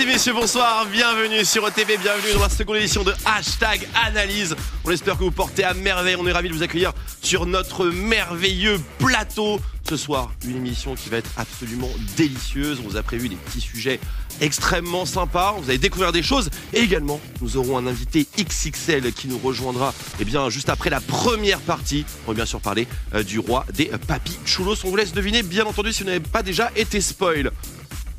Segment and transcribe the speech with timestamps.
[0.00, 4.54] et messieurs, bonsoir, bienvenue sur OTV, bienvenue dans la seconde édition de Hashtag Analyse.
[4.84, 7.86] On espère que vous portez à merveille, on est ravis de vous accueillir sur notre
[7.86, 9.58] merveilleux plateau.
[9.88, 12.80] Ce soir, une émission qui va être absolument délicieuse.
[12.84, 13.98] On vous a prévu des petits sujets
[14.40, 15.56] extrêmement sympas.
[15.58, 16.50] Vous allez découvrir des choses.
[16.74, 21.00] Et également, nous aurons un invité XXL qui nous rejoindra eh bien, juste après la
[21.00, 22.04] première partie.
[22.26, 24.76] On va bien sûr parler euh, du roi des euh, papis choulos.
[24.84, 27.50] On vous laisse deviner, bien entendu, si vous n'avez pas déjà été spoil.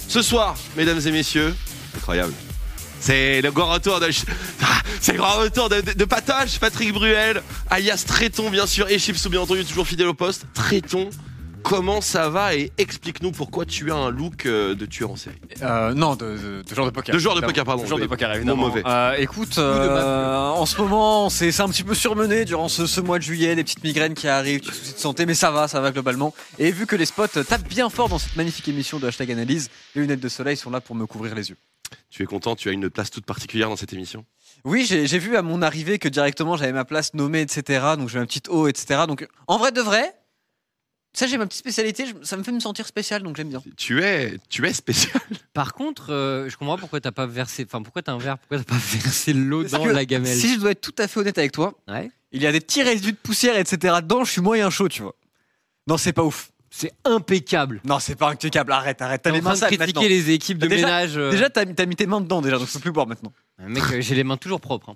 [0.10, 1.54] Ce soir, mesdames et messieurs,
[1.96, 2.34] incroyable.
[3.00, 4.10] C'est le grand retour de,
[4.62, 5.94] Ah, c'est le grand retour de, de-
[6.60, 10.46] Patrick Bruel, alias Tréton bien sûr, et Chipsou bien entendu, toujours fidèle au poste.
[10.54, 11.10] Tréton,
[11.64, 15.36] comment ça va et explique-nous pourquoi tu as un look euh, de tueur en série.
[15.62, 17.14] Euh, non, de, de, de joueur de poker.
[17.14, 17.84] De joueur de poker, pardon.
[17.84, 18.68] De joueur de poker, évidemment.
[18.68, 18.84] mauvais.
[18.86, 23.18] Euh, écoute, euh, en ce moment, c'est un petit peu surmené durant ce, ce mois
[23.20, 25.80] de juillet, des petites migraines qui arrivent, des soucis de santé, mais ça va, ça
[25.82, 26.34] va globalement.
[26.58, 29.70] Et vu que les spots tapent bien fort dans cette magnifique émission de Hashtag Analyse,
[29.96, 31.58] les lunettes de soleil sont là pour me couvrir les yeux.
[32.10, 34.26] Tu es content, tu as une place toute particulière dans cette émission?
[34.64, 37.94] Oui, j'ai vu à mon arrivée que directement j'avais ma place nommée, etc.
[37.98, 39.02] Donc j'ai ma petite eau, etc.
[39.08, 40.14] Donc en vrai de vrai,
[41.14, 43.62] ça j'ai ma petite spécialité, je- ça me fait me sentir spécial, donc j'aime bien.
[43.78, 45.22] Tu es, tu es spécial.
[45.54, 48.38] Par contre, euh, je comprends pas pourquoi t'as pas versé, enfin pourquoi t'as un verre,
[48.38, 50.38] pourquoi t'as pas versé l'eau Parce dans que la gamelle?
[50.38, 52.12] Si je dois être tout à fait honnête avec toi, Ouais.
[52.32, 53.96] il y a des petits résidus de poussière, etc.
[54.02, 55.16] dedans, je suis moyen chaud, tu vois.
[55.88, 56.52] Non, c'est pas ouf.
[56.72, 57.82] C'est impeccable.
[57.84, 58.72] Non, c'est pas impeccable.
[58.72, 59.24] Arrête, arrête.
[59.24, 60.08] T'as T'es les en train mains de sales critiquer maintenant.
[60.10, 61.18] les équipes de Déjà- ménage.
[61.18, 61.32] euh.
[61.32, 63.34] Déjà, t'as t'as mis tes mains dedans déjà, donc je peux plus boire maintenant.
[63.58, 64.90] mec, euh, j'ai les mains toujours propres.
[64.90, 64.96] Hein.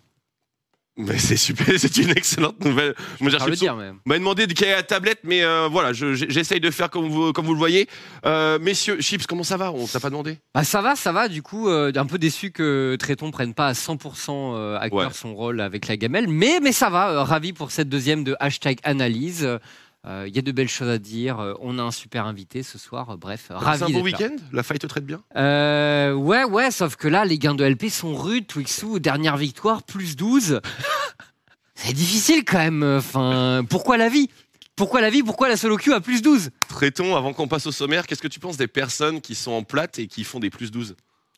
[0.96, 2.94] Mais c'est super, c'est une excellente nouvelle.
[3.20, 3.92] Moi, j'ai Faut le dire, mais.
[4.06, 7.34] m'a demandé de caler la tablette, mais euh, voilà, je- j'essaye de faire comme vous,
[7.34, 7.88] comme vous le voyez.
[8.28, 9.72] Euh, messieurs, Chips, comment ça va?
[9.72, 10.38] On t'a pas demandé?
[10.54, 11.28] Bah, ça va, ça va.
[11.30, 15.06] Du coup, euh, un peu déçu que Tréton prenne pas à 100% euh, à Ouais.
[15.14, 17.10] son rôle avec la gamelle, mais mais ça va.
[17.10, 19.44] euh, ravi pour cette deuxième de hashtag analyse.
[19.46, 19.58] Euh,
[20.06, 21.40] Il y a de belles choses à dire.
[21.40, 23.10] euh, On a un super invité ce soir.
[23.12, 23.84] euh, Bref, C'est ravi.
[23.84, 24.28] un bon d'être là.
[24.28, 27.64] week-end La faille te traite bien Euh, ouais, ouais, sauf que là, les gains de
[27.64, 28.48] LP sont rudes.
[28.48, 30.60] Twixou, dernière victoire, plus 12.
[31.76, 32.84] C'est difficile quand même.
[32.84, 34.30] Enfin, pourquoi la vie?
[34.76, 35.22] Pourquoi la vie?
[35.24, 38.28] Pourquoi la solo queue à plus 12 Traitons, avant qu'on passe au sommaire, qu'est-ce que
[38.28, 40.96] tu penses des personnes qui sont en plate et qui font des plus 12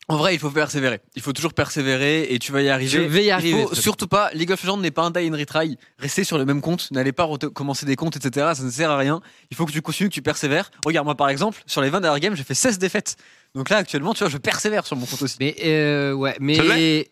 [0.08, 1.00] En vrai, il faut persévérer.
[1.16, 2.88] Il faut toujours persévérer et tu vas y arriver.
[2.90, 4.30] Je vais y arriver, Il faut surtout pas.
[4.34, 5.76] League of Legends n'est pas un die and retry.
[5.98, 6.88] Restez sur le même compte.
[6.92, 8.52] N'allez pas re- commencer des comptes, etc.
[8.54, 9.20] Ça ne sert à rien.
[9.50, 10.70] Il faut que tu continues, que tu persévères.
[10.84, 13.16] Regarde, moi par exemple, sur les 20 dernières games, j'ai fait 16 défaites.
[13.56, 15.36] Donc là, actuellement, tu vois, je persévère sur mon compte aussi.
[15.40, 17.10] Mais euh, ouais, mais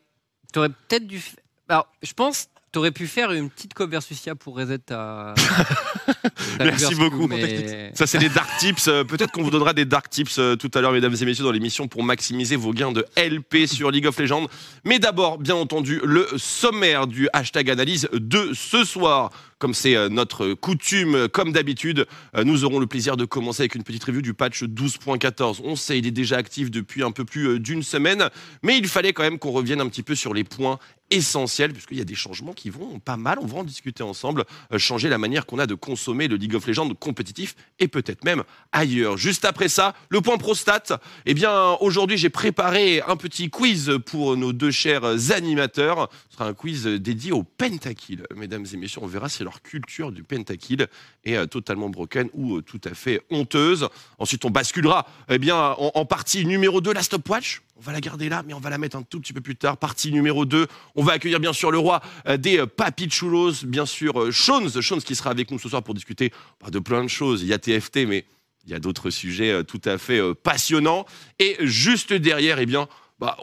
[0.52, 1.20] t'aurais peut-être dû.
[1.68, 2.46] Alors, je pense.
[2.74, 5.32] T'aurais pu faire une petite cop versus IA pour reset ta.
[6.58, 7.28] ta Merci beaucoup.
[7.28, 8.88] mais- Ça, c'est des dark tips.
[8.88, 11.44] Euh, Peut-être qu'on vous donnera des dark tips euh, tout à l'heure, mesdames et messieurs,
[11.44, 14.48] dans l'émission pour maximiser vos gains de LP sur League of Legends.
[14.84, 19.30] Mais d'abord, bien entendu, le sommaire du hashtag analyse de ce soir.
[19.64, 23.62] Comme c'est euh, notre coutume, euh, comme d'habitude, euh, nous aurons le plaisir de commencer
[23.62, 25.62] avec une petite review du patch 12.14.
[25.64, 28.28] On sait, il est déjà actif depuis un peu plus d'une semaine,
[28.62, 30.78] mais il fallait quand même qu'on revienne un petit peu sur les points
[31.10, 34.44] essentiels, puisqu'il y a des changements qui vont pas mal, on va en discuter ensemble,
[34.78, 38.42] changer la manière qu'on a de consommer le League of Legends compétitif et peut-être même
[38.72, 39.16] ailleurs.
[39.16, 40.92] Juste après ça, le point prostate.
[41.26, 46.08] Eh bien, aujourd'hui, j'ai préparé un petit quiz pour nos deux chers animateurs.
[46.30, 48.26] Ce sera un quiz dédié au pentakill.
[48.34, 50.88] Mesdames et messieurs, on verra si leur culture du pentakill
[51.24, 53.88] est euh, totalement broken ou euh, tout à fait honteuse.
[54.18, 57.62] Ensuite, on basculera eh bien, en, partie numéro 2, la stopwatch.
[57.76, 59.56] On va la garder là, mais on va la mettre un tout petit peu plus
[59.56, 59.76] tard.
[59.76, 63.64] Partie numéro 2, on va accueillir bien sûr le roi euh, des euh, papis chulos,
[63.64, 66.32] bien sûr Shones, Shones qui sera avec nous ce soir pour discuter
[66.70, 67.42] de plein de choses.
[67.42, 68.24] Il y a TFT, mais
[68.64, 71.04] il y a d'autres sujets tout à fait passionnants.
[71.38, 72.88] Et juste derrière, eh bien,
[73.18, 73.36] bah,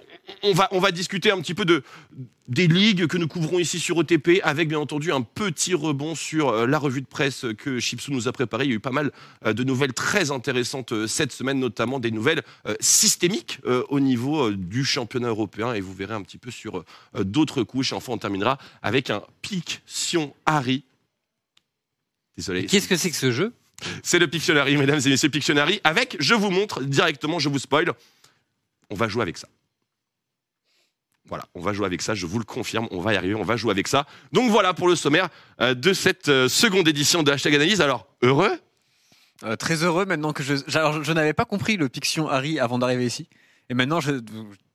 [0.44, 1.84] on, va, on va discuter un petit peu de,
[2.48, 6.50] des ligues que nous couvrons ici sur OTP, avec bien entendu un petit rebond sur
[6.50, 8.66] euh, la revue de presse que Chipsou nous a préparée.
[8.66, 9.12] Il y a eu pas mal
[9.46, 12.44] euh, de nouvelles très intéressantes euh, cette semaine, notamment des nouvelles
[12.80, 13.60] systémiques
[13.90, 15.74] au niveau du championnat européen.
[15.74, 16.84] Et vous verrez un petit peu sur
[17.18, 17.94] d'autres couches.
[17.94, 20.84] Enfin, on terminera avec un Piction Harry.
[22.36, 22.66] Désolé.
[22.66, 23.54] Qu'est-ce que c'est que ce jeu?
[24.04, 25.82] C'est le Pictionary, mesdames et messieurs, Pictionary.
[25.84, 27.94] Avec, je vous montre directement, je vous spoil.
[28.90, 29.48] On va jouer avec ça.
[31.32, 33.44] Voilà, on va jouer avec ça, je vous le confirme, on va y arriver, on
[33.44, 34.06] va jouer avec ça.
[34.34, 35.30] Donc voilà pour le sommaire
[35.62, 37.80] euh, de cette euh, seconde édition de Hashtag Analyse.
[37.80, 38.52] Alors, heureux?
[39.46, 40.56] Euh, très heureux maintenant que je.
[40.78, 43.30] Alors, je, n'avais pas compris le Pixion Harry avant d'arriver ici.
[43.70, 44.12] Et maintenant, je,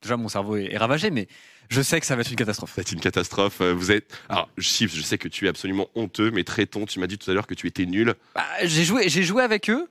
[0.01, 1.29] déjà, mon cerveau est, ravagé, mais
[1.69, 2.73] je sais que ça va être une catastrophe.
[2.75, 3.61] C'est une catastrophe.
[3.61, 4.19] Vous êtes.
[4.31, 7.31] Alors, Chips, je sais que tu es absolument honteux, mais Tréton, tu m'as dit tout
[7.31, 8.15] à l'heure que tu étais nul.
[8.35, 9.91] Bah, j'ai joué, j'ai joué avec eux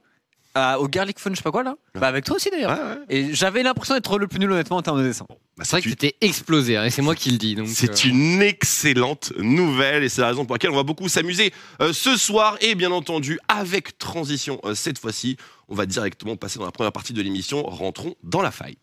[0.80, 1.76] au Garlic Fun, je sais pas quoi là.
[1.96, 2.78] Bah avec toi aussi d'ailleurs.
[3.10, 5.26] Et j'avais l'impression d'être le plus nul honnêtement en termes de dessin.
[5.30, 7.58] Bah, c'est bah, vrai que tu- t'étais explosé, hein, et c'est moi qui le dis.
[7.68, 8.10] C'est euh.
[8.10, 12.18] une excellente nouvelle et c'est la raison pour laquelle on va beaucoup s'amuser euh, ce
[12.18, 15.38] soir et bien entendu avec transition euh, cette fois-ci.
[15.68, 17.64] On va directement passer dans la première partie de l'émission.
[17.64, 18.78] Rentrons dans la faille.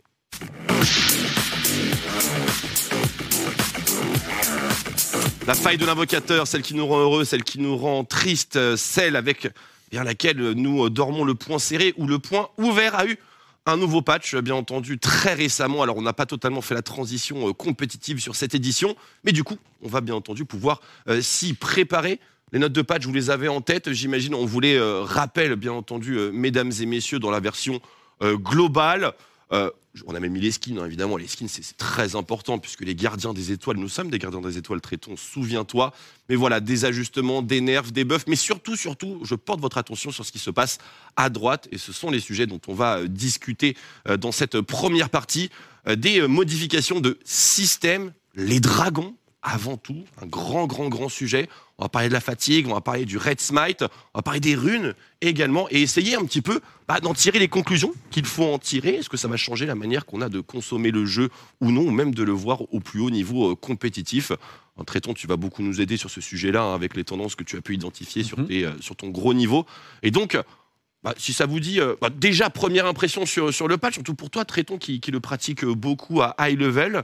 [5.47, 9.17] La faille de l'invocateur, celle qui nous rend heureux, celle qui nous rend triste, celle
[9.17, 9.49] avec
[9.93, 13.19] bien laquelle nous euh, dormons le point serré ou le point ouvert a eu
[13.67, 15.83] un nouveau patch, bien entendu, très récemment.
[15.83, 19.45] Alors, on n'a pas totalement fait la transition euh, compétitive sur cette édition, mais du
[19.45, 20.81] coup, on va bien entendu pouvoir
[21.21, 22.19] s'y préparer.
[22.53, 24.35] Les notes de patch, vous les avez en tête, j'imagine.
[24.35, 27.81] On voulait rappel, bien entendu, mesdames et messieurs, dans la version
[28.23, 29.15] globale.
[29.53, 29.71] Euh,
[30.07, 31.17] on a même mis les skins, hein, évidemment.
[31.17, 34.57] Les skins, c'est très important puisque les gardiens des étoiles, nous sommes des gardiens des
[34.57, 35.93] étoiles, traitons, souviens-toi.
[36.29, 38.25] Mais voilà, des ajustements, des nerfs, des buffs.
[38.27, 40.79] Mais surtout, surtout, je porte votre attention sur ce qui se passe
[41.17, 41.69] à droite.
[41.73, 43.77] Et ce sont les sujets dont on va euh, discuter
[44.09, 45.51] euh, dans cette première partie.
[45.97, 51.49] Des modifications de système, les dragons, avant tout, un grand, grand, grand sujet.
[51.83, 54.39] On va parler de la fatigue, on va parler du red smite, on va parler
[54.39, 58.45] des runes également, et essayer un petit peu bah, d'en tirer les conclusions qu'il faut
[58.45, 58.91] en tirer.
[58.91, 61.29] Est-ce que ça va changer la manière qu'on a de consommer le jeu
[61.61, 64.31] ou non, ou même de le voir au plus haut niveau euh, compétitif?
[64.77, 67.43] En traitant, tu vas beaucoup nous aider sur ce sujet-là, hein, avec les tendances que
[67.43, 68.47] tu as pu identifier sur, mhm.
[68.47, 69.67] tes, euh, sur ton gros niveau.
[70.05, 70.39] Et donc,
[71.03, 74.15] bah, si ça vous dit, euh, bah, déjà, première impression sur, sur le patch, surtout
[74.15, 77.03] pour toi, Traiton, qui, qui le pratique beaucoup à high level,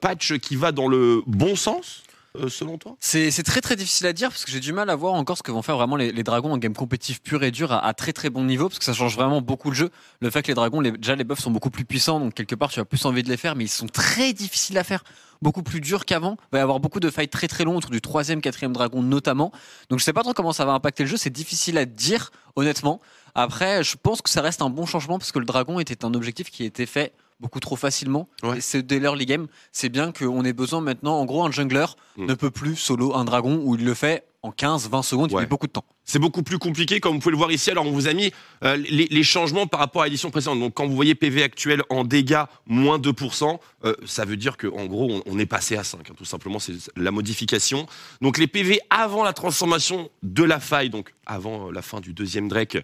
[0.00, 2.02] patch qui va dans le bon sens
[2.36, 2.96] euh, selon toi?
[3.00, 5.50] C'est, très difficile à dire parce que j'ai du mal à voir encore ce que
[5.50, 8.44] vont faire vraiment les, dragons en game compétitif pur et dur à, très très bon
[8.44, 9.90] niveau parce que ça change vraiment beaucoup le jeu.
[10.20, 12.70] Le fait que les dragons, déjà les buffs sont beaucoup plus puissants donc quelque part
[12.70, 15.02] tu as plus envie de les faire mais ils sont très difficiles à faire
[15.42, 16.36] beaucoup plus durs qu'avant.
[16.38, 19.02] Il va y avoir beaucoup de fights très très longs autour du troisième, quatrième dragon
[19.02, 19.52] notamment.
[19.88, 21.16] Donc je sais pas trop comment ça va impacter le jeu.
[21.16, 23.00] C'est difficile à dire honnêtement.
[23.34, 26.14] Après, je pense que ça reste un bon changement parce que le dragon était un
[26.14, 28.28] objectif qui était fait beaucoup trop facilement.
[28.56, 31.18] Et c'est dès l'early game, c'est bien qu'on ait besoin maintenant.
[31.18, 32.26] En gros, un jungler mm.
[32.26, 35.46] ne peut plus solo un dragon où il le fait en 15-20 secondes, il met
[35.46, 35.84] beaucoup de temps.
[36.04, 37.70] C'est beaucoup plus compliqué, comme vous pouvez le voir ici.
[37.70, 38.32] Alors, on vous a mis
[38.64, 40.58] euh, les, changements par rapport à l'édition précédente.
[40.58, 44.86] Donc, quand vous voyez PV actuel en dégâts, moins 2%, euh, ça veut dire qu'en
[44.86, 46.10] gros, on, est passé à 5.
[46.10, 47.86] Hein, tout simplement, c'est la modification.
[48.22, 52.14] Donc, les PV avant la transformation de la faille, donc avant euh, la fin du
[52.14, 52.78] deuxième Drake,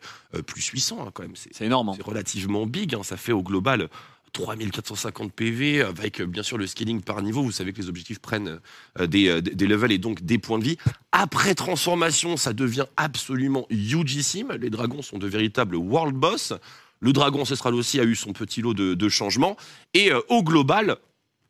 [0.47, 1.35] plus 800 hein, quand même.
[1.37, 1.89] C'est énorme.
[1.89, 1.95] Hein.
[1.97, 2.95] C'est relativement big.
[3.03, 3.89] ça fait au global
[4.37, 7.43] 3450 PV, avec euh, bien sûr le scaling par niveau.
[7.43, 8.61] Vous savez que les objectifs prennent
[8.99, 10.77] euh, des, des levels et donc des points de vie.
[11.13, 14.53] Après transformation, ça devient absolument hugissime.
[14.61, 16.53] Les dragons sont de véritables world boss.
[17.01, 19.57] Le dragon ancestral aussi a eu son petit lot de, changements.
[19.95, 20.97] Et euh, au global,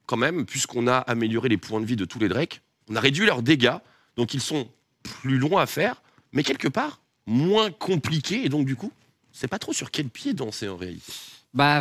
[0.06, 3.00] quand même, puisqu'on a amélioré les points de vie de tous les drakes, on a
[3.00, 3.76] réduit leurs dégâts.
[4.16, 4.68] Donc ils sont
[5.02, 6.02] plus longs à faire,
[6.32, 8.44] mais quelque part moins compliqués.
[8.44, 8.92] Et donc du coup,
[9.32, 11.12] c'est pas trop sur quel pied danser en réalité.
[11.56, 11.80] Bah,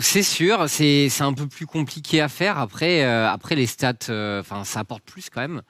[0.00, 2.60] c'est sûr, c'est un peu plus compliqué à faire.
[2.60, 5.62] Après, euh, après les stats, euh, ça apporte plus quand même.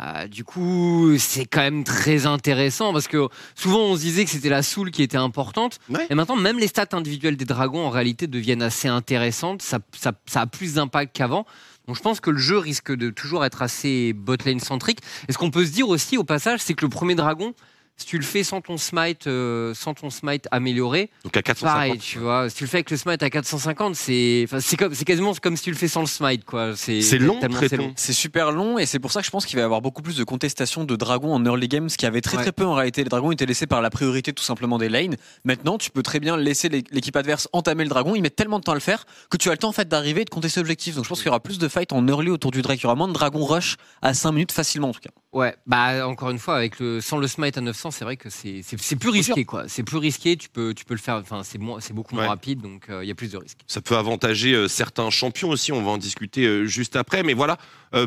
[0.00, 4.30] Euh, du coup, c'est quand même très intéressant parce que souvent on se disait que
[4.32, 5.78] c'était la soul qui était importante.
[6.10, 9.62] Et maintenant, même les stats individuelles des dragons en réalité deviennent assez intéressantes.
[9.62, 11.46] Ça, ça, ça a plus d'impact qu'avant.
[11.86, 14.98] Donc je pense que le jeu risque de toujours être assez botlane centrique.
[15.28, 17.54] Et ce qu'on peut se dire aussi au passage, c'est que le premier dragon,
[17.98, 21.74] si tu le fais sans ton smite, euh, sans ton smite amélioré, donc à 450,
[21.74, 22.48] pareil, tu vois.
[22.48, 25.56] Si tu le fais avec le smite à 450, c'est, c'est comme, c'est quasiment comme
[25.56, 26.76] si tu le fais sans le smite, quoi.
[26.76, 27.92] C'est, long, c'est long.
[27.96, 30.02] C'est super long et c'est pour ça que je pense qu'il va y avoir beaucoup
[30.02, 32.74] plus de contestation de dragons en early game, ce qui avait très très peu en
[32.74, 33.02] réalité.
[33.02, 35.16] Les dragons étaient laissés par la priorité tout simplement des lanes.
[35.44, 38.14] Maintenant, tu peux très bien laisser l'équipe adverse entamer le dragon.
[38.14, 39.88] Ils mettent tellement de temps à le faire que tu as le temps en fait
[39.88, 40.94] d'arriver et de contester l'objectif.
[40.94, 42.80] Donc je pense qu'il y aura plus de fights en early autour du drake.
[42.80, 45.10] Il y aura moins de dragons rush à 5 minutes facilement en tout cas.
[45.32, 48.28] Ouais, bah encore une fois avec le sans le smite à 900, c'est vrai que
[48.30, 49.68] c'est plus risqué quoi.
[49.68, 52.60] C'est plus risqué, tu peux tu peux le faire enfin c'est c'est beaucoup moins rapide
[52.60, 53.58] donc il euh, y a plus de risques.
[53.66, 57.34] Ça peut avantager euh, certains champions aussi, on va en discuter euh, juste après mais
[57.34, 57.58] voilà,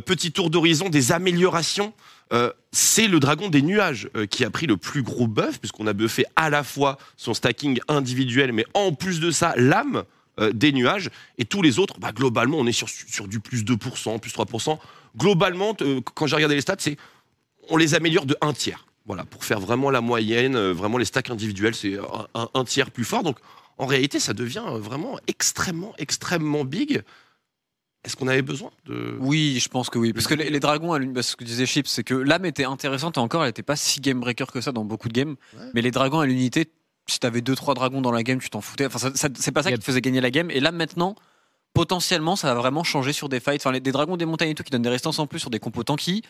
[0.05, 1.93] petit tour d'horizon des améliorations
[2.71, 6.23] c'est le dragon des nuages qui a pris le plus gros buff puisqu'on a buffé
[6.37, 10.03] à la fois son stacking individuel mais en plus de ça l'âme
[10.53, 14.19] des nuages et tous les autres bah, globalement on est sur sur du plus 2%,
[14.19, 14.77] plus 3%
[15.17, 15.75] globalement,
[16.13, 16.97] quand j'ai regardé les stats, c'est
[17.69, 18.85] on les améliore de un tiers.
[19.05, 21.97] Voilà, pour faire vraiment la moyenne, euh, vraiment les stacks individuels, c'est
[22.33, 23.23] un, tiers plus fort.
[23.23, 23.39] Donc,
[23.77, 27.01] en réalité, ça devient vraiment extrêmement, extrêmement big.
[28.03, 29.15] Est-ce qu'on avait besoin de.
[29.19, 30.13] Oui, je pense que oui.
[30.13, 33.41] Parce que les, dragons, ce que disait Chips, c'est que l'âme était intéressante et encore,
[33.43, 35.35] elle n'était pas si game breaker que ça dans beaucoup de games.
[35.73, 36.71] Mais les dragons à l'unité,
[37.07, 38.85] si t'avais 2-3 dragons dans la game, tu t'en foutais.
[38.85, 40.49] Enfin, c'est pas ça qui te faisait gagner la game.
[40.51, 41.15] Et là, maintenant,
[41.73, 43.61] potentiellement, ça va vraiment changer sur des fights.
[43.61, 45.49] Enfin, les, des dragons des montagnes et tout qui donnent des restances en plus sur
[45.49, 46.23] des compos tanky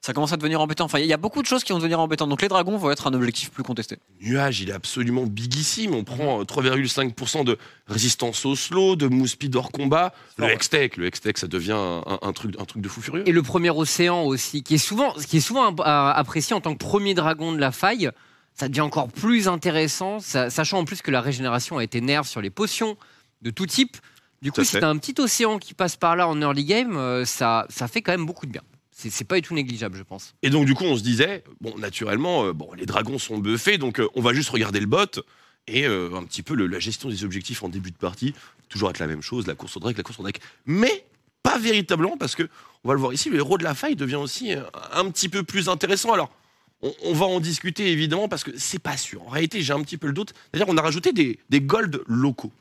[0.00, 0.84] ça commence à devenir embêtant.
[0.84, 2.28] Enfin, il y a beaucoup de choses qui vont devenir embêtantes.
[2.28, 3.98] Donc les dragons vont être un objectif plus contesté.
[4.20, 5.94] Nuage, il est absolument bigissime.
[5.94, 10.12] On prend 3,5% de résistance au slow, de move speed hors combat.
[10.36, 13.28] Le Hextech, le Hextech, ça devient un, truc, un truc de fou furieux.
[13.28, 16.78] Et le premier océan aussi, qui est souvent, qui est souvent apprécié en tant que
[16.78, 18.10] premier dragon de la faille.
[18.54, 22.40] Ça devient encore plus intéressant, sachant en plus que la régénération a été nerve sur
[22.40, 22.96] les potions
[23.42, 23.98] de tout type.
[24.40, 27.24] Du coup, si t'as un petit océan qui passe par là en early game, euh,
[27.24, 28.62] ça, ça fait quand même beaucoup de bien.
[28.98, 30.34] C'est pas du tout négligeable, je pense.
[30.42, 33.76] Et donc, du coup, on se disait, bon, naturellement, euh, bon, les dragons sont buffés,
[33.76, 35.20] donc euh, on va juste regarder le bot
[35.66, 38.34] et euh, un petit peu la gestion des objectifs en début de partie.
[38.70, 40.40] Toujours être la même chose, la course au drake, la course au drake.
[40.64, 41.04] Mais
[41.42, 42.44] pas véritablement, parce que,
[42.84, 44.52] on va le voir ici, le héros de la faille devient aussi
[44.92, 46.14] un petit peu plus intéressant.
[46.14, 46.32] Alors,
[46.80, 49.22] on, va en discuter évidemment, parce que c'est pas sûr.
[49.26, 50.32] En réalité, j'ai un petit peu le doute.
[50.50, 52.52] C'est-à-dire, on a rajouté des, golds locaux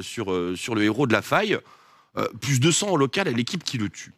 [0.00, 1.58] sur, sur le héros de la faille.
[2.40, 4.12] Plus 200 en local à l'équipe qui le tue.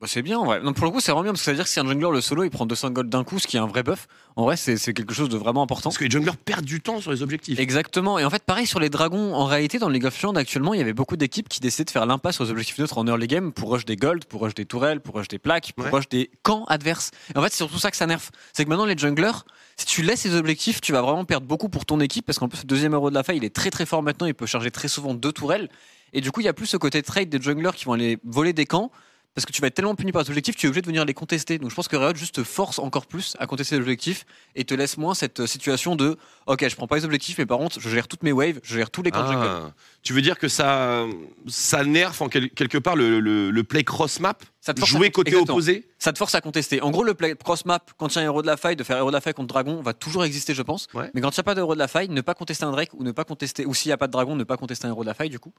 [0.00, 0.60] Bah, c'est bien, en vrai.
[0.62, 1.86] Non, pour le coup, c'est vraiment bien parce que ça veut dire que si un
[1.86, 4.06] jungler le solo il prend 200 gold d'un coup, ce qui est un vrai buff,
[4.34, 5.90] en vrai, c'est c'est quelque chose de vraiment important.
[5.90, 7.58] Parce que les junglers perdent du temps sur les objectifs.
[7.58, 8.18] Exactement.
[8.18, 9.34] Et en fait, pareil sur les dragons.
[9.34, 11.90] En réalité, dans League of Legends, actuellement, il y avait beaucoup d'équipes qui décidaient de
[11.90, 14.54] faire l'impasse sur les objectifs neutres en early game pour rush des gold, pour rush
[14.54, 15.90] des tourelles, pour rush des plaques, pour Ouais.
[15.90, 17.10] rush des camps adverses.
[17.34, 18.30] Et en fait, c'est surtout ça que ça nerf.
[18.54, 19.44] C'est que maintenant, les junglers,
[19.76, 22.48] si tu laisses ces objectifs, tu vas vraiment perdre beaucoup pour ton équipe parce qu'en
[22.48, 24.26] plus, le deuxième héros de la faille, il est très très fort maintenant.
[24.26, 25.68] Il peut charger très souvent deux tourelles.
[26.14, 28.16] Et du coup, il y a plus ce côté trade des junglers qui vont aller
[28.24, 28.90] voler des camps.
[29.34, 31.04] Parce que tu vas être tellement puni par tes objectifs, tu es obligé de venir
[31.04, 31.58] les contester.
[31.58, 34.64] Donc je pense que Riot juste te force encore plus à contester les objectifs et
[34.64, 37.58] te laisse moins cette euh, situation de Ok, je prends pas les objectifs, mais par
[37.58, 39.20] contre, je gère toutes mes waves, je gère tous les camps.
[39.24, 39.70] Ah,
[40.02, 41.06] tu veux dire que ça,
[41.46, 44.90] ça nerf en quel- quelque part le, le- le play cross map Ça te force
[44.92, 45.54] à- Jouer côté Exactement.
[45.54, 46.82] opposé Ça te force à contester.
[46.82, 48.74] En gros, le play cross map, quand il y a un héros de la faille,
[48.74, 50.88] de faire héros de la faille contre dragon, va toujours exister, je pense.
[50.92, 51.08] Ouais.
[51.14, 52.90] Mais quand il n'y a pas d'héros de la faille, ne pas contester un Drake
[52.94, 54.90] ou ne pas contester, ou s'il n'y a pas de dragon, ne pas contester un
[54.90, 55.52] héros de la faille, du coup.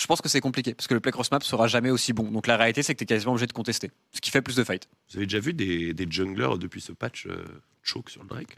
[0.00, 2.30] Je pense que c'est compliqué parce que le play cross map sera jamais aussi bon.
[2.30, 3.90] Donc la réalité, c'est que tu es quasiment obligé de contester.
[4.12, 4.88] Ce qui fait plus de fight.
[5.10, 7.44] Vous avez déjà vu des, des junglers depuis ce patch euh,
[7.82, 8.56] choke sur le Drake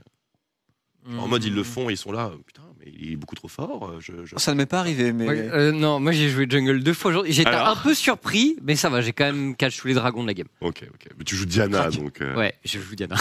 [1.17, 1.31] En Hmm.
[1.31, 3.89] mode ils le font, ils sont là, putain, mais il est beaucoup trop fort.
[3.89, 5.27] euh, Je, je- Ça ne m'est pas arrivé, mais.
[5.27, 7.33] Ouais, euh, non, moi j'ai joué jungle deux fois aujourd'hui.
[7.33, 10.21] J'étais Alors un peu surpris, mais ça va, j'ai quand même catch tous les dragons
[10.21, 10.49] de la game.
[10.61, 11.07] Ok, ok.
[11.17, 12.21] Mais tu joues Diana, donc.
[12.21, 13.17] euh, Ouais, je joue Diana.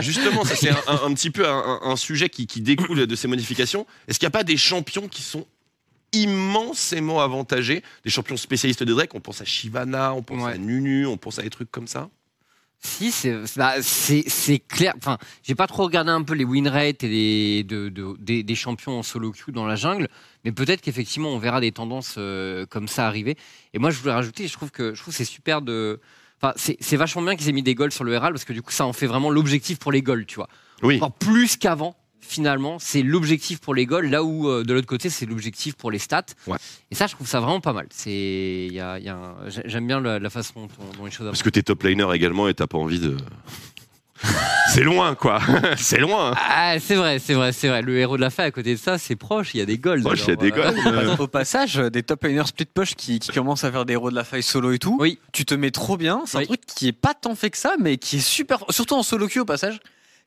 [0.00, 3.06] Justement, ça c'est un, un- un petit peu un, un- un sujet qui, qui découle
[3.06, 3.86] de ces modifications.
[4.08, 5.46] Est-ce qu'il n'y a pas des champions qui sont
[6.12, 10.52] immensément avantagés Des champions spécialistes de Drake On pense à Shivana, on pense Ouais.
[10.52, 12.08] à Nunu, on pense à des trucs comme ça.
[12.80, 13.74] Si, c'est bah,
[14.68, 14.94] clair.
[14.98, 18.44] Enfin, j'ai pas trop regardé un peu les win rates et les, de, de- des,
[18.44, 20.06] des champions en solo queue dans la jungle,
[20.44, 23.36] mais peut-être qu'effectivement on verra des tendances euh, comme ça arriver.
[23.74, 26.00] Et moi, je voulais rajouter, je trouve que je trouve c'est super de.
[26.40, 28.52] Enfin, c'est c'est vachement bien qu'ils aient mis des goals sur le Herald parce que
[28.52, 30.48] du coup, ça en fait vraiment l'objectif pour les goals, tu vois.
[30.84, 30.98] Oui.
[30.98, 31.96] Encore plus qu'avant.
[32.20, 35.90] Finalement, c'est l'objectif pour les goals, là où euh, de l'autre côté, c'est l'objectif pour
[35.90, 36.24] les stats.
[36.46, 36.58] Ouais.
[36.90, 37.86] Et ça, je trouve ça vraiment pas mal.
[37.90, 40.68] C'est, il y a, il y a un- j'ai- j'aime bien la, la façon dont,
[40.98, 41.26] dont les choses.
[41.26, 43.16] Parce que t'es top laner également et t'as pas envie de.
[44.74, 45.40] c'est loin, quoi.
[45.76, 46.34] c'est loin.
[46.36, 47.82] Ah, c'est vrai, c'est vrai, c'est vrai.
[47.82, 49.54] Le héros de la faille à côté de ça, c'est proche.
[49.54, 50.02] Il y a des golds.
[50.02, 50.76] Proche, il y a des golds.
[51.20, 54.10] Au passage, euh, des top laners split push qui, qui commencent à faire des héros
[54.10, 54.96] de la faille solo et tout.
[55.00, 55.18] Oui.
[55.32, 56.22] Tu te mets trop bien.
[56.26, 56.46] C'est un Oui.
[56.48, 58.64] truc qui est pas tant fait que ça, mais qui est super.
[58.70, 59.78] Surtout en solo queue au passage.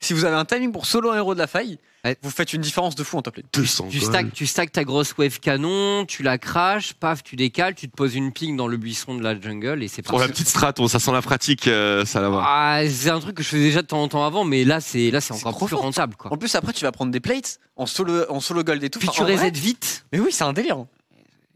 [0.03, 2.17] Si vous avez un timing pour solo un héros de la faille, Ouais.
[2.23, 3.45] vous faites une différence de fou en top lane.
[3.53, 7.75] 200 Tu stack, tu stack ta grosse wave canon, tu la craches, paf, tu décales,
[7.75, 10.25] tu te poses une ping dans le buisson de la jungle et c'est Pour la
[10.25, 10.41] parti.
[10.41, 12.43] petite strat, ça sent la pratique, euh, ça là-bas.
[12.43, 14.81] Ah, c'est un truc que je faisais déjà de temps en temps avant, mais là,
[14.81, 15.81] c'est là, c'est encore trop plus fort.
[15.83, 16.33] rentable, quoi.
[16.33, 18.97] En plus, après, tu vas prendre des plates en solo, en solo gold et tout.
[18.97, 20.05] Puis Enfin, tu vrai- resets vite.
[20.11, 20.79] Mais oui, c'est un délire.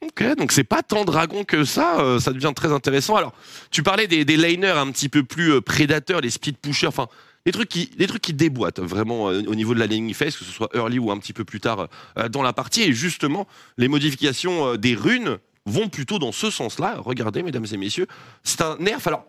[0.04, 3.16] Ok, donc c'est pas tant dragon que ça, euh, ça devient très intéressant.
[3.16, 3.34] Alors,
[3.72, 7.08] tu parlais des, des laners un petit peu plus euh, prédateurs, les split pushers, enfin,
[7.46, 10.70] des trucs qui, déboîtent vraiment euh, au niveau de la laning phase, que ce soit
[10.74, 11.88] early ou un petit peu plus tard
[12.18, 12.82] euh, dans la partie.
[12.82, 13.48] Et justement,
[13.78, 16.98] les modifications euh, des runes vont plutôt dans ce sens-là.
[17.00, 18.08] Regardez, mesdames et messieurs,
[18.44, 19.06] c'est un nerf.
[19.08, 19.26] Alors,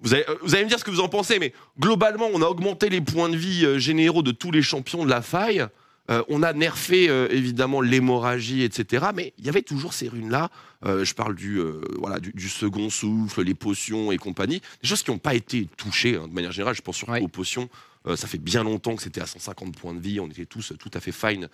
[0.00, 2.46] vous allez, vous allez me dire ce que vous en pensez, mais globalement, on a
[2.46, 5.66] augmenté les points de vie généraux de tous les champions de la faille.
[6.10, 9.06] Euh, on a nerfé euh, évidemment l'hémorragie, etc.
[9.14, 10.50] Mais il y avait toujours ces runes-là.
[10.84, 11.60] Euh, je parle du,
[11.98, 14.60] voilà, du, du second souffle, les potions et compagnie.
[14.82, 16.74] Des choses qui n'ont pas été touchées hein, de manière générale.
[16.74, 17.20] Je pense surtout Ouais.
[17.20, 17.68] aux potions.
[18.16, 20.20] Ça fait bien longtemps que c'était à 150 points de vie.
[20.20, 21.48] On était tous tout à fait fine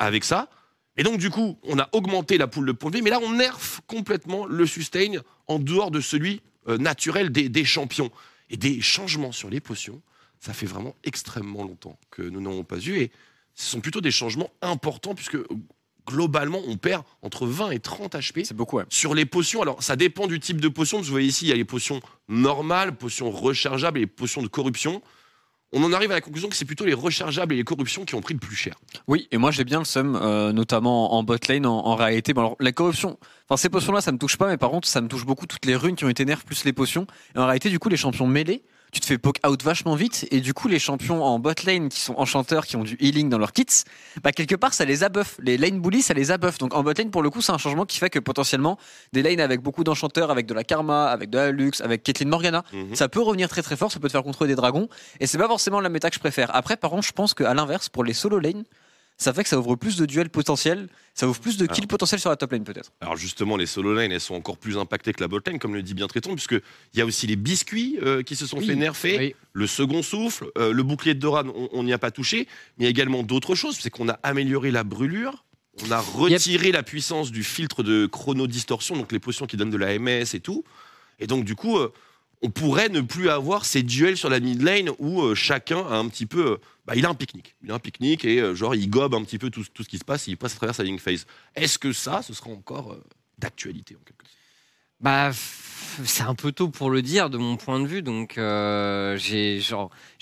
[0.00, 0.48] avec ça.
[0.96, 3.02] Et donc, du coup, on a augmenté la poule de points de vie.
[3.02, 5.12] Mais là, on nerf complètement le sustain
[5.46, 8.10] en dehors de celui naturel des, des champions.
[8.50, 10.02] Et des changements sur les potions,
[10.40, 12.96] ça fait vraiment extrêmement longtemps que nous n'avons pas eu.
[12.98, 13.12] Et
[13.54, 15.38] ce sont plutôt des changements importants puisque
[16.06, 18.84] globalement, on perd entre 20 et 30 HP C'est beaucoup, ouais.
[18.88, 19.62] sur les potions.
[19.62, 20.98] Alors, ça dépend du type de potion.
[20.98, 24.48] Vous voyez ici, il y a les potions normales, potions rechargeables et les potions de
[24.48, 25.02] corruption.
[25.74, 28.14] On en arrive à la conclusion que c'est plutôt les rechargeables et les corruptions qui
[28.14, 28.74] ont pris le plus cher.
[29.08, 32.34] Oui, et moi j'ai bien le seum, euh, notamment en bot lane en, en réalité.
[32.34, 33.18] Bon, alors, la corruption,
[33.48, 35.64] enfin ces potions-là, ça me touche pas, mais par contre, ça me touche beaucoup toutes
[35.64, 37.06] les runes qui ont été nerfs plus les potions.
[37.34, 40.28] Et en réalité, du coup, les champions mêlés, tu te fais poke out vachement vite,
[40.30, 43.30] et du coup, les champions en bot lane qui sont enchanteurs, qui ont du healing
[43.30, 43.64] dans leurs kits,
[44.22, 45.36] bah quelque part, ça les abuff.
[45.42, 46.58] Les lane bullies, ça les abuff.
[46.58, 48.78] Donc en bot lane, pour le coup, c'est un changement qui fait que potentiellement,
[49.14, 52.28] des lanes avec beaucoup d'enchanteurs, avec de la karma, avec de la luxe, avec Caitlyn
[52.28, 52.94] Morgana, Mhm.
[52.94, 54.88] ça peut revenir très très fort, ça peut te faire contrôler des dragons,
[55.20, 56.54] et c'est pas forcément la méta que je préfère.
[56.54, 58.64] Après, par contre, je pense qu'à l'inverse, pour les solo lane,
[59.18, 62.20] ça fait que ça ouvre plus de duels potentiels, ça ouvre plus de kills potentiels
[62.20, 62.92] sur la top lane peut-être.
[63.00, 65.74] Alors justement, les solo lane, elles sont encore plus impactées que la bot lane, comme
[65.74, 66.52] le dit bien Tréton, puisque
[66.94, 69.34] il y a aussi les biscuits euh, qui se sont Oui, fait nerfer, oui.
[69.52, 72.84] le second souffle, euh, le bouclier de Doran, on- n'y a pas touché, mais il
[72.84, 75.44] y a également d'autres choses, c'est qu'on a amélioré la brûlure,
[75.86, 79.76] on a retiré la puissance du filtre de chronodistorsion, donc les potions qui donnent de
[79.76, 80.64] la MS et tout,
[81.20, 81.92] et donc du coup, euh,
[82.42, 85.94] on pourrait ne plus avoir ces duels sur la mid lane où euh, chacun a
[85.94, 86.56] un petit peu, euh,
[86.86, 89.22] bah, il a un pique-nique, il a un pique-nique et euh, genre il gobe un
[89.22, 91.26] petit peu tout, ce qui se passe, il passe à travers sa link phase.
[91.54, 92.96] Est-ce que ça, ce sera encore
[93.38, 94.36] d'actualité en quelque sorte?
[95.00, 95.30] Bah,
[96.04, 99.60] c'est un peu tôt pour le dire de mon point de vue, donc j'ai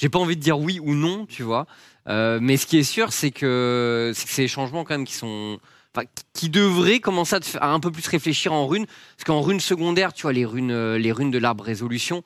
[0.09, 1.67] pas envie de dire oui ou non, tu vois.
[2.07, 5.61] Mais ce qui est sûr, c'est que des changements quand même qui sont
[5.97, 9.25] Enfin, qui devraient commencer à, te faire- à un peu plus réfléchir en runes, parce
[9.27, 12.23] qu'en runes secondaires, tu vois les runes, euh, les runes de l'arbre résolution.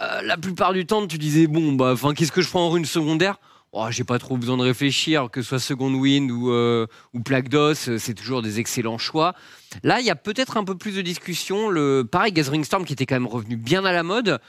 [0.00, 2.70] euh, la plupart du temps, tu disais bon bah, enfin qu'est-ce que je prends en
[2.70, 3.36] rune secondaire
[3.72, 7.20] Oh, j'ai pas trop besoin de réfléchir, que ce soit Second Wind ou, euh, ou
[7.20, 9.34] Plague d'Os, euh, c'est toujours des excellents choix.
[9.84, 11.68] Là, il y a peut-être un peu plus de discussion.
[11.68, 14.40] Le, pareil, Gathering Storm qui était quand même revenu bien à la mode.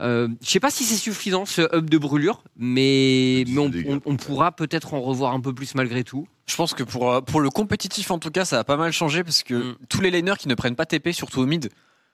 [0.00, 3.86] Euh, je sais pas si c'est suffisant ce up de brûlure, mais, mais on, dégâts.
[4.06, 6.26] on- on pourra peut-être en revoir un peu plus malgré tout.
[6.50, 8.90] Je pense que pour, euh, pour le compétitif, en tout cas, ça a pas mal
[8.92, 9.76] changé parce que Mm.
[9.88, 11.70] tous les laners qui ne prennent pas TP, surtout au mid,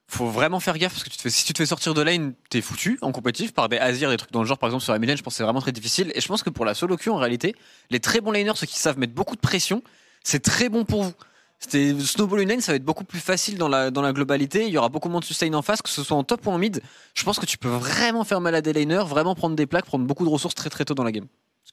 [0.09, 2.03] faut vraiment faire gaffe parce que tu te fais, si tu te fais sortir de
[2.03, 4.85] lane, t'es foutu en compétitif par des Azir, des trucs dans le genre, par exemple
[4.85, 6.13] sur la mid lane, je pense que c'est vraiment très difficile.
[6.15, 7.55] Et je pense que pour la solo queue, en réalité,
[7.89, 9.83] les très bons laners, ceux qui savent mettre beaucoup de pression,
[10.23, 11.13] c'est très bon pour vous.
[11.59, 14.67] C'était Snowball une lane, ça va être beaucoup plus facile dans la, dans la globalité.
[14.67, 16.51] Il y aura beaucoup moins de sustain en face, que ce soit en top ou
[16.51, 16.83] en mid.
[17.15, 19.87] Je pense que tu peux vraiment faire mal à des laners, vraiment prendre des plaques,
[19.87, 21.27] prendre beaucoup de ressources très très tôt dans la game.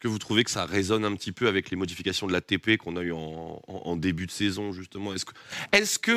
[0.04, 2.42] Est-ce que vous trouvez que ça résonne un petit peu avec les modifications de la
[2.42, 5.14] TP qu'on a eu en, en- en début de saison, justement?
[5.14, 5.32] Est-ce que,
[5.72, 6.12] est-ce que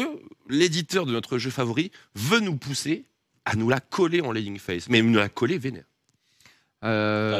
[0.49, 3.05] l'éditeur de notre jeu favori veut nous pousser
[3.45, 5.85] à nous la coller en laning phase Mais nous la coller vénère.
[6.83, 7.31] Euh,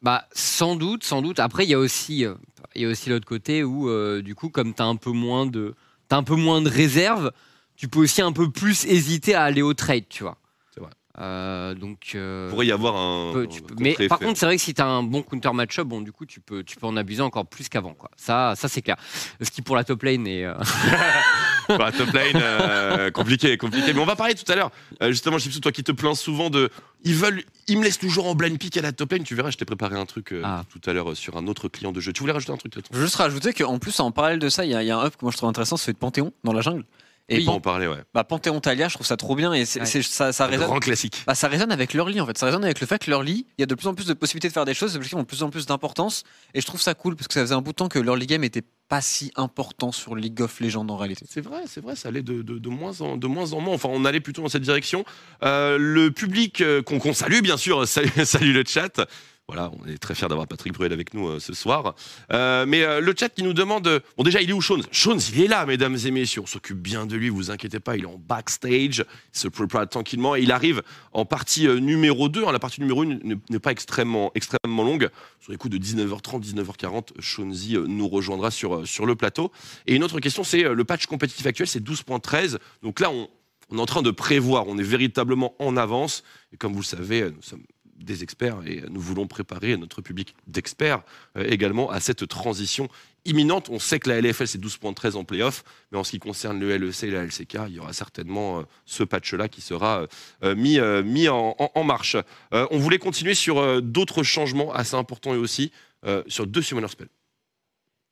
[0.00, 1.40] Bah, sans doute, sans doute.
[1.40, 2.34] Après, il y a aussi, euh,
[2.76, 5.10] il y a aussi l'autre côté où, euh, du coup, comme tu as un peu
[5.10, 5.74] moins de,
[6.06, 7.32] t'as un peu moins de réserve,
[7.74, 10.38] tu peux aussi un peu plus hésiter à aller au trade, tu vois.
[11.20, 12.12] Euh, donc.
[12.14, 13.32] euh, Il pourrait y avoir un.
[13.32, 15.22] peux- tu un peux- mais par contre, c'est vrai que si tu as un bon
[15.22, 18.10] counter match-up, bon, du coup, tu peux, tu peux en abuser encore plus qu'avant, quoi.
[18.16, 18.96] Ça, ça c'est clair.
[19.40, 20.44] Ce qui pour la top lane est.
[20.44, 20.54] euh,
[21.66, 23.92] Pour la top lane, euh, compliqué, compliqué.
[23.92, 24.70] Mais on va parler tout à l'heure.
[25.02, 26.70] Euh, justement, Chipsou, toi qui te plains souvent de.
[27.04, 27.42] Ils veulent.
[27.66, 29.22] Ils me laissent toujours en blind pick à la top lane.
[29.22, 30.62] Tu verras, je t'ai préparé un truc euh, Ah.
[30.70, 32.12] tout à l'heure sur un autre client de jeu.
[32.14, 32.82] Tu voulais rajouter un truc, toi?
[32.90, 34.90] Je veux juste rajouter qu'en plus, en parallèle de ça, il y, a- il y
[34.90, 36.84] a un up que moi je trouve intéressant, c'est celui de Panthéon dans la jungle.
[37.30, 38.02] Et On va Pan- en parler, ouais.
[38.14, 39.86] bah, Panthéon Talia, je trouve ça trop bien et c'est, Ouais.
[39.86, 40.66] c'est- ça, ça Un résonne.
[40.66, 41.22] grand classique.
[41.26, 42.38] Bah, ça résonne avec leur lit en fait.
[42.38, 44.06] Ça résonne avec le fait que leur lit, il y a de plus en plus
[44.06, 46.24] de possibilités de faire des choses, les objectifs ont de plus en plus d'importance.
[46.54, 48.16] Et je trouve ça cool parce que ça faisait un bout de temps que leur
[48.16, 51.26] game était pas si important sur League of Legends en réalité.
[51.28, 53.74] C'est vrai, c'est vrai, ça allait de, de- de moins en, de moins en moins.
[53.74, 55.04] Enfin, on allait plutôt dans cette direction.
[55.42, 59.02] Euh, le public euh, qu'on qu'on salue, bien sûr, salut, salut le chat.
[59.50, 61.94] Voilà, on est très fiers d'avoir Patrick Bruel avec nous euh, ce soir.
[62.34, 64.02] Euh, mais euh, le chat qui nous demande.
[64.18, 66.42] Bon, déjà, il est où, Shones Shones, il est là, mesdames et messieurs.
[66.42, 67.96] On s'occupe bien de lui, vous inquiétez pas.
[67.96, 69.06] Il est en backstage.
[69.34, 70.36] Il se prépare tranquillement.
[70.36, 70.82] Et il arrive
[71.14, 72.44] en partie numéro 2.
[72.52, 75.08] La partie numéro 1 n'est pas extrêmement, extrêmement longue.
[75.40, 79.50] Sur les coups de 19h30, 19h40, Shonesy nous rejoindra sur, sur le plateau.
[79.86, 82.58] Et une autre question, c'est le patch compétitif actuel, c'est 12.13.
[82.82, 83.30] Donc là, on,
[83.70, 86.22] on est en train de prévoir, on est véritablement en avance.
[86.52, 87.62] Et comme vous le savez, nous sommes
[87.98, 91.02] des experts et nous voulons préparer notre public d'experts
[91.36, 92.88] euh, également à cette transition
[93.24, 93.68] imminente.
[93.70, 96.76] On sait que la LFL c'est 12.13 en playoff, mais en ce qui concerne le
[96.76, 100.06] LEC et la LCK, il y aura certainement euh, ce patch-là qui sera
[100.42, 102.16] euh, mis, euh, mis en, en- en marche.
[102.54, 105.72] Euh, on voulait continuer sur euh, d'autres changements assez importants et aussi
[106.06, 107.08] euh, sur deux Summoner Spells.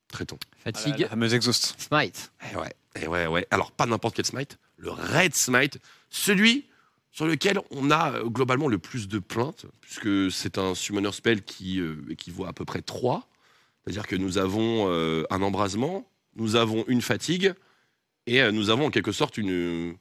[0.09, 0.39] Traitons.
[0.63, 1.75] fatigue, La fameuse exhaust.
[1.79, 2.31] smite.
[2.53, 2.73] Eh ouais,
[3.03, 3.47] eh ouais, ouais.
[3.51, 5.79] Alors, pas n'importe quel smite, le Red Smite,
[6.11, 6.67] celui
[7.17, 11.43] sur lequel on a euh, globalement le plus de plaintes, puisque c'est un summoner spell
[11.43, 13.27] qui euh, équivaut à peu près 3.
[13.83, 17.55] C'est-à-dire que nous avons euh, un embrasement, nous avons une fatigue,
[18.27, 19.95] et nous avons en quelque sorte une.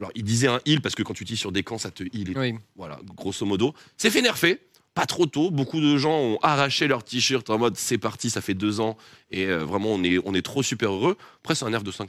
[0.00, 2.02] Alors, il disait un heal, parce que quand tu utilises sur des camps, ça te
[2.02, 2.30] heal.
[2.32, 2.54] et Oui.
[2.74, 3.74] voilà, grosso modo.
[3.96, 4.58] C'est fait nerfer,
[4.92, 5.50] pas trop tôt.
[5.50, 8.96] Beaucoup de gens ont arraché leur t-shirt en mode c'est parti, ça fait deux ans,
[9.30, 11.16] et euh, vraiment on est, on est trop super heureux.
[11.38, 12.08] Après, c'est un nerf de 5%.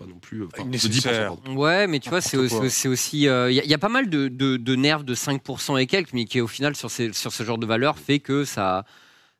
[0.00, 0.42] C'est pas, c'est non plus.
[0.42, 0.88] euh, Enfin, de 10%.
[0.88, 1.26] Nécessaire.
[1.36, 1.56] pardon.
[1.56, 4.28] Ouais, mais tu vois, c'est aussi, c'est il y, a- y a pas mal de,
[4.28, 7.42] de, de nerfs de 5% et quelques, mais qui au final sur, ces, sur ce
[7.44, 8.84] genre de valeur fait que ça.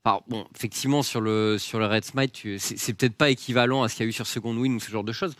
[0.04, 3.88] Alors, bon, effectivement, sur le, sur le Red Smite, c'est c'est peut-être pas équivalent à
[3.90, 5.34] ce qu'il y a eu sur Second Win ou ce genre de choses.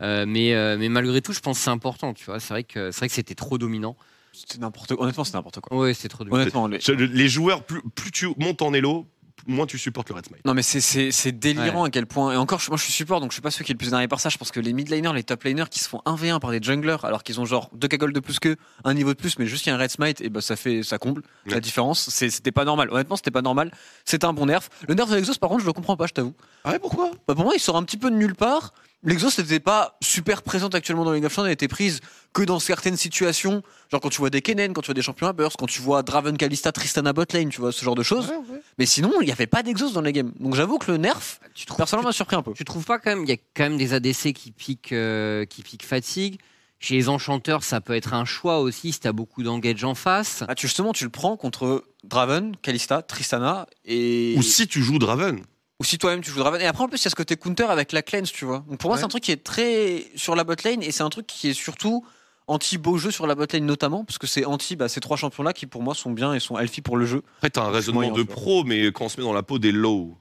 [0.00, 2.40] Euh, mais, euh, mais malgré tout, je pense que c'est important, tu vois.
[2.40, 3.94] C'est vrai que, c'est vrai que c'était trop dominant.
[4.32, 5.04] C'était n'importe quoi.
[5.04, 5.76] Honnêtement, c'est n'importe quoi.
[5.76, 6.40] Ouais, c'était trop dominant.
[6.64, 9.06] Honnêtement, Les joueurs, plus, plus tu montes en elo,
[9.46, 10.44] moins tu supportes le Red Smite.
[10.44, 12.32] Non mais c'est- c'est c'est délirant à quel point.
[12.32, 13.88] Et encore moi je suis support donc je suis pas ceux qui est le plus
[13.88, 14.28] énervé par ça.
[14.28, 16.60] Je pense que les mid laners les top laners qui se font 1v1 par des
[16.62, 19.46] junglers alors qu'ils ont genre deux cagoles de plus que un niveau de plus mais
[19.46, 21.52] juste qu'il y a un red smite et bah ça fait ça comble Ouais.
[21.54, 22.88] la différence c'était pas normal.
[22.90, 23.70] Honnêtement c'était pas normal.
[24.04, 24.68] C'était un bon nerf.
[24.88, 26.34] Le nerf de l'exhaust par contre je le comprends pas je t'avoue.
[26.64, 27.10] Ah ouais, pourquoi?
[27.28, 28.72] Bah pour moi il sort un petit peu de nulle part
[29.06, 32.00] L'exhaust n'était pas super présente actuellement dans League of Legends, elle était prise
[32.32, 35.28] que dans certaines situations, genre quand tu vois des Kennen, quand tu vois des champions
[35.28, 38.32] à burst, quand tu vois Draven, Kalista, Tristana botlane, tu vois ce genre de choses.
[38.78, 40.32] Mais sinon, il n'y avait pas d'exhaust dans les games.
[40.40, 42.52] Donc j'avoue que le nerf, Tu trouves, personnellement, m'a surpris un peu.
[42.52, 45.44] tu trouves pas quand même Il y a quand même des ADC qui piquent, euh,
[45.44, 46.40] qui piquent fatigue.
[46.78, 50.42] Chez les enchanteurs, ça peut être un choix aussi si t'as beaucoup d'engage en face.
[50.46, 54.34] Ah, tu, justement, tu le prends contre Draven, Kalista, Tristana et.
[54.36, 55.40] Ou si tu joues Draven.
[55.80, 56.60] Ou si toi-même tu joues Draven.
[56.60, 58.64] Et après, en plus, il y a ce côté counter avec la cleanse, tu vois.
[58.68, 59.00] Donc pour moi, Ouais.
[59.00, 61.54] c'est un truc qui est très sur la botlane et c'est un truc qui est
[61.54, 62.04] surtout
[62.46, 65.66] anti-beau jeu sur la botlane notamment, parce que c'est anti bah, ces trois champions-là qui
[65.66, 67.22] pour moi sont bien et sont healthy pour le jeu.
[67.38, 69.58] Après, t'as un raisonnement moyen, de pro, mais quand on se met dans la peau
[69.58, 70.16] des low.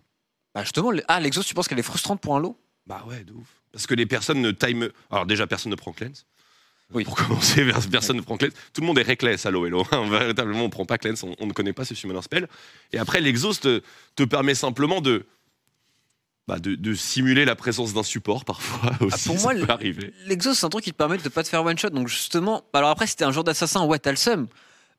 [0.54, 3.24] Bah justement, le- ah, l'exhaust, tu penses qu'elle est frustrante pour un lot Bah ouais,
[3.24, 3.48] de ouf.
[3.72, 4.90] Parce que les personnes ne time.
[5.12, 6.26] Alors déjà, personne ne prend cleanse.
[6.94, 7.04] Oui.
[7.04, 8.54] Pour commencer, personne ne prend cleanse.
[8.74, 9.84] Tout le monde est reckless à Hello.
[10.10, 12.48] Véritablement, on prend pas cleanse, on, on ne connaît pas ce summoner spell.
[12.92, 13.82] Et après, l'exhaust te,
[14.16, 15.26] te permet simplement de,
[16.48, 19.24] bah, de, de simuler la présence d'un support parfois aussi.
[19.26, 20.14] Ah, pour ça moi, peut arriver.
[20.28, 21.90] L'exhaust, c'est un truc qui te permet de pas te faire one shot.
[21.90, 24.48] Donc justement, bah, alors après, si t'es un joueur d'assassin, ouais, t'as le seum.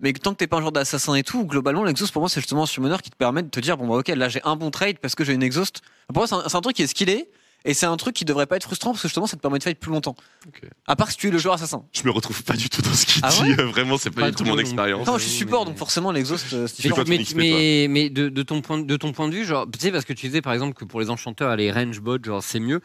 [0.01, 2.41] Mais tant que t'es pas un joueur d'assassin et tout, globalement, l'exhaust pour moi, c'est
[2.41, 4.55] justement un summoner qui te permet de te dire, bon bah ok, là j'ai un
[4.57, 5.81] bon trade parce que j'ai une exhaust.
[6.09, 7.31] Pour moi, c'est un, c'est un truc qui est skillé
[7.67, 9.59] et c'est un truc qui devrait pas être frustrant parce que justement, ça te permet
[9.59, 10.15] de fight plus longtemps.
[10.47, 10.63] Ok.
[10.87, 11.85] À part si tu es le joueur assassin.
[11.93, 13.53] Je me retrouve pas du tout dans ce qu'il Ah dit.
[13.55, 15.07] Vraiment, c'est pas, Pas du tout mon expérience.
[15.07, 18.43] Non, je suis support, mais- donc forcément, l'exhaust, euh, Mais, mais, mais, mais de, de
[18.43, 20.53] ton point, de ton point de vue, genre, tu sais, parce que tu disais par
[20.53, 22.81] exemple que pour les enchanteurs, les range bots, genre, c'est mieux.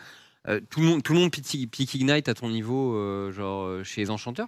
[0.47, 3.65] Euh, tout le monde, tout le monde pique, pique Ignite à ton niveau, euh, genre,
[3.65, 4.47] euh, chez les enchanteurs.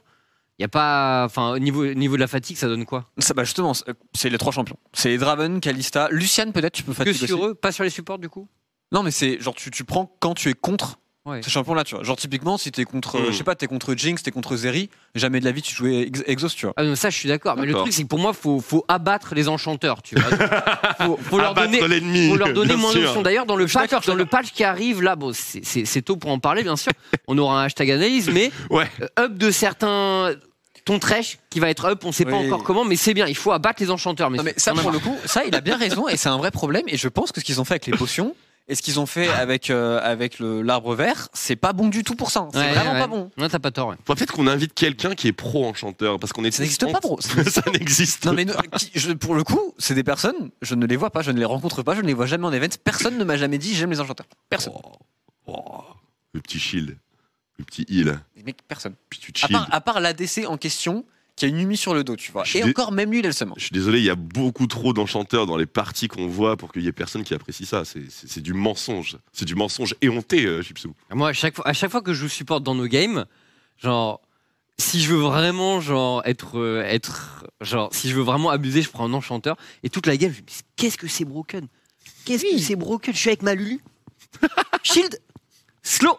[0.59, 3.09] Il y a pas, enfin, au niveau, au niveau de la fatigue, ça donne quoi
[3.17, 4.77] Ça, bah justement, c'est- les trois champions.
[4.93, 7.49] C'est Draven, Kalista, Lucian peut-être, tu peux Que fatiguer sur aussi.
[7.49, 8.47] eux, pas sur les supports du coup.
[8.93, 11.41] Non, mais c'est genre tu, tu prends quand tu es contre Ouais.
[11.41, 12.03] ces champions-là, tu vois.
[12.03, 13.31] Genre typiquement, si t'es contre, euh, Mm.
[13.31, 16.01] je sais pas, t'es contre Jinx, t'es contre Zeri, jamais de la vie tu jouais
[16.01, 16.73] ex- Exhaust, tu vois.
[16.75, 17.55] Ah non, ça, je suis d'accord.
[17.55, 20.29] Mais le truc, c'est que pour moi, faut, faut abattre les enchanteurs, tu vois.
[20.99, 22.27] faut, faut leur Abattre donner, l'ennemi.
[22.29, 23.21] faut leur donner moins d'options.
[23.21, 26.29] D'ailleurs, dans le Je suis patch, dans le qui arrive là, bon, c'est- tôt pour
[26.29, 26.91] en parler, bien sûr.
[27.29, 28.89] On aura un hashtag analyse, mais Ouais.
[29.01, 30.33] euh, up de certains.
[30.83, 33.27] Ton trèche qui va être up, on sait pas encore comment, mais c'est bien.
[33.27, 34.29] Il faut abattre les enchanteurs.
[34.29, 36.51] Non, mais ça pour le coup, ça il a bien raison et c'est un vrai
[36.51, 36.83] problème.
[36.89, 38.35] Et je pense que ce qu'ils ont fait avec les potions
[38.67, 42.03] et ce qu'ils ont fait avec euh, avec le- l'arbre vert, c'est pas bon du
[42.03, 42.47] tout pour ça.
[42.53, 42.99] C'est Ouais, vraiment ouais.
[42.99, 43.31] pas bon.
[43.37, 43.89] Non, t'as pas tort.
[43.89, 43.95] ouais.
[44.05, 46.51] Faudrait peut-être qu'on invite quelqu'un qui est pro enchanteur parce qu'on est.
[46.51, 47.19] Ça n'existe pas, bro.
[47.21, 50.85] ça n'existe Non mais non, qui- je- pour le coup, c'est des personnes, je ne
[50.85, 52.67] les vois pas, je ne les rencontre pas, je ne les vois jamais en event.
[52.83, 54.27] Personne ne m'a jamais dit j'aime les enchanteurs.
[54.49, 54.73] Personne.
[54.75, 54.91] Oh,
[55.47, 55.83] oh,
[56.33, 56.97] le petit shield,
[57.59, 58.95] le petit heal, Les mecs, personne.
[59.09, 59.55] puis tu À chill.
[59.55, 62.43] part, à part l'ADC en question, qui a une Yumi sur le dos, tu vois.
[62.43, 63.53] Je Et encore, même lui, il a le seum.
[63.57, 66.71] Je suis désolé, il y a beaucoup trop d'enchanteurs dans les parties qu'on voit pour
[66.71, 67.83] qu'il y ait personne qui apprécie ça.
[67.85, 69.17] C'est- du mensonge.
[69.31, 70.93] C'est du mensonge éhonté, euh, Chipsou.
[71.11, 73.25] Moi, à chaque fois, à chaque fois que je joue support dans nos games,
[73.81, 74.21] genre,
[74.77, 78.89] si je veux vraiment, genre, être, euh, être, genre, si je veux vraiment abuser, je
[78.89, 81.67] prends un enchanteur et toute la game, je me dis, qu'est-ce que c'est broken?
[82.25, 83.13] Qu'est-ce que c'est broken?
[83.13, 83.79] Je suis avec ma Lulu.
[84.83, 85.19] Shield,
[85.81, 86.17] slow,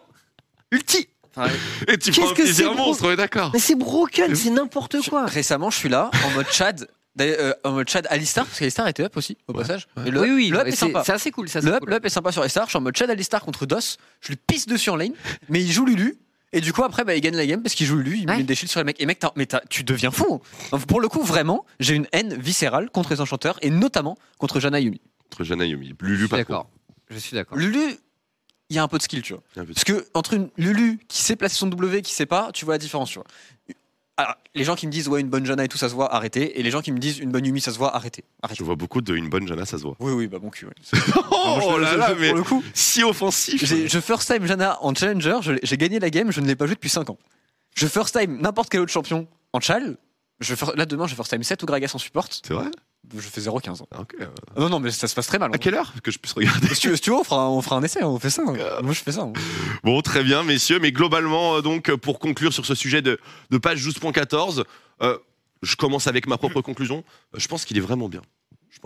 [0.71, 1.07] ulti.
[1.35, 1.49] Enfin,
[1.87, 3.51] Et tu Qu'est-ce prends un que plaisir c'est, monstre, on est d'accord.
[3.53, 5.25] Mais c'est broken, c'est n'importe quoi.
[5.25, 6.87] récemment, je suis là, en mode Chad.
[7.21, 9.87] Euh, en mode Chad Alistar, parce qu'Alistar était up aussi, au passage.
[9.95, 10.07] ouais.
[10.07, 11.01] Et le, oui, oui, le up est c'est sympa.
[11.05, 11.47] c'est assez cool.
[11.47, 12.65] Ça, Le up, le up est sympa sur Alistar.
[12.65, 13.95] Je suis en mode Chad Alistar contre DOS.
[14.19, 15.13] Je lui pisse dessus en lane,
[15.47, 16.17] mais il joue Lulu.
[16.51, 18.37] Et du coup, après, bah, il gagne la game parce qu'il joue Lulu, il Ouais.
[18.37, 18.99] met des shields sur les mecs.
[19.01, 20.41] Et mec, mais tu deviens fou.
[20.71, 24.59] Donc, pour le coup, vraiment, j'ai une haine viscérale contre les enchanteurs et notamment contre
[24.59, 24.99] Jana Yumi.
[25.31, 25.93] Entre Jana Yumi.
[26.01, 26.69] Lulu, pas d'accord.
[27.09, 27.57] Je suis d'accord.
[27.57, 27.95] Lulu,
[28.69, 29.43] il y a un peu de skill, tu vois.
[29.55, 32.73] Parce que entre une Lulu qui sait placer son W, qui sait pas, tu vois
[32.75, 33.25] la différence, tu vois.
[34.17, 36.13] Alors, les gens qui me disent ouais une bonne Jana et tout ça se voit,
[36.15, 36.57] arrêtez.
[36.57, 38.23] Et les gens qui me disent une bonne Yumi ça se voit, arrêtez.
[38.25, 38.63] Je Arrêtez.
[38.63, 39.97] vois beaucoup de une bonne Jana, ça se voit.
[39.99, 40.67] Oui oui bah bon cul.
[40.67, 40.71] ouais.
[41.31, 43.65] Oh, je- là je- là, je- mais pour le coup, si offensif.
[43.65, 46.65] je first time Jana en challenger, je j'ai gagné la game, je ne l'ai pas
[46.65, 47.17] joué depuis 5 ans.
[47.75, 49.97] Je first time n'importe quel autre champion en chal.
[50.41, 52.27] Je là demain je first time 7 ou Gragas en support.
[52.29, 52.65] C'est vrai?
[53.15, 53.83] Je fais 0-15.
[53.91, 54.15] Ah, Ok.
[54.19, 55.51] Ah Non non mais ça se passe très mal.
[55.51, 55.57] À hein.
[55.59, 55.93] quelle heure?
[56.03, 57.83] Que je puisse regarder Si tu, veux- si tu veux, on fera, on fera un
[57.83, 58.41] essai, on fait ça.
[58.47, 58.55] hein.
[58.83, 59.21] Moi je fais ça.
[59.21, 59.33] hein.
[59.83, 60.79] Bon, très bien, messieurs.
[60.79, 63.19] Mais globalement, euh, donc, euh, pour conclure sur ce sujet de,
[63.51, 64.63] de page 12.14,
[65.03, 65.17] euh,
[65.61, 67.03] je commence avec ma propre conclusion.
[67.35, 68.21] Euh, Je pense qu'il est vraiment bien.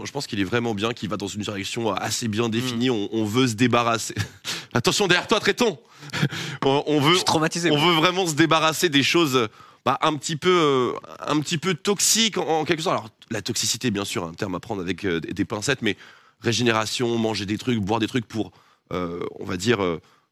[0.05, 2.89] Je pense, qu'il est vraiment bien, qu'il va dans une direction assez bien définie.
[2.91, 4.13] On, on veut se débarrasser.
[4.73, 5.79] Attention derrière toi, Tréton.
[6.63, 7.71] on, on Je veut, suis traumatisé.
[7.71, 7.87] on moi.
[7.89, 9.47] veut vraiment se débarrasser des choses euh,
[9.85, 10.93] bah, un petit peu, euh,
[11.27, 12.97] un petit peu toxiques en, en quelque sorte.
[12.97, 15.95] Alors la toxicité, bien sûr, un terme à prendre avec euh, des, pincettes, mais
[16.39, 18.51] régénération, manger des trucs, boire des trucs pour,
[18.93, 19.79] euh, on va dire,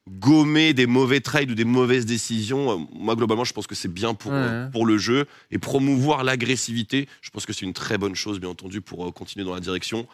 [0.10, 2.88] gommer des mauvais trades ou des mauvaises décisions.
[2.94, 4.38] Moi, globalement, je pense que c'est bien pour, Ouais.
[4.40, 7.08] euh, pour le jeu et promouvoir l'agressivité.
[7.22, 9.60] Je pense que c'est une très bonne chose, bien entendu, pour euh, continuer dans la
[9.60, 10.08] direction.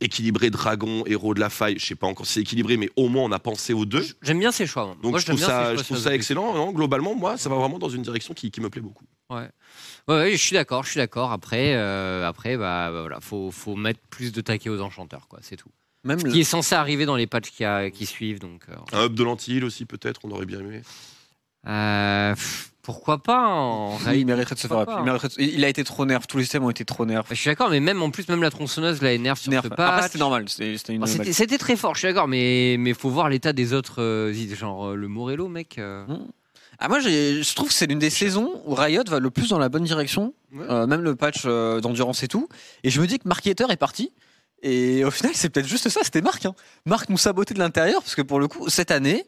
[0.00, 1.78] Équilibré dragon, héros de la faille.
[1.78, 4.04] Je sais pas encore si c'est équilibré, mais au moins on a pensé aux deux.
[4.22, 4.94] J'aime bien ces choix.
[5.02, 6.54] Donc Moi, je trouve bien ça, ces je choix trouve sur ça les excellent.
[6.54, 9.04] Non, globalement, moi, ça va vraiment dans une direction qui, qui me plaît beaucoup.
[9.30, 9.48] Ouais.
[10.08, 11.32] Ouais, ouais, je suis d'accord, je suis d'accord.
[11.32, 15.40] Après, euh, après, bah, bah, voilà, faut, faut mettre plus de taquet aux enchanteurs, quoi.
[15.42, 15.70] C'est tout.
[16.04, 18.62] Même Ce le- qui est censé arriver dans les patchs qui, a- qui suivent, donc.
[18.68, 20.82] euh, Un hub de lentilles aussi, peut-être, on aurait bien aimé.
[21.66, 24.86] euh, pff, pourquoi pas en il mériterait de se faire.
[25.38, 26.24] Il, a été trop nerf.
[26.28, 27.24] Tous les systèmes ont été trop nerfs.
[27.30, 29.62] Je suis d'accord, mais même en plus, même la tronçonneuse la énerve sur Nerf.
[29.64, 30.04] ce Après, patch.
[30.04, 30.44] c'était normal.
[30.48, 34.90] C'était très fort, je suis d'accord, mais mais faut voir l'état des autres, euh, genre
[34.90, 35.78] euh, le Morello, mec.
[35.78, 36.04] euh.
[36.78, 39.58] Ah, moi, je trouve que c'est l'une des saisons où Riot va le plus dans
[39.58, 40.64] la bonne direction, Ouais.
[40.70, 42.48] euh, même le patch euh, d'endurance et tout.
[42.84, 44.12] Et je me dis que Mark Hater est parti.
[44.62, 46.46] Et au final, c'est peut-être juste ça, c'était Marc.
[46.46, 46.54] Hein.
[46.84, 49.24] Marc nous sabotait de l'intérieur, parce que pour le coup, cette année,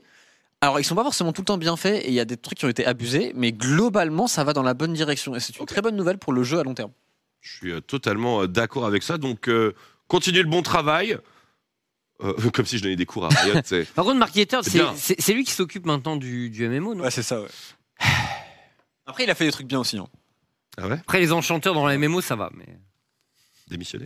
[0.60, 2.36] alors ils sont pas forcément tout le temps bien faits, et il y a des
[2.36, 5.34] trucs qui ont été abusés, mais globalement, ça va dans la bonne direction.
[5.36, 6.90] Et c'est une très bonne nouvelle pour le jeu à long terme.
[7.40, 9.18] Je suis euh, totalement euh, d'accord avec ça.
[9.18, 9.74] Donc, euh,
[10.08, 11.18] continuez le bon travail.
[12.22, 13.60] Euh, comme si je donnais des cours à Riot.
[13.64, 17.08] c'est- Par contre, Mark C'est lui qui s'occupe maintenant du, du MMO, non?
[17.10, 17.48] C'est ça, ouais.
[19.06, 19.96] Après, il a fait des trucs bien aussi.
[19.96, 20.08] Hein.
[20.76, 20.98] Ah ouais?
[21.00, 22.66] Après, les enchanteurs dans la MMO, ça va, mais.
[23.68, 24.04] Démissionner.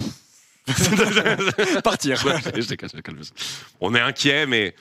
[1.83, 2.25] Partir.
[2.25, 3.31] Ouais, je je.
[3.81, 4.75] On est inquiet, mais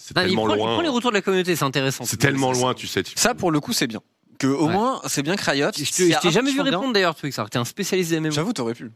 [0.00, 2.04] c'est Non, il, prend, il prend les retours de la communauté, c'est intéressant.
[2.06, 3.02] C'est tellement loin, tu sais.
[3.02, 4.00] tu- Ça, pour le coup, c'est bien.
[4.38, 4.72] Que au Ouais.
[4.72, 5.70] moins, c'est bien que Riot.
[5.76, 8.30] Je t'ai jamais vu répondre d'ailleurs, Twix, alors que t'es un spécialiste des MMO.
[8.30, 8.90] J'avoue, t'aurais pu.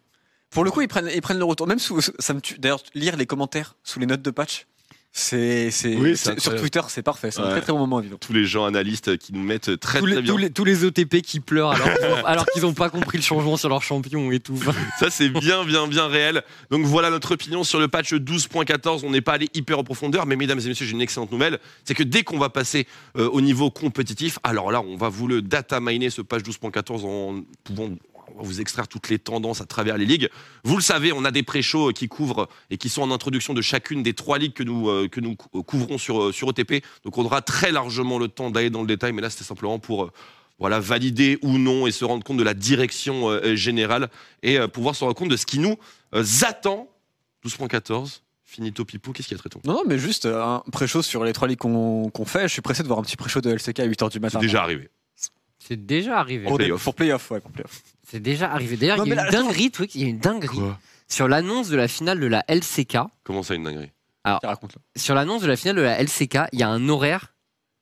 [0.50, 1.66] Pour le coup, ils prennent, ils prennent le retour.
[1.66, 2.58] Même sous, ça me tue.
[2.58, 4.66] D'ailleurs, lire les commentaires sous les notes de patch,
[5.14, 6.56] c'est, c'est, Oui, c'est c'est- sur.
[6.56, 7.30] Twitter, c'est parfait.
[7.30, 8.16] C'est un très très bon moment à vivre.
[8.18, 10.32] Tous les gens analystes qui nous mettent très tous, très les, bien.
[10.32, 13.18] tous, les, tous les OTP qui pleurent alors, qu'ils ont- alors qu'ils n'ont pas compris
[13.18, 14.56] le changement sur leur champion et tout.
[14.98, 16.42] Ça, c'est bien, bien, bien réel.
[16.70, 19.02] Donc voilà notre opinion sur le patch 12.14.
[19.04, 21.58] On n'est pas allé hyper en profondeur, mais mesdames et messieurs, j'ai une excellente nouvelle.
[21.84, 22.86] C'est que dès qu'on va passer
[23.18, 27.04] euh, au niveau compétitif, alors là, on va vous le data miner ce patch 12.14
[27.04, 27.90] en pouvant
[28.34, 30.28] on va vous extraire toutes les tendances à travers les ligues.
[30.64, 33.62] Vous le savez, on a des pré-shows qui couvrent et qui sont en introduction de
[33.62, 36.82] chacune des trois ligues que nous, euh, que nous cou- couvrons sur, euh, sur OTP.
[37.04, 39.78] Donc on aura très largement le temps d'aller dans le détail, mais là c'était simplement
[39.78, 40.10] pour euh,
[40.58, 44.08] voilà, valider ou non et se rendre compte de la direction euh, générale
[44.42, 45.76] et euh, pouvoir se rendre compte de ce qui nous
[46.14, 46.88] euh, attend.
[47.44, 50.62] 12.14, finito pipo, qu'est-ce qu'il y a très tôt Non, non, mais juste euh, un
[50.70, 52.42] pré-show sur les trois ligues qu'on, qu'on fait.
[52.42, 54.38] Je suis pressé de voir un petit pré-show de LCK à 8h du matin.
[54.38, 54.88] C'est déjà arrivé.
[55.66, 56.46] C'est déjà arrivé.
[56.46, 56.82] Pour, playoff.
[56.82, 57.82] pour playoff, ouais, pour playoff.
[58.08, 58.76] C'est déjà arrivé.
[58.76, 60.58] D'ailleurs, il y a une dinguerie, Twix, il y a une dinguerie
[61.08, 62.98] sur l'annonce de la finale de la LCK.
[63.24, 63.90] Comment ça, une dinguerie
[64.24, 64.80] Raconte-le.
[65.00, 67.34] Sur l'annonce de la finale de la LCK, il y a un horaire.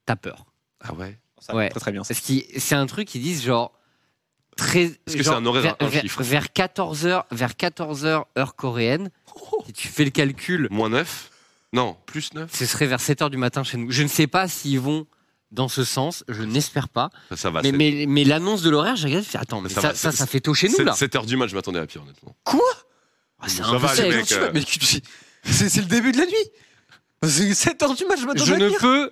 [0.06, 0.46] T'as peur.
[0.80, 1.68] Ah ouais Ça Ouais.
[1.68, 2.02] très très bien.
[2.04, 3.72] c'est un truc qu'ils disent genre.
[4.56, 8.56] Très, Est-ce que c'est un horaire, vers, un vers- chiffre vers 14h, vers 14h heure
[8.56, 9.10] coréenne.
[9.66, 11.30] Si tu fais le calcul, Moins 9
[11.72, 13.90] Non, plus 9 ce serait vers 7h du matin chez nous.
[13.90, 15.06] Je ne sais pas s'ils vont
[15.50, 17.10] dans ce sens, je n'espère pas.
[17.30, 17.62] Ça, ça va.
[17.62, 19.94] mais c'est- mais, mais l'annonce de l'horaire, j'ai regardé, je attends, mais Ça ça, va,
[19.94, 20.92] ça, ça fait tôt chez nous là.
[20.92, 22.36] 7h du match, je m'attendais à pire, honnêtement.
[23.42, 23.64] Ah, c'est Ça
[24.64, 25.00] tu- tu-
[25.44, 26.34] c'est, le début de la nuit.
[27.26, 28.78] C'est 7h du match, je m'attends Je à ne pire.
[28.78, 29.10] peux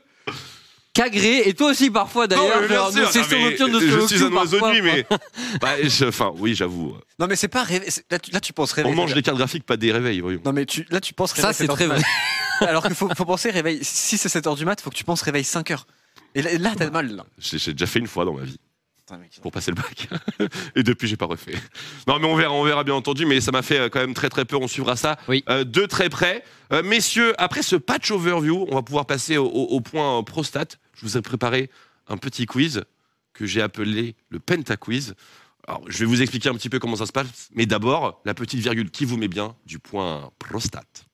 [0.94, 4.22] qu'agréer, et toi aussi parfois d'ailleurs, Non, mais sûr, ah, mais nocturnes de Je suis
[4.24, 5.05] un oiseau de nuit, mais.
[5.05, 5.18] quoi.
[5.61, 6.96] Bah, je- Enfin, oui, j'avoue.
[7.18, 7.90] Non, mais c'est pas réveil.
[7.90, 8.92] c'est- Là, tu, là, tu penses réveil.
[8.92, 10.40] On mange des cartes graphiques, pas des réveils, voyons.
[10.44, 11.55] Non, mais tu, là, tu penses Ça, réveil.
[11.55, 12.03] c'est 7h très vrai.
[12.61, 13.79] Alors qu'il faut, faut penser réveil.
[13.83, 15.85] Si c'est 7h du mat, faut que tu penses réveil 5h.
[16.35, 17.25] Et là, là, t'as mal, là.
[17.38, 18.59] J'ai j'ai déjà fait une fois dans ma vie.
[18.99, 19.38] Putain, mec.
[19.41, 20.09] pour passer le bac.
[20.77, 21.55] Et depuis, j'ai pas refait.
[22.07, 23.25] Non, mais on verra, on verra bien entendu.
[23.25, 24.61] Mais ça m'a fait euh, quand même très très peur.
[24.61, 25.43] On suivra ça Oui.
[25.49, 26.45] euh, de très près.
[26.73, 30.23] Euh, messieurs, après ce patch overview, on va pouvoir passer au, au- au point euh,
[30.23, 30.67] prostat.
[30.95, 31.71] Je vous ai préparé
[32.09, 32.85] un petit quiz
[33.33, 35.14] que j'ai appelé le Penta Quiz.
[35.67, 37.49] Alors, je vais vous expliquer un petit peu comment ça se passe.
[37.55, 41.07] Mais d'abord, la petite virgule qui vous met bien du point prostate.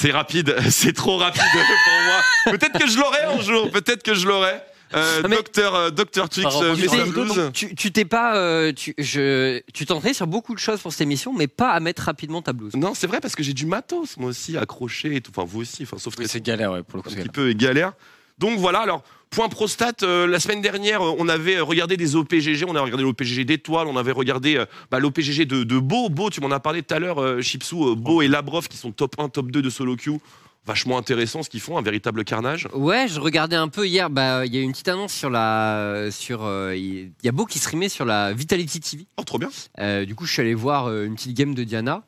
[0.00, 2.56] C'est rapide, c'est trop rapide pour moi.
[2.56, 4.54] Peut-être que je l'aurai un jour, peut-être que je l'aurai.
[4.92, 7.34] Euh, Ah, mais- docteur, euh, docteur Twix, euh, Tu t'es- Blues.
[7.34, 10.80] donc, tu tu t'es pas, euh, tu, je, tu t'es entraîné sur beaucoup de choses
[10.80, 12.74] pour cette émission, mais pas à mettre rapidement ta blouse.
[12.74, 15.30] Non, c'est vrai parce que j'ai du matos, moi aussi, accroché et tout.
[15.36, 17.18] Enfin, vous aussi, enfin, sauf que Oui, c'est galère, ouais, pour le coup, un petit
[17.18, 17.32] galère.
[17.32, 17.92] peu galère.
[18.40, 22.16] Donc voilà, alors, point prostate, euh, la semaine dernière, euh, on avait euh, regardé des
[22.16, 26.08] OPGG, on a regardé l'OPGG d'étoiles, on avait regardé euh, bah, l'OPGG de, de Beau.
[26.08, 28.78] Beau, tu m'en as parlé tout à l'heure, euh, Chipsou, euh, Beau et Labrov qui
[28.78, 30.18] sont top 1, top 2 de solo queue.
[30.66, 32.68] Vachement intéressant ce qu'ils font, un véritable carnage.
[32.74, 34.10] Ouais, je regardais un peu hier.
[34.10, 37.32] Bah, il y a eu une petite annonce sur la, sur, euh, il y a
[37.32, 39.06] beau qui streamait sur la Vitality TV.
[39.16, 39.48] Oh, trop bien.
[39.78, 42.02] Euh, du coup, je suis allé voir euh, une petite game de Diana.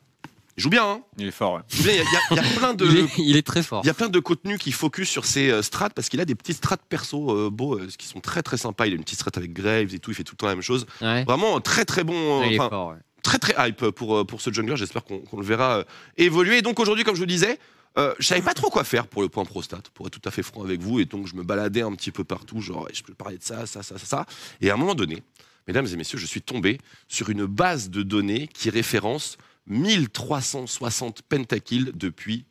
[0.57, 1.01] Il joue bien, hein.
[1.17, 1.61] Il est fort, ouais.
[1.79, 2.85] Il y, a- il y a- il y a plein de.
[2.85, 3.81] Il, est, il est très fort.
[3.83, 6.25] Il y a plein de contenus qui focus sur ses euh, strats parce qu'il a
[6.25, 8.85] des petites strats perso euh, beaux euh, qui sont très très sympas.
[8.85, 10.55] Il a une petite strat avec Graves et tout, il fait tout le temps la
[10.55, 10.85] même chose.
[11.01, 11.23] Ouais.
[11.23, 12.89] Vraiment très très bon, euh, il est fort.
[12.89, 12.97] ouais.
[13.23, 14.75] très très hype pour, pour ce jungler.
[14.77, 15.83] J'espère qu'on le verra euh,
[16.17, 16.59] évoluer.
[16.59, 17.57] Et donc aujourd'hui, comme je vous le disais,
[17.95, 20.31] Euh, je savais pas trop quoi faire pour le point prostate, pour être tout à
[20.31, 23.03] fait franc avec vous, et donc je me baladais un petit peu partout, genre je
[23.03, 24.25] peux parler de ça, ça, ça, ça, ça.
[24.61, 25.21] Et à un moment donné,
[25.67, 31.91] mesdames et messieurs, je suis tombé sur une base de données qui référence 1360 pentakills
[31.93, 32.45] depuis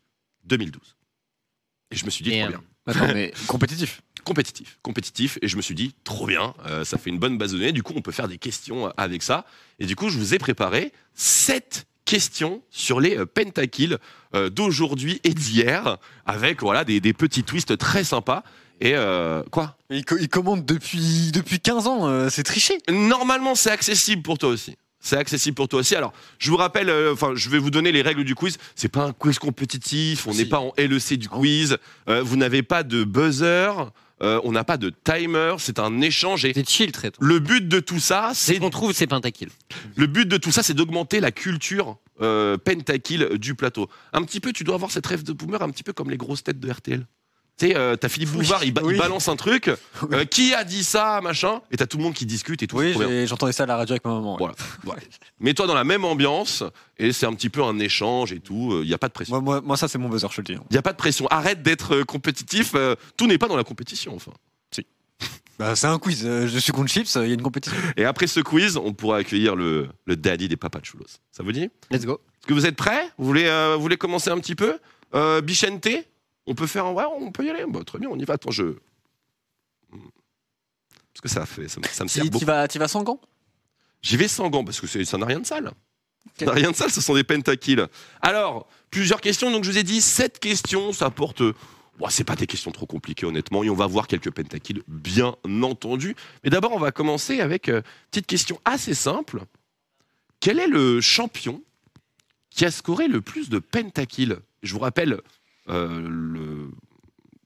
[0.45, 0.97] 2012.
[1.91, 2.63] Et je me suis dit, trop bien.
[2.87, 4.03] Attends, mais compétitif.
[4.25, 7.53] Compétitif, compétitif, et je me suis dit, trop bien, euh, ça fait une bonne base
[7.53, 9.45] de données, du coup on peut faire des questions avec ça.
[9.81, 13.97] Et du coup, je vous ai préparé sept questions sur les euh, pentakills
[14.37, 18.45] euh, d'aujourd'hui et d'hier, avec voilà des, des petits twists très sympas.
[18.81, 19.77] Et euh, quoi?
[19.91, 22.79] Il, co- il commande depuis, depuis 15 ans, euh, c'est triché.
[22.89, 24.77] Normalement, c'est accessible pour toi aussi.
[25.05, 25.97] C'est accessible pour toi aussi.
[25.97, 28.57] Alors, je vous rappelle, euh, enfin, je vais vous donner les règles du quiz.
[28.77, 30.27] C'est pas un quiz compétitif.
[30.29, 30.39] On Si.
[30.39, 31.77] n'est pas en LEC du quiz.
[32.09, 33.73] Euh, vous n'avez pas de buzzer.
[34.23, 35.57] euh, on n'a pas de timer.
[35.59, 36.45] C'est un échange.
[36.45, 37.19] Et C'est chill, très tôt.
[37.21, 39.49] le but de tout ça, C'est c'est qu'on trouve ces pentakills.
[39.97, 41.99] le but de tout ça, c'est d'augmenter la culture
[42.65, 43.89] pentakill du plateau.
[44.13, 46.17] Un petit peu, tu dois avoir cette rêve de boomer, un petit peu comme les
[46.17, 47.05] grosses têtes de RTL.
[47.59, 48.99] Tu sais, euh, t'as Philippe Bouvard, il, ba- il oui.
[48.99, 49.69] balance un truc.
[49.69, 52.79] euh, qui a dit ça, machin Et t'as tout le monde qui discute et tout.
[52.79, 53.09] c'est Oui, trop bien.
[53.09, 54.33] j'ai- j'entendais ça à la radio avec ma maman.
[54.33, 54.39] ouais.
[54.39, 54.55] Voilà.
[54.85, 55.01] voilà.
[55.39, 56.65] Mets-toi dans la même ambiance
[56.99, 58.81] et c'est un petit peu un échange et tout.
[58.83, 59.35] Il n'y a pas de pression.
[59.35, 60.63] Moi, moi, moi, ça, c'est mon buzzer, je te le dis.
[60.71, 61.27] Il n'y a pas de pression.
[61.29, 62.73] Arrête d'être euh, compétitif.
[62.75, 64.33] euh, tout n'est pas dans la compétition, enfin.
[65.59, 66.23] Bah, c'est un quiz.
[66.25, 67.77] euh, je suis contre Chips, il y a une compétition.
[67.97, 71.05] Et après ce quiz, on pourra accueillir le, le daddy des papas chulos.
[71.31, 71.69] Ça vous dit?
[71.91, 72.15] Let's go.
[72.41, 73.05] Est-ce que vous êtes prêts?
[73.19, 74.79] Vous voulez, euh, vous voulez commencer un petit peu?
[75.15, 75.87] Euh, Bichente?
[76.47, 76.93] On peut faire un...
[76.93, 77.65] Ouais, on peut y aller.
[77.69, 78.35] Bah, très bien, on y va.
[78.35, 78.75] Attends, je...
[79.91, 82.45] Parce que ça, fait, ça, me- ça me sert Tu beaucoup.
[82.45, 83.21] vas, t'y vas sans gants
[84.03, 85.71] J'y vais sans gants parce que ça n'a rien de sale.
[86.39, 87.85] Ça n'a rien de sale, ce sont des pentakills.
[88.21, 89.51] Alors, plusieurs questions.
[89.51, 90.93] Donc, je vous ai dit, sept questions.
[90.93, 91.43] Ça porte.
[91.99, 93.63] Bon, c'est pas des questions trop compliquées, honnêtement.
[93.63, 96.17] Et on va voir quelques pentakills, bien entendu.
[96.43, 99.43] Mais d'abord, on va commencer avec une petite question assez simple.
[100.41, 101.63] Quel est le champion
[102.51, 105.21] qui a scoré le plus de pentakills Je vous rappelle euh,
[105.69, 106.71] le,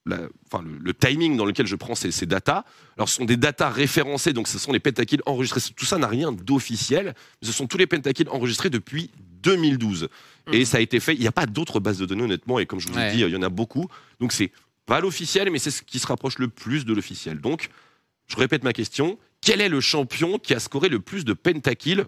[0.06, 2.64] la- enfin, le, le timing dans lequel je prends ces, ces datas.
[2.96, 5.60] Alors, ce sont des datas référencées, donc ce sont les pentakills enregistrés.
[5.74, 9.10] Tout ça n'a rien d'officiel, mais ce sont tous les pentakills enregistrés depuis
[9.42, 10.08] 2012.
[10.52, 11.14] Et ça a été fait.
[11.14, 13.12] Il n'y a pas d'autres bases de données, honnêtement, et comme je vous ai Ouais.
[13.12, 13.88] dit, il y en a beaucoup.
[14.20, 14.52] Donc, c'est
[14.86, 17.40] pas l'officiel, mais c'est ce qui se rapproche le plus de l'officiel.
[17.40, 17.68] Donc,
[18.28, 19.18] je répète ma question.
[19.40, 22.04] Quel est le champion qui a scoré le plus de pentakills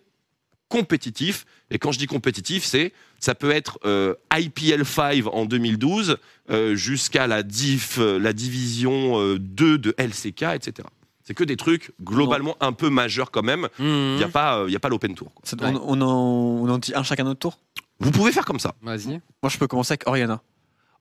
[0.69, 6.17] compétitifs Et quand je dis compétitif, c'est ça peut être euh, IPL 5 en 2012
[6.51, 10.87] euh, jusqu'à la, diff, euh, la division euh, 2 de LCK, etc.
[11.25, 13.69] C'est que des trucs globalement un peu majeurs quand même.
[13.79, 14.17] Il Mhm.
[14.17, 15.33] n'y a pas, euh, il y a pas l'open tour.
[15.35, 15.43] quoi.
[15.45, 15.73] Ça- Ouais.
[15.83, 17.59] on, on en, on en dit un chacun notre tour?
[18.01, 18.75] Vous pouvez faire comme ça.
[18.83, 19.09] Vas-y.
[19.43, 20.41] Moi, je peux commencer avec Oriana.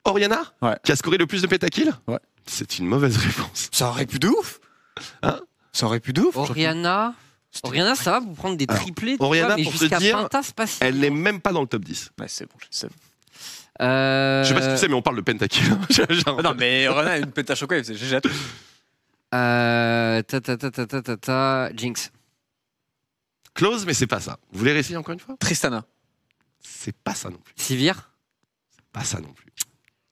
[0.03, 0.75] Oriana, Ouais.
[0.83, 2.19] qui a scoré le plus de pentakills Ouais.
[2.45, 3.69] C'est une mauvaise réponse.
[3.71, 4.59] Ça aurait pu de ouf
[5.21, 5.39] Hein?
[5.73, 7.13] Ça aurait pu de ouf Oriana?
[7.63, 10.17] Oriana, ça va vous prendre des Alors, triplés Oriana, vois, mais pour te jusqu'à dire,
[10.17, 10.77] Pinta, c'est si.
[10.81, 12.11] Elle n'est même pas dans le top 10.
[12.19, 12.87] Ouais, c'est bon, je sais.
[13.81, 14.43] Euh...
[14.43, 15.63] Je sais pas si tu sais, mais on parle de pentakill.
[15.89, 18.25] Genre- Ah non, mais Oriana a une penta chocolat, c'est j'ai hâte.
[19.33, 20.21] Euh...
[20.23, 21.69] Ta ta ta ta ta ta ta.
[21.75, 22.11] Jinx.
[23.53, 24.37] Close, mais c'est pas ça.
[24.51, 25.35] Vous voulez réessayer encore une fois?
[25.39, 25.83] Tristana.
[26.61, 27.53] C'est pas ça non plus.
[27.57, 28.11] Sivir?
[28.93, 29.47] Pas ça non plus.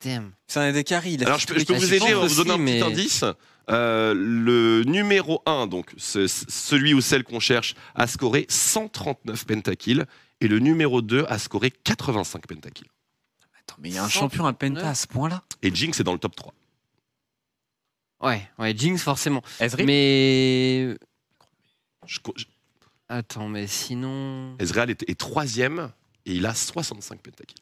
[0.03, 0.31] Damn.
[0.47, 2.63] C'est un des a Alors je peux, je peux vous aider, vous donne un petit
[2.63, 3.23] mais- indice.
[3.69, 10.04] Euh, le numéro 1, donc ce- celui ou celle qu'on cherche, a scoré 139 pentakills
[10.41, 12.88] et le numéro 2 a scoré 85 pentakills.
[13.60, 15.43] Attends, mais il y a un champion à penta à ce point-là?
[15.63, 16.54] Et Jinx est dans le top 3.
[18.21, 19.41] Ouais, ouais, Jinx forcément.
[19.60, 20.95] Ezreal Mais
[22.08, 22.45] Je co- je-
[23.10, 24.56] attends, mais sinon.
[24.60, 25.91] Ezreal est, est troisième
[26.28, 27.58] et il a 65 pentakills.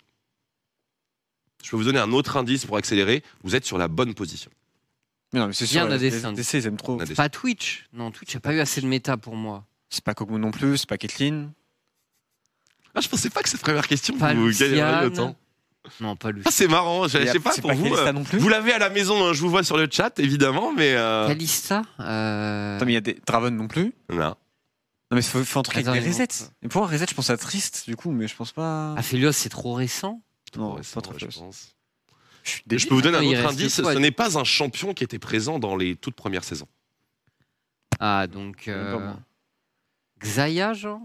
[1.64, 3.24] Je peux vous donner un autre indice pour accélérer.
[3.44, 4.52] Vous êtes sur la bonne position.
[5.34, 6.98] Mais non, mais c'est sûr, ils aiment trop.
[7.04, 7.88] Des- Pas Twitch.
[7.92, 9.66] Non, Twitch a pas eu assez de méta pour moi.
[9.90, 11.52] C'est pas Kog'Maw non plus, c'est pas Caitlyn.
[12.96, 14.70] Ah, je pensais pas que cette première question Pas vous gagneriez
[15.02, 15.12] le Luciane.
[15.14, 15.36] temps.
[16.00, 16.44] Non, pas lui.
[16.46, 17.08] Ah, c'est marrant.
[17.08, 17.84] Je, sais pas C'est pour pas vous.
[17.86, 18.38] Kalista euh, non plus.
[18.38, 20.94] Vous l'avez à la maison, hein, je vous vois sur le chat, évidemment, mais.
[20.94, 21.82] euh, Kalista.
[22.00, 22.78] Euh...
[22.78, 23.94] Attends, mais il y a des Draven non plus.
[24.10, 24.18] Non.
[24.20, 24.36] Non,
[25.12, 26.46] mais il faut, faut un truc Attends, avec des resets.
[26.62, 28.94] Et pour un reset, je pense à Triste, du coup, mais je pense pas.
[28.96, 30.22] Aphelios, c'est trop récent.
[30.56, 31.73] non, c'est pas trop je pense.
[32.44, 33.82] Je suis Je peux vous donner un autre indice.
[33.82, 36.68] quoi Ce n'est pas un champion qui était présent dans les toutes premières saisons.
[38.00, 38.68] Ah, donc.
[38.68, 39.00] Euh...
[39.00, 39.20] moi.
[40.22, 41.00] Xayah, genre?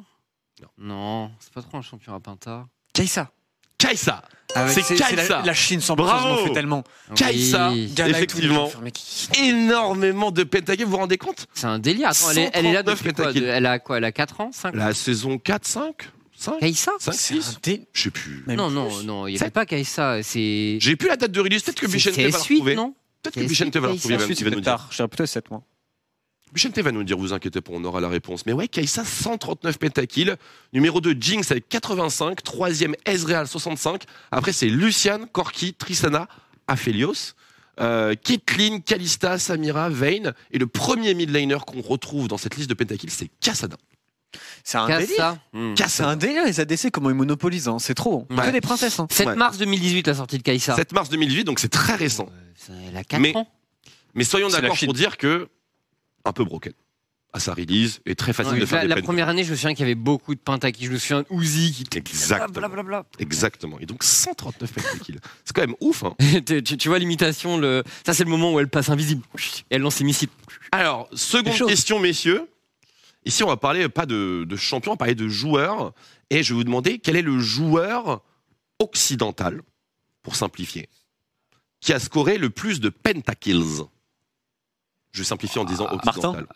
[0.61, 0.69] Non.
[0.79, 2.67] Non, c'est pas trop un champion à Pinta.
[2.93, 3.31] Kaisa.
[3.79, 4.23] Kaisa
[4.57, 5.39] Avec- C'est c'est Kaisa.
[5.41, 6.47] la, la Chine sans Bravo.
[6.47, 6.83] fait tellement.
[7.15, 7.71] Kaisa.
[7.71, 7.95] Oui.
[7.97, 8.69] Effectivement.
[9.39, 11.47] Énormément de pentakills, vous vous rendez compte?
[11.55, 12.09] C'est un délire.
[12.09, 13.33] Attends, elle, est, elle est là 139 depuis quoi?
[13.33, 13.99] de- Elle a quoi?
[13.99, 14.51] Elle a 4 ans?
[14.53, 14.79] 5 ans?
[14.79, 16.11] La saison 4, 5
[16.41, 18.45] 5 Kaisa 5, C'est 6 un dé- Je sais plus.
[18.47, 18.74] Même Non, plus.
[18.76, 19.64] non, non, il n'y avait pas.
[20.22, 20.78] C'est.
[20.80, 21.62] J'ai plus la date de release.
[21.62, 22.74] Peut-être que Bichente va la CS8, retrouver.
[22.76, 24.64] Peut-être que CS8, Bichente va la retrouver, même, il va c'est nous peut-être dire.
[24.76, 24.89] tard.
[24.91, 25.62] Je dirais plutôt 7 mois.
[26.53, 28.47] Bichente va nous dire, vous inquiétez pas, on aura la réponse.
[28.47, 30.34] Mais ouais, Kaisa, 139 pentakills.
[30.72, 32.43] Numéro 2, Jinx avec 85.
[32.43, 34.05] Troisième, Ezreal, 65.
[34.30, 36.28] Après, c'est Lucian, Corki, Tristana,
[36.68, 37.34] Aphelios.
[37.80, 40.32] Euh, Caitlyn, Kalista, Samira, Vayne.
[40.53, 43.76] Et le premier mid laner qu'on retrouve dans cette liste de pentakills, c'est Kassadin.
[44.64, 45.16] C'est un Casse délire.
[45.16, 45.39] ça.
[45.53, 45.74] Hmm.
[45.89, 47.68] C'est un délire les ADC comment ils monopolisent.
[47.68, 47.79] hein.
[47.79, 48.26] C'est trop.
[48.31, 48.47] Ouais.
[48.47, 48.99] Que des princesses.
[49.01, 49.07] hein.
[49.11, 49.35] 7 Ouais.
[49.37, 50.74] mars 2018, la sortie de Kaisa.
[50.76, 52.29] 7 mars 2018, donc c'est très récent.
[52.70, 53.49] Euh, Elle a 4 Mais- ans.
[54.14, 55.49] Mais soyons d'accord pour dire que
[56.24, 56.72] un peu broken
[57.33, 59.51] à sa release et très facile Ouais, de faire la, des la première année, je
[59.51, 60.87] me souviens qu'il y avait beaucoup de pentakills.
[60.87, 62.49] Je me souviens d'Uzi qui était Exactement.
[62.68, 63.05] blablabla.
[63.18, 63.79] Exactement.
[63.81, 65.16] Et donc 139 pentakills.
[65.45, 66.05] C'est quand même ouf.
[66.05, 66.16] Hein.
[66.79, 67.85] tu, vois l'imitation, le...
[68.05, 69.22] ça c'est le moment où elle passe invisible.
[69.70, 70.31] Et elle lance ses missiles.
[70.72, 72.49] Alors, seconde question, messieurs.
[73.25, 75.93] Ici, on va parler pas de, de champion, on va parler de joueur.
[76.31, 78.23] Et je vais vous demander quel est le joueur
[78.79, 79.62] occidental,
[80.23, 80.89] pour simplifier,
[81.81, 83.83] qui a scoré le plus de pentakills?
[85.12, 86.47] Je vais simplifier en disant Ah, occidental.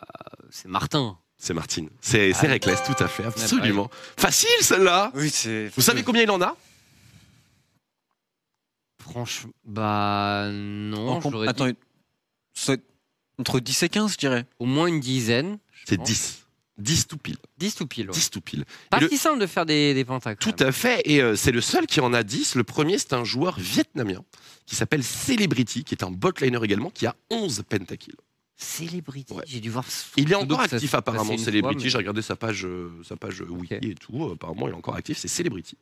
[0.49, 1.17] C'est Martin.
[1.37, 1.89] C'est Martine.
[1.99, 2.51] C'est c'est Ah.
[2.51, 3.89] Reckless, tout à fait, absolument.
[4.15, 5.69] Facile celle-là Oui, c'est.
[5.75, 6.55] Vous savez combien il en a?
[9.01, 11.19] Franchement, bah non.
[11.19, 11.69] Dit Attends,
[12.53, 12.81] c'est
[13.37, 14.45] entre 10 et 15, je dirais.
[14.59, 15.59] au moins une dizaine.
[15.85, 16.07] C'est pense.
[16.07, 16.42] 10.
[16.79, 17.37] 10 tout pile.
[17.57, 18.07] 10 tout pile.
[18.07, 18.13] ouais.
[18.13, 18.65] 10 tout pile.
[18.89, 20.35] Pas si simple de faire des, des pentas.
[20.35, 20.69] Tout même.
[20.69, 22.55] à fait, et euh, c'est le seul qui en a 10.
[22.55, 24.23] Le premier, c'est un joueur vietnamien
[24.65, 28.15] qui s'appelle Celebrity, qui est un botliner également, qui a 11 pentakills.
[28.55, 29.33] Celebrity.
[29.33, 29.43] Ouais.
[29.45, 29.83] J'ai dû voir.
[30.15, 31.83] Il est encore ça actif apparemment, Celebrity.
[31.83, 34.31] mais- J'ai regardé sa page, euh, sa page euh, wiki et tout.
[34.33, 35.77] Apparemment, il est encore actif, c'est Celebrity.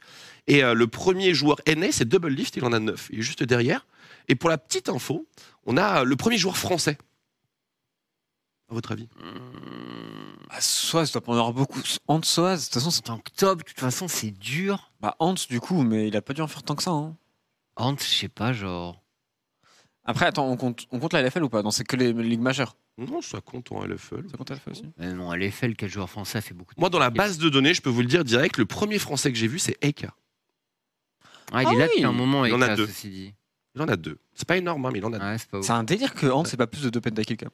[0.47, 3.09] Et euh, le premier joueur NA, c'est Double Lift, il en a 9.
[3.11, 3.85] Il est juste derrière.
[4.29, 5.27] Et pour la petite info,
[5.65, 6.97] on a le premier joueur français.
[8.69, 9.09] À votre avis?
[9.21, 10.00] Hum,
[10.53, 11.79] Ah, Soaz, tu dois pas en avoir beaucoup.
[12.07, 13.09] Hans Soaz, de toute façon, c'est.
[13.09, 14.91] En octobre, de toute façon, c'est dur.
[14.99, 16.91] Bah, Hans, du coup, mais il a pas dû en faire tant que ça.
[16.91, 17.15] Hein.
[17.77, 19.01] Hans, je sais pas, genre.
[20.03, 21.61] Après, attends, on compte, on compte la LFL ou pas?
[21.63, 22.75] Non, c'est que les ligues majeures.
[22.97, 24.29] Non, ça compte en LFL.
[24.29, 26.75] Ça compte la LFL aussi Euh, non, à l'EFL, quel joueur français a fait beaucoup
[26.75, 26.79] de.
[26.79, 29.31] Moi, dans la base de données, je peux vous le dire direct, le premier français
[29.31, 30.13] que j'ai vu, c'est Eka.
[31.53, 31.89] Ah, il Ah est là oui.
[31.91, 32.87] depuis un moment, Il en a Eka, deux.
[32.87, 33.33] ceci dit.
[33.75, 34.17] Il en a deux.
[34.33, 35.23] C'est pas énorme, hein, mais il en a deux.
[35.25, 35.65] Ouais, c'est pas ouf.
[35.65, 37.51] C'est un délire que Hans, c'est pas plus de 2 pentakills quand même.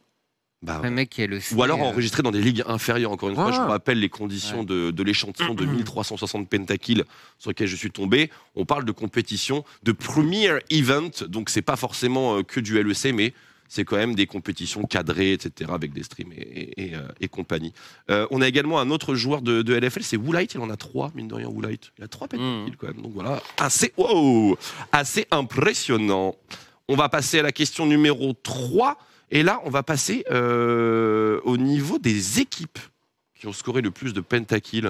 [0.64, 0.90] Bah, ouais.
[0.90, 1.40] mec, qui est le.
[1.56, 3.12] Ou alors euh, enregistré dans des ligues inférieures.
[3.12, 7.04] Encore une fois, je vous rappelle les conditions de, de l'échantillon de 1360 pentakills
[7.38, 8.32] sur lequel je suis tombé.
[8.56, 13.14] On parle de compétition de premier event, donc c'est pas forcément euh, que du LEC,
[13.14, 13.34] mais
[13.70, 17.28] c'est quand même des compétitions cadrées, etc., avec des streams et, et- et, euh, et
[17.28, 17.74] compagnie.
[18.10, 20.54] Euh, on a également un autre joueur de, de LFL, c'est Woolite.
[20.56, 21.92] Il en a trois, mine de rien, Woolite.
[22.00, 22.76] Il a trois pentakills Mhm.
[22.78, 23.02] quand même.
[23.04, 24.58] Donc voilà, assez, wow,
[24.92, 26.36] assez impressionnant.
[26.88, 28.98] On va passer à la question numéro 3.
[29.30, 32.80] Et là, on va passer euh, au niveau des équipes
[33.36, 34.90] qui ont scoré le plus de pentakills.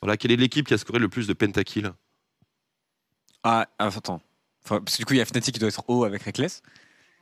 [0.00, 1.90] Voilà, quelle est l'équipe qui a scoré le plus de pentakills
[3.42, 4.20] Ah, ah, attends.
[4.64, 6.62] Enfin, parce que du coup, il y a Fnatic qui doit être haut avec Reckless.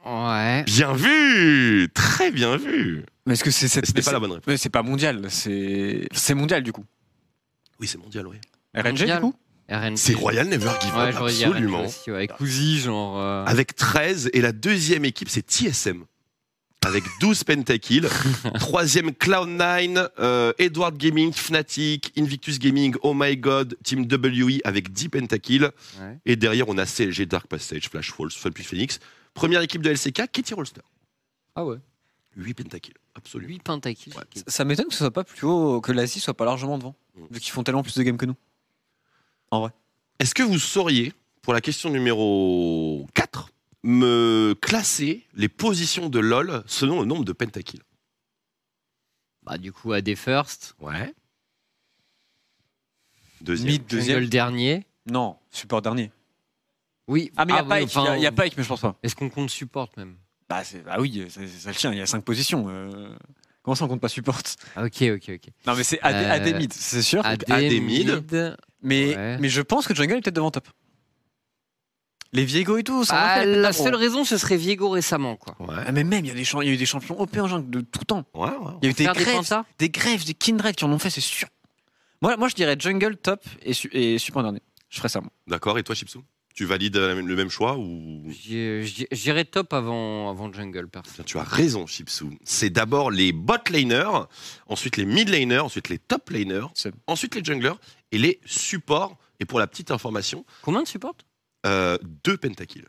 [0.05, 0.63] Ouais.
[0.65, 3.87] Bien vu Très bien vu Mais est-ce que c'est cette.
[3.87, 4.47] C'était pas la bonne réponse.
[4.47, 6.07] Mais c'est pas mondial, c'est.
[6.13, 6.85] C'est mondial du coup.
[7.81, 8.37] Oui, c'est mondial, oui.
[8.75, 9.17] RNG Mondial.
[9.17, 9.35] du coup.
[9.97, 11.85] C'est Royal Never Give Up, absolument.
[11.85, 13.19] Aussi, ouais, Avec Uzi, genre.
[13.19, 16.05] euh, Avec 13, et la deuxième équipe, c'est TSM.
[16.87, 18.07] Avec 12 pentakills.
[18.61, 25.09] Troisième, Cloud9, euh, Edward Gaming, Fnatic, Invictus Gaming, Oh My God, Team WE avec 10
[25.09, 25.65] pentakills.
[26.01, 26.19] Ouais.
[26.25, 29.01] Et derrière, on a CLG, Dark Passage, Flash Falls, Funpy Phoenix.
[29.35, 30.83] Première équipe de LCK, Kitty Rolster.
[31.57, 31.79] Ah ouais.
[32.37, 33.49] 8 pentakills, absolument.
[33.49, 34.13] 8 pentakills.
[34.15, 34.43] Ouais.
[34.47, 36.95] Ça m'étonne que ce soit pas plus haut, que l'Asie soit pas largement devant.
[37.17, 37.25] Mm.
[37.33, 38.37] Vu qu'ils font tellement plus de games que nous.
[40.21, 41.13] Est-ce que vous sauriez,
[41.43, 43.51] pour la question numéro 4,
[43.83, 47.83] me classer les positions de LoL selon le nombre de pentakills
[49.43, 50.75] Bah, du coup, AD First.
[50.81, 51.15] Ouais.
[53.41, 53.73] Deuxième.
[53.73, 54.19] Mid deuxième.
[54.19, 54.87] Jungle dernier.
[55.11, 56.11] Non, support dernier.
[57.07, 57.31] Oui.
[57.37, 58.57] Ah, mais il y a oui, Pike, enfin, il y a- il y a Pike,
[58.57, 58.97] mais je pense pas.
[59.03, 60.17] Est-ce qu'on compte support même?
[60.49, 62.67] Bah, c'est- bah oui, c'est c'est ça le tien, il y a 5 positions.
[62.69, 63.15] euh.
[63.63, 64.41] Comment ça on compte pas support?
[64.77, 65.49] Ah, Ok, ok, ok.
[65.67, 67.25] Non, mais c'est AD, Euh, AD mid, c'est sûr.
[67.25, 68.09] AD, AD mid.
[68.09, 68.57] mid.
[68.83, 69.39] Mais, ouais.
[69.39, 70.69] mais je pense que Jungle est peut-être devant top.
[72.37, 75.57] Les Viego et tout, ça Ah, les la seule raison, ce serait Viego récemment, quoi.
[75.59, 75.83] Ouais.
[75.87, 77.37] Ah, mais même, il y, a des champ- il y a eu des champions OP
[77.39, 78.25] en jungle de tout temps.
[78.35, 78.73] Ouais, ouais.
[78.83, 81.21] Il y a eu des grèves, des grèves, des Kindred qui en ont fait, c'est
[81.21, 81.49] sûr.
[82.23, 84.61] Moi, moi, je dirais jungle top et, su- et support dernier.
[84.91, 85.31] Je ferais ça, moi.
[85.47, 86.23] D'accord, et toi, Chipsou?
[86.55, 88.23] Tu valides euh, le même choix ou?
[88.29, 91.23] J'ai- j'ai- J'irais top avant, avant Jungle, perso.
[91.25, 92.31] Tu as raison, Chipsou.
[92.45, 94.27] C'est d'abord les bot laners,
[94.67, 97.75] ensuite les mid laners, ensuite les top laners, C'est- ensuite les junglers
[98.13, 99.19] et les supports.
[99.39, 101.15] Et pour la petite information, Combien de support
[101.67, 102.85] euh, deux pentakills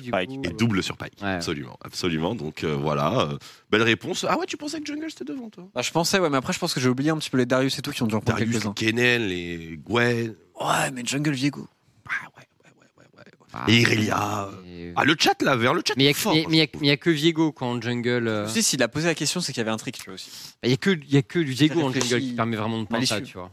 [0.00, 0.16] du coup.
[0.44, 1.20] et double sur Pike.
[1.22, 1.28] Ouais.
[1.28, 2.34] Absolument, absolument.
[2.34, 3.38] Donc euh, voilà, euh,
[3.70, 4.24] belle réponse.
[4.28, 6.52] Ah ouais, tu pensais que jungle c'était devant toi Bah, je pensais, ouais, mais après,
[6.52, 8.20] je pense que j'ai oublié un petit peu les Darius et tout qui ont déjà
[8.20, 8.74] pris Darius, quelques-uns.
[8.80, 10.34] les Kennen, les Gwen.
[10.60, 11.68] Ouais, mais jungle Viego.
[12.08, 13.24] Ah ouais, ouais, ouais, ouais, ouais.
[13.52, 14.48] Ah, Et Irelia.
[14.66, 15.94] et- Ah, le chat là, vers le chat.
[15.96, 16.34] Mais il y, a- fort.
[16.34, 18.26] mais- mais il y a- a que Viego quand en jungle.
[18.26, 20.04] euh, Tu sais, s'il a posé la question, c'est qu'il y avait un trick, tu
[20.06, 20.30] vois aussi.
[20.64, 22.80] Il y a que il y a que du Viego en jungle qui permet vraiment
[22.80, 23.50] de penser, tu vois.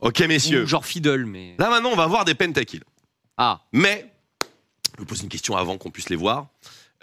[0.00, 0.62] Ok, messieurs.
[0.62, 1.56] Ou genre fiddle, mais.
[1.58, 2.82] Là maintenant, on va voir des pentakills.
[3.36, 4.10] Ah, Mais,
[4.94, 6.48] je vous pose une question avant qu'on puisse les voir.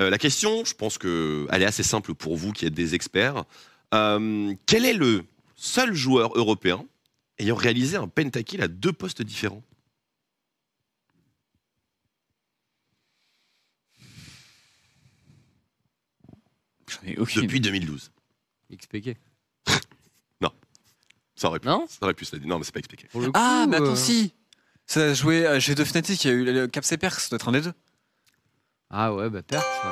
[0.02, 2.96] Euh, la question, je pense que elle est assez simple pour vous qui êtes des
[2.96, 3.46] experts.
[3.94, 5.26] Euh, quel est le
[5.56, 6.84] seul joueur européen
[7.38, 9.64] ayant réalisé un pentakill à deux postes différents?
[17.06, 18.12] Depuis 2012
[18.72, 19.18] XPK.
[21.36, 21.68] Ça aurait pu.
[21.68, 21.86] Non?
[21.90, 22.48] Ça aurait pu se la dire.
[22.48, 23.08] Non, mais c'est pas expliqué.
[23.34, 24.34] Ah, mais attends, euh, si
[24.86, 27.30] Ça a joué à G2 Fnatic, il y a eu le Caps et Perks, ça
[27.30, 27.74] doit être un des deux.
[28.90, 29.92] Ah ouais, bah Perth, ouais.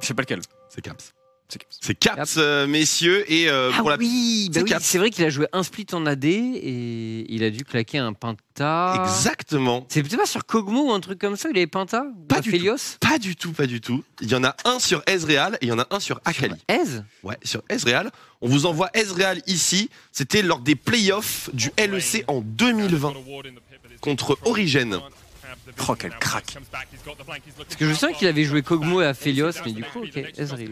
[0.00, 0.40] Je sais pas lequel.
[0.70, 1.12] C'est Caps.
[1.48, 1.78] C'est Caps.
[1.82, 3.30] C'est Caps, euh, messieurs.
[3.30, 3.96] Et euh, Ah pour la...
[3.98, 4.84] oui, bah c'est oui, Caps.
[4.86, 8.14] c'est vrai qu'il a joué un split en AD et il a dû claquer un
[8.14, 9.04] penta.
[9.04, 9.84] Exactement.
[9.90, 12.40] C'est peut-être pas sur Kog'Maw ou un truc comme ça, il avait penta Ou Pas
[12.40, 14.02] du Aphelios Pas du tout, pas du tout.
[14.22, 16.54] Il y en a un sur Ezreal et il y en a un sur Akali.
[16.68, 18.10] Ez Ouais, sur Ezreal.
[18.40, 19.90] On vous envoie Ezreal ici.
[20.10, 23.12] C'était lors des playoffs du LEC en 2020
[24.02, 25.00] contre Origin.
[25.88, 26.56] Oh, quel crack.
[27.56, 30.68] Parce que je sais qu'il avait joué Kog'Maw et Aphelios, mais du coup, ok, Ezreal.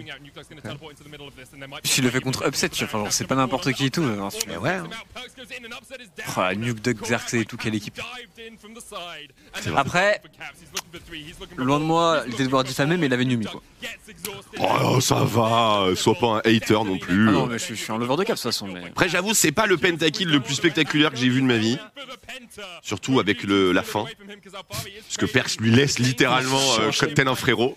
[1.83, 4.03] Puis il le fait contre Upset, enfin, c'est pas n'importe qui et tout.
[4.03, 4.71] hein, Mais ouais.
[4.71, 4.89] hein.
[6.37, 8.01] Oh, la Nuke Duck Xerxes et tout, quelle équipe.
[9.77, 10.21] Après,
[11.57, 13.63] loin de moi l'idée de voir diffamer, mais il avait Numi quoi.
[14.59, 15.87] Oh, ça va.
[15.95, 17.29] Sois pas un hater non plus.
[17.29, 18.67] Ah non, mais je, suis- je suis un lover de Caps de toute façon.
[18.67, 18.85] Mais...
[18.89, 21.79] Après, j'avoue, c'est pas le pentakill le plus spectaculaire que j'ai vu de ma vie.
[22.83, 24.05] Surtout avec le, la fin.
[25.05, 27.77] Puisque Perse lui laisse littéralement euh, tel un frérot.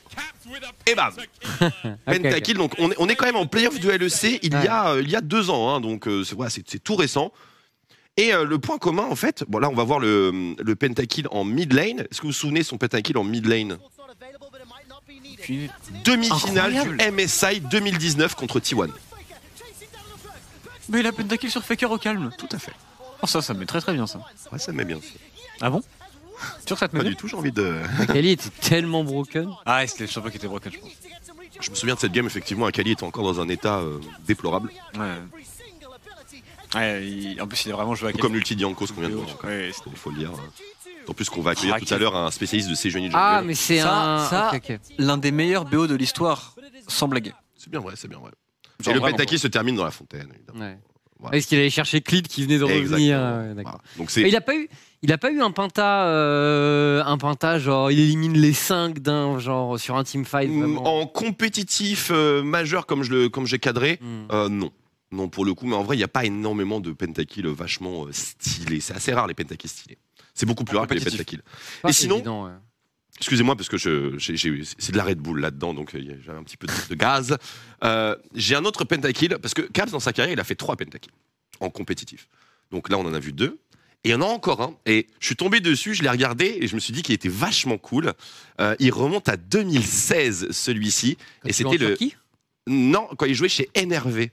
[0.85, 1.13] Et bam
[2.05, 4.89] Pentakill, donc on est, on est quand même en playoff de LEC il, y a,
[4.91, 7.31] euh, il y a deux ans, hein, donc euh, c'est voilà, c'est- c'est tout récent.
[8.17, 11.27] Et euh, le point commun, en fait, bon là on va voir le, le pentakill
[11.31, 12.01] en mid lane.
[12.01, 13.77] Est-ce que vous vous souvenez de son pentakill en mid lane?
[16.05, 18.89] Demi-finale du MSI 2019 contre T1.
[20.89, 22.29] mais il a pentakill sur Faker au calme.
[22.37, 22.73] Tout à fait.
[23.21, 24.19] Oh, ça, ça me met très très bien ça.
[24.51, 24.99] Ouais, ça me met bien.
[25.61, 25.81] Ah bon?
[26.65, 27.77] Sûr que ça te met Pas bien du tout, j'ai envie de.
[27.99, 29.49] Akali était tellement broken.
[29.65, 30.89] Ah, c'était le champion qui était broken, je pense.
[31.61, 34.71] Je me souviens de cette game, effectivement, Akali était encore dans un état euh, déplorable.
[34.95, 35.17] Ouais.
[36.75, 39.15] Ouais, il- en plus, il a vraiment joué à Comme l'ulti d'Yankos qu'on vient de
[39.15, 39.27] voir.
[39.43, 40.31] Ouais, c'était- Il faut le dire.
[41.07, 43.47] En plus, qu'on va accueillir Ah, tout à l'heure un spécialiste de Sejuani Ah, Jungle.
[43.47, 44.25] mais c'est Ça- un.
[44.29, 44.79] ça- ok, ok.
[44.97, 46.55] l'un des meilleurs BO de l'histoire,
[46.87, 47.33] sans blague.
[47.57, 48.31] C'est bien vrai, c'est bien vrai.
[48.79, 50.59] Genre Et le vraiment, pentakill se termine dans la fontaine, évidemment.
[50.65, 50.77] Ouais.
[51.23, 51.37] Voilà.
[51.37, 53.17] Est-ce qu'il allait chercher Clid qui venait de revenir.
[53.17, 53.79] Voilà.
[53.97, 54.69] Donc c'est il a pas eu,
[55.01, 57.17] il a pas eu un penta, euh, un
[57.59, 60.49] genre il élimine les 5 d'un genre sur un team fight.
[60.51, 61.01] Vraiment.
[61.01, 64.31] en compétitif euh, majeur comme je le comme j'ai cadré, Hmm.
[64.31, 64.71] euh, non.
[65.11, 68.05] Non pour le coup, mais en vrai, il n'y a pas énormément de pentakills vachement
[68.05, 68.79] euh, stylés.
[68.79, 69.97] C'est assez rare les pentakills stylés.
[70.33, 71.39] C'est beaucoup plus rare que les pentakills.
[71.87, 72.51] Et sinon- évident, ouais.
[73.19, 76.11] Excusez-moi parce que je, j'ai- j'ai- c'est de la Red Bull là-dedans, donc euh, y
[76.11, 77.37] a- j'ai un petit peu de, de gaz.
[77.83, 80.75] Euh, j'ai un autre pentakill parce que Caps dans sa carrière, il a fait trois
[80.75, 81.11] pentakills
[81.59, 82.27] en compétitif.
[82.71, 83.59] Donc là, on en a vu deux.
[84.03, 84.75] Et il y en a encore un.
[84.85, 87.29] Et je suis tombé dessus, je l'ai regardé et je me suis dit qu'il était
[87.29, 88.11] vachement cool.
[88.59, 91.15] Euh, il remonte à 2016 celui-ci.
[91.41, 91.95] Quand et c'était le
[92.67, 94.29] non quand il jouait chez NRV.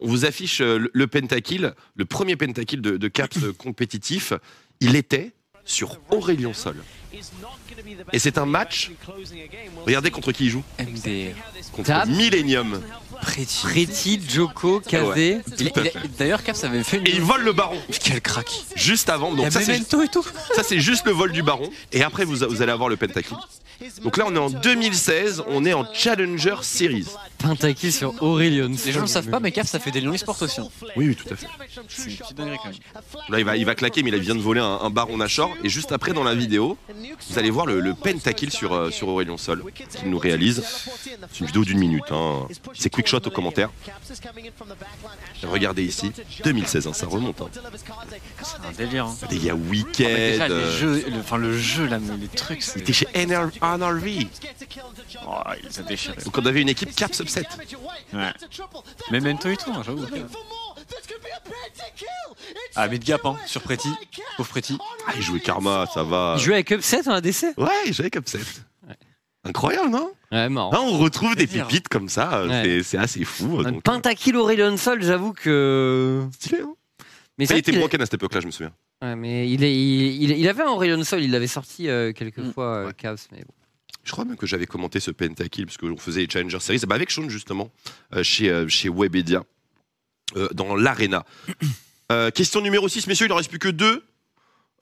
[0.00, 4.32] On vous affiche le, le pentakill, le premier pentakill de, de Caps compétitif.
[4.80, 5.32] Il était
[5.64, 6.76] sur Aurélien Sol.
[8.12, 8.90] Et c'est un match.
[9.86, 10.62] Regardez contre qui il joue.
[10.78, 11.34] MDR.
[11.72, 12.06] Contre.
[12.06, 12.80] Millennium.
[13.20, 13.60] Pretty.
[13.62, 15.40] Pretty, Joko, Kazé.
[16.18, 17.06] D'ailleurs, Caps avait fait une.
[17.06, 18.50] Et il vole le baron Quel crack.
[18.74, 19.30] juste avant.
[19.32, 20.26] Il y a Donc ça c'est, Memento et tout.
[20.56, 21.70] ça c'est juste le vol du baron.
[21.92, 23.36] Et après vous, vous allez avoir le pentakill.
[24.02, 27.06] Donc là on est en 2016, on est en Challenger Series.
[27.38, 28.68] Pentakill sur Aurelion.
[28.86, 30.60] Les gens ne le savent pas, mais Caps, ça fait des lions e-sport aussi.
[30.60, 30.68] hein.
[30.96, 31.46] Oui oui tout à fait.
[31.88, 32.78] C'est une petite dinguerie quand même.
[33.28, 35.50] Là il va, il va claquer mais il vient de voler un, un baron Nashor.
[35.64, 36.76] Et juste après dans la vidéo,
[37.28, 39.64] vous allez voir le, le pentakill sur, euh, sur Aurélien Sol
[40.00, 40.62] qu'il nous réalise.
[41.32, 42.04] C'est une vidéo d'une minute.
[42.12, 42.46] Hein.
[42.74, 43.70] C'est quick shot au commentaire.
[45.42, 46.12] Regardez ici,
[46.44, 47.40] 2016, hein, ça remonte.
[47.42, 47.48] Hein.
[48.42, 49.06] C'est un délire.
[49.06, 49.16] Hein.
[49.30, 50.08] Il y a Weekend.
[50.08, 52.80] déjà, les euh, jeux, le, enfin, le jeu, là, mais les trucs, Il c'est.
[52.80, 53.48] était chez NR
[53.78, 54.26] NRV.
[55.26, 56.16] Oh, il s'est déchiré.
[56.24, 57.46] Donc on avait une équipe Caps Upset.
[58.12, 58.32] Ouais.
[59.10, 60.04] Memento et tout, hein, j'avoue.
[62.74, 63.88] Ah, mid gap, hein, sur Pretty.
[64.36, 64.78] Pauvre Pretty.
[65.06, 66.34] Ah, il jouait Karma, ça va.
[66.38, 68.40] Il jouait avec Upset en ADC Ouais, il jouait avec Upset.
[69.44, 70.12] Incroyable, non?
[70.30, 70.72] Ouais, marrant.
[70.72, 71.66] Hein, On retrouve des Délire.
[71.66, 72.80] pépites comme ça, Ouais.
[72.84, 73.62] c'est- assez fou.
[73.64, 76.24] Donc, euh, Pentakill Aurelion Sol, j'avoue que.
[76.38, 76.74] stylé, hein
[77.38, 78.72] Mais Ça, il était broken à cette époque-là, je me souviens.
[79.02, 82.12] Ouais, mais il, est, il, il- il avait un Aurelion Sol, il l'avait sorti euh,
[82.12, 82.52] quelques Mm.
[82.52, 82.94] fois, euh, Ouais.
[82.96, 83.52] Chaos, mais bon.
[84.04, 86.94] Je crois même que j'avais commenté ce pentakill parce qu'on faisait les Challenger Series bah,
[86.96, 87.70] avec Sean justement
[88.14, 89.44] euh, chez, euh, chez Webedia
[90.36, 91.24] euh, dans l'Arena.
[92.10, 94.04] Euh, question numéro 6, messieurs, il en reste plus que deux.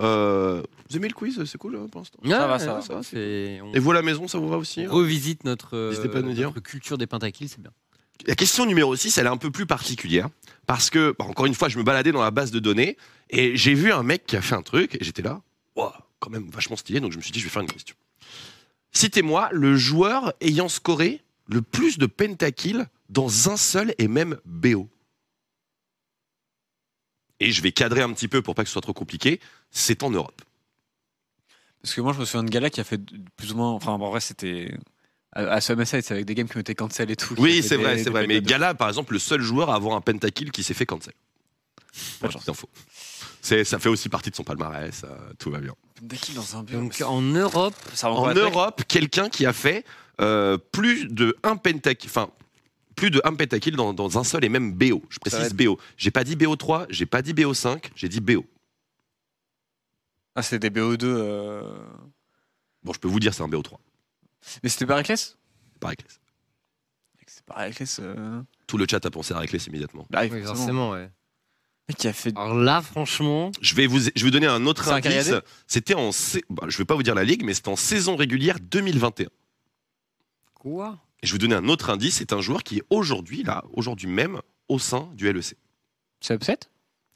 [0.00, 2.18] Euh, vous aimez le quiz C'est cool hein, pour l'instant.
[2.22, 2.82] Va, ça va.
[2.82, 4.88] ça va, on Et vous à la maison, ça vous va aussi hein?
[4.90, 6.48] Revisite notre, euh, N'hésitez pas à nous dire.
[6.48, 7.70] notre culture des pentakills, c'est bien.
[8.26, 10.28] La question numéro 6, elle est un peu plus particulière.
[10.66, 12.96] Parce que, bah, encore une fois, je me baladais dans la base de données
[13.28, 15.42] et j'ai vu un mec qui a fait un truc et j'étais là,
[15.76, 17.94] Ouah, quand même vachement stylé, donc je me suis dit, je vais faire une question.
[18.92, 24.88] Citez-moi le joueur ayant scoré le plus de pentakills dans un seul et même BO.
[27.40, 29.40] Et je vais cadrer un petit peu pour pas que ce soit trop compliqué.
[29.70, 30.42] C'est en Europe.
[31.82, 33.00] Parce que moi, je me souviens de Gala qui a fait
[33.36, 33.70] plus ou moins.
[33.70, 34.74] Enfin, en vrai, c'était.
[35.32, 37.34] À, MSI, c'est avec des games qui mettaient cancel et tout.
[37.38, 38.26] Oui, c'est vrai, c'est vrai.
[38.26, 40.86] Mais de- Gala, par exemple, le seul joueur à avoir un pentakill qui s'est fait
[40.86, 41.14] cancel.
[42.20, 42.68] Petite info.
[43.40, 45.74] C'est, ça fait aussi partie de son palmarès, euh, tout va bien.
[46.00, 46.82] Pentakill dans un bureau.
[46.82, 49.84] Donc en Europe, ça En Europe, quelqu'un qui a fait
[50.20, 52.30] euh, plus de un pentakill, enfin
[52.96, 55.02] plus de un pentakill dans, dans un seul et même BO.
[55.08, 55.78] Je précise être- BO.
[55.96, 58.44] J'ai pas dit BO3, j'ai pas dit BO5, j'ai dit BO.
[60.34, 61.04] Ah, c'est des BO2.
[61.04, 61.62] euh,
[62.82, 63.76] Bon, je peux vous dire c'est un BO3.
[64.62, 65.36] Mais c'était Bariclès
[65.80, 66.18] Par Reckless.
[67.26, 68.00] C'est Bariclès.
[68.02, 68.42] Euh...
[68.66, 70.06] Tout le chat a pensé à Reckless immédiatement.
[70.10, 70.54] Bah, oui, forcément.
[70.54, 71.10] forcément, ouais.
[71.96, 72.36] Qui a fait.
[72.36, 75.32] Alors là, franchement, Je vais vous, je vais vous donner un autre indice.
[75.66, 76.10] C'était en,
[76.50, 79.28] bah, je vais pas vous dire la ligue, mais c'était en saison régulière 2021.
[80.54, 80.98] quoi?
[81.22, 82.16] Et je vais vous donner un autre indice.
[82.16, 85.54] C'est un joueur qui est aujourd'hui là, aujourd'hui même, au sein du LEC.
[86.20, 86.58] C'est upset?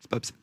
[0.01, 0.35] C'est pas upset.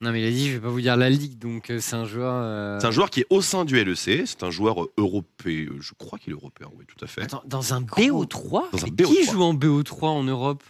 [0.00, 1.96] Non, mais il a dit, je vais pas vous dire la ligue, donc euh, c'est
[1.96, 2.34] un joueur.
[2.34, 4.26] euh, C'est un joueur qui est au sein du LEC.
[4.26, 5.68] C'est un joueur euh, européen.
[5.80, 7.22] Je crois qu'il est européen, oui, tout à fait.
[7.22, 9.32] Attends, dans un BO3 Dans un Mais Qui BO3.
[9.32, 10.62] joue en BO3 en Europe?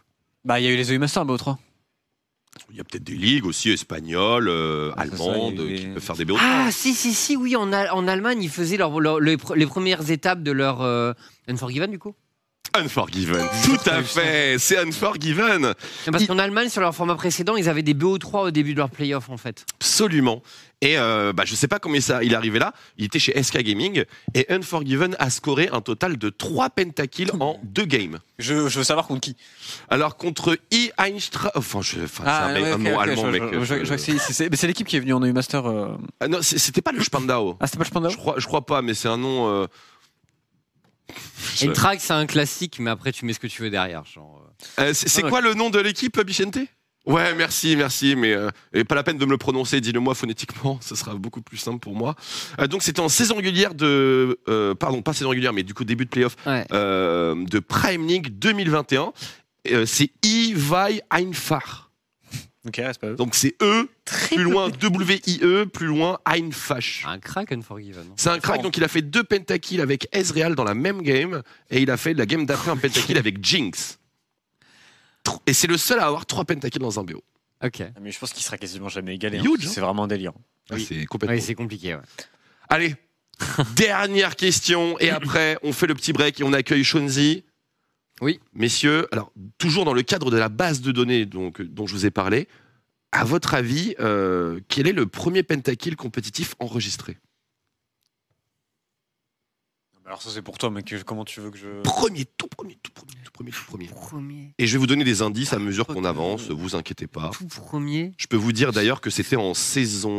[0.45, 1.57] Bah, il y a eu les EU Masters en BO3.
[2.71, 6.17] Il y a peut-être des ligues aussi espagnoles, euh, Ah, ça, allemandes, qui peuvent faire
[6.17, 6.37] des BO.
[6.41, 9.67] Ah, si, si, si, oui, en, en Allemagne, ils faisaient leur- leur- les, pr- les
[9.67, 11.13] premières étapes de leur euh,
[11.49, 12.15] Unforgiven, du coup.
[12.77, 15.75] Unforgiven, tout à fait, c'est Unforgiven,
[16.11, 18.91] Parce qu'en Allemagne, sur leur format précédent, ils avaient des BO3 au début de leur
[18.91, 19.65] playoff, en fait.
[19.81, 20.43] absolument.
[20.81, 23.41] Et euh, bah, je sais pas comment ça, il est arrivé là, il était chez
[23.43, 24.05] SK Gaming,
[24.35, 28.19] et Unforgiven a scoré un total de 3 pentakills en 2 games.
[28.39, 29.37] Je, je veux savoir contre qui.
[29.89, 30.91] Alors contre I.
[30.99, 31.53] Einstra...
[31.55, 33.43] Enfin, je- enfin, c'est un, mec- ouais, un allemand, je- mec.
[33.63, 35.65] je- Mais c'est l'équipe qui est venue en EU Master.
[35.67, 35.89] euh.
[36.21, 37.57] Ah, non, c'est- c'était pas le Spandau.
[37.61, 39.49] Ah, c'était pas le Spandau Je crois, je crois pas, mais c'est un nom...
[39.49, 39.67] euh,
[41.57, 44.05] je- N-Track, c'est un classique, mais après, tu mets ce que tu veux derrière.
[44.05, 44.43] Genre,
[44.79, 44.91] euh.
[44.91, 46.59] Euh, c'est quoi le nom de l'équipe, Bichente?
[47.07, 50.79] Ouais, merci, merci, mais euh, et pas la peine de me le prononcer, dis-le-moi phonétiquement,
[50.83, 52.15] ce sera beaucoup plus simple pour moi.
[52.59, 55.85] Euh, donc c'était en saison régulière de, euh, pardon, pas saison régulière, mais du coup
[55.85, 56.65] début de playoff Ouais.
[56.73, 59.13] euh, de Prime League 2021.
[59.71, 61.84] Euh, c'est Ivaï Einfach.
[63.17, 66.79] Donc c'est E, plus loin W-I-E, plus loin Einfach.
[67.07, 68.05] Un crack Unforgiven.
[68.17, 71.43] C'est un crack, donc il a fait deux pentakills avec Ezreal dans la même game,
[71.71, 73.99] et il a fait la game d'après un pentakill avec Jinx.
[75.47, 77.23] Et c'est le seul à avoir trois pentakills dans un BO.
[77.63, 77.81] Ok.
[77.81, 79.39] Ah, Mais je pense qu'il sera quasiment jamais égalé.
[79.39, 79.43] hein.
[79.47, 79.57] Hein.
[79.61, 80.33] C'est vraiment délire.
[80.71, 80.87] Ah, Oui.
[80.89, 81.37] C'est complètement.
[81.37, 82.01] Oui, c'est compliqué, ouais.
[82.69, 82.95] Allez,
[83.77, 87.45] dernière question, et après, on fait le petit break et on accueille Shonzi.
[88.21, 88.41] Oui.
[88.55, 92.07] Messieurs, alors, toujours dans le cadre de la base de données donc, dont je vous
[92.07, 92.49] ai parlé,
[93.13, 97.19] à votre avis, euh, quel est le premier pentakill compétitif enregistré?
[100.07, 100.95] Alors, ça, c'est pour toi, mec.
[101.07, 101.81] Comment tu veux que je.
[101.83, 103.87] Premier, tout premier, tout premier, tout premier, tout premier.
[103.87, 104.55] Premier.
[104.59, 107.31] Et je vais vous donner des indices à mesure qu'on avance, vous inquiétez pas.
[107.31, 108.13] Tout premier.
[108.19, 110.11] Je peux vous dire d'ailleurs que c'était en saison.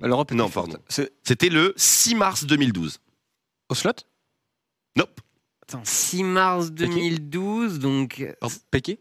[0.00, 0.78] L'Europe est Non, pardon.
[0.88, 3.00] C'était le 6 mars 2012.
[3.68, 3.92] au slot?
[4.96, 5.20] Nope.
[5.74, 8.32] Attends, 6 mars 2012, donc euh,
[8.70, 8.98] Péké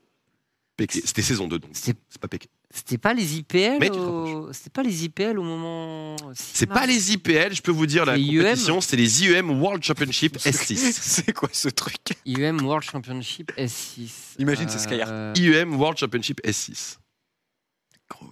[0.78, 1.02] Péké.
[1.06, 2.48] C'était saison 2, donc c'était c'est pas Péké.
[2.74, 4.54] c'était pas les IPL Mais tu te au...
[4.54, 6.16] C'était pas les IPL au moment.
[6.34, 8.42] 6 C'est pas les IPL, je peux vous dire la IEM?
[8.44, 10.76] compétition, c'est les IEM World Championship S6.
[10.78, 11.98] c'est quoi ce truc?
[12.26, 14.10] IEM World Championship S6.
[14.40, 15.10] Imagine, c'est Skyheart.
[15.12, 16.98] Euh, IEM World Championship S6.
[18.10, 18.30] Je vais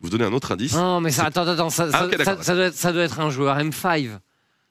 [0.00, 0.74] vous donner un autre indice.
[0.74, 2.36] Non, mais ça, attends, attends, ça, Ah, ça- ok, d'accord.
[2.38, 4.18] ça- ça doit être, ça doit être un joueur M5.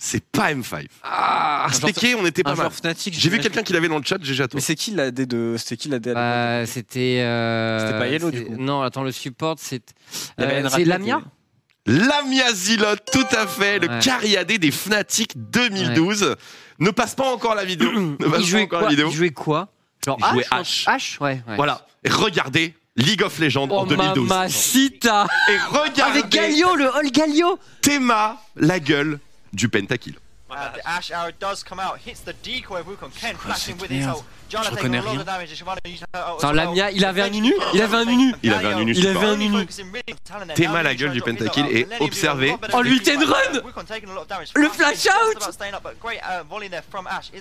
[0.04, 0.88] C'est pas M5.
[1.04, 2.72] Ah, Péké, on était pas Un mal.
[3.12, 4.48] J'ai vu quelqu'un qui l'avait dans le chat, à toi.
[4.56, 5.58] Mais c'est qui la D de.
[5.60, 7.20] C'était qui la bah, c'était.
[7.22, 8.56] euh, C'était pas Yellow, du coup.
[8.58, 9.94] Non, attends, le support, c'est.
[10.40, 11.22] Euh, c'est Lamia
[11.86, 14.00] Lamia Zilot, tout à fait, le Ouais.
[14.02, 16.36] cariadé des Fnatic 2012.
[16.80, 17.92] Ne passe pas encore la vidéo.
[17.94, 19.10] ne passe Il pas encore quoi la vidéo.
[19.12, 19.68] Il jouait quoi?
[20.04, 21.18] Genre Il jouait H H.
[21.18, 21.44] H, ouais.
[21.48, 21.56] ouais.
[21.56, 21.86] Voilà.
[22.04, 24.28] Et regardez League of Legends Oh, en 2012.
[24.28, 29.20] mamacita Et regardez Avec Galio, le Hall Galio Théma, la gueule
[29.54, 30.18] du pentakill.
[30.52, 33.16] Uh, the Ash arrow does come out, hits the decoy of Wukong.
[33.16, 34.26] Ken flashing with his merde ult.
[34.50, 35.20] Janna Je taking reconnais a lot rien.
[35.22, 35.50] of damage.
[35.50, 36.66] and Shyvana using her ult as Attends, well.
[36.66, 39.28] Lamia, il avait un nunu Il avait un nunu Il avait un nunu Il avait
[39.28, 39.66] un nunu.
[40.56, 42.54] Théma, la gueule du pentakill et observez.
[42.74, 43.62] Oh, le hit and run.
[44.56, 46.44] Le Flash out uh,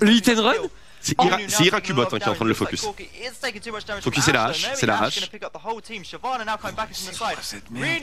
[0.00, 0.54] Le hit and run.
[1.02, 2.82] C'est Ira, c'est Irakubot hein, qui est en train de le focus.
[2.82, 5.30] Focus, c'est la hache, c'est la hache.
[7.42, 8.02] cette merde?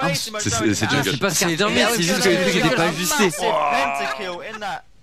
[0.00, 2.66] Ah, c'est- pas dingue, c'est juste que c'est le truc dingue.
[2.66, 3.30] était pas ajusté.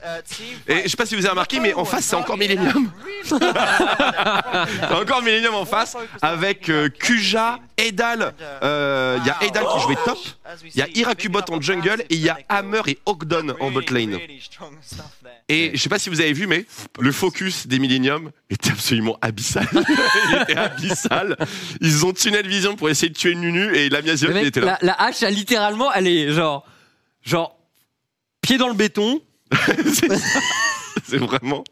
[0.01, 2.37] uh, team Et je sais pas si vous avez remarqué, mais en face, c'est encore
[2.37, 2.89] Millennium.
[4.91, 8.33] Encore Millennium en face, avec euh, Kuja, Edal.
[8.63, 10.17] euh, Il y a Edal qui jouait top.
[10.63, 13.81] Il y a Irakubot en jungle et il y a Hammer et Ogdon en bot
[13.91, 14.17] lane.
[15.49, 16.65] Et je sais pas si vous avez vu, mais
[16.99, 19.67] le focus des Millennium était absolument abyssal.
[19.73, 21.37] il était abyssal.
[21.81, 24.77] Ils ont tunnel vision pour essayer de tuer Nunu et la mec, était là.
[24.81, 26.67] la, la hache, a littéralement, elle est genre,
[27.23, 27.57] genre,
[28.41, 29.21] pied dans le béton.
[31.07, 31.63] C'est vraiment.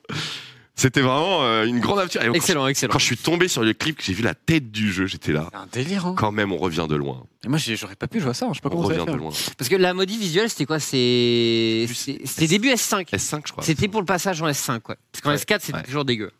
[0.80, 2.22] C'était vraiment euh, une grande aventure.
[2.22, 2.92] Et Excellent, excellent.
[2.94, 5.34] Quand je suis tombé sur le clip, que j'ai vu la tête du jeu, j'étais
[5.34, 5.48] là.
[5.52, 6.14] C'est un délire, hein.
[6.16, 7.24] Quand même, on revient de loin.
[7.44, 8.94] Et moi, j'aurais pas pu jouer à ça, hein, je sais pas On comment ça
[9.02, 9.32] revient de loin.
[9.58, 10.80] Parce que la modif visuelle, c'était quoi?
[10.80, 13.10] C'est c'est- c'était début S5.
[13.12, 13.64] S5, je crois.
[13.64, 14.96] C'était pour le passage en S5, ouais.
[15.12, 15.84] Parce qu'en Ouais, S4, c'était ouais.
[15.84, 16.32] toujours dégueu.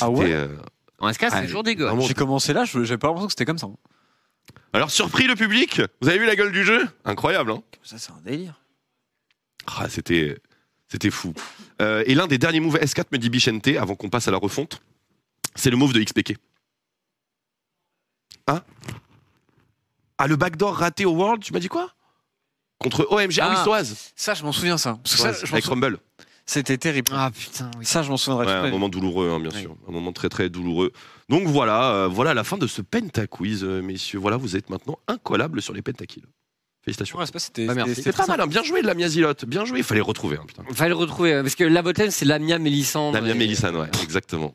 [0.00, 0.32] Ah ouais?
[0.32, 0.48] euh,
[0.98, 1.88] En S4, c'était toujours dégueu.
[2.00, 3.66] J'ai commencé là, je- j'avais pas l'impression que c'était comme ça.
[3.68, 3.76] hein.
[4.72, 5.80] Alors, surpris le public?
[6.02, 6.88] Vous avez vu la gueule du jeu?
[7.04, 8.60] Incroyable, hein Ça, c'est un délire.
[9.78, 10.38] Ah, C'était
[10.88, 11.32] c'était fou.
[11.82, 14.38] Euh, et l'un des derniers moves S4, me dit Bichente, avant qu'on passe à la
[14.38, 14.80] refonte,
[15.54, 16.36] c'est le move de XPK.
[18.48, 18.62] Hein?
[20.18, 21.90] Ah, le backdoor raté au World, tu m'as dit quoi?
[22.78, 23.38] Contre OMG.
[23.40, 23.64] Ah, oui, Ah.
[23.64, 24.12] Soaz.
[24.14, 24.98] Ça, je m'en souviens, ça.
[25.02, 25.98] Parce que ça, Soaz, je m'en avec Rumble.
[26.48, 27.10] C'était terrible.
[27.12, 27.84] Ah putain, oui.
[27.84, 29.60] Ça, je m'en souviendrai Ouais, un moment douloureux, hein, bien Ouais.
[29.62, 29.76] sûr.
[29.88, 30.92] Un moment très très douloureux.
[31.28, 34.20] Donc voilà, euh, voilà la fin de ce pentaquiz, euh, messieurs.
[34.20, 36.22] Voilà, vous êtes maintenant incollables sur les pentakills.
[36.86, 37.18] Félicitations.
[37.18, 38.46] Ouais, c'est pas- c'était Bah, pas mal, hein.
[38.46, 39.44] bien joué de la Miazilotte.
[39.44, 40.36] Bien joué, il fallait le retrouver.
[40.36, 40.62] Hein, putain.
[40.72, 43.12] Fallait le retrouver, euh, parce que la botlane, c'est Lamia Mélissandre.
[43.14, 44.54] Damien et- Mélissane, ouais, exactement.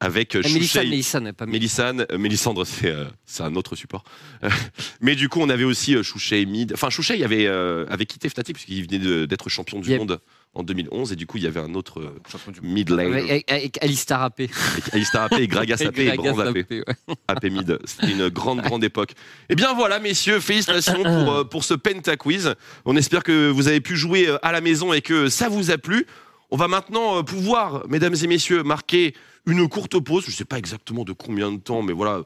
[0.00, 1.96] Avec euh, Ah, Mélissane, Chouchey- Mélissane, pas Mélissane.
[1.96, 4.04] Mélissane, euh, Mélissandre, c'est euh, c'est un autre support.
[4.44, 4.48] Euh,
[5.00, 6.72] Mais du coup, on avait aussi euh, Chouchet, Mid.
[6.74, 9.98] Enfin, Chouchet il avait, euh, avait quitté Fnatic puisqu'il venait d'être champion du Yep.
[9.98, 10.20] monde
[10.58, 11.12] en 2011.
[11.12, 13.12] Et du coup, il y avait un autre euh, mid lane.
[13.12, 14.40] Avec, avec, avec Alistar AP.
[14.40, 16.56] Avec Alistar AP et Gragas AP et Gragas Brand AP.
[16.58, 16.84] AP, ouais.
[17.28, 17.78] AP mid.
[17.84, 19.12] C'était une grande, grande époque.
[19.48, 22.54] Et bien voilà, messieurs, félicitations pour, euh, pour ce Penta Quiz.
[22.84, 25.70] On espère que vous avez pu jouer euh, à la maison et que ça vous
[25.70, 26.06] a plu.
[26.50, 29.14] On va maintenant pouvoir, mesdames et messieurs, marquer
[29.46, 30.24] une courte pause.
[30.24, 32.22] Je ne sais pas exactement de combien de temps, mais voilà.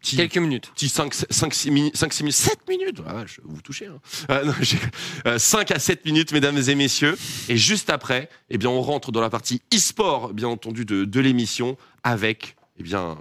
[0.00, 0.70] Petit, Quelques minutes.
[0.74, 3.86] petit 5, 5, 6 minutes, 5, 6 minutes, 7 minutes, ah, je, vous touchez.
[3.86, 4.00] Hein.
[4.30, 4.78] Euh, non, j'ai-
[5.26, 7.14] euh, 5 à 7 minutes, mesdames et messieurs.
[7.50, 11.20] Et juste après, eh bien, on rentre dans la partie e-sport, bien entendu, de, de
[11.20, 13.18] l'émission, avec eh bien,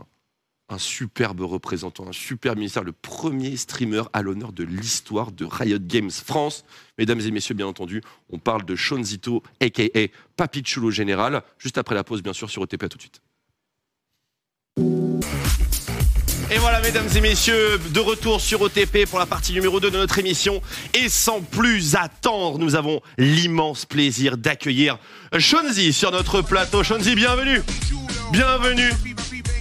[0.70, 5.80] un superbe représentant, un super ministère, le premier streamer à l'honneur de l'histoire de Riot
[5.82, 6.64] Games France.
[6.98, 10.08] Mesdames et messieurs, bien entendu, on parle de Sean Zito, a.k.a.
[10.38, 12.84] Papi Chulo Général, juste après la pause, bien sûr, sur OTP.
[12.84, 13.22] À tout de suite.
[16.56, 19.98] Et voilà, mesdames et messieurs, de retour sur OTP pour la partie numéro 2 de
[19.98, 20.62] notre émission.
[20.94, 24.98] Et sans plus attendre, nous avons l'immense plaisir d'accueillir
[25.38, 26.82] Shonzi sur notre plateau.
[26.82, 27.62] Shonzi, bienvenue
[28.32, 28.90] Bienvenue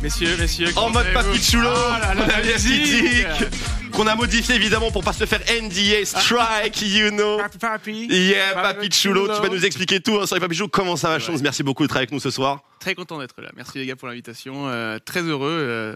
[0.03, 0.68] Messieurs, messieurs.
[0.76, 2.82] En mode Papi Chulo, là là, on a la mis un musique.
[2.84, 8.07] critique, qu'on a modifié évidemment pour pas se faire NDA, strike, you know Papi, papi.
[8.09, 10.68] Yeah, Papi Chulo, tu vas nous expliquer tout hein, sur les Papi Chulo.
[10.68, 11.42] Comment ça va, Shonzi?
[11.42, 12.61] Merci beaucoup d'être avec nous ce soir.
[12.78, 13.51] Très content d'être là.
[13.57, 14.68] Merci les gars pour l'invitation.
[14.68, 15.59] Euh, très heureux.
[15.61, 15.95] euh,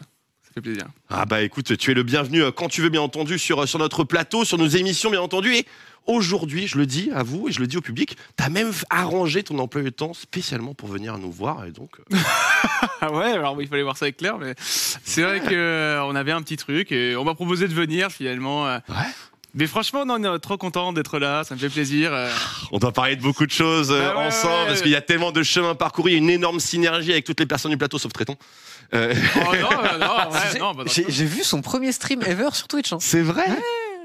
[0.49, 0.87] ça fait plaisir.
[1.11, 3.67] Ah bah écoute, tu es le bienvenu euh, quand tu veux bien entendu sur, euh,
[3.67, 5.55] sur notre plateau, sur nos émissions bien entendu.
[5.55, 5.67] Et
[6.07, 9.43] aujourd'hui, je le dis à vous et je le dis au public, t'as même arrangé
[9.43, 11.65] ton emploi du temps spécialement pour venir nous voir.
[11.67, 12.17] Et donc, euh,
[13.01, 16.15] Ah ouais, alors il fallait voir ça avec Claire, mais c'est vrai que euh, on
[16.17, 18.67] avait un petit truc et on m'a proposé de venir finalement.
[18.67, 18.79] euh.
[18.89, 18.95] Ouais.
[19.55, 21.43] Mais franchement, non, on est trop content d'être là.
[21.45, 22.13] Ça me fait plaisir.
[22.13, 22.31] euh.
[22.71, 24.67] on doit parler de beaucoup de choses Bah ouais, ensemble ouais.
[24.69, 27.25] parce qu'il y a tellement de chemins parcourus, il y a une énorme synergie avec
[27.25, 28.37] toutes les personnes du plateau sauf Tréton.
[28.95, 32.23] Euh, Oh non, euh, non, ouais, J'ai- non, bah, J'ai j'ai vu son premier stream
[32.27, 32.93] ever sur Twitch.
[32.93, 32.99] hein.
[33.01, 33.45] C'est vrai?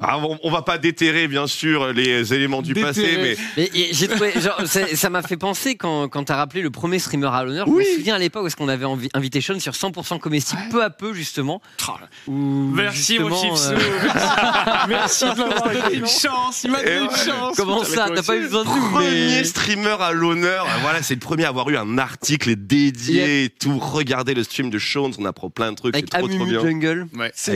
[0.05, 3.37] Ah, on, on va pas déterrer bien sûr les éléments du passé, mais Déterrer.
[3.57, 6.99] Mais et j'ai trouvé, genre, ça m'a fait penser quand, quand t'as rappelé le premier
[6.99, 7.67] streamer à l'honneur.
[7.67, 7.83] Oui.
[7.85, 10.83] Je me souviens à l'époque où est-ce qu'on avait invité Sean sur 100% comestible, peu
[10.83, 11.61] à peu justement.
[11.87, 11.91] Oh,
[12.27, 13.71] Où Merci mon justement, chipsou.
[13.73, 13.77] euh,
[14.89, 16.63] Merci de m'avoir donné une chance.
[16.63, 17.15] Il m'a donné une ouais.
[17.15, 17.55] chance.
[17.55, 19.43] Comment ça T'as pas eu besoin de nous premier mais...
[19.43, 20.67] streamer à l'honneur.
[20.81, 23.79] Voilà, c'est le premier à avoir eu un article dédié et tout.
[23.79, 26.61] Regardez le stream de Sean, on apprend plein de trucs, c'est Avec trop trop bien.
[26.61, 27.07] Jungle.
[27.15, 27.31] Ouais.
[27.33, 27.55] C'est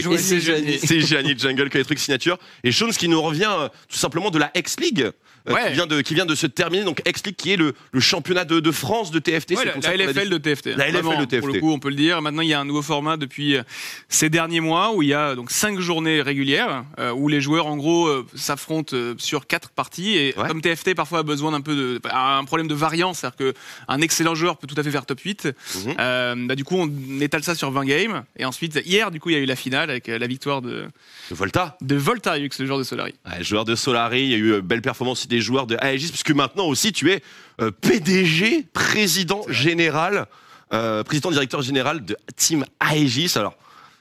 [1.02, 2.37] Gianni Jungle qui a des trucs signature.
[2.64, 5.12] Et ce qui nous revient euh, tout simplement de la X-League.
[5.50, 5.68] Euh, Ouais.
[5.68, 8.46] qui, vient de, qui vient de se terminer, donc X-League qui est le, le championnat
[8.46, 9.52] de, de France de TFT.
[9.56, 10.66] Ouais, la, LFL de TFT.
[10.76, 11.40] La LFL Vraiment, de TFT.
[11.40, 12.22] Pour le coup, on peut le dire.
[12.22, 13.64] Maintenant, il y a un nouveau format depuis euh,
[14.10, 17.68] ces derniers mois où il y a donc cinq journées régulières euh, où les joueurs
[17.68, 20.48] en gros s'affrontent sur quatre parties et Ouais.
[20.48, 23.54] comme TFT parfois a besoin d'un peu de a un problème de variance, c'est-à-dire que
[23.88, 25.46] un excellent joueur peut tout à fait faire top 8.
[25.46, 25.96] Mhm.
[26.00, 29.30] euh, bah, du coup on étale ça sur 20 games et ensuite hier du coup
[29.30, 30.86] il y a eu la finale avec la victoire de
[31.32, 31.78] De Volta.
[31.82, 33.14] de Voltariux, le joueur de Solari.
[33.26, 36.32] Ouais, joueur de Solari, il y a eu belle performance des joueurs de Aegis, puisque
[36.32, 37.22] maintenant aussi tu es
[37.62, 40.26] euh, PDG, président général,
[40.74, 43.34] euh, président directeur général de Team Aegis.
[43.36, 43.56] Alors.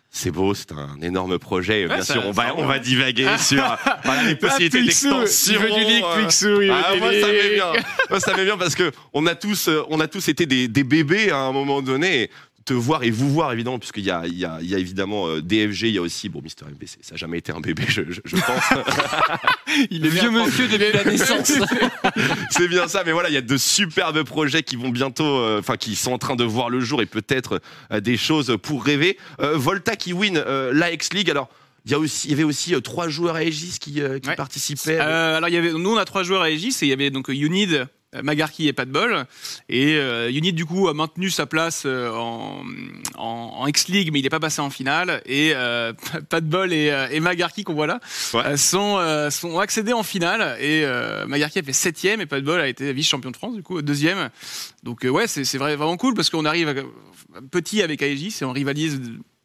[0.09, 1.87] C'est beau, c'est un énorme projet.
[1.87, 3.63] Bien sûr, on va, on va divaguer sur
[4.03, 5.53] voilà, les possibilités d'extension.
[5.53, 7.73] il veut du leak, Twixou, il veut Ah, du moi, ça m'est bien.
[8.09, 10.69] Moi, ça m'est bien parce que on a tous, euh, on a tous été des,
[10.69, 12.31] des bébés à un moment donné.
[12.67, 14.79] Te voir et vous voir évidemment, puisqu'il y a, il y a, il y a
[14.79, 16.99] évidemment euh, DFG, il y a aussi bon Mister MBC.
[17.01, 18.65] Ça n'a jamais été un bébé, je, je- je pense.
[19.91, 21.53] Il Le vieux monsieur depuis la naissance.
[22.51, 25.61] C'est bien ça, mais voilà, il y a de superbes projets qui vont bientôt, euh,
[25.61, 27.61] enfin, qui sont en train de voir le jour et peut-être
[27.93, 29.17] euh, des choses pour rêver.
[29.39, 30.43] Volta qui win
[30.73, 31.31] la X League.
[31.31, 31.49] Alors,
[31.85, 34.35] il y a aussi, il y avait aussi trois joueurs à Aegis qui, qui Ouais.
[34.37, 34.99] participaient.
[34.99, 37.11] Alors il y avait, nous on a trois joueurs à Aegis et il y avait
[37.11, 39.25] donc Unid, euh, Magarki et Padbol.
[39.69, 42.63] Et euh, du coup a maintenu sa place euh, en,
[43.17, 43.25] en,
[43.59, 45.23] en X-League mais il n'est pas passé en finale.
[45.27, 45.93] Et euh,
[46.29, 48.01] Padbol et, euh, et Magarki qu'on voit là
[48.35, 48.43] Ouais.
[48.47, 50.57] euh, sont, euh, sont ont accédé en finale.
[50.61, 53.81] Et euh, Magarki a fait septième et Padbol a été vice-champion de France du coup
[53.83, 54.31] deuxième.
[54.83, 58.45] Donc euh, ouais c'est vrai- vraiment cool parce qu'on arrive à- petit avec Aegis et
[58.45, 59.01] on rivalise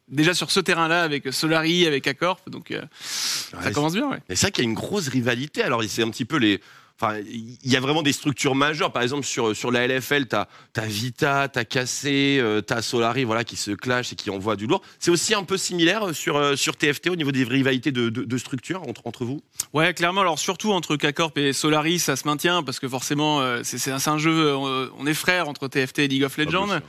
[0.08, 2.40] déjà sur ce terrain-là avec Solari, avec Acorp.
[2.46, 4.18] Donc euh, ça commence bien ouais.
[4.28, 5.62] Et c'est vrai qu'il y a une grosse rivalité.
[5.62, 6.60] Alors, c'est un petit peu les.
[7.02, 8.92] Enfin, il y a vraiment des structures majeures.
[8.92, 10.46] Par exemple, sur, sur la LFL, t'as
[10.76, 14.68] as Vita, t'as Cassé, euh, t'as Solari, voilà, qui se clashent et qui envoient du
[14.68, 14.82] lourd.
[15.00, 18.08] C'est aussi un peu similaire euh, sur, euh, sur TFT au niveau des rivalités de,
[18.08, 19.42] de, de structure entre, entre vous?
[19.72, 20.20] Ouais, clairement.
[20.20, 24.18] Alors surtout entre K-Corp et Solaris, ça se maintient parce que forcément, euh, c'est un,
[24.18, 24.54] jeu.
[24.54, 26.68] On est frères entre TFT et League of Legends.
[26.70, 26.82] Ah, bien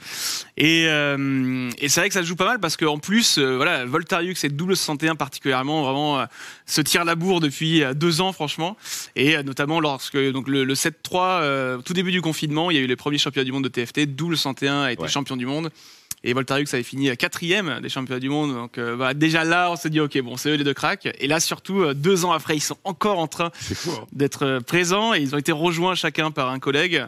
[0.57, 3.85] Et, euh, et c'est vrai que ça se joue pas mal parce qu'en plus, voilà,
[3.85, 6.27] Voltariux et Double 61 particulièrement, vraiment
[6.67, 8.77] se tirent la bourre depuis deux ans, franchement.
[9.15, 9.43] Et euh,
[10.11, 12.87] notamment lorsque donc le, le 7-3, euh, tout début du confinement, il y a eu
[12.87, 14.05] les premiers championnats du monde de TFT.
[14.15, 15.07] Double 61 a été Ouais.
[15.09, 15.69] champion du monde.
[16.23, 18.53] Et Voltariux avait fini euh, quatrième des championnats du monde.
[18.53, 21.09] Donc euh, déjà là, on s'est dit, ok, bon, c'est eux les deux cracks.
[21.19, 24.05] Et là, surtout, euh, deux ans après, ils sont encore en train C'est hein.
[24.13, 27.05] d'être présents et ils ont été rejoints chacun par un collègue.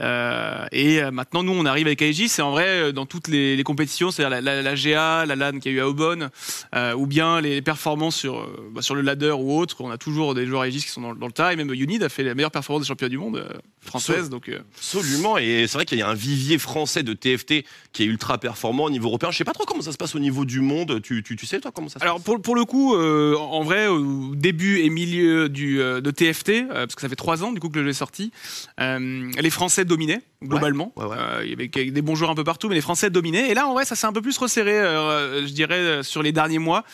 [0.00, 2.30] Euh, et maintenant, nous, on arrive avec Aegis.
[2.38, 5.58] Et en vrai, dans toutes les, les compétitions, c'est-à-dire la, la, la GA, la LAN
[5.60, 6.28] qu'il y a eu à Aubonne,
[6.74, 10.34] euh, ou bien les performances sur, bah, sur le ladder ou autre, on a toujours
[10.34, 11.54] des joueurs Aegis qui sont dans, dans le tas.
[11.54, 13.48] Et même Unid a fait la meilleure performance des championnats du monde
[13.80, 14.28] française.
[14.28, 18.06] Donc, Absolument, et c'est vrai qu'il y a un vivier français de TFT qui est
[18.06, 19.30] ultra performant au niveau européen.
[19.30, 21.00] Je sais pas trop comment ça se passe au niveau du monde.
[21.02, 23.62] Tu, tu, tu sais toi comment ça se Alors pour, pour le coup, euh, en
[23.62, 27.42] vrai, au début et milieu du, euh, de TFT, euh, parce que ça fait trois
[27.44, 28.32] ans du coup que le jeu est sorti,
[28.80, 30.92] euh, les Français dominaient globalement.
[30.96, 31.16] Ouais, ouais, ouais.
[31.18, 33.50] Euh, il y avait des bons joueurs un peu partout, mais les Français dominaient.
[33.50, 36.30] Et là, en vrai, ça s'est un peu plus resserré, euh, je dirais, sur les
[36.30, 36.84] derniers mois,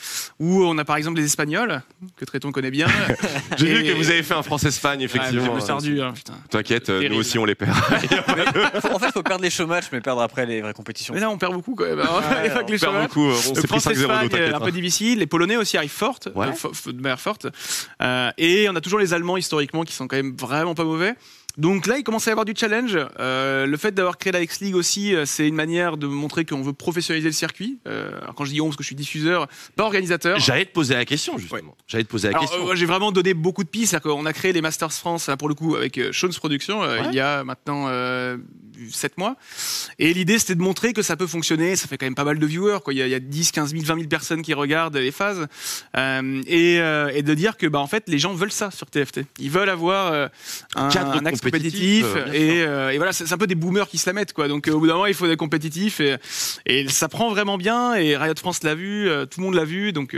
[0.40, 1.82] où on a par exemple les Espagnols,
[2.16, 2.86] que Tréton connaît bien.
[2.86, 3.18] passe
[3.58, 5.54] J'ai Et- vu que vous avez fait un France-Espagne, Ouais, effectivement.
[6.00, 6.32] hein, putain.
[6.48, 7.20] T'inquiète, euh, nous Terrible.
[7.20, 7.76] aussi on les perd.
[8.94, 11.12] En fait, faut perdre les show matchs, mais perdre après les vraies compétitions.
[11.14, 12.00] Mais là, on perd beaucoup quand même.
[12.00, 12.06] hein.
[12.42, 13.28] Les on perd beaucoup.
[13.28, 14.54] euh, On s'est pris 5-0 nous, France-Espagne, t'inquiète.
[14.54, 14.70] un peu hein.
[14.70, 15.18] difficile.
[15.18, 16.46] Les Polonais aussi arrivent fortes, Ouais.
[16.48, 17.46] euh, de manière forte.
[18.02, 21.14] Euh, et on a toujours les Allemands historiquement qui sont quand même vraiment pas mauvais.
[21.56, 22.98] Donc là, il commence à y avoir du challenge.
[23.20, 26.72] Euh, le fait d'avoir créé la X-League aussi, c'est une manière de montrer qu'on veut
[26.72, 27.78] professionnaliser le circuit.
[27.86, 29.46] Euh, alors quand je dis on, parce que je suis diffuseur,
[29.76, 30.36] pas organisateur.
[30.40, 31.76] J'allais te poser la question, justement.
[31.86, 32.68] J'allais te poser la Alors, question.
[32.68, 33.96] euh, j'ai vraiment donné beaucoup de pistes.
[34.00, 37.02] Qu'on a créé les Masters France, là, pour le coup, avec Shones Productions, Ouais.
[37.10, 37.86] il y a maintenant
[38.90, 39.36] 7 mois.
[39.98, 41.76] Et l'idée, c'était de montrer que ça peut fonctionner.
[41.76, 42.78] Ça fait quand même pas mal de viewers.
[42.84, 42.94] Quoi.
[42.94, 45.10] Il, y a, il y a 10, 15 000, 20 000 personnes qui regardent les
[45.10, 45.46] phases.
[45.96, 48.86] Euh, et, euh, et de dire que, bah, en fait, les gens veulent ça sur
[48.86, 49.22] TFT.
[49.38, 50.28] Ils veulent avoir euh,
[50.74, 52.34] un, cadre un axe compétitif, compétitif.
[52.34, 52.60] et,
[52.94, 54.32] et voilà, c'est un peu des boomers qui se la mettent.
[54.32, 54.48] Quoi.
[54.48, 56.00] Donc, au bout d'un moment, il faut des compétitifs.
[56.00, 56.16] Et,
[56.66, 57.94] et ça prend vraiment bien.
[57.94, 59.08] Et Riot France l'a vu.
[59.30, 59.92] tout le monde l'a vu.
[59.92, 60.16] Donc,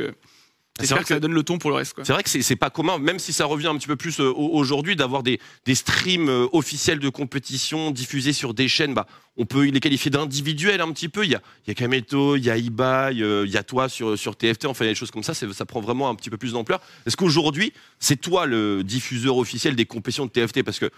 [0.81, 1.95] C'est vrai que ça donne le ton pour le reste.
[2.05, 4.29] C'est vrai que c'est pas commun, même si ça revient un petit peu plus euh,
[4.31, 8.93] au- aujourd'hui, d'avoir des, des streams euh, officiels de compétition diffusés sur des chaînes.
[8.95, 9.07] Bah,
[9.39, 11.25] on peut les qualifier d'individuels un petit peu.
[11.25, 13.63] Il y a, il y a Kameto, il y a Ibai, euh, il y a
[13.63, 14.67] toi sur, sur TFT.
[14.67, 15.33] Enfin, il y a des choses comme ça.
[15.35, 16.81] Ça prend vraiment un petit peu plus d'ampleur.
[17.07, 20.91] Est-ce qu'aujourd'hui, c'est toi le diffuseur officiel des compétitions de TFT Parce que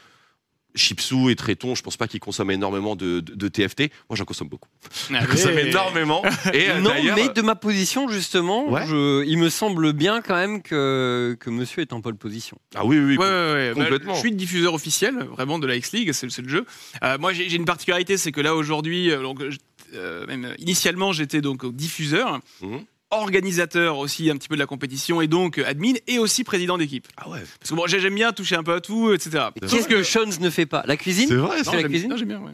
[0.75, 3.91] Chipsou et Tréton, je pense pas qu'ils consomment énormément de, de- de TFT.
[4.09, 4.69] Moi, j'en consomme beaucoup.
[5.13, 6.23] Ah, Je consomme énormément.
[6.53, 8.87] Et euh, non, mais de ma position, justement, Ouais.
[8.87, 12.59] je- il me semble bien quand même que, que monsieur est en pole position.
[12.75, 13.17] ah oui, oui, oui.
[13.17, 13.75] Ouais, ouais, ouais.
[13.75, 14.15] Bah, complètement.
[14.15, 16.65] je suis le diffuseur officiel, vraiment, de la X-League, c'est c'est le jeu.
[17.03, 19.23] Euh, moi, j'ai une particularité, c'est que là, aujourd'hui, euh,
[19.95, 22.85] euh, même, euh, initialement, j'étais donc diffuseur, Mhm.
[23.11, 26.79] Organisateur aussi un petit peu de la compétition, et donc euh, admin, et aussi président
[26.79, 27.07] d'équipe.
[27.17, 27.41] Ah ouais.
[27.61, 29.31] Parce que bon, j'ai- j'aime bien toucher un peu à tout, etc.
[29.61, 30.83] C'est Sauf Qu'est-ce que Shones ne fait pas?
[30.87, 31.29] La cuisine?
[31.29, 31.75] C'est vrai, ça.
[31.77, 32.11] la cuisine?
[32.11, 32.53] non, j'aime bien, ouais.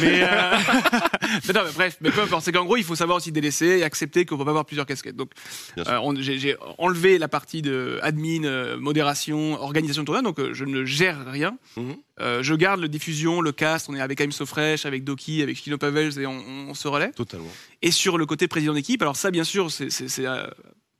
[0.00, 0.26] Mais, euh,
[1.46, 2.44] mais non, mais bref, mais peu importe.
[2.44, 4.86] C'est qu'en gros, il faut savoir aussi délaisser et accepter qu'on peut pas avoir plusieurs
[4.86, 5.16] casquettes.
[5.16, 5.30] Donc,
[5.78, 10.22] euh, j'ai enlevé la partie de admin, euh, modération, organisation de tournoi.
[10.22, 11.56] Donc, euh, je ne gère rien.
[11.76, 11.96] Mhm.
[12.40, 13.88] Je garde le diffusion, le cast.
[13.88, 16.86] On est avec I'm So Fresh, avec Doki, avec Kino Pavels et on, on se
[16.86, 17.10] relaie.
[17.10, 17.50] Totalement.
[17.82, 19.90] Et sur le côté président d'équipe, alors ça, bien sûr, c'est-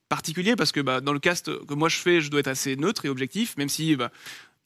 [0.09, 2.77] particulier parce que bah, dans le cast que moi je fais, je dois être assez
[2.77, 4.11] neutre et objectif, même si bah,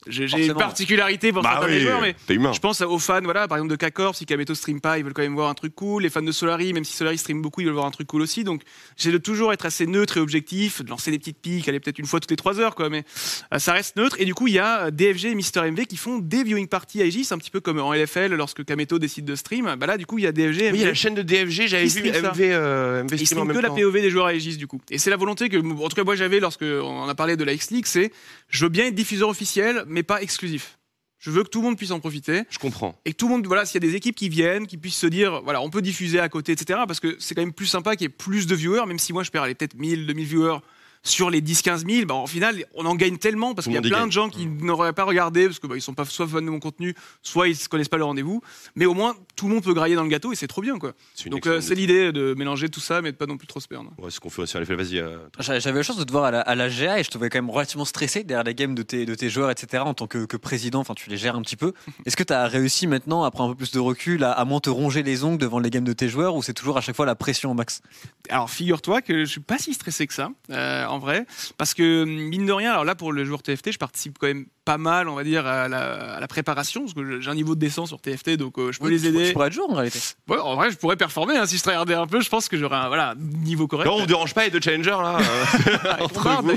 [0.07, 3.49] j'ai une particularité pour Bah certains des oui, joueurs, mais je pense aux fans, voilà,
[3.49, 5.75] par exemple de K-Corp, si Kameto stream pas, ils veulent quand même voir un truc
[5.75, 6.03] cool.
[6.03, 8.23] Les fans de Solari, même si Solari stream beaucoup, ils veulent voir un truc cool
[8.23, 8.45] aussi.
[8.45, 8.63] Donc,
[8.97, 11.99] j'ai de toujours être assez neutre et objectif, de lancer des petites piques, aller peut-être
[11.99, 13.05] une fois toutes les trois heures, quoi, mais
[13.53, 14.17] euh, ça reste neutre.
[14.19, 16.69] Et du coup, il y a euh, DFG et Mister MV qui font des viewing
[16.69, 19.75] parties à Aegis, un petit peu comme en LFL lorsque Kameto décide de stream.
[19.79, 21.23] Bah là, du coup, il y a DFG Oui, il y a la chaîne de
[21.23, 23.71] DFG, j'avais vu MV, euh, MV stream en même que la.
[23.71, 24.81] POV des joueurs à Aegis du coup.
[24.91, 27.45] Et c'est la volonté que, en tout cas moi j'avais lorsque on a parlé de
[27.45, 28.11] la X-League, c'est
[28.49, 30.79] je veux bien être diffuseur officiel, mais pas exclusif.
[31.19, 33.01] Je veux que tout le monde puisse en profiter Je comprends.
[33.05, 34.99] et que tout le monde, voilà, s'il y a des équipes qui viennent, qui puissent
[34.99, 36.81] se dire, voilà, on peut diffuser à côté, etc.
[36.87, 39.13] Parce que c'est quand même plus sympa qu'il y ait plus de viewers, même si
[39.13, 40.59] moi je perds peut-être 1000, 2000 viewers
[41.07, 43.81] sur les 10-15 000, bah, en final, on en gagne tellement parce qu'il y a
[43.81, 44.07] plein gagne.
[44.09, 46.51] de gens qui n'auraient pas regardé parce que bah, ils sont pas soit fans de
[46.51, 48.43] mon contenu, soit ils ne connaissent pas le rendez-vous.
[48.75, 50.79] Mais au moins, tout le monde peut grailler dans le gâteau et c'est trop bien,
[50.79, 50.93] quoi.
[51.27, 53.69] Donc euh, c'est l'idée de mélanger tout ça, mais de pas non plus trop se
[53.69, 53.91] perdre.
[53.99, 54.75] Ouais, ce qu'on fait aussi à l'effet.
[54.75, 54.99] Vas-y.
[54.99, 57.11] euh, J'avais j'avais la chance de te voir à la, à la GA et je
[57.11, 59.83] te voyais quand même relativement stressé derrière les games de tes, de tes joueurs, etc.
[59.87, 61.73] En tant que, que président, enfin tu les gères un petit peu.
[62.07, 64.61] Est-ce que tu as réussi maintenant, après un peu plus de recul, à, à moins
[64.61, 66.97] te ronger les ongles devant les games de tes joueurs ou c'est toujours à chaque
[66.97, 67.81] fois la pression au max?
[68.29, 71.27] Alors figure-toi que je suis pas si stressé que ça, euh, en vrai,
[71.59, 74.47] parce que mine de rien, alors là pour le joueur TFT, je participe quand même
[74.65, 77.55] pas mal, on va dire, à la, à la préparation, parce que j'ai un niveau
[77.55, 79.33] de décence sur TFT, donc euh, je peux Oui, les tu, tu aider.
[79.33, 80.01] pourrais être joueur en réalité.
[80.29, 82.21] Ouais, en vrai, je pourrais performer hein, si je regardais un peu.
[82.21, 83.87] Je pense que j'aurais un voilà niveau correct.
[83.87, 86.51] Non, on vous dérange pas, les deux challengers là euh, Ah, entre vous.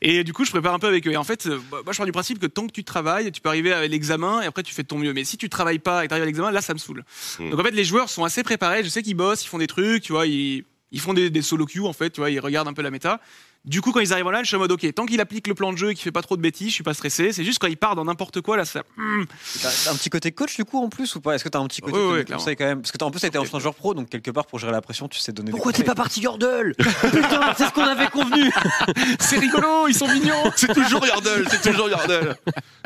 [0.00, 1.12] et du coup, je prépare un peu avec eux.
[1.12, 3.30] Et en fait, euh, bah, moi, je pars du principe que tant que tu travailles,
[3.32, 5.12] tu peux arriver à l'examen et après tu fais de ton mieux.
[5.12, 7.04] Mais si tu travailles pas et que tu arrives à l'examen, là, ça me saoule.
[7.38, 7.50] Mm.
[7.50, 8.82] Donc en fait, les joueurs sont assez préparés.
[8.84, 11.42] Je sais qu'ils bossent, ils font des trucs, tu vois, ils, ils font des, des
[11.42, 13.20] solo queues en fait, tu vois, ils regardent un peu la méta.
[13.64, 15.46] Du coup, quand ils arrivent en LAN, je suis en mode ok, tant qu'il applique
[15.46, 17.32] le plan de jeu et qu'il fait pas trop de bêtises, je suis pas stressé.
[17.32, 18.82] C'est juste quand il part dans n'importe quoi, là, ça.
[18.96, 19.22] hmm,
[19.62, 21.36] T'as un petit côté coach du coup en plus ou pas?
[21.36, 23.06] Est-ce que t'as un petit côté Ouais, de ouais, conseil quand même Parce que t'as
[23.06, 25.20] en plus t'as été ancien joueur pro donc quelque part pour gérer la pression tu
[25.20, 26.74] sais donner Pourquoi t'es pas parti Yordle?
[26.78, 28.50] Putain, c'est ce qu'on avait convenu
[29.20, 30.50] c'est rigolo, ils sont mignons.
[30.56, 32.36] C'est toujours Yardle, c'est toujours Yardle.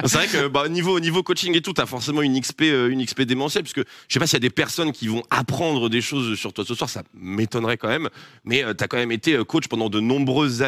[0.04, 3.02] C'est vrai que bah, niveau niveau coaching et tout, t'as forcément une XP euh, une
[3.02, 6.02] XP démentielle puisque je sais pas s'il y a des personnes qui vont apprendre des
[6.02, 8.10] choses sur toi ce soir, ça m'étonnerait quand même.
[8.44, 10.65] Mais euh, t'as quand même été euh, coach pendant de nombreuses années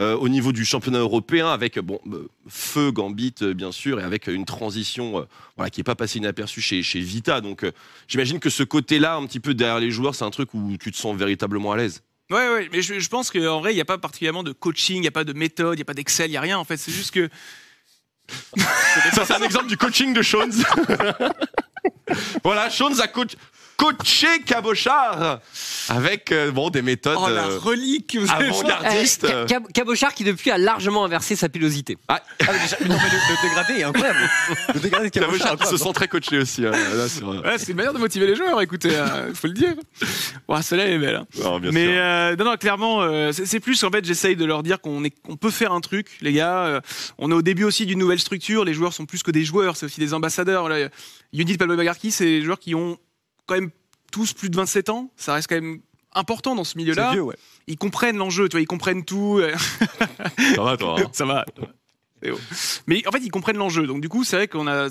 [0.00, 4.02] euh, au niveau du championnat européen avec bon euh, feu Gambit euh, bien sûr et
[4.02, 5.24] avec une transition euh,
[5.56, 7.40] voilà qui est pas passée inaperçue chez chez Vita.
[7.40, 7.64] Donc
[8.08, 10.90] j'imagine que ce côté-là un petit peu derrière les joueurs, c'est un truc où tu
[10.92, 12.02] te sens véritablement à l'aise.
[12.30, 14.96] Ouais, ouais, mais je, je pense qu'en vrai, il n'y a pas particulièrement de coaching,
[14.96, 16.58] il n'y a pas de méthode, il n'y a pas d'Excel, il n'y a rien.
[16.58, 17.28] En fait, c'est juste que.
[19.12, 20.64] Ça, c'est un exemple du coaching de Shones.
[22.42, 23.36] voilà, Shones a coach-
[23.76, 25.40] coaché Cabochard
[25.88, 29.26] avec euh, bon, des méthodes Oh la euh, relique que vous avez avant-gardistes.
[29.48, 31.96] Ca- Cabochard qui depuis a largement inversé sa pilosité.
[32.08, 34.18] Ah, Ah, mais déjà, non, mais le, le dégradé est incroyable.
[34.74, 35.78] Le dégradé de Cabochard, Cabochard qui se incroyable.
[35.78, 36.66] sent très coaché aussi.
[36.66, 38.90] hein, là, sur, euh, Ouais, c'est une manière de motiver les joueurs, écoutez,
[39.28, 39.74] il faut le dire.
[40.48, 41.16] Ouais, celle-là elle est belle.
[41.16, 41.26] hein.
[41.42, 41.94] non, bien Mais sûr.
[41.96, 45.04] euh, non, non, clairement, euh, c'est c'est plus en fait, j'essaye de leur dire qu'on
[45.04, 46.64] est, qu'on peut faire un truc, les gars.
[46.64, 46.80] Euh,
[47.18, 48.64] on est au début aussi d'une nouvelle structure.
[48.64, 50.68] Les joueurs sont plus que des joueurs, c'est aussi des ambassadeurs.
[50.68, 50.88] Là,
[51.32, 52.98] Unit Pablo Bagarki, c'est des joueurs qui ont
[53.46, 53.70] quand même
[54.12, 55.10] tous plus de 27 ans.
[55.16, 55.80] Ça reste quand même
[56.14, 57.12] important dans ce C'est milieu-là.
[57.12, 57.36] vieux, ouais.
[57.66, 59.40] Ils comprennent l'enjeu, tu vois, ils comprennent tout.
[60.54, 60.96] Ça va, toi.
[61.00, 61.08] hein.
[61.12, 61.44] ça va.
[62.86, 63.86] Mais en fait, ils comprennent l'enjeu.
[63.86, 64.88] Donc, du coup, c'est vrai qu'on a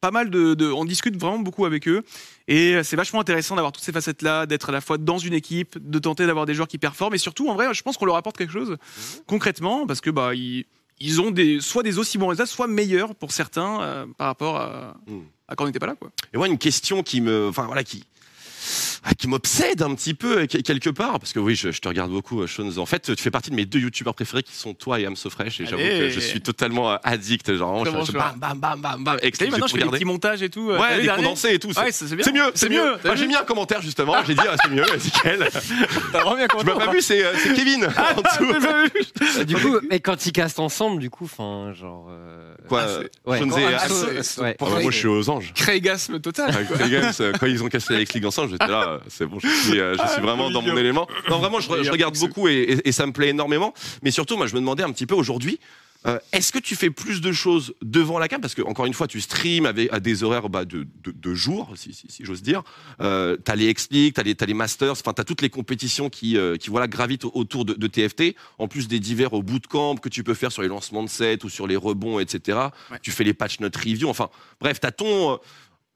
[0.00, 2.02] pas mal de, de- On discute vraiment beaucoup avec eux.
[2.48, 5.34] Et euh, c'est vachement intéressant d'avoir toutes ces facettes-là, d'être à la fois dans une
[5.34, 7.14] équipe, de tenter d'avoir des joueurs qui performent.
[7.14, 8.78] Et surtout, en vrai, je pense qu'on leur apporte quelque chose
[9.26, 10.64] concrètement parce que, bah, ils.
[11.02, 14.58] Ils ont des, soit des aussi bons résultats, soit meilleurs pour certains euh, par rapport
[14.58, 15.20] à, Mm.
[15.50, 15.96] À quand on n'était pas là.
[15.96, 16.10] Quoi.
[16.32, 18.19] Et moi, une question qui me, enfin voilà, qui, ah,
[19.18, 22.10] qui m'obsède un petit peu que- quelque part, parce que oui, je, je te regarde
[22.10, 22.78] beaucoup, euh, Shones.
[22.78, 25.60] En fait, tu fais partie de mes deux youtubeurs préférés qui sont toi et Fresh,
[25.60, 28.80] et j'avoue que je suis totalement euh, addict, genre vraiment, je, je bam, bam, bam,
[28.80, 30.70] bam, bam, exclusif maintenant, je fais des petits montages et tout.
[30.70, 31.68] euh, Ouais, des condensés et tout.
[31.78, 32.96] Ouais, c'est mieux, c'est mieux.
[33.14, 34.14] j'ai mis un commentaire justement.
[34.26, 35.48] J'ai dit, ah, c'est mieux, c'est nickel.
[36.12, 37.88] T'as vraiment bien Tu m'as pas vu, c'est euh, Kevin.
[37.96, 39.44] Ah, en dessous.
[39.44, 42.08] Du coup, mais quand ils castent ensemble, du coup, enfin, genre.
[42.68, 42.82] Quoi,
[43.26, 43.74] Ah, Encore et
[44.60, 45.52] Ah, moi, je suis aux anges.
[45.54, 46.50] Craigasme total.
[46.54, 46.68] Avec
[47.38, 50.12] quand ils ont cassé la X-League ensemble, j'étais là, c'est bon, je suis, euh, je
[50.12, 51.06] suis vraiment dans mon élément.
[51.28, 53.74] Non, vraiment, je, re- je regarde beaucoup et, et- et ça me plaît énormément.
[54.02, 55.58] Mais surtout, moi, je me demandais un petit peu aujourd'hui,
[56.06, 58.40] euh, est-ce que tu fais plus de choses devant la cam?
[58.40, 61.34] Parce que, encore une fois, tu streams avec, à des horaires bah, de, de, de
[61.34, 62.62] jour, si, si, si j'ose dire.
[63.02, 66.38] Euh, t'as les X-League, t'as les, t'as les Masters, enfin, t'as toutes les compétitions qui,
[66.38, 68.34] euh, qui voilà, gravitent au- autour de, de TFT.
[68.58, 71.44] En plus des divers au bootcamp que tu peux faire sur les lancements de sets
[71.44, 72.58] ou sur les rebonds, etc.
[72.90, 72.98] Ouais.
[73.02, 74.08] Tu fais les patch notes review.
[74.08, 75.38] Enfin, bref, t'as ton.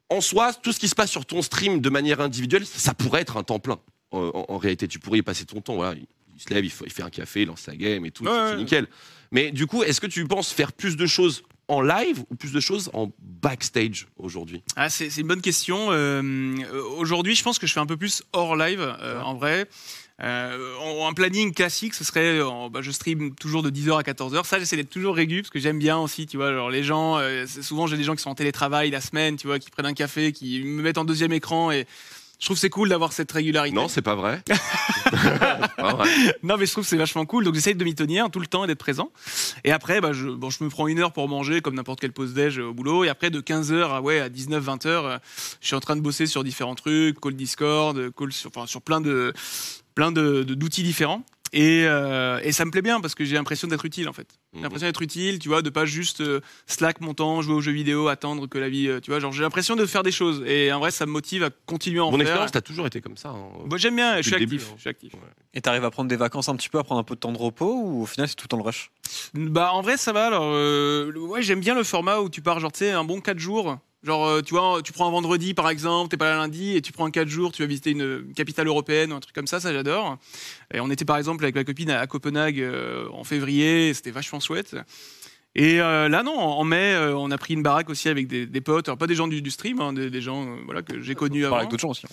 [0.09, 3.21] En soi, tout ce qui se passe sur ton stream de manière individuelle, ça pourrait
[3.21, 3.79] être un temps plein.
[4.11, 5.75] En, en- en réalité, tu pourrais y passer ton temps.
[5.75, 8.05] Voilà, il, il se lève, il, fait- il fait un café, il lance sa game
[8.05, 8.57] et tout, Ouais, c'est ouais.
[8.57, 8.87] nickel.
[9.31, 12.51] Mais du coup, est-ce que tu penses faire plus de choses en live ou plus
[12.51, 14.61] de choses en backstage aujourd'hui?
[14.75, 15.91] Ah, c'est c'est une bonne question.
[15.91, 19.33] Euh, euh, Aujourd'hui, je pense que je fais un peu plus hors live, euh, en
[19.33, 19.67] vrai.
[20.23, 24.03] Euh, en- un planning classique, ce serait, en- bah, je stream toujours de 10h à
[24.03, 24.45] 14h.
[24.45, 26.71] Ça, j'essaie d'être toujours régulier parce que j'aime bien aussi, tu vois.
[26.71, 29.59] Les gens, euh, souvent j'ai des gens qui sont en télétravail la semaine, tu vois,
[29.59, 31.85] qui prennent un café, qui me mettent en deuxième écran et
[32.39, 33.75] je trouve c'est cool d'avoir cette régularité.
[33.75, 34.41] Non, c'est pas vrai.
[35.77, 36.09] Pas vrai.
[36.43, 37.43] Non, mais je trouve c'est vachement cool.
[37.43, 39.11] Donc, j'essaye de m'y tenir tout le temps et d'être présent.
[39.63, 42.11] Et après, bah, je, bon, je me prends une heure pour manger, comme n'importe quelle
[42.13, 43.03] pause déj euh, au boulot.
[43.03, 45.17] Et après, de 15h à, ouais, à 19, 20h, euh,
[45.61, 48.65] je suis en train de bosser sur différents trucs, call Discord, euh, call sur, enfin,
[48.67, 49.33] sur plein de,
[49.93, 51.23] plein de, de- d'outils différents.
[51.57, 54.27] Et, euh, et ça me plaît bien parce que j'ai l'impression d'être utile en fait.
[54.51, 54.63] J'ai Mhm.
[54.63, 57.71] l'impression d'être utile, tu vois, de pas juste euh, slack mon temps, jouer aux jeux
[57.71, 60.43] vidéo, attendre que la vie, euh, tu vois, genre j'ai l'impression de faire des choses.
[60.45, 62.23] Et en vrai, ça me motive à continuer à en Mon faire.
[62.27, 63.29] expérience, t'as toujours été comme ça.
[63.29, 63.47] hein.
[63.69, 64.49] Moi, j'aime bien, je suis actif.
[64.49, 64.73] début, hein.
[64.75, 65.13] je suis actif.
[65.53, 67.31] Et t'arrives à prendre des vacances un petit peu, à prendre un peu de temps
[67.31, 68.91] de repos ou au final c'est tout le temps le rush?
[69.33, 72.59] Bah en vrai ça va alors euh, ouais j'aime bien le format où tu pars
[72.59, 75.53] genre tu sais un bon 4 jours genre euh, tu vois tu prends un vendredi
[75.53, 78.33] par exemple t'es pas là lundi et tu prends 4 jours tu vas visiter une
[78.35, 80.17] capitale européenne ou un truc comme ça ça j'adore.
[80.73, 84.11] Et on était par exemple avec ma copine à, à Copenhague euh, en février c'était
[84.11, 84.75] vachement chouette
[85.55, 88.45] et euh, là non en mai euh, on a pris une baraque aussi avec des,
[88.45, 90.81] des potes alors pas des gens du, du stream hein, des, des gens euh, voilà
[90.81, 92.05] que j'ai connus avant avec d'autres gens aussi.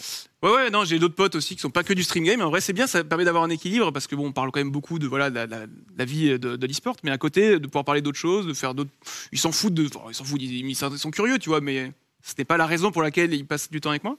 [0.42, 2.40] Ouais, ouais, non, j'ai d'autres potes aussi qui sont pas que du stream game.
[2.40, 4.58] En vrai, c'est bien, ça permet d'avoir un équilibre parce que bon, on parle quand
[4.58, 7.66] même beaucoup de voilà de la, de vie de, de l'e-sport, mais à côté, de
[7.66, 8.90] pouvoir parler d'autres choses, de faire d'autres.
[9.30, 9.86] Ils s'en foutent de.
[9.94, 12.90] enfin, ils s'en foutent, ils, ils sont curieux, tu vois, mais c'était pas la raison
[12.90, 14.16] pour laquelle ils passent du temps avec moi.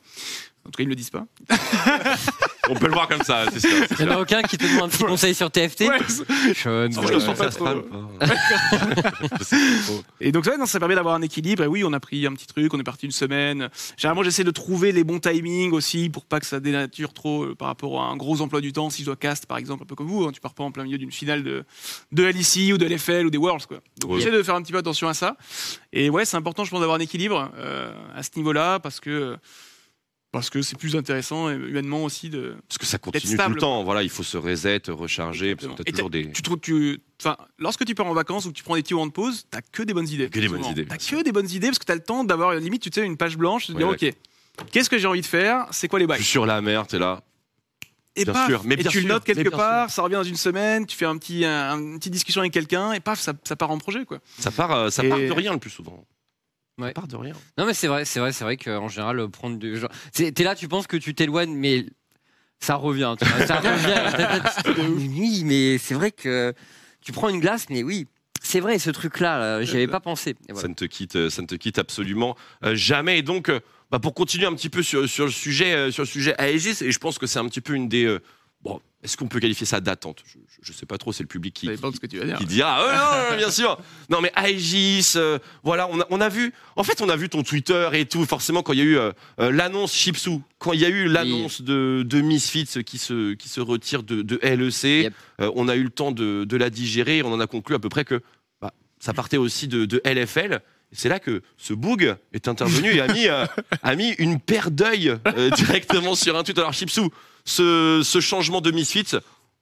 [0.65, 1.25] En tout cas, ils me le disent pas.
[2.69, 3.69] On peut le voir comme ça, c'est sûr.
[3.89, 4.11] c'est Il y en sûr.
[4.13, 6.53] a aucun qui te demande un petit conseil sur TFT Ouais, Sean,
[6.89, 7.13] je ouais.
[7.13, 7.65] le sens pas trop.
[7.65, 8.27] pas
[9.11, 10.03] trop.
[10.21, 11.63] Et donc ouais, non, ça permet d'avoir un équilibre.
[11.63, 13.69] Et oui, on a pris un petit truc, on est parti une semaine.
[13.97, 17.55] Généralement, j'essaie de trouver les bons timings aussi pour pas que ça dénature trop euh,
[17.55, 18.89] par rapport à un gros emploi du temps.
[18.89, 20.71] Si je dois cast, par exemple, un peu comme vous, hein, tu pars pas en
[20.71, 21.65] plein milieu d'une finale de,
[22.13, 23.65] de LEC ou de LFL ou des Worlds.
[23.67, 23.79] Quoi.
[23.99, 24.19] Donc Ouais.
[24.19, 25.35] j'essaie de faire un petit peu attention à ça.
[25.91, 29.37] Et ouais, c'est important, je pense, d'avoir un équilibre euh, à ce niveau-là parce que
[30.33, 32.57] parce que c'est plus intéressant et humainement aussi de.
[32.67, 33.83] Parce que ça continue tout le temps.
[33.85, 35.55] Voilà, il faut se reset, recharger.
[35.55, 35.75] Parce que Exactement.
[35.77, 36.31] t'as Et toujours des.
[36.33, 38.93] Tu trouves, tu, enfin, lorsque tu pars en vacances ou que tu prends des petits
[38.95, 40.29] moments de pause, t'as que des bonnes idées.
[40.29, 42.53] Que des bonnes idées, T'as que des bonnes idées parce que t'as le temps d'avoir
[42.55, 44.05] limite, tu sais, une page blanche, de dire ok,
[44.71, 46.17] qu'est-ce que j'ai envie de faire, c'est quoi les Je bails.
[46.21, 47.21] suis sur la mer, t'es là.
[48.15, 50.35] Et bien paf, sûr, mais et tu le notes quelque part, ça revient dans une
[50.35, 53.55] semaine, tu fais un petit, un, une petite discussion avec quelqu'un et paf, ça, ça
[53.55, 54.19] part en projet quoi.
[54.37, 56.05] Ça part, euh, ça Et- part de rien le plus souvent.
[56.79, 56.91] Ça Ouais.
[56.93, 57.33] part de rien.
[57.57, 60.31] Non mais c'est vrai, c'est vrai, c'est vrai qu'en général euh, prendre du genre, t'es
[60.43, 61.85] là, tu penses que tu t'éloignes, mais
[62.59, 64.81] ça revient, tu vois, ça revient.
[65.19, 66.53] oui, mais c'est vrai que
[67.01, 68.07] tu prends une glace, mais oui,
[68.41, 70.35] c'est vrai, ce truc-là, là, j'y avais pas pensé.
[70.49, 70.61] Voilà.
[70.61, 73.19] Ça ne te quitte, euh, ça ne te quitte absolument euh, jamais.
[73.19, 73.59] Et donc, euh,
[73.91, 76.77] bah, pour continuer un petit peu sur, sur le sujet, euh, sur le sujet Aegis,
[76.83, 78.17] et je pense que c'est un petit peu une des.
[78.63, 80.23] Bon, est-ce qu'on peut qualifier ça d'attente?
[80.25, 81.11] Je, je sais pas trop.
[81.11, 82.37] C'est le public qui, ce que tu vas dire.
[82.37, 83.77] qui dira ah, bien sûr
[84.09, 87.27] non mais Aegis euh, voilà on a, on a vu en fait on a vu
[87.27, 89.11] ton Twitter et tout forcément quand il y a eu euh,
[89.41, 93.49] euh, l'annonce Chipsou quand il y a eu l'annonce de, de Misfits qui se qui
[93.49, 95.13] se retire de, de LEC Yep.
[95.41, 97.75] euh, on a eu le temps de, de la digérer et on en a conclu
[97.75, 98.21] à peu près que
[98.61, 100.61] bah, ça partait aussi de, de LFL
[100.95, 103.45] c'est là que ce boug est intervenu et a mis, euh,
[103.81, 106.59] a mis une paire d'œil euh, directement sur un tweet.
[106.59, 107.09] Alors, Chipsou,
[107.45, 109.15] ce, ce changement de Misfits,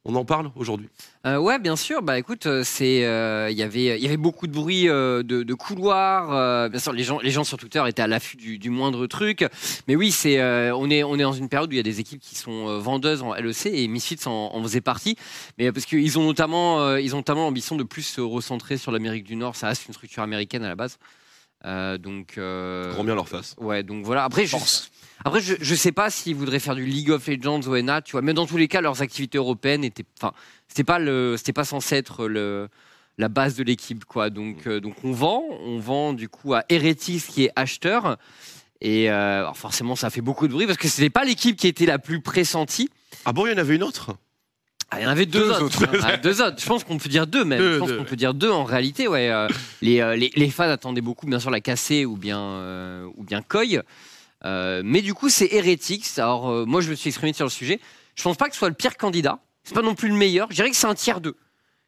[0.03, 0.89] on en parle aujourd'hui.
[1.27, 2.01] Euh, ouais, bien sûr.
[2.01, 5.21] Bah écoute, euh, c'est, euh, il y avait, il y avait beaucoup de bruit euh,
[5.21, 6.33] de, de couloirs.
[6.33, 9.05] euh, bien sûr, les gens, les gens sur Twitter étaient à l'affût du, du moindre
[9.05, 9.45] truc.
[9.87, 11.83] Mais oui, c'est, euh, on est, on est dans une période où il y a
[11.83, 15.17] des équipes qui sont euh, vendeuses en LEC et Misfits en, en faisait partie.
[15.59, 18.77] Mais euh, parce qu'ils ont notamment, euh, ils ont notamment l'ambition de plus se recentrer
[18.77, 19.55] sur l'Amérique du Nord.
[19.55, 20.97] Ça reste une structure américaine à la base.
[21.65, 22.39] Euh, donc.
[22.39, 23.55] euh, Grand bien leur face.
[23.59, 24.23] Ouais, donc voilà.
[24.23, 24.57] Après, je,
[25.23, 28.13] après, je, je sais pas s'ils voudraient faire du League of Legends ou NA, tu
[28.13, 28.21] vois.
[28.21, 30.33] Mais dans tous les cas, leurs activités européennes étaient, enfin,
[30.67, 32.69] c'était pas le, c'était pas censé être le,
[33.17, 34.29] la base de l'équipe, quoi.
[34.29, 38.17] Donc, euh, donc on vend, on vend du coup à Heretics qui est acheteur.
[38.81, 41.67] Et euh, alors forcément, ça fait beaucoup de bruit parce que c'était pas l'équipe qui
[41.67, 42.89] était la plus pressentie.
[43.25, 44.15] Ah bon, il y en avait une autre?
[44.89, 45.85] Ah, il y en avait deux, Deux autres.
[46.03, 46.57] Ah, deux autres.
[46.59, 47.59] Je pense qu'on peut dire deux même.
[47.59, 49.07] Deux, Je pense qu'on peut dire deux en réalité.
[49.07, 49.29] Ouais.
[49.29, 49.47] Euh,
[49.81, 53.83] les, les, les fans attendaient beaucoup, bien sûr, la cassée ou bien ou bien Koi.
[54.45, 56.17] Euh, mais du coup, c'est Heretics.
[56.17, 57.79] Alors euh, moi, je me suis exprimé sur le sujet.
[58.15, 59.39] Je pense pas que ce soit le pire candidat.
[59.63, 60.47] C'est pas non plus le meilleur.
[60.49, 61.35] Je dirais que c'est un tiers 2.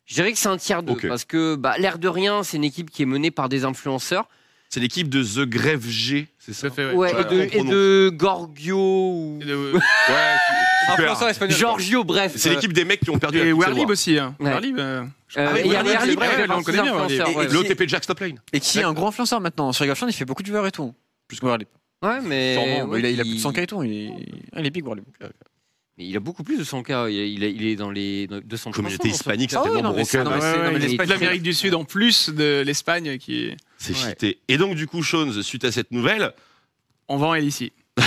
[0.06, 1.08] Je dirais que c'est un tiers 2 Ok.
[1.08, 4.28] parce que bah, l'air de rien, c'est une équipe qui est menée par des influenceurs.
[4.70, 6.70] C'est l'équipe de The Grève G, c'est ça?
[6.72, 6.94] Fait, ouais.
[6.94, 9.80] Ouais, Ouais, et, de, et de Gorgio ou Et de- Ouais,
[10.82, 10.94] super.
[10.94, 11.58] Influenceur espagnol.
[11.58, 12.34] Giorgio, bref.
[12.36, 13.92] C'est l'équipe des mecs qui ont perdu la Et Werlib Selwa.
[13.92, 14.18] aussi.
[14.18, 14.36] Hein.
[14.40, 14.50] Ouais.
[14.50, 15.04] Werlib, euh,
[15.38, 17.48] Euh, Ah et.
[17.50, 18.40] L'OTP Jack Stop Lane.
[18.52, 20.52] Et qui est un gros influenceur maintenant sur League of Legends, il fait beaucoup de
[20.52, 20.94] vues et tout.
[21.28, 21.46] Plus que.
[22.04, 22.54] Ouais, mais.
[22.54, 24.12] Sûrement, ouais, il, a, il a plus de 100 et Il est,
[24.54, 24.84] ah, il est big.
[25.98, 26.90] Mais il a beaucoup plus de 100 k.
[26.90, 29.86] Il, est- il est- il est dans les 200 Communauté hispanique, Ah c'est- broken.
[30.98, 33.58] toute l'Amérique du Sud en plus de l'Espagne qui est...
[33.78, 34.00] C'est Ouais.
[34.00, 34.40] cheaté.
[34.48, 36.34] Et donc, du coup, Sean, suite à cette nouvelle,
[37.08, 37.72] On vend elle ici.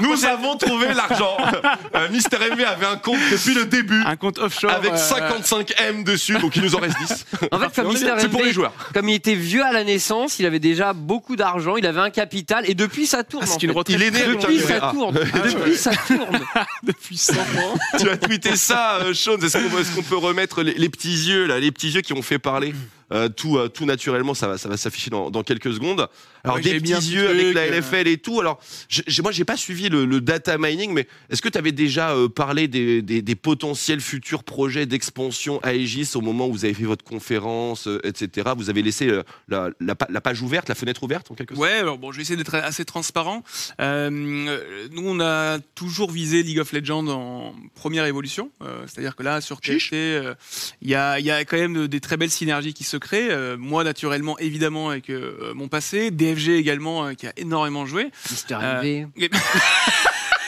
[0.00, 1.36] nous prochaine- avons trouvé l'argent.
[1.94, 4.00] Euh, Mister MV avait un compte depuis le début.
[4.06, 7.26] un compte offshore Avec euh, 55 M dessus, donc il nous en reste 10.
[7.52, 8.72] En fait, comme Mister C'est pour MV, les joueurs.
[8.94, 12.08] comme il était vieux à la naissance, il avait déjà beaucoup d'argent, il avait un
[12.10, 13.44] capital, et depuis ça tourne.
[13.44, 13.78] Ah, c'est en une fait.
[13.78, 14.20] retraite Il est né.
[14.34, 14.90] Depuis ça Ah.
[14.92, 15.14] tourne.
[15.14, 16.40] Depuis ça tourne.
[16.82, 17.74] depuis 100 ans.
[17.98, 19.36] tu as tweeté ça, euh, Sean.
[19.36, 22.38] Est-ce qu'on peut remettre les, les petits yeux, là, les petits yeux qui ont fait
[22.38, 22.74] parler?
[23.12, 26.08] Euh, tout, euh, tout naturellement, ça va, ça va s'afficher dans, dans quelques secondes.
[26.44, 27.78] Alors Ouais, des petits yeux avec la euh.
[27.78, 28.40] LFL et tout.
[28.40, 28.58] Alors
[28.88, 32.10] j'ai- moi j'ai pas suivi le, le data mining, mais est-ce que tu avais déjà
[32.14, 36.64] euh, parlé des, des, des potentiels futurs projets d'expansion à Aegis au moment où vous
[36.64, 38.50] avez fait votre conférence, euh, etc.
[38.56, 41.54] Vous avez laissé euh, la, la pa- la page ouverte, la fenêtre ouverte en quelque
[41.54, 41.62] sorte?
[41.64, 43.44] Ouais, alors bon, je vais essayer d'être assez transparent.
[43.80, 48.50] Euh, euh, nous, on a toujours visé League of Legends en première évolution.
[48.62, 49.60] Euh, C'est-à-dire que là, sur.
[49.60, 50.34] TFT, euh,
[50.80, 52.96] il y, a, il y a quand même de- des très belles synergies qui se
[53.12, 56.10] Euh, moi, naturellement, évidemment, avec euh, mon passé.
[56.10, 58.10] DFG également, euh, qui a énormément joué.
[58.30, 59.08] Mister MV.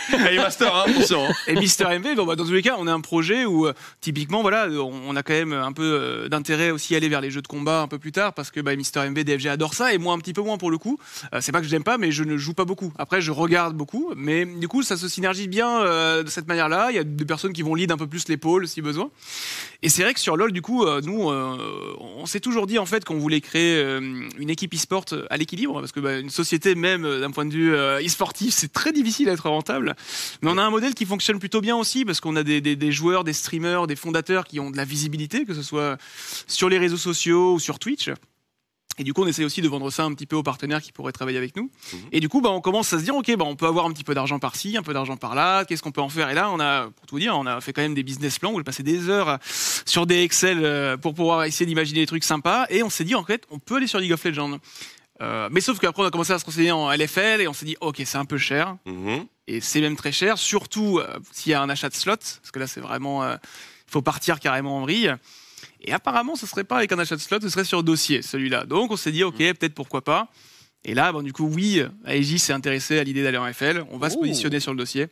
[0.25, 1.25] Hey, Master, hein, attention.
[1.25, 1.33] hein.
[1.47, 3.73] et Mister MV, bon, bah, dans tous les cas, on est un projet où, euh,
[4.01, 7.31] typiquement, voilà, on, a quand même un peu euh, d'intérêt aussi à aller vers les
[7.31, 9.95] jeux de combat un peu plus tard, parce que bah, Mister MV, DFG adore ça,
[9.95, 10.99] et moi un petit peu moins pour le coup.
[11.33, 12.93] Euh, c'est pas que je n'aime pas, mais je ne joue pas beaucoup.
[12.99, 16.89] Après, je regarde beaucoup, mais du coup, ça se synergie bien euh, de cette manière-là.
[16.91, 19.11] Il y a des personnes qui vont lead un peu plus l'épaule si besoin.
[19.83, 23.05] Et c'est vrai que sur LoL, du coup, nous, on s'est toujours dit en fait
[23.05, 23.83] qu'on voulait créer
[24.39, 27.75] une équipe e-sport à l'équilibre, parce que bah, une société même d'un point de vue
[27.75, 29.94] e-sportif, c'est très difficile d'être rentable.
[30.43, 32.77] Mais on a un modèle qui fonctionne plutôt bien aussi, parce qu'on a des, des,
[32.77, 35.97] des joueurs, des streamers, des fondateurs qui ont de la visibilité, que ce soit
[36.47, 38.11] sur les réseaux sociaux ou sur Twitch.
[38.97, 40.93] Et du coup, on essaie aussi de vendre ça un petit peu aux partenaires qui
[40.93, 41.69] pourraient travailler avec nous.
[41.93, 41.99] Mhm.
[42.13, 43.91] Et du coup, bah, on commence à se dire, ok, bah, on peut avoir un
[43.93, 45.65] petit peu d'argent par-ci, un peu d'argent par-là.
[45.65, 46.31] Qu'est-ce qu'on peut en faire?
[46.31, 48.53] Et là, on a, pour tout dire, on a fait quand même des business plans
[48.53, 49.39] où j'ai passé des heures à-
[49.85, 52.67] sur des Excel euh, pour pouvoir essayer d'imaginer des trucs sympas.
[52.71, 54.59] Et on s'est dit, en fait, on peut aller sur League of Legends.
[55.23, 57.67] Euh, mais sauf qu'après, on a commencé à se renseigner en LFL et on s'est
[57.67, 58.77] dit, ok, c'est un peu cher.
[58.87, 59.27] Mhm.
[59.47, 62.51] Et c'est même très cher, surtout euh, s'il y a un achat de slot, parce
[62.53, 63.23] que là, c'est vraiment.
[63.23, 63.37] euh,
[63.87, 65.15] Il faut partir carrément en vrille.
[65.83, 68.65] Et apparemment, ce serait pas avec un achat de slot, ce serait sur dossier, celui-là.
[68.65, 70.29] Donc, on s'est dit, ok, peut-être pourquoi pas.
[70.87, 73.85] Et là, bon, du coup, oui, Aegis s'est intéressé à l'idée d'aller en FL.
[73.91, 74.21] On va se Oh.
[74.21, 75.07] positionner sur le dossier.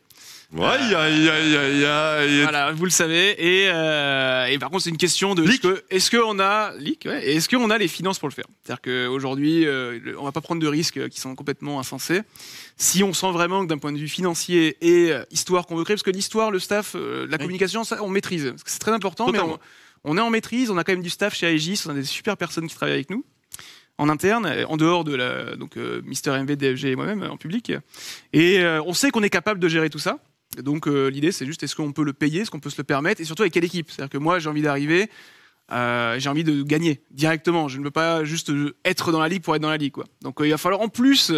[0.55, 2.41] Aïe, aïe, aïe, aïe, aïe.
[2.43, 3.31] Voilà, vous le savez.
[3.39, 5.43] Et, euh, et par contre, c'est une question de
[5.89, 8.45] est-ce qu'on a leak, ouais, et est-ce qu'on a les finances pour le faire?
[8.63, 12.21] C'est-à-dire qu'aujourd'hui, euh, on va pas prendre de risques qui sont complètement insensés.
[12.77, 15.83] Si on sent vraiment que d'un point de vue financier et euh, histoire qu'on veut
[15.83, 18.53] créer, parce que l'histoire, le staff, euh, la communication, ça, on maîtrise.
[18.65, 19.57] C'est très important, mais on,
[20.03, 20.69] on est en maîtrise.
[20.69, 22.95] On a quand même du staff chez Aegis, on a des super personnes qui travaillent
[22.95, 23.25] avec nous
[23.97, 27.29] en interne, euh, en dehors de la donc euh, Mister MV, DFG et moi-même euh,
[27.29, 27.71] en public.
[28.33, 30.19] Et euh, on sait qu'on est capable de gérer tout ça.
[30.61, 32.83] Donc euh, l'idée c'est juste est-ce qu'on peut le payer, est-ce qu'on peut se le
[32.83, 33.21] permettre?
[33.21, 33.89] Et surtout avec quelle équipe?
[33.89, 35.09] C'est-à-dire que moi j'ai envie d'arriver,
[35.71, 37.67] euh, j'ai envie de gagner directement.
[37.67, 39.93] Je ne veux pas juste euh, être dans la ligue pour être dans la ligue
[39.93, 40.05] quoi.
[40.21, 41.31] Donc il va falloir en plus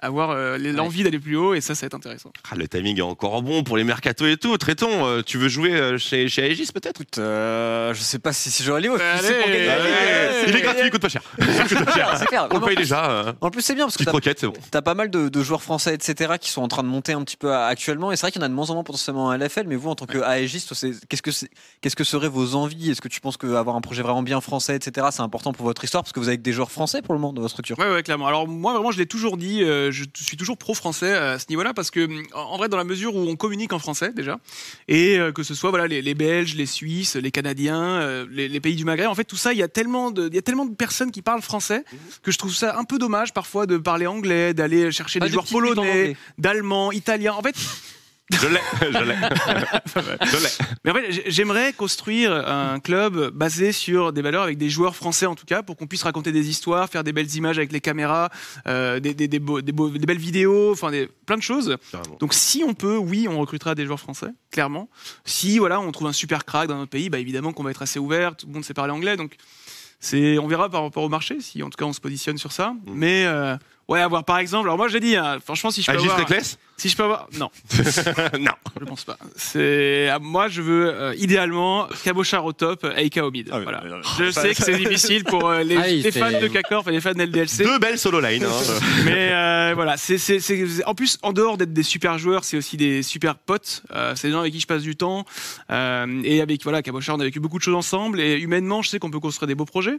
[0.00, 2.32] avoir euh, l'envie d'aller plus haut et ça ça va être intéressant.
[2.50, 4.56] Ah, le timing est encore bon pour les mercato et tout.
[4.58, 7.02] Traitons, euh, tu veux jouer euh, chez, chez Aegis peut-être?
[7.18, 9.00] Euh, je sais pas si, si la allez, ligue.
[9.00, 10.44] allez.
[10.48, 11.22] Il est gratuit, il coûte pas cher.
[11.38, 12.16] Il coûte pas cher.
[12.18, 12.48] C'est clair.
[12.50, 13.34] On le paye déjà.
[13.40, 14.52] En plus, c'est bien parce que t'as bon.
[14.88, 17.36] Pas mal de, de joueurs français, etc., qui sont en train de monter un petit
[17.36, 18.10] peu à- actuellement.
[18.12, 19.64] Et c'est vrai qu'il y en a de moins en moins potentiellement en LFL.
[19.66, 20.64] Mais vous, en tant que Aegis,
[21.08, 21.50] qu'est-ce que c'est-
[21.80, 22.90] qu'est-ce que seraient vos envies?
[22.90, 25.84] Est-ce que tu penses qu'avoir un projet vraiment bien français, etc., c'est important pour votre
[25.84, 26.02] histoire?
[26.02, 27.78] Parce que vous avez que des joueurs français pour le moment dans votre structure.
[27.78, 28.26] Ouais, ouais, clairement.
[28.26, 31.74] Alors moi, vraiment, je l'ai toujours dit, euh, je suis toujours pro-français à ce niveau-là
[31.74, 34.38] parce que, en vrai, dans la mesure où on communique en français déjà,
[34.88, 38.48] et euh, que ce soit voilà les, les Belges, les Suisses, les Canadiens, euh, les,
[38.48, 40.38] les pays du Maghreb, en fait, tout ça, il y a tellement de, il y
[40.38, 41.84] a tellement de personnes qui parlent français
[42.22, 45.30] que je trouve ça un peu dommage parfois de parler anglais, d'aller chercher Pas des
[45.30, 47.34] de joueurs polonais, d'allemands, italiens.
[47.34, 47.56] En fait,
[48.30, 49.14] Je l'ai, je l'ai.
[50.26, 50.48] Je l'ai.
[50.84, 54.94] Mais en fait, j'ai- j'aimerais construire un club basé sur des valeurs avec des joueurs
[54.94, 57.72] français en tout cas, pour qu'on puisse raconter des histoires, faire des belles images avec
[57.72, 58.28] les caméras,
[58.66, 60.90] euh, des, des, des, beaux- des beaux- des belles vidéos, enfin
[61.26, 61.76] plein de choses.
[61.90, 62.16] Carrément.
[62.20, 64.88] Donc si on peut, oui, on recrutera des joueurs français, clairement.
[65.24, 67.82] Si voilà, on trouve un super crack dans notre pays, bah évidemment qu'on va être
[67.82, 69.36] assez ouvert, tout le monde sait parler anglais, donc
[70.00, 72.52] c'est, on verra par rapport au marché, si en tout cas on se positionne sur
[72.52, 72.70] ça.
[72.70, 72.76] Mm.
[72.92, 73.56] Mais euh,
[73.88, 76.20] ouais, avoir par exemple, alors moi j'ai dit, hein, franchement, si je peux Aegis avoir,
[76.78, 77.26] Si je peux avoir.
[77.38, 77.50] Non,
[78.40, 78.52] non.
[78.80, 79.18] je pense pas.
[79.36, 83.48] C'est Moi, je veux euh, idéalement Cabochard au top, Eika au mid.
[83.52, 83.82] Ah oui, voilà.
[84.18, 87.00] Je sais que c'est difficile pour euh, les, Ah les fans de K-Corp et les
[87.00, 87.64] fans de LDLC.
[87.64, 88.44] Deux belles solo lines.
[88.44, 88.78] hein.
[89.04, 92.56] Mais euh, voilà, c'est, c'est, c'est- en plus, en dehors d'être des super joueurs, c'est
[92.56, 93.82] aussi des super potes.
[93.92, 95.24] Euh, c'est des gens avec qui je passe du temps.
[95.70, 98.20] Euh, et avec voilà, Cabochard, on a vécu beaucoup de choses ensemble.
[98.20, 99.98] Et humainement, je sais qu'on peut construire des beaux projets.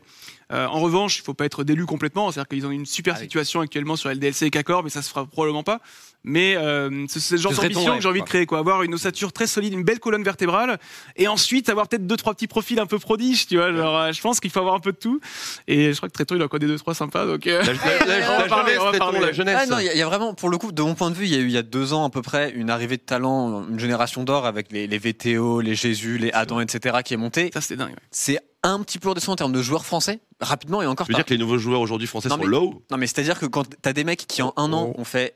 [0.54, 2.32] Euh, en revanche, il faut pas être délu complètement.
[2.32, 5.10] C'est-à-dire qu'ils ont une super Ah situation actuellement sur LDLC et K-Corp, mais ça se
[5.10, 5.82] fera probablement pas.
[6.24, 8.30] Mais euh, c'est c'est le genre d'ambition que j'ai envie de quoi.
[8.30, 8.60] créer, quoi.
[8.60, 10.80] Avoir une ossature très solide, une belle colonne vertébrale,
[11.16, 13.74] et ensuite avoir peut-être deux trois petits profils un peu prodiges, tu vois.
[13.74, 15.20] Genre, euh, je pense qu'il faut avoir un peu de tout.
[15.68, 17.46] Et je crois que Tréton il en connaît deux trois sympas, donc.
[17.48, 19.20] euh, La, la- la- On va la parler, jeunesse, on va Tréton, parler.
[19.20, 19.58] la jeunesse.
[19.62, 21.16] Ah non, il y, a- y a vraiment, pour le coup, de mon point de
[21.16, 22.98] vue, il y a eu il y a deux ans à peu près une arrivée
[22.98, 26.98] de talent, une génération d'or avec les, les VTO, les Jésus, les Adam, etc.
[27.04, 27.50] qui est montée.
[27.54, 27.90] Ça c'était dingue.
[27.92, 27.96] ouais.
[28.12, 31.08] C'est un petit peu redescend en termes de joueurs français, rapidement et encore.
[31.08, 33.08] Tu veux dire que les nouveaux joueurs aujourd'hui français Non, sont mais- low Non, mais
[33.08, 35.36] c'est-à-dire que quand t'as des mecs qui en un an ont fait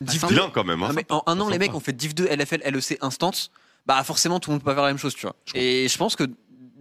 [0.00, 0.28] Div sympa.
[0.34, 0.82] 2, Bien quand même.
[0.82, 0.88] hein.
[0.88, 3.30] Non, mais en un an, les mecs ont fait Div 2, LFL, LEC Instant.
[3.86, 5.36] Bah, forcément, tout le monde peut pas faire la même chose, tu vois.
[5.54, 6.24] Et je pense que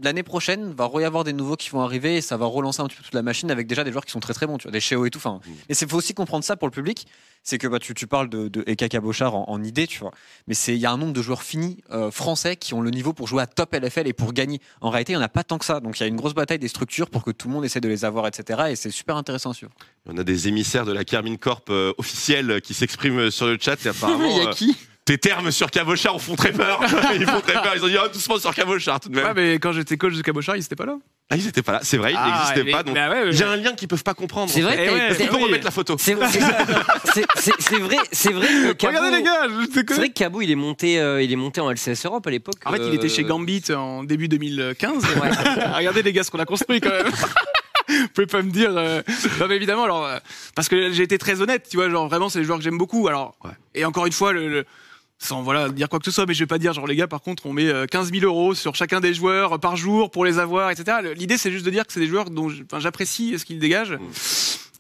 [0.02, 2.88] l'année prochaine, va y avoir des nouveaux qui vont arriver et ça va relancer un
[2.88, 4.64] petit peu toute la machine avec déjà des joueurs qui sont très très bons, tu
[4.64, 5.18] vois, des Sheo et tout.
[5.18, 5.40] Enfin,
[5.70, 7.08] et c'est faut aussi comprendre ça pour le public.
[7.46, 10.12] C'est que bah, tu, tu parles de, de Eka Cabochard en, en idée, tu vois.
[10.48, 12.90] Mais c'est il y a un nombre de joueurs finis euh, français qui ont le
[12.90, 14.62] niveau pour jouer à top LFL et pour gagner.
[14.80, 15.82] En réalité, il y en a pas tant que ça.
[15.82, 17.82] Donc il y a une grosse bataille des structures pour que tout le monde essaie
[17.82, 18.64] de les avoir, etc.
[18.70, 19.74] Et c'est super intéressant à suivre.
[20.06, 23.86] On a des émissaires de la Carmine Corp euh, officielle qui s'expriment sur le chat
[23.86, 24.78] et apparemment Il y a euh, qui?
[25.06, 26.80] Tes termes sur Cabochard font très peur.
[27.16, 27.74] ils font très peur.
[27.76, 29.26] Ils ont dit ah, doucement sur Cabochard tout de même.
[29.26, 30.96] Ouais, mais quand j'étais coach de Cabochard, ils étaient pas là.
[31.30, 31.80] Ah, ils étaient pas là.
[31.84, 32.84] C'est vrai, ils Ah, n'existaient mais- pas.
[32.84, 33.32] Donc bah ouais, ouais.
[33.32, 34.52] j'ai un lien qu'ils peuvent pas comprendre.
[34.52, 35.44] C'est vrai Eh Est-ce qu'on peut oui.
[35.46, 36.16] remettre la photo C'est
[37.14, 40.14] c'est- c'est- vrai, c'est vrai que Cabo, Regardez les gars, je te c'est vrai que
[40.14, 42.56] Cabo, il est monté, euh, il est monté en LCS Europe à l'époque.
[42.66, 45.04] En fait, il euh, était chez Gambit en début 2015.
[45.22, 45.30] Ouais.
[45.76, 47.08] Regardez les gars ce qu'on a construit quand même.
[47.90, 48.72] Vous pouvez pas me dire.
[48.76, 49.02] euh,
[49.40, 50.18] Non mais évidemment, alors euh,
[50.56, 52.78] parce que j'ai été très honnête, tu vois, genre vraiment c'est les joueurs que j'aime
[52.78, 53.08] beaucoup.
[53.08, 53.52] Alors Ouais.
[53.76, 54.66] et encore une fois, le, le-
[55.20, 57.08] sans voilà dire quoi que ce soit, mais je vais pas dire genre les gars,
[57.08, 60.26] par contre, on met euh, 15 000 euros sur chacun des joueurs par jour pour
[60.26, 60.98] les avoir, etc.
[61.16, 63.98] L'idée c'est juste de dire que c'est des joueurs dont j'apprécie ce qu'ils dégagent.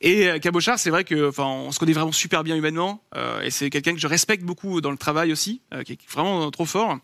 [0.03, 3.41] Et euh, Cabochard, c'est vrai que, enfin, on se connaît vraiment super bien humainement, euh,
[3.41, 6.51] et c'est quelqu'un que je respecte beaucoup dans le travail aussi, euh, qui est vraiment
[6.51, 6.97] trop fort.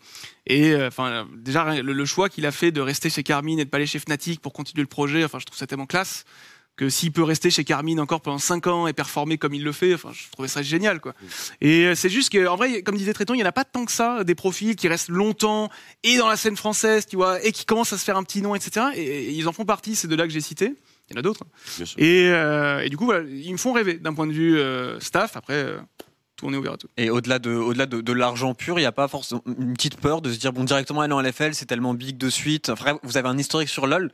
[0.46, 3.58] Et euh, enfin, euh, déjà le, le choix qu'il a fait de rester chez Carmine
[3.58, 5.86] et de pas aller chez Fnatic pour continuer le projet, enfin, je trouve ça tellement
[5.86, 6.26] classe
[6.80, 9.72] que s'il peut rester chez Carmine encore pendant 5 ans et performer comme il le
[9.72, 11.12] fait, enfin, je trouvais ça génial, quoi.
[11.60, 13.64] Et euh, c'est juste que, en vrai, comme disait Tréton, il y en a pas
[13.64, 15.68] tant que ça des profils qui restent longtemps
[16.04, 18.40] et dans la scène française, tu vois, et qui commencent à se faire un petit
[18.40, 18.86] nom, etc.
[18.94, 20.74] Et, et ils en font partie, c'est de là que j'ai cité.
[21.10, 21.44] Il y en a d'autres.
[21.98, 24.98] Et, euh, et du coup, voilà, ils me font rêver d'un point de vue euh,
[25.00, 25.36] staff.
[25.36, 25.78] Après, euh,
[26.36, 26.88] tout on est ouvert à tout.
[26.96, 29.96] Et au-delà de, au-delà de, de l'argent pur, il n'y a pas forcément une petite
[29.96, 32.70] peur de se dire bon directement aller en LFL, c'est tellement big de suite.
[32.70, 34.12] Enfin, vous avez un historique sur LoL.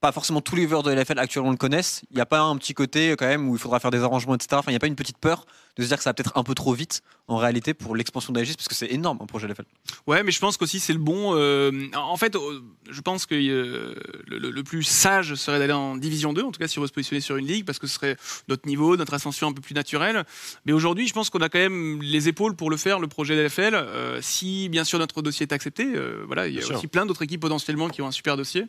[0.00, 2.02] Pas forcément tous les joueurs de LFL actuellement le connaissent.
[2.10, 4.34] Il n'y a pas un petit côté quand même où il faudra faire des arrangements,
[4.34, 4.48] etc.
[4.54, 5.46] Enfin, il n'y a pas une petite peur
[5.76, 8.32] de se dire que ça va peut-être un peu trop vite en réalité pour l'expansion
[8.32, 9.64] d'Aegis parce que c'est énorme un projet LFL.
[10.06, 11.34] Ouais, mais je pense qu'aussi c'est le bon.
[11.36, 12.60] euh, en fait, euh,
[12.90, 13.94] je pense que euh,
[14.26, 16.82] le, le- le plus sage serait d'aller en Division 2, en tout cas si on
[16.82, 18.16] veut se positionner sur une ligue, parce que ce serait
[18.48, 20.24] notre niveau, notre ascension un peu plus naturelle.
[20.66, 23.34] Mais aujourd'hui, je pense qu'on a quand même les épaules pour le faire, le projet
[23.36, 23.74] LFL.
[23.74, 26.76] euh, si bien sûr notre dossier est accepté, euh, voilà, il y a Bien sûr.
[26.78, 28.66] aussi plein d'autres équipes potentiellement qui ont un super dossier.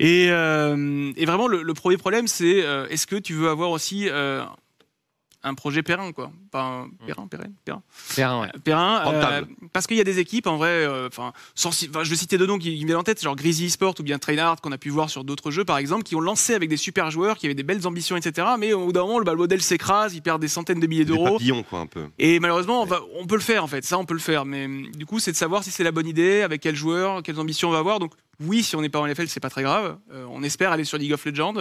[0.00, 3.70] Et, euh, et vraiment, le, le premier problème, c'est euh, est-ce que tu veux avoir
[3.70, 4.42] aussi euh,
[5.44, 7.82] un projet périn, quoi Pas un périn, pérenne, périn.
[8.14, 8.48] Perrin, ouais.
[8.62, 9.42] Perrin, euh,
[9.72, 12.16] parce qu'il y a des équipes en vrai, euh, enfin, sans ci- enfin, je vais
[12.16, 14.60] citer deux noms qui, qui me viennent en tête, genre Greasy Sport ou bien Trainhard
[14.60, 17.10] qu'on a pu voir sur d'autres jeux par exemple, qui ont lancé avec des super
[17.10, 18.46] joueurs, qui avaient des belles ambitions, etc.
[18.58, 20.86] Mais au bout d'un moment, le, bah, le modèle s'écrase, ils perdent des centaines de
[20.86, 21.38] milliers Des d'euros.
[21.68, 22.06] quoi un peu.
[22.18, 24.44] Et malheureusement, on, va- on peut le faire en fait, ça on peut le faire.
[24.44, 27.40] Mais du coup, c'est de savoir si c'est la bonne idée, avec quel joueur, quelles
[27.40, 27.98] ambitions on va avoir.
[27.98, 29.98] Donc oui, si on n'est pas en NFL, c'est pas très grave.
[30.12, 31.54] Euh, on espère aller sur League of Legends.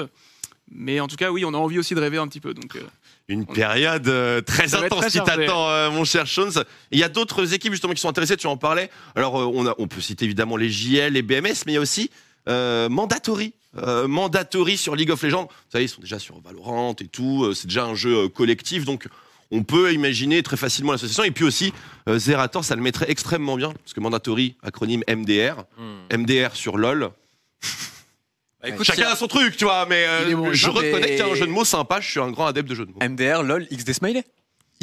[0.74, 2.54] Mais en tout cas, oui, on a envie aussi de rêver un petit peu.
[2.54, 2.82] Donc, euh,
[3.28, 6.64] Une période euh, très intense très qui t'attend, euh, mon cher Shones.
[6.92, 8.90] Il y a d'autres équipes justement qui sont intéressées, tu en parlais.
[9.16, 11.78] Alors, euh, on, a, on peut citer évidemment les JL, les BMS, mais il y
[11.78, 12.10] a aussi
[12.48, 13.54] euh, Mandatory.
[13.78, 15.44] Euh, Mandatory sur League of Legends.
[15.44, 17.44] Vous savez, ils sont déjà sur Valorant et tout.
[17.46, 19.08] euh, C'est déjà un jeu euh, collectif, donc
[19.50, 21.24] on peut imaginer très facilement l'association.
[21.26, 21.74] Et puis aussi,
[22.08, 25.66] euh, Zerator, ça le mettrait extrêmement bien, parce que Mandatory, acronyme MDR,
[26.18, 27.12] MDR sur LoL.
[28.64, 30.54] Écoute, Chacun a son truc, tu vois, mais euh, bon.
[30.54, 32.00] je Non, mais- reconnais qu'il y a un jeu de mots sympa.
[32.02, 33.00] Je suis un grand adepte de jeux de mots.
[33.02, 34.24] MDR, LoL, XD Smiley.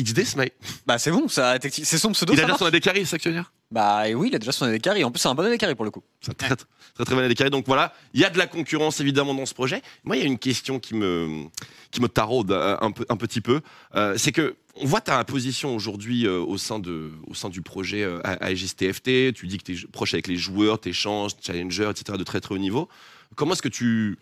[0.00, 0.50] XD Smile.
[0.86, 2.32] Bah c'est bon, ça, c'est son pseudo.
[2.32, 4.36] Il a déjà son AD c'est ça que tu veux dire Bah et oui, il
[4.36, 4.86] a déjà son AD.
[5.02, 6.04] En plus, c'est un bon AD pour le coup.
[6.20, 6.54] C'est un très,
[6.94, 7.50] très très bon AD.
[7.50, 9.82] Donc voilà, il y a de la concurrence évidemment dans ce projet.
[10.04, 11.46] Moi, il y a une question qui me
[11.90, 13.60] qui me taraude euh, un peu un petit peu.
[13.96, 17.60] Euh, c'est que on voit ta position aujourd'hui euh, au sein de au sein du
[17.62, 19.32] projet euh, Aegis TFT.
[19.34, 22.16] Tu dis que tu es proche avec les joueurs, t'échanges, challengers, etc.
[22.16, 22.88] de très très haut niveau.
[23.36, 24.18] Comment est-ce que tu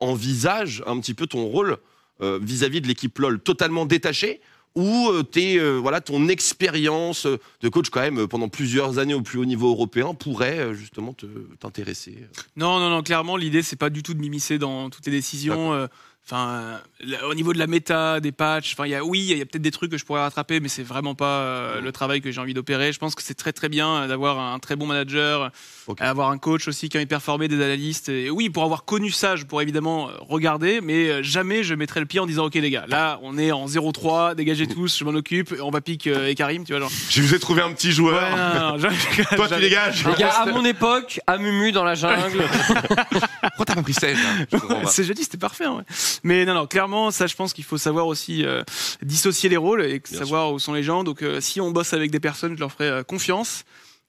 [0.00, 1.78] envisages un petit peu ton rôle
[2.20, 4.40] euh, vis-à-vis de l'équipe LoL totalement détaché
[4.76, 7.26] ou euh, t'es, euh, voilà, ton expérience
[7.60, 11.26] de coach quand même pendant plusieurs années au plus haut niveau européen pourrait justement te-
[11.60, 12.26] t'intéresser?
[12.56, 15.88] Non, non, non, clairement, l'idée, c'est pas du tout de m'immiscer dans toutes les décisions.
[16.26, 19.36] Enfin, euh, au niveau de la méta, des patchs, enfin, il y a, oui, il
[19.36, 21.92] y a peut-être des trucs que je pourrais rattraper, mais c'est vraiment pas euh, le
[21.92, 22.92] travail que j'ai envie d'opérer.
[22.94, 25.50] Je pense que c'est très très bien euh, d'avoir un très bon manager,
[25.86, 26.00] Ok.
[26.00, 28.08] euh, avoir un coach aussi qui a performer, des analystes.
[28.08, 32.06] Et oui, pour avoir connu ça, je pourrais évidemment regarder, mais jamais je mettrais le
[32.06, 35.10] pied en disant, ok les gars, là, on est en 0-3, dégagez tous, je m'en
[35.14, 36.90] occupe, on va pique euh, et Karim, tu vois, genre.
[37.10, 38.34] Je vous ai trouvé un petit Ouais, joueur.
[38.34, 38.96] non, non, jamais-
[39.36, 40.06] Toi, tu dégages.
[40.06, 42.44] Les gars, à mon époque, à Mumu dans la jungle.
[43.56, 44.86] Pourquoi t'as pas pris Sage là Je comprends pas.
[44.86, 45.64] C'est jeudi, c'était parfait.
[45.64, 45.84] hein, ouais.
[46.24, 48.62] Mais non, non, clairement, ça, je pense qu'il faut savoir aussi euh,
[49.02, 51.04] dissocier les rôles et Bien savoir où sont les gens.
[51.04, 53.64] Donc, euh, si on bosse avec des personnes, je leur ferai euh, confiance.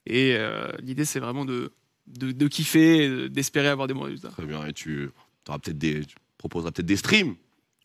[0.07, 0.38] Et
[0.84, 1.72] l'idée, c'est vraiment de,
[2.05, 4.30] de, de kiffer, d'espérer avoir des bons résultats.
[4.30, 4.63] Très bien.
[4.67, 5.09] Et tu
[5.47, 7.35] auras peut-être des, tu proposeras peut-être des streams.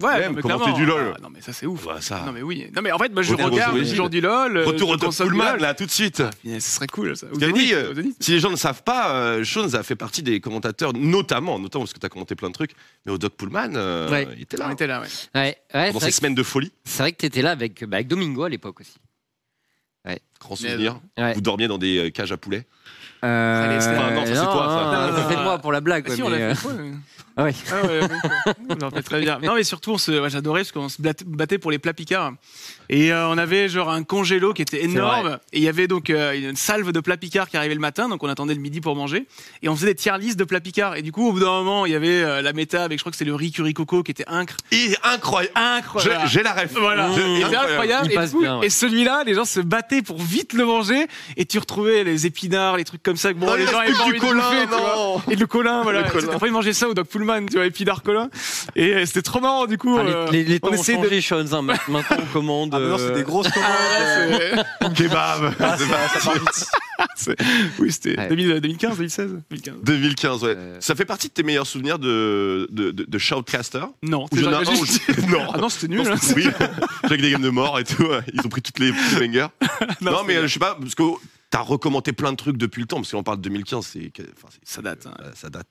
[0.03, 1.13] Ouais, Même mais commenter du LoL.
[1.17, 1.87] Ah, non, mais ça, c'est ouf.
[2.01, 2.23] Ça.
[2.25, 2.67] Non, mais oui.
[2.75, 3.91] Non, mais en fait, moi, je Retour regarde Zénith.
[3.91, 4.57] toujours du LoL.
[4.57, 5.61] euh, Retour au Pullman LoL.
[5.61, 6.23] là tout de suite.
[6.45, 7.27] Ce serait cool, ça.
[7.27, 8.17] Euh, au Zénith.
[8.21, 11.85] Si les gens ne savent pas, euh, Shones a fait partie des commentateurs, notamment, notamment
[11.85, 12.73] parce que tu as commenté plein de trucs,
[13.05, 14.27] mais au Doc Pullman, euh, Ouais.
[14.37, 14.73] il était On là.
[14.73, 15.07] était là, ouais.
[15.35, 16.73] Ouais, ouais, Pendant ces semaines de folie.
[16.85, 18.95] c'est vrai que t'étais là avec, bah, avec Domingo à l'époque aussi.
[20.41, 20.99] Grand souvenir.
[21.19, 21.35] Ouais.
[21.35, 22.67] Vous dormiez dans des euh, cages à poulets.
[23.23, 26.05] Euh, Allez, c'est- Enfin, non, ça, c'est toi, non, c'est moi pour la blague.
[26.07, 26.69] Ah, quoi, si, on l'a euh, fait.
[27.45, 27.55] Ouais.
[27.71, 27.83] ah ouais.
[27.83, 29.39] Ah ouais, ouais, on en fait très bien.
[29.43, 32.33] Non, mais surtout, on se, ouais, j'adorais parce qu'on se battait pour les plats picards.
[32.89, 35.39] Et euh, on avait genre un congélo qui était énorme.
[35.53, 38.09] Et il y avait donc euh, une salve de plats picards qui arrivait le matin.
[38.09, 39.29] Donc on attendait le midi pour manger.
[39.63, 40.97] Et on faisait des tiers listes de plats picards.
[40.97, 43.03] Et du coup, au bout d'un moment, il y avait euh, la méta avec, je
[43.05, 44.57] crois que c'est le riz curry coco qui était incre.
[44.73, 45.53] Et incroyable.
[45.55, 46.25] Incroyable.
[46.27, 46.73] J'ai la ref.
[46.73, 48.13] Voilà, c'était incroyable.
[48.13, 48.71] Et, ouais.
[48.71, 51.07] celui-là, les gens se battaient pour vite le manger.
[51.37, 54.19] Et tu retrouvais les épinards, les trucs comme ça que bon, Non, les gens du
[54.19, 55.23] colin, bouffer, non.
[55.31, 56.03] Et le colin, voilà.
[56.35, 58.29] Envie de manger ça au Doc Pullman, tu vois, épinard colin.
[58.77, 59.97] Et euh, c'était trop marrant, du coup.
[59.99, 60.67] Ah, les- euh, les, les on
[61.03, 61.05] de-
[61.55, 61.63] hein.
[61.63, 62.75] Maintenant, on commande.
[62.75, 63.69] Ah, non, c'est euh, des grosses commandes.
[64.81, 65.55] Ah, c'est- Kebab.
[65.61, 65.77] ah,
[67.79, 68.29] oui, c'était Ouais.
[68.29, 69.75] 2000, 2015, 2016 2015.
[69.83, 70.55] 2015, ouais.
[70.57, 70.77] Euh.
[70.81, 73.83] Ça fait partie de tes meilleurs souvenirs de, de, de, de Shoutcaster?
[74.03, 75.47] Non, Ou genre- un où- Non.
[75.55, 76.03] Ah non, c'était nul.
[76.03, 76.17] Non, hein.
[76.37, 76.47] oui,
[77.03, 78.07] avec des games de mort et tout.
[78.33, 79.47] Ils ont pris toutes les bangers.
[80.01, 81.03] Non, Non, mais euh, je sais pas, parce que
[81.51, 84.11] t'as recommenté plein de trucs depuis le temps, parce qu'on parle de 2015, c'est.
[84.37, 85.15] enfin, c'est- Ça date, hein.
[85.35, 85.69] Ça date.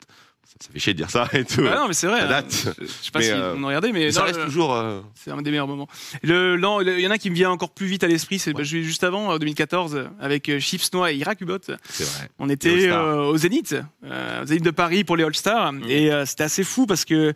[0.62, 1.64] Ça, fait chier de dire ça et tout.
[1.72, 2.20] Ah non, mais c'est vrai.
[2.20, 2.30] Ça hein.
[2.30, 2.52] date.
[2.80, 4.40] Je, je sais pas Mais, si euh, on en regardait, mais Mais ça non, reste
[4.40, 4.74] le- toujours.
[4.76, 5.88] euh, c'est un des meilleurs moments.
[6.22, 8.40] Le, non, le- il y en a qui me vient encore plus vite à l'esprit.
[8.40, 11.60] C'est bah, je- juste avant, euh, 2014, euh, avec euh, Chips Noix et Irak Ubot.
[11.90, 12.30] C'est vrai.
[12.40, 13.74] On était euh, au Zénith,
[14.04, 15.74] euh, au Zénith de Paris pour les All-Stars.
[15.88, 17.34] Et euh, c'était assez fou parce que.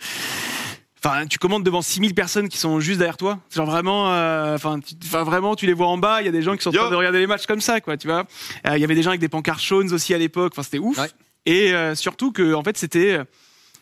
[1.06, 3.40] Enfin, tu commandes devant 6000 personnes qui sont juste derrière toi.
[3.54, 4.80] Genre vraiment, euh, enfin,
[5.24, 6.22] vraiment, tu les vois en bas.
[6.22, 7.82] Il y a des gens qui sont en train de regarder les matchs comme ça,
[7.82, 7.98] quoi.
[7.98, 8.26] Tu vois.
[8.68, 10.54] Euh, Il y avait des gens avec des pancartes Shones aussi à l'époque.
[10.56, 10.98] Enfin, c'était ouf.
[10.98, 11.10] Ouais.
[11.46, 13.24] Et euh, surtout que, en fait, c'était, euh,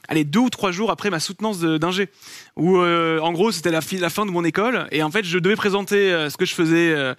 [0.07, 2.09] allez, deux ou trois jours après ma soutenance d'ingé,
[2.57, 4.88] où euh, en gros c'était la, fi- la fin de mon école.
[4.91, 7.13] Et en fait, je devais présenter euh, ce que je faisais euh,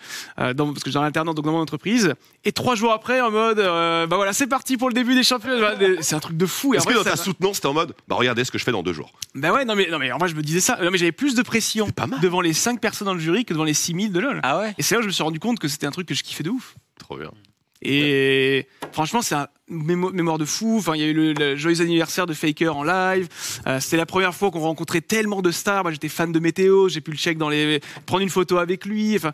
[0.55, 2.15] dans, parce que j'étais en alternance donc dans mon entreprise.
[2.45, 5.23] Et trois jours après, en mode, euh, bah voilà, c'est parti pour le début des
[5.23, 5.75] championnats.
[6.01, 6.75] C'est un truc de fou.
[6.75, 8.73] Et Est-ce que dans ta soutenance, t'es en mode, bah regardez ce que je fais
[8.73, 9.13] dans deux jours?
[9.37, 10.77] Bah ouais, non mais, non mais en vrai, je me disais ça.
[10.83, 12.21] Non, mais j'avais plus de pression C'est pas mal.
[12.21, 14.41] devant les 5 personnes dans le jury que devant les 6000 de LoL.
[14.43, 14.75] Ah ouais?
[14.77, 16.25] Et c'est là où je me suis rendu compte que c'était un truc que je
[16.25, 16.75] kiffais de ouf.
[16.99, 17.31] Trop bien.
[17.85, 20.77] Et franchement, c'est un mémo- mémoire de fou.
[20.79, 23.29] Enfin, il y a eu le, le joyeux anniversaire de Faker en live.
[23.67, 25.83] Euh, C'était la première fois qu'on rencontrait tellement de stars.
[25.83, 26.89] Moi, j'étais fan de Météo.
[26.89, 29.17] J'ai pu le check dans les, prendre une photo avec lui.
[29.17, 29.33] Enfin,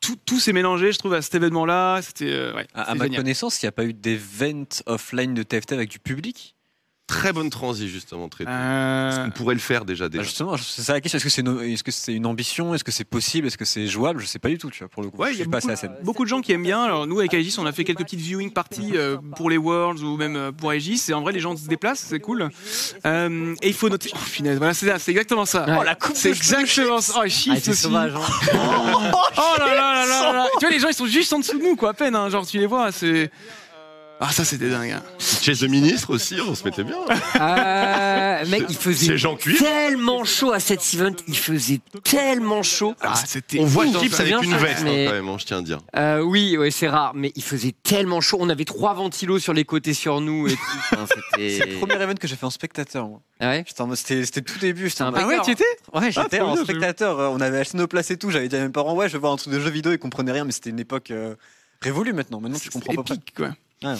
[0.00, 2.00] tout, tout s'est mélangé, je trouve, à cet événement-là.
[2.02, 5.72] C'était, euh, ouais, À, ma connaissance, il n'y a pas eu d'event offline de TFT
[5.72, 6.54] avec du public?
[7.08, 8.28] Très bonne transi, justement.
[8.28, 10.04] Très Euh, On pourrait le faire déjà.
[10.04, 10.22] Bah, déjà.
[10.22, 11.16] Justement, c'est ça la question.
[11.16, 12.74] Est-ce que c'est une, est-ce ambition?
[12.74, 13.46] Est-ce que c'est possible?
[13.48, 14.20] Est-ce que c'est jouable?
[14.20, 15.16] Je sais pas du tout, tu vois, pour le coup.
[15.22, 15.92] Ouais, je il y a suis pas assez beaucoup, à scène.
[16.04, 16.82] beaucoup de gens qui aiment bien.
[16.84, 20.02] Alors nous avec Aegis, on a fait quelques petites viewing parties euh, pour les Worlds
[20.04, 21.02] ou même euh, pour Aegis.
[21.08, 22.50] Et en vrai, les gens se déplacent, c'est cool.
[23.06, 24.10] Euh, et il faut noter.
[24.14, 25.64] Oh, finesse, voilà, c'est exactement ça.
[25.66, 25.76] Ouais.
[25.80, 27.14] Oh la coupe, c'est exactement ça.
[27.16, 27.80] Oh, il Ah, chiffre c'est aussi.
[27.82, 28.12] sauvage.
[28.14, 28.20] hein.
[29.40, 30.46] Oh là là là là là.
[30.58, 32.14] Tu vois, les gens, ils sont juste en dessous de nous, quoi, à peine.
[32.14, 32.28] hein.
[32.28, 33.30] Genre, tu les vois, c'est.
[34.20, 34.90] Ah, ça, c'était dingue.
[34.90, 35.02] hein.
[35.18, 36.96] Chaise de ministre aussi, on se mettait bien.
[37.40, 39.18] Euh, mec, il C'est faisait
[39.58, 41.14] tellement chaud à cet event.
[41.28, 42.94] Il faisait tellement chaud.
[43.00, 43.14] Ah.
[43.58, 45.62] On voit c'est avec une ça, veste, hein, mais- quand même, hein, je tiens à
[45.62, 45.78] dire.
[45.96, 48.38] Euh, oui, ouais, c'est rare, mais il faisait tellement chaud.
[48.40, 50.58] On avait trois ventilos sur les côtés sur nous et tout.
[50.92, 51.06] Enfin,
[51.38, 51.66] C'est c'était.
[51.72, 53.06] le premier event que j'ai fait en spectateur.
[53.08, 53.20] moi.
[53.40, 53.64] Ah ouais
[53.94, 54.90] C'était c'était tout début.
[55.00, 55.64] Un Ah ouais, tu étais
[55.94, 57.20] Ouais, j'étais trop en bien, spectateur.
[57.20, 58.30] euh, On avait acheté nos places et tout.
[58.30, 59.92] J'avais dit à mes parents, ouais, je vais voir un truc de jeux vidéo.
[59.92, 61.34] Ils comprenaient rien, mais c'était une époque euh,
[61.80, 62.40] révolue maintenant.
[62.40, 63.14] Maintenant, tu comprends pas.
[63.14, 63.50] épique, quoi.
[63.82, 63.94] Ouais,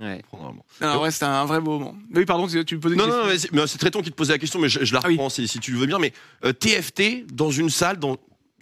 [0.00, 0.22] Ouais.
[0.28, 0.64] Probablement.
[0.80, 1.96] Non, ouais, c'était un vrai moment.
[2.14, 3.48] Oui, pardon, tu me posais une Non, non, question.
[3.52, 5.14] non, mais c'est- Tréton qui te posait la question, mais je, je la Ah oui.
[5.14, 5.98] reprends si, si tu le veux bien.
[5.98, 6.12] Mais
[6.44, 8.16] euh, TFT, dans une salle, dans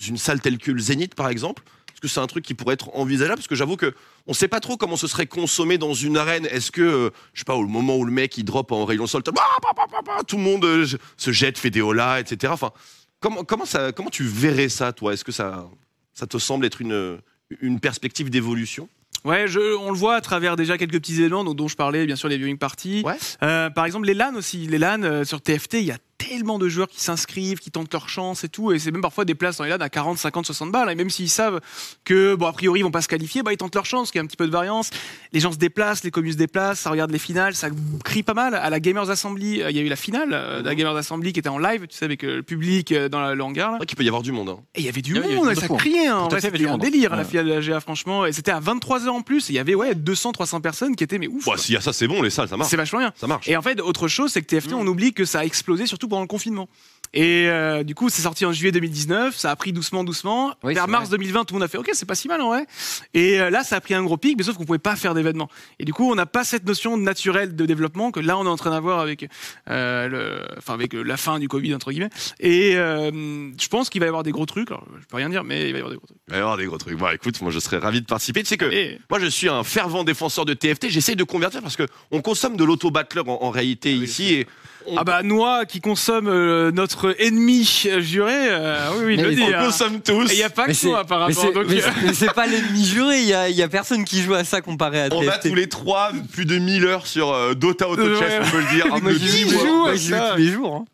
[0.06, 1.62] une salle telle que le Zénith, par exemple,
[1.92, 3.36] est-ce que c'est un truc qui pourrait être envisageable?
[3.38, 3.94] Parce que j'avoue que
[4.26, 6.46] on sait pas trop comment ce serait consommé dans une arène.
[6.46, 9.06] Est-ce que, euh, je sais pas, au moment où le mec il drop en rayon
[9.06, 12.52] sol, tout le monde euh, se jette, fait des holas, etc.
[12.52, 12.70] Enfin,
[13.20, 15.12] comment, comment, ça, comment tu verrais ça, toi?
[15.12, 15.68] Est-ce que ça,
[16.14, 17.18] ça te semble être une,
[17.60, 18.88] une perspective d'évolution?
[19.26, 22.06] Ouais, je, on le voit à travers déjà quelques petits éléments dont, dont je parlais,
[22.06, 23.02] bien sûr les viewing parties.
[23.04, 23.16] Ouais.
[23.42, 24.68] Euh, par exemple, les LAN aussi.
[24.68, 27.93] Les LAN euh, sur TFT, il y a tellement de joueurs qui s'inscrivent, qui tentent
[27.93, 28.72] leur chance et tout.
[28.72, 30.90] Et c'est même parfois des places dans les LAN à 40, 50, 60 balles.
[30.90, 31.60] Et même s'ils savent
[32.05, 34.18] que, bon, a priori, ils vont pas se qualifier, bah, ils tentent leur chance, qu'il
[34.18, 34.90] y a un petit peu de variance.
[35.32, 37.68] Les gens se déplacent, les communes se déplacent, ça regarde les finales, ça
[38.05, 38.55] crie pas mal.
[38.55, 40.97] À la Gamers Assembly, euh, il y a eu la finale euh, de la Gamers
[40.97, 43.72] Assembly qui était en live, tu sais, avec euh, le public dans la- le hangar.
[43.72, 43.78] Là.
[43.86, 44.48] Qu'il peut y avoir du monde.
[44.48, 44.59] hein.
[44.74, 45.76] Et il y avait du y avait- monde, ça fou.
[45.76, 46.06] criait.
[46.06, 46.28] Hein.
[46.40, 47.28] C'était un délire à la Ouais.
[47.28, 48.24] finale de la GA, franchement.
[48.26, 49.48] Et c'était à 23h en plus.
[49.51, 51.44] Il y avait ouais 200, 300 personnes qui étaient mais ouf.
[51.47, 52.70] Bah, s'il y a ça, c'est bon, les salles, ça marche.
[52.70, 53.12] C'est vachement bien.
[53.16, 53.47] Ça marche.
[53.48, 56.05] Et en fait, autre chose, c'est que TFT, on oublie que ça a explosé surtout
[56.08, 56.68] pendant le confinement.
[57.16, 60.55] Et euh, du coup, c'est sorti en juillet 2019, ça a pris doucement, doucement.
[60.62, 61.16] Oui, Vers mars vrai.
[61.16, 62.66] 2020, tout le monde a fait OK, c'est pas si mal en vrai.
[63.14, 65.14] Et euh, là, ça a pris un gros pic, mais sauf qu'on pouvait pas faire
[65.14, 65.48] d'événements.
[65.78, 68.51] Et du coup, on n'a pas cette notion naturelle de développement que là, on est
[68.51, 69.30] en train d'avoir avec,
[69.70, 72.10] euh, le, enfin, avec la fin du Covid entre guillemets.
[72.38, 73.10] Et euh,
[73.59, 74.70] je pense qu'il va y avoir des gros trucs.
[74.70, 76.18] Alors, je peux rien dire, mais il va y avoir des gros trucs.
[76.28, 76.98] Il va y avoir des gros trucs.
[76.98, 78.43] Bon, écoute, moi, je serais ravi de participer.
[78.43, 80.90] Tu sais que Et moi, je suis un fervent défenseur de TFT.
[80.90, 84.34] J'essaye de convertir parce que on consomme de l'auto-battler en, en réalité oui, ici.
[84.34, 84.47] Et
[84.86, 86.70] on, ah bah Noah qui consomme euh,
[87.06, 89.42] notre ennemi euh, juré, euh, oui oui, il Mais le dit.
[89.42, 89.64] on hein.
[89.66, 90.30] consomme tous.
[90.30, 92.84] Et il y a pas que mais c'est- Donc, mais euh, mais c'est pas l'ennemi
[92.84, 95.26] juré, il y a, il y a personne qui joue à ça comparé à On
[95.28, 98.40] a tous les trois plus de 1000 heures sur euh, Dota Auto Chess, Ouais.
[98.46, 98.86] on peut le dire.
[98.92, 100.74] Ah, moi, j'y joue, j'y joue tous les jours.
[100.76, 100.84] hein.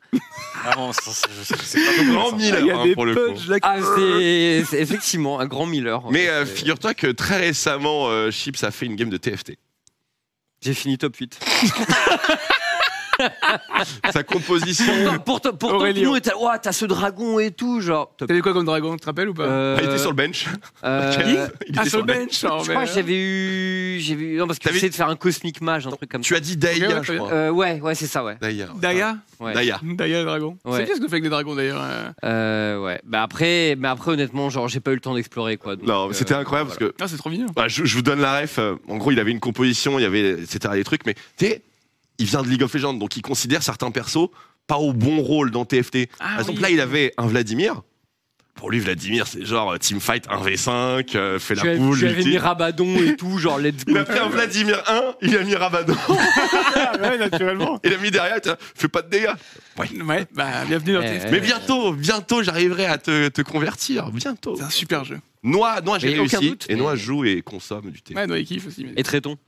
[0.64, 2.36] Ah bon, c'est- pas Grand ça.
[2.36, 3.34] 1000 il y heures a hein, pour le coup.
[3.48, 3.56] là.
[3.62, 6.00] Ah, c'est effectivement un grand Miller.
[6.10, 9.56] Mais euh, figure-toi que très récemment, euh, Chips a fait une game de TFT.
[10.64, 11.40] J'ai fini top 8.
[14.12, 14.92] Sa composition.
[15.62, 16.06] Aurélien.
[16.08, 18.14] monde était Ouah, t'as ce dragon et tout, genre.
[18.16, 20.16] T'avais quoi comme dragon, tu te rappelles ou pas Euh, Ah, il était sur le
[20.16, 20.46] bench.
[20.84, 21.12] euh,
[21.68, 22.42] Il Ah, était sur le bench.
[22.44, 22.64] bench.
[22.64, 23.98] je crois que j'avais eu.
[24.00, 24.36] J'avais eu.
[24.38, 26.38] Non, parce que T'avais- j'essayais de faire un cosmic mage, un truc comme Tu ça.
[26.38, 27.32] as dit Daya, ouais, je crois.
[27.32, 28.36] Euh, ouais, ouais, c'est ça, ouais.
[28.40, 28.68] Daya.
[28.76, 29.52] Daya ouais.
[29.54, 29.80] Daya.
[29.82, 30.56] Daya le dragon.
[30.64, 30.78] Ouais.
[30.78, 31.80] C'est bien ce que fait avec des dragons d'ailleurs.
[31.82, 32.08] euh.
[32.24, 33.00] Euh, ouais.
[33.04, 35.76] Bah après, mais après, honnêtement, genre, j'ai pas eu le temps d'explorer, quoi.
[35.76, 36.86] donc, Non, mais euh, c'était incroyable voilà.
[36.92, 37.46] parce que Ah, c'est trop mignon.
[37.54, 38.58] Bah, je, je vous donne la ref.
[38.88, 40.58] En gros, il avait une composition, il y avait, etc.
[40.74, 41.62] des trucs, mais tu sais,
[42.22, 44.28] il vient de League of Legends, donc il considère certains persos
[44.68, 46.08] pas au bon rôle dans TFT.
[46.20, 46.62] Ah, Par exemple, oui.
[46.62, 47.82] là, il avait un Vladimir.
[48.54, 51.98] Pour lui, Vladimir, c'est genre euh, teamfight 1v5, euh, fait la Tu poule.
[51.98, 53.98] tu avais mis Rabadon et tout, genre, let's Il go.
[54.00, 55.94] a pris un Vladimir 1, il a mis Rabadon,
[57.02, 57.80] ouais, naturellement.
[57.82, 59.30] il a mis derrière, il fais pas de dégâts.
[59.78, 61.24] Ouais, bah bienvenue dans TFT.
[61.24, 61.30] ouais.
[61.32, 64.10] Mais bientôt, bientôt, j'arriverai à te, te convertir.
[64.12, 64.54] Bientôt.
[64.56, 65.18] C'est un super jeu.
[65.42, 66.36] Noix, Noix, j'ai réussi.
[66.50, 68.16] doute, et mais- Noix joue et consomme du TFT.
[68.16, 68.84] Ouais, Noah il kiffe aussi.
[68.84, 69.38] mais- Et Tréton.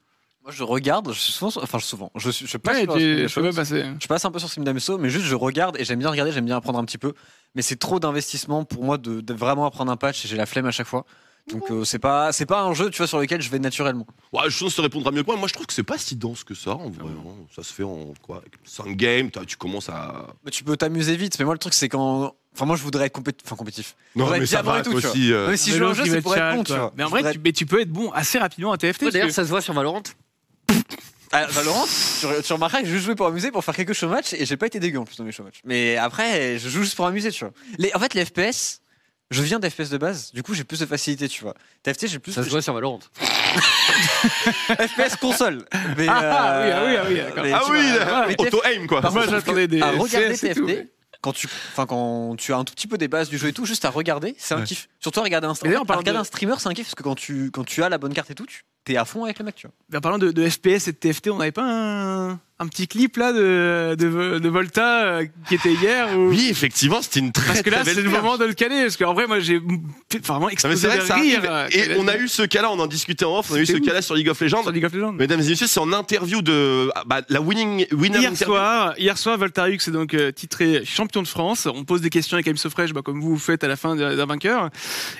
[0.45, 3.01] Moi, je regarde, je suis souvent, enfin souvent, je, suis- je passe Ouais, sur- tu-
[3.01, 3.55] sur des je peux choses.
[3.55, 3.85] pas passer.
[3.99, 6.33] Je passe un peu sur Sim Dameso, mais juste je regarde et j'aime bien regarder,
[6.33, 7.15] j'aime bien apprendre un petit peu.
[7.55, 10.45] Mais c'est trop d'investissement pour moi de, de vraiment apprendre un patch et j'ai la
[10.45, 11.07] flemme à chaque fois.
[11.51, 14.07] Donc euh, c'est pas c'est pas un jeu tu vois sur lequel je vais naturellement.
[14.35, 15.37] Ouais, je pense que ça répondra mieux que moi.
[15.37, 17.05] Moi, je trouve que c'est pas si dense que ça, en vrai.
[17.11, 17.45] hein.
[17.55, 18.43] Ça se fait en quoi?
[18.65, 20.27] 5 games, t'as- tu commences à.
[20.45, 21.39] Mais tu peux t'amuser vite.
[21.39, 23.95] Mais moi le truc c'est quand enfin moi je voudrais être compét- enfin compétitif.
[24.17, 25.11] Non, mais être ça diamant va, et tout, toi tu vois.
[25.15, 25.33] aussi.
[25.33, 26.57] euh, Mais si Mais je joue au l'autre, jeu il va c'est être pour être
[26.57, 26.81] bon tu quoi.
[26.81, 26.93] vois.
[26.97, 29.01] Mais en Je vrai, voudrais tu, mais tu peux être bon assez rapidement à TFT.
[29.01, 30.03] parce D'ailleurs, que- ça se voit sur Valorant.
[31.33, 31.85] Ah, Valorant,
[32.21, 34.57] tu, tu remarqueras que je jouais pour amuser, pour faire quelques show matchs, et j'ai
[34.57, 35.61] pas été dégueu en plus dans mes show matchs.
[35.65, 37.53] Mais après, je joue juste pour amuser, tu vois.
[37.79, 38.81] Les, en fait, les FPS,
[39.33, 41.55] je viens d'FPS de base, du coup j'ai plus de facilité, tu vois.
[41.83, 43.01] TFT, j'ai plus Ça se voit sur Valorant.
[44.79, 45.65] FPS console.
[45.97, 49.01] Mais, Ah, euh, oui, ah oui, ah oui, Ah tu oui, vois, TFT, auto-aim, quoi.
[49.01, 50.89] Par Moi, j'attendais des à regarder tout, TFT, ouais.
[51.21, 53.53] quand tu, enfin, quand tu as un tout petit peu des bases du jeu et
[53.53, 54.65] tout, juste à regarder, c'est un Ouais.
[54.65, 54.89] kiff.
[55.01, 57.03] Surtout à regarder un, en fait, regarder de- un streamer, c'est un kiff parce que
[57.03, 59.39] quand tu, quand tu as la bonne carte et tout, tu es à fond avec
[59.39, 59.99] le mec, vois.
[59.99, 63.17] En parlant de, de FPS et de TFT, on n'avait pas un, un petit clip
[63.17, 66.29] là de, de, de Volta euh, qui était hier ou...
[66.29, 68.83] Oui, effectivement, c'était une très Parce que là, c'est le moment de le caler.
[68.83, 69.61] Parce qu'en vrai, moi, j'ai
[70.23, 71.41] vraiment explosé c'est vrai de rire.
[71.45, 71.49] arrive.
[71.51, 73.67] euh, Et on a eu ce cas-là, on en discutait en off, on a eu
[73.67, 74.63] ce cas-là sur League of Legends.
[74.63, 75.13] sur League of Legends.
[75.15, 78.55] Mesdames et messieurs, c'est en interview de ah, bah, la winning winner Hier interview.
[78.55, 81.67] soir, hier soir, Voltarix est donc euh, titré champion de France.
[81.67, 83.97] On pose des questions avec Aimso Fresh, bah, comme vous, vous faites à la fin
[83.97, 84.71] d'un vainqueur.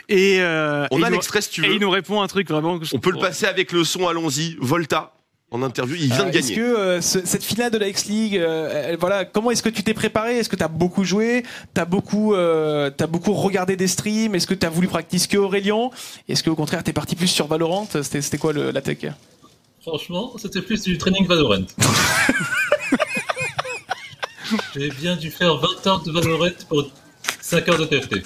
[0.09, 1.75] Et, euh, On et a l'extrait si tu Et veux.
[1.75, 2.79] il nous répond un truc vraiment.
[2.93, 4.57] On peut le passer avec le son, allons-y.
[4.61, 5.15] Volta,
[5.55, 6.57] en interview, il vient Euh, de Est-ce gagner.
[6.57, 9.95] que euh, ce- cette finale de la X-League, euh, voilà, comment est-ce que tu t'es
[9.95, 10.39] préparé?
[10.39, 11.45] Est-ce que tu as beaucoup joué?
[11.75, 14.35] Tu as beaucoup, euh, t'as beaucoup regardé des streams?
[14.35, 15.91] Est-ce que tu as voulu practice que Aurélien?
[16.29, 17.87] Est-ce qu'au contraire, tu es parti plus sur Valorant?
[18.03, 18.99] C'était c'était quoi le- la tech?
[19.83, 21.65] Franchement, c'était plus du training Valorant.
[24.75, 26.85] J'ai bien dû faire 20 heures de Valorant pour
[27.41, 28.23] 5 heures de TFT.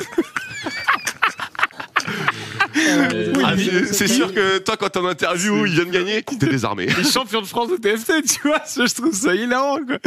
[2.89, 6.23] Euh, Ah, c'est- c'est sûr que toi, quand t'es en interview, il vient de gagner,
[6.41, 6.87] t'es désarmé.
[6.87, 9.99] Les champions de France de TFT, tu vois, je trouve ça hilarant, quoi.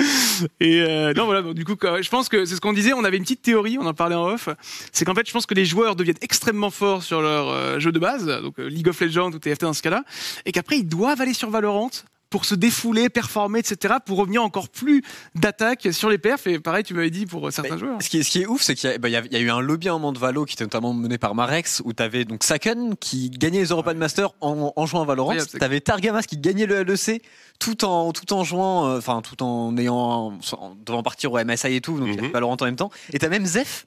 [0.60, 2.94] Et euh, non, voilà, donc, du coup, quoi, je pense que c'est ce qu'on disait,
[2.94, 4.50] on avait une petite théorie, on en parlait en off,
[4.92, 7.92] c'est qu'en fait, je pense que les joueurs deviennent extrêmement forts sur leur euh, jeu
[7.92, 10.04] de base, donc euh, League of Legends ou TFT dans ce cas-là,
[10.46, 11.90] et qu'après, ils doivent aller sur Valorant
[12.32, 15.04] pour se défouler, performer, etc., pour revenir encore plus
[15.36, 16.48] d'attaque sur les perfs.
[16.48, 18.02] Et pareil, tu m'avais dit pour certains Mais joueurs.
[18.02, 19.34] Ce qui est, ce qui est ouf, c'est qu'il y, a- bah, y a- il
[19.34, 21.36] y a eu un lobby à un moment de Valo qui était notamment mené par
[21.36, 25.32] Marex, où t'avais donc Saken qui gagnait les European Masters en, en jouant à Valorant.
[25.32, 25.60] Incroyable, Saken.
[25.60, 27.22] T'avais Targamas qui gagnait le LEC
[27.60, 31.76] tout en, tout en jouant, euh, enfin, tout en ayant, en devant partir au MSI
[31.76, 32.34] et tout, donc il y avait Mhm.
[32.34, 32.90] Valorant en même temps.
[33.14, 33.86] Et t'as même Zef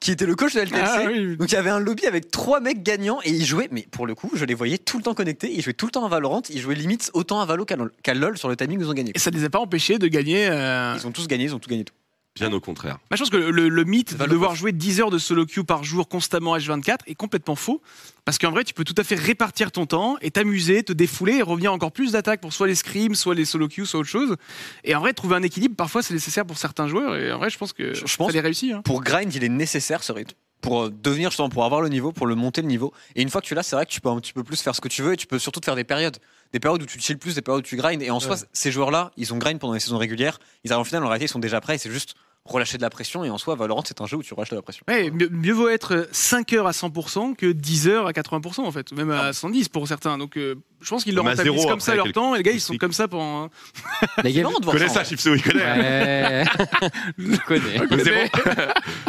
[0.00, 0.80] qui était le coach de LTC.
[0.80, 1.36] Ah oui.
[1.36, 4.06] Donc il y avait un lobby avec trois mecs gagnants et ils jouaient, mais pour
[4.06, 5.50] le coup, je les voyais tout le temps connectés.
[5.52, 6.42] Ils jouaient tout le temps à Valorant.
[6.50, 9.12] Ils jouaient limite autant à Valo qu'à LoL, sur le timing où ils ont gagné.
[9.14, 10.46] Et ça ne les a pas empêchés de gagner.
[10.48, 11.94] euh, Ils ont tous gagné, ils ont tout gagné tout.
[12.38, 12.98] Bien au contraire.
[13.10, 15.64] Bah, je pense que le, le mythe de devoir jouer 10 heures de solo queue
[15.64, 17.80] par jour constamment H24 est complètement faux.
[18.24, 21.34] Parce qu'en vrai, tu peux tout à fait répartir ton temps et t'amuser, te défouler
[21.36, 24.08] et revenir encore plus d'attaques pour soit les scrims, soit les solo queues, soit autre
[24.08, 24.36] chose.
[24.84, 27.16] Et en vrai, trouver un équilibre, parfois, c'est nécessaire pour certains joueurs.
[27.16, 28.72] Et en vrai, je pense que Je- je ça pense- les réussit.
[28.72, 28.82] hein.
[28.82, 30.34] pour grind, il est nécessaire ce rythme.
[30.60, 32.92] Pour euh, devenir justement, pour avoir le niveau, pour le monter le niveau.
[33.14, 34.60] Et une fois que tu l'as, c'est vrai que tu peux un petit peu plus
[34.60, 36.18] faire ce que tu veux et tu peux surtout te faire des périodes.
[36.52, 38.02] Des périodes où tu chill plus, des périodes où tu grind.
[38.02, 40.40] Et en soi, ces joueurs-là, ils ont grind pendant les saisons régulières.
[40.64, 41.76] Ils arrivent en finale, en réalité, ils sont déjà prêts.
[41.76, 43.24] et C'est juste relâcher de la pression.
[43.24, 44.82] Et en soi, Valorant, c'est un jeu où tu relâches de la pression.
[44.88, 48.72] Ouais, mieux, mieux vaut être 5 heures à 100% que 10 heures à 80% en
[48.72, 50.16] fait, ou même à 110 pour certains.
[50.16, 52.34] Donc euh, je pense qu'ils le Même à rentabilisent zéro comme ça leur quelques- temps
[52.34, 53.44] et les gars ils sont comme ça pendant.
[53.44, 53.50] hein.
[54.24, 55.04] Les gars, voir connais ça.
[55.04, 55.62] Chipso, il connaît.
[55.62, 56.44] Ouais.
[57.18, 57.78] Je connais.
[57.90, 58.20] Le zéro,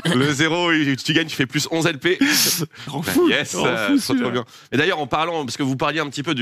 [0.15, 0.71] le zéro,
[1.03, 2.19] tu gagnes, tu fais plus 11 LP.
[2.87, 4.43] Rend fou, yes, euh, fou, bien.
[4.71, 6.35] Et d'ailleurs, en parlant, parce que vous parliez un petit peu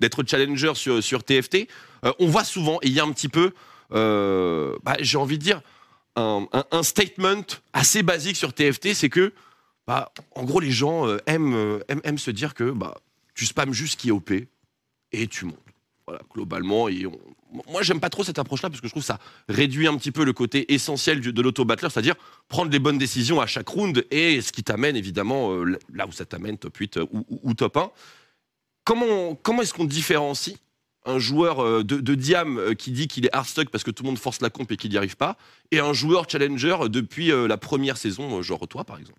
[0.00, 1.68] d'être challenger sur, sur TFT,
[2.04, 3.52] euh, on voit souvent, et il y a un petit peu,
[3.92, 5.60] euh, bah, j'ai envie de dire,
[6.16, 9.32] un, statement assez basique sur TFT, c'est que,
[9.86, 12.94] bah, en gros, les gens euh, aiment, euh, aiment, se dire que bah,
[13.34, 14.32] tu spams juste qui est OP
[15.12, 15.58] et tu montes.
[16.06, 16.88] Voilà, globalement.
[16.88, 17.18] Et on-
[17.70, 19.18] Moi, j'aime pas trop cette approche-là parce que je trouve que ça
[19.48, 22.14] réduit un petit peu le côté essentiel de l'auto-battler, c'est-à-dire
[22.48, 26.12] prendre les bonnes décisions à chaque round et ce qui t'amène évidemment euh, là où
[26.12, 27.90] ça t'amène, top 8 euh, ou, ou- ou top 1.
[28.84, 30.56] Comment, comment est-ce qu'on différencie
[31.06, 34.02] un joueur euh, de, de Diam euh, qui dit qu'il est hardstuck parce que tout
[34.02, 35.36] le monde force la comp et qu'il n'y arrive pas,
[35.70, 39.18] et un joueur challenger depuis euh, la première saison, genre toi par exemple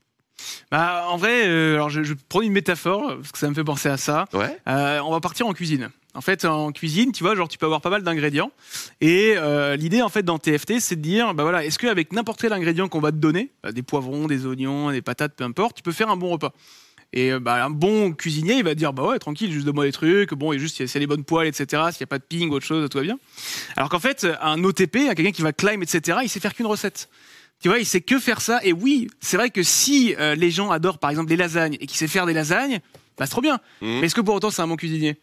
[0.71, 3.63] Bah, en vrai, euh, alors je, je prends une métaphore parce que ça me fait
[3.63, 4.25] penser à ça.
[4.33, 4.57] Ouais.
[4.67, 5.89] Euh, on va partir en cuisine.
[6.13, 8.51] En fait, en cuisine, tu vois, genre tu peux avoir pas mal d'ingrédients.
[9.01, 12.41] Et euh, l'idée, en fait, dans TFT, c'est de dire, bah voilà, est-ce qu'avec n'importe
[12.41, 15.83] quel ingrédient qu'on va te donner, des poivrons, des oignons, des patates, peu importe, tu
[15.83, 16.53] peux faire un bon repas.
[17.13, 19.91] Et euh, bah, un bon cuisinier, il va dire, bah ouais, tranquille, juste donne-moi des
[19.91, 22.49] trucs, bon, et juste, a les bonnes poêles, etc., s'il n'y a pas de ping,
[22.51, 23.17] autre chose, tout va bien.
[23.77, 26.65] Alors qu'en fait, un OTP, un quelqu'un qui va climb, etc., il sait faire qu'une
[26.65, 27.09] recette.
[27.61, 28.59] Tu vois, il sait que faire ça.
[28.63, 31.87] Et oui, c'est vrai que si euh, les gens adorent, par exemple, les lasagnes et
[31.87, 32.81] qu'il sait faire des lasagnes,
[33.17, 33.59] bah c'est trop bien.
[33.81, 33.99] Mhm.
[34.01, 35.17] Mais est-ce que pour autant c'est un bon cuisinier?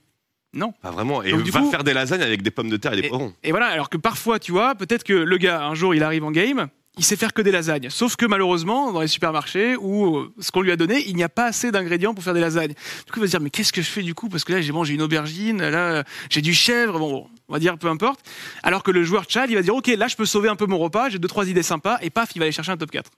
[0.53, 0.73] Non.
[0.83, 1.23] Pas vraiment.
[1.23, 3.09] Et Donc, du va coup- faire des lasagnes avec des pommes de terre et des
[3.09, 3.33] poivrons.
[3.45, 6.25] Et voilà, alors que parfois, tu vois, peut-être que le gars, un jour, il arrive
[6.25, 7.91] en game, il sait faire que des lasagnes.
[7.91, 11.25] Sauf que malheureusement, dans les supermarchés ou euh, ce qu'on lui a donné, il n'y
[11.25, 12.75] a pas assez d'ingrédients pour faire des lasagnes.
[13.07, 14.29] Du coup, il va se dire, mais qu'est-ce que je fais du coup?
[14.29, 17.77] Parce que là, j'ai mangé une aubergine, là, j'ai du chèvre, bon, on va dire
[17.79, 18.21] peu importe.
[18.63, 20.67] Alors que le joueur Chad, il va dire, ok, là, je peux sauver un peu
[20.67, 22.91] mon repas, j'ai deux, trois idées sympas, et paf, il va aller chercher un top
[22.91, 23.11] 4.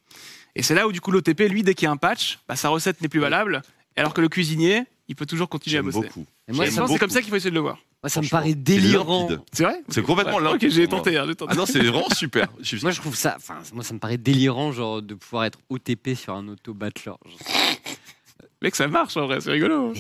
[0.55, 2.57] Et c'est là où, du coup, l'OTP, lui, dès qu'il y a un patch, bah,
[2.57, 3.63] sa recette n'est plus valable,
[3.97, 6.07] alors que le cuisinier, il peut toujours continuer à J'aime bosser.
[6.09, 6.27] beaucoup.
[6.49, 7.79] Et moi, c'est comme ça qu'il faut essayer de le voir.
[8.03, 9.23] Moi, ça me Franchement, paraît délirant.
[9.29, 9.41] limpide.
[9.53, 10.69] C'est vrai C'est complètement Ouais, limpide.
[10.69, 11.17] Ok, j'ai tenté.
[11.17, 11.53] hein, j'ai tenté.
[11.55, 12.49] Ah non, c'est vraiment super.
[12.61, 15.45] Je suis- Moi, je trouve ça, enfin, moi, ça me paraît délirant, genre, de pouvoir
[15.45, 17.05] être OTP sur un auto-battler.
[17.05, 17.19] Genre,
[18.63, 19.93] Mec, ça marche en vrai, c'est rigolo.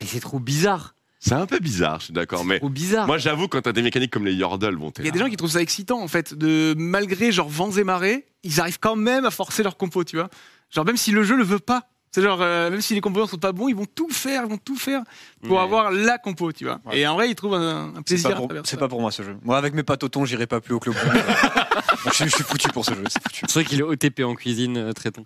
[0.00, 0.94] Mais c'est trop bizarre.
[1.20, 2.44] C'est un peu bizarre, je suis d'accord.
[2.44, 3.06] Mais Trop bizarre.
[3.06, 5.12] moi, j'avoue, quand t'as des mécaniques comme les Yordle, bon, t'es Il y a là.
[5.12, 8.60] des gens qui trouvent ça excitant en fait, de malgré genre vents et marées, ils
[8.60, 10.28] arrivent quand même à forcer leur compo, tu vois.
[10.70, 13.26] Genre même si le jeu le veut pas, c'est genre euh, même si les composants
[13.26, 15.02] sont pas bons, ils vont tout faire, ils vont tout faire
[15.46, 15.62] pour Ouais.
[15.62, 16.80] avoir la compo, tu vois.
[16.86, 16.98] Ouais.
[17.00, 18.30] Et en vrai, ils trouvent un, plaisir.
[18.64, 19.36] c'est pas pour moi ce jeu.
[19.42, 20.96] Moi, avec mes thon, j'irai pas plus haut que le
[22.06, 23.44] je, suis- je suis foutu pour ce jeu, c'est foutu.
[23.48, 25.24] C'est vrai qu'il est OTP en cuisine, euh, traitant.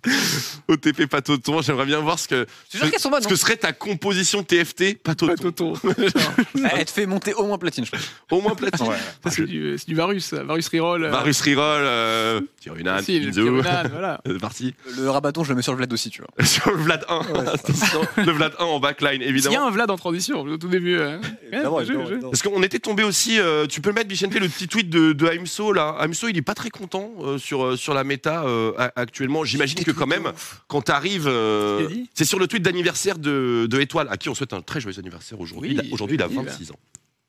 [0.67, 3.21] OTP Patoton, j'aimerais bien voir ce que, C'est sûr qu'elles sont bonnes.
[3.23, 5.73] ce que serait ta composition TFT Patoton.
[5.83, 6.63] Hein.
[6.73, 8.01] Elle te fait monter au moins platine, je pense.
[8.31, 8.85] Au moins platine.
[9.23, 10.33] Ça, c'est du, c'est du Varus.
[10.33, 11.05] Varus Reroll.
[11.05, 13.41] euh, Varus Reroll, euh, Tirunan, si, le Inzo.
[13.43, 14.21] Tirunan, voilà.
[14.25, 14.73] C'est parti.
[14.97, 16.29] Le rabaton, je le mets sur le Vlad aussi, tu vois.
[16.45, 17.19] Sur le Vlad 1.
[17.53, 19.67] Attention, le Vlad 1 en backline, Il y a évidemment.
[19.67, 20.97] un Vlad en transition au tout début.
[21.51, 21.81] joué.
[21.81, 22.29] évidemment.
[22.29, 25.13] Parce qu'on était tombé aussi, euh, tu peux le mettre, Bichente, le petit tweet de,
[25.13, 25.97] de Aimso, là.
[26.01, 29.43] Aimso, il est pas très content euh, sur, euh, sur la méta euh, actuellement.
[29.43, 30.31] J'imagine que quand même,
[30.67, 34.53] quand t'arrives, euh, c'est sur le tweet d'anniversaire de, de Étoile, à qui on souhaite
[34.53, 35.77] un très joyeux anniversaire aujourd'hui.
[35.79, 36.79] Oui, Aujourd'hui, il a oui, 26 ans.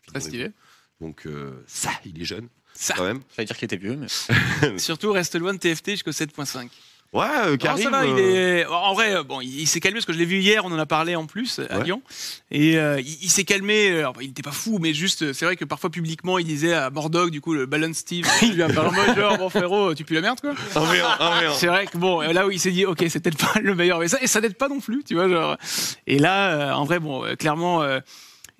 [0.06, 0.50] Très stylé.
[1.00, 2.94] Donc, euh, ça, il est jeune, Ça.
[2.96, 3.20] quand même.
[3.36, 4.78] J'allais dire qu'il était vieux, mais.
[4.78, 6.68] Surtout, reste loin de TFT jusqu'au 7.5.
[7.14, 7.82] Ouais, euh, Non, Karim.
[7.84, 8.66] ça va, il euh, est...
[8.66, 10.72] En vrai, euh, bon, il, il s'est calmé parce que je l'ai vu hier, on
[10.72, 11.84] en a parlé en plus à Ouais.
[11.84, 12.02] Lyon.
[12.50, 15.32] Et euh, il, il s'est calmé, euh, alors, il n'était pas fou, mais juste, euh,
[15.32, 18.52] c'est vrai que parfois publiquement, il disait à Mordog, du coup, le Balance Steve, il
[18.54, 20.50] lui a parlé en mode genre, bon frérot, tu pues la merde quoi.
[20.74, 21.54] Un V1, un V1.
[21.54, 24.00] C'est vrai que bon, là où il s'est dit, ok, c'est peut-être pas le meilleur,
[24.00, 25.28] mais ça, et ça n'aide pas non plus, tu vois.
[25.30, 25.56] Genre.
[26.06, 28.00] Et là, euh, en vrai, bon, euh, clairement, euh,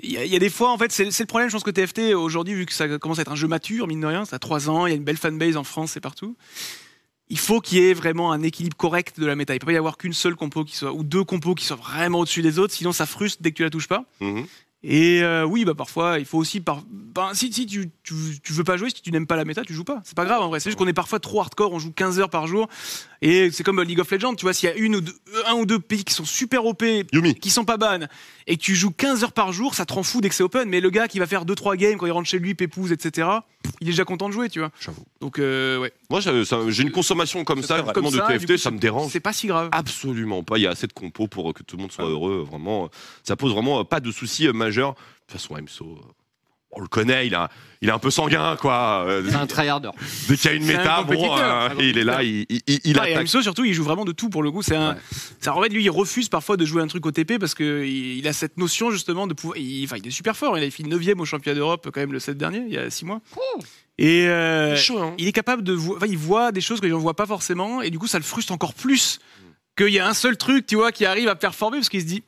[0.03, 1.53] il y, a- il y a des fois, en fait, c'est c'est le problème, je
[1.55, 4.07] pense que TFT, aujourd'hui, vu que ça commence à être un jeu mature, mine de
[4.07, 6.35] rien, ça a 3 ans, il y a une belle fanbase en France et partout.
[7.31, 9.55] Il faut qu'il y ait vraiment un équilibre correct de la méta.
[9.55, 11.77] Il peut pas y avoir qu'une seule compo qui soit, ou deux compos qui soient
[11.77, 14.05] vraiment au-dessus des autres, sinon ça frustre dès que tu la touches pas.
[14.21, 14.47] Mhm.
[14.85, 16.61] Et euh, oui, bah parfois, il faut aussi.
[16.61, 16.83] Par...
[16.89, 19.65] ben, si si tu, tu, tu veux pas jouer, si tu n'aimes pas la méta,
[19.65, 20.01] tu joues pas.
[20.05, 20.61] C'est pas grave en vrai.
[20.61, 22.69] C'est juste qu'on est parfois trop hardcore, on joue 15 heures par jour.
[23.21, 25.15] Et c'est comme League of Legends, tu vois, s'il y a une ou deux,
[25.47, 27.35] un ou deux pays qui sont super OP, Yumi.
[27.35, 28.07] qui sont pas ban,
[28.47, 30.45] et que tu joues 15 heures par jour, ça te rend fou dès que c'est
[30.45, 30.69] open.
[30.69, 33.29] Mais le gars qui va faire 2-3 games quand il rentre chez lui, pépouze, etc.,
[33.81, 34.71] il est déjà content de jouer, tu vois.
[34.79, 35.05] J'avoue.
[35.21, 35.93] Donc, euh, ouais.
[36.11, 39.11] Moi, j'ai une consommation comme ça, Comme vraiment de ça, TFT, coup, ça me dérange.
[39.13, 39.69] C'est pas si grave.
[39.73, 40.57] Absolument pas.
[40.57, 42.47] Il y a assez de compos pour que tout le monde soit heureux.
[42.49, 42.89] Vraiment,
[43.23, 44.95] ça pose vraiment pas de soucis euh, majeurs.
[44.95, 44.99] De
[45.33, 45.95] toute façon, euh,
[46.71, 47.49] on le connaît, il, a,
[47.81, 49.05] il est un peu sanguin, quoi.
[49.07, 49.89] Euh, C'est un tryharder.
[50.29, 52.61] Dès qu'il y a une un méta, bon, euh, un il est là, il, il,
[52.85, 53.23] il- Ah, et attaque.
[53.23, 54.63] Amso, surtout, il joue vraiment de tout pour le coup.
[54.63, 54.97] C'est un,
[55.41, 57.85] ça, en fait, lui, il refuse parfois de jouer un truc au TP parce que
[57.85, 59.57] il, il a cette notion justement de pouvoir.
[59.59, 60.59] Il, enfin, il est super fort.
[60.59, 62.91] Il a fini 9 au championnat d'Europe quand même le 7 dernier, il y a
[62.91, 63.21] 6 mois.
[64.01, 65.15] Et euh, C'est chaud, hein.
[65.19, 65.73] il est capable de.
[65.73, 68.07] vo- Enfin, il voit des choses que les gens voient pas forcément, et du coup,
[68.07, 69.19] ça le frustre encore plus.
[69.79, 72.07] Qu'il y a un seul truc, tu vois, qui arrive à performer parce qu'il se
[72.07, 72.23] dit,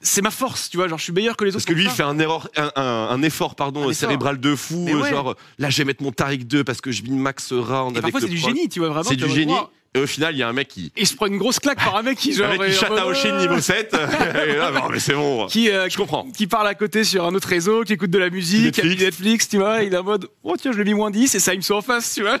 [0.00, 1.58] c'est ma force, tu vois, genre je suis meilleur que les autres.
[1.58, 3.94] Parce que lui, il fait un, erreur, un, un- un effort pardon, effort.
[3.94, 4.84] cérébral de fou.
[4.88, 5.10] Ouais.
[5.10, 7.98] Genre, là, je vais mettre mon Tariq 2 parce que je vis max round Et
[7.98, 9.08] avec parfois, c'est du génie, tu vois, vraiment.
[9.08, 9.52] C'est du vois, génie.
[9.52, 9.68] wow.
[9.94, 10.92] Et au final, il y a un mec qui.
[10.96, 12.50] Et il se prend une grosse claque par un mec qui, genre.
[12.50, 13.94] un mec qui chatte à Oshin euh, niveau 7.
[14.48, 15.46] et là, non, mais c'est bon.
[15.46, 16.24] Qui, euh, Je comprends.
[16.30, 19.02] qui parle à côté sur un autre réseau, qui écoute de la musique, qui Netflix.
[19.02, 21.38] Netflix, tu vois, il est en mode oh tiens, je l'ai mis moins 10 et
[21.40, 22.38] ça il me sort en face, tu vois.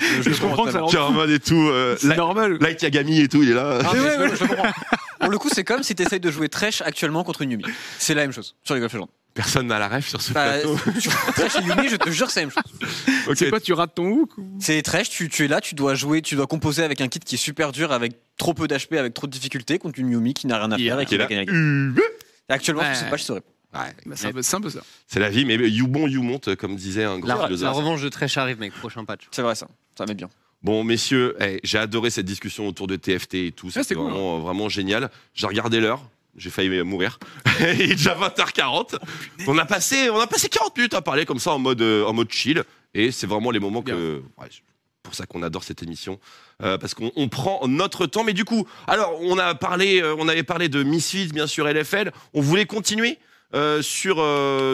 [0.00, 1.54] Je, comprends que ça rend Qui est en mode et tout.
[1.70, 2.58] euh, C'est like- normal.
[2.60, 3.78] Like Yagami et tout, il est là.
[3.84, 4.30] Ah, Mais ouais, je- ouais.
[4.36, 4.70] je comprends.
[5.20, 7.64] Pour le coup, c'est comme si tu essayes de jouer Thresh actuellement contre une Yumi.
[7.98, 9.08] C'est la même chose sur les Golf Legends.
[9.38, 10.76] Personne n'a la ref sur ce Bah, plateau.
[11.00, 12.88] tu joues Thresh et Yumi, je te jure c'est la même chose.
[13.28, 13.36] Ok.
[13.36, 15.94] C'est quoi, tu rates ton hook ou- C'est Thresh, tu, tu es là, tu dois
[15.94, 18.94] jouer, tu dois composer avec un kit qui est super dur, avec trop peu d'HP,
[18.94, 21.14] avec trop de difficultés, contre une Yumi qui n'a rien à faire et Qui qui
[21.14, 21.28] est va là.
[21.30, 21.94] gagner la game.
[22.50, 22.94] Et Actuellement, je Ouais.
[22.96, 23.42] sais pas, je saurais.
[23.74, 23.80] ouais.
[24.06, 24.80] Bah, c'est un peu- c'est un peu ça.
[25.06, 27.76] C'est la vie, mais you bon, you monte, comme disait un grand La, la philosophe.
[27.76, 29.22] revanche de Tresh arrive, mec, prochain patch.
[29.30, 30.28] C'est vrai ça, ça met bien.
[30.64, 33.68] Bon, messieurs, eh, j'ai adoré cette discussion autour de TFT et tout.
[33.70, 35.08] c'était C'était cool, vraiment, vraiment génial.
[35.32, 36.02] J'ai regardé l'heure.
[36.38, 37.18] J'ai failli mourir.
[37.60, 38.98] Il est déjà 20h40.
[39.46, 42.04] on, a passé, on a passé 40 minutes à parler comme ça en mode, euh,
[42.04, 42.62] en mode chill.
[42.94, 44.22] Et c'est vraiment les moments que.
[44.38, 44.48] ouais,
[45.08, 46.20] pour ça qu'on adore cette émission.
[46.62, 48.24] Euh, parce qu'on on prend notre temps.
[48.24, 51.66] Mais du coup, alors, on, a parlé, euh, on avait parlé de Misfits, bien sûr,
[51.66, 52.12] LFL.
[52.34, 53.18] On voulait continuer
[53.54, 54.16] euh, sur,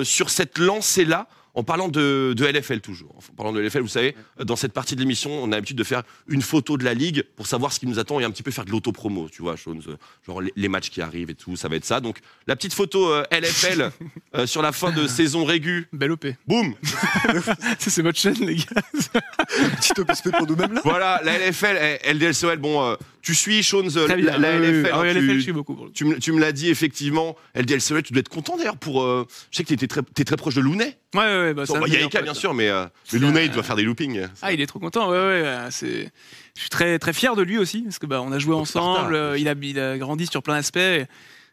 [0.04, 1.28] sur cette lancée-là.
[1.56, 4.96] En parlant de, de LFL toujours, en parlant de LFL, vous savez, dans cette partie
[4.96, 7.78] de l'émission, on a l'habitude de faire une photo de la ligue pour savoir ce
[7.78, 10.40] qui nous attend et un petit peu faire de l'autopromo, tu vois, Sean, euh, genre
[10.40, 12.00] les, les matchs qui arrivent et tout, ça va être ça.
[12.00, 12.18] Donc
[12.48, 13.90] la petite photo euh, LFL
[14.34, 16.26] euh, sur la fin de saison régu, Belle OP.
[16.48, 16.74] boum,
[17.78, 18.82] c'est votre chaîne, les gars.
[19.76, 23.84] Petit OPSP pour nous-mêmes là voilà, la LFL, eh, LDLCOL, bon, euh, tu suis Sean,
[23.96, 24.38] euh, Très la, bien.
[24.38, 25.88] la Ah oui, oui, LFL, ah oui, hein, LFL, tu- je suis beaucoup.
[25.94, 29.02] tu me, tu me l'as dit effectivement, LDLCOL, tu dois être content d'ailleurs pour.
[29.02, 30.98] euh, je sais que tu très, t'es très proche de Lounet.
[31.14, 31.54] Ouais.
[31.54, 33.76] Bah, Bon, bah, Il y a Eka, bien sûr, mais, euh, mais il doit faire
[33.76, 34.26] des loopings.
[34.42, 35.06] Ah, il est trop content.
[35.10, 35.42] Ouais, ouais.
[35.44, 36.10] euh, C'est.
[36.56, 39.14] Je suis très très fier de lui aussi parce que bah on a joué ensemble.
[39.14, 40.76] euh, il a il a grandi sur plein d'aspects.
[40.76, 41.06] Et,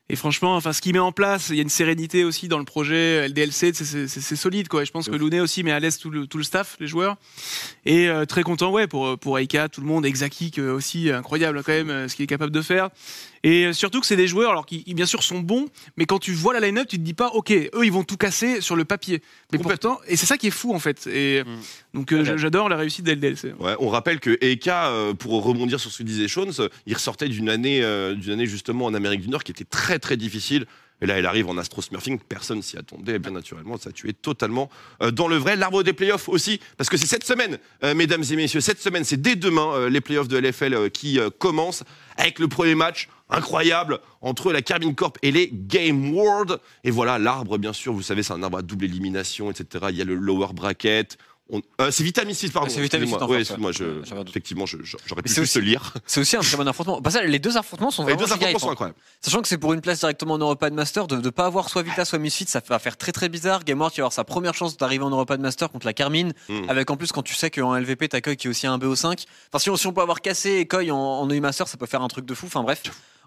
[0.10, 2.60] et franchement, enfin, ce qu'il met en place, il y a une sérénité aussi dans
[2.60, 3.74] le projet LDLC.
[3.74, 4.82] c'est- solide, quoi.
[4.84, 6.88] Et je pense que Lounet aussi met à l'aise tout le, tout le staff, les
[6.88, 7.16] joueurs.
[7.86, 11.64] Et euh, très content, ouais, pour pour Aika, tout le monde, Exakik euh, aussi, incroyable
[11.64, 12.90] quand même, euh, ce qu'il est capable de faire.
[13.44, 16.20] Et euh, surtout que c'est des joueurs, alors qui bien sûr sont bons, mais quand
[16.20, 18.76] tu vois la line-up, tu te dis pas, ok, eux ils vont tout casser sur
[18.76, 19.22] le papier.
[19.52, 21.08] Mais pourtant, et c'est ça qui est fou en fait.
[21.08, 21.44] Et
[21.94, 23.54] donc euh, j'adore la réussite d'LDLC.
[23.60, 27.28] Ouais, on rappelle que Eka, euh, pour rebondir sur ce que disait euh, il ressortait
[27.28, 30.66] d'une année, euh, d'une année justement en Amérique du Nord qui était très très difficile.
[31.02, 34.70] Et là, il arrive en Astro Smurfing, personne s'y attendait, bien naturellement, ça tué totalement
[35.02, 35.56] euh, dans le vrai.
[35.56, 39.04] L'arbre des playoffs aussi, parce que c'est cette semaine, euh, mesdames et messieurs, cette semaine,
[39.04, 41.84] c'est dès demain euh, les playoffs de LFL euh, qui euh, commencent
[42.18, 46.60] avec le premier match incroyable entre la Carmine Corp et les Game World.
[46.84, 49.86] Et voilà, l'arbre, bien sûr, vous savez, c'est un arbre à double élimination, etc.
[49.90, 51.18] Il y a le lower bracket.
[51.54, 52.70] On- euh, c'est Vitamin 6, pardon.
[52.72, 53.28] Ah, c'est Vitamin 6 excusez-moi.
[53.28, 53.30] en
[53.74, 54.06] Ouais, ouais.
[54.24, 55.94] je- effectivement, je- j'aurais pu aussi- lire.
[56.06, 57.02] C'est aussi un très bon affrontement.
[57.02, 58.98] Passage, les deux affrontements sont Les vraiment deux giga affrontements sont incroyables.
[59.20, 61.82] Sachant que c'est pour une place directement en Europa Master, de ne pas avoir soit
[61.84, 63.66] Vita soit Misfit, ça va faire très très bizarre.
[63.66, 66.32] Game World qui va avoir sa première chance d'arriver en Europa Master contre la Carmine,
[66.48, 66.70] Mm.
[66.70, 69.26] avec en plus quand tu sais qu'en LVP t'accueilles qui est aussi un BO5.
[69.52, 71.76] Enfin, si on, si on peut avoir cassé et Koi en, en EU Master, ça
[71.76, 72.46] peut faire un truc de fou.
[72.46, 72.82] Enfin bref,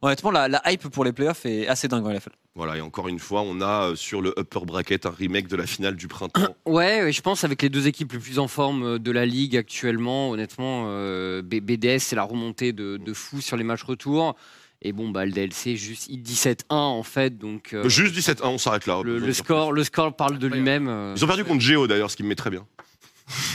[0.05, 2.31] honnêtement, la, la hype pour les playoffs est assez dingue en LFL.
[2.55, 5.57] Voilà, et encore une fois, on a euh, sur le upper bracket un remake de
[5.57, 6.55] la finale du printemps.
[6.67, 9.57] Ouais, je pense avec les deux équipes les plus en forme euh, de la ligue
[9.57, 14.37] actuellement, honnêtement, euh, BDS c'est la remontée de, de fou sur les matchs retour.
[14.83, 18.87] Et bon, bah, le DLC juste 17-1 en fait, donc euh, Juste 17-1, on s'arrête
[18.87, 19.01] là.
[19.03, 21.15] le, score, le score parle de lui-même.
[21.17, 22.67] Ils ont perdu contre Géo d'ailleurs, ce qui me met très bien.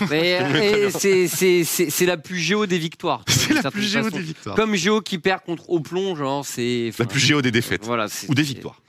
[0.09, 0.31] Mais
[0.87, 3.23] et c'est- c'est c'est- c'est la plus géo des victoires.
[3.25, 4.17] tu vois, d'une certaine façon.
[4.19, 4.55] victoires.
[4.55, 6.91] Comme géo qui perd contre Oplon, genre c'est.
[6.97, 7.85] La plus géo des défaites.
[7.85, 8.81] Voilà, c'est- Ou des c'est- victoires.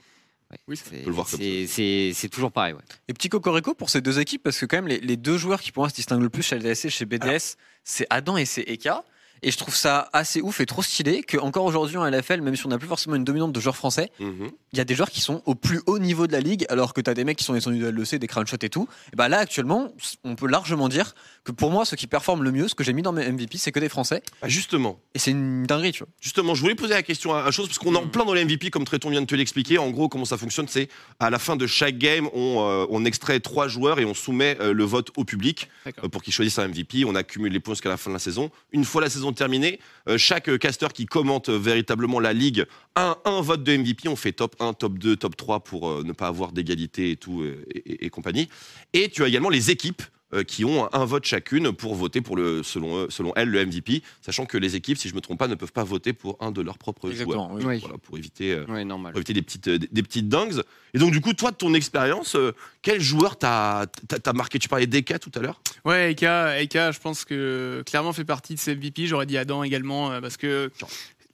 [0.49, 0.57] Ouais.
[0.67, 2.73] Oui, c'est- C'est- c'est- C'est c'est toujours pareil.
[2.73, 2.81] Ouais.
[3.07, 5.61] Et petit cocorico pour ces deux équipes, parce que quand même, les, les deux joueurs
[5.61, 8.45] qui pour moi se distinguent le plus chez LDSC et chez BDS, c'est Adam et
[8.45, 9.03] c'est Eka.
[9.43, 12.55] Et je trouve ça assez ouf et trop stylé que encore aujourd'hui en LFL, même
[12.55, 14.51] si on n'a plus forcément une dominante de joueurs français, Mhm.
[14.73, 16.93] il y a des joueurs qui sont au plus haut niveau de la ligue, alors
[16.93, 18.87] que tu as des mecs qui sont descendus de LEC, des crunchshots et tout.
[19.11, 19.91] Et bah là, actuellement,
[20.23, 22.93] on peut largement dire que pour moi, ceux qui performent le mieux, ce que j'ai
[22.93, 24.21] mis dans mes MVP, c'est que des Français.
[24.43, 26.07] Ah, justement, Et c'est une dinguerie, tu vois.
[26.21, 28.33] Justement, je voulais poser la question à, à chose parce qu'on est en plein dans
[28.35, 29.79] les MVP comme Tréton vient de te l'expliquer.
[29.79, 30.87] En gros, comment ça fonctionne, c'est
[31.19, 34.55] à la fin de chaque game, on, euh, on extrait trois joueurs et on soumet
[34.61, 37.05] euh, le vote au public euh, pour qu'ils choisissent un MVP.
[37.05, 38.51] On accumule les points jusqu'à la fin de la saison.
[38.71, 43.17] Une fois la saison terminée, euh, chaque caster qui commente euh, véritablement la ligue un,
[43.25, 44.07] un vote de MVP.
[44.07, 47.15] On fait top 1, top 2, top 3 pour euh, ne pas avoir d'égalité et
[47.15, 47.43] tout
[47.73, 48.49] et, compagnie.
[48.93, 50.01] Et tu as également les équipes
[50.47, 54.01] qui ont un vote chacune pour voter pour le selon eux, selon elles le MVP,
[54.21, 56.51] sachant que les équipes, si je me trompe pas, ne peuvent pas voter pour un
[56.51, 57.21] de leurs propres joueurs.
[57.21, 57.51] Exactement.
[57.53, 57.63] oui.
[57.65, 57.79] Oui.
[57.81, 59.11] Voilà, pour éviter, euh, Ouais, normal.
[59.11, 60.61] pour éviter des petites, euh, des, des petites dingues.
[60.93, 63.85] Et donc, du coup, toi, de ton expérience, euh, quel joueur t'as
[64.33, 64.59] marqué?
[64.59, 68.55] Tu parlais d'Eka tout à l'heure Ouais, Eka, Eka, je pense que clairement fait partie
[68.55, 69.07] de ces MVP.
[69.07, 70.71] J'aurais dit Adam également, euh, parce que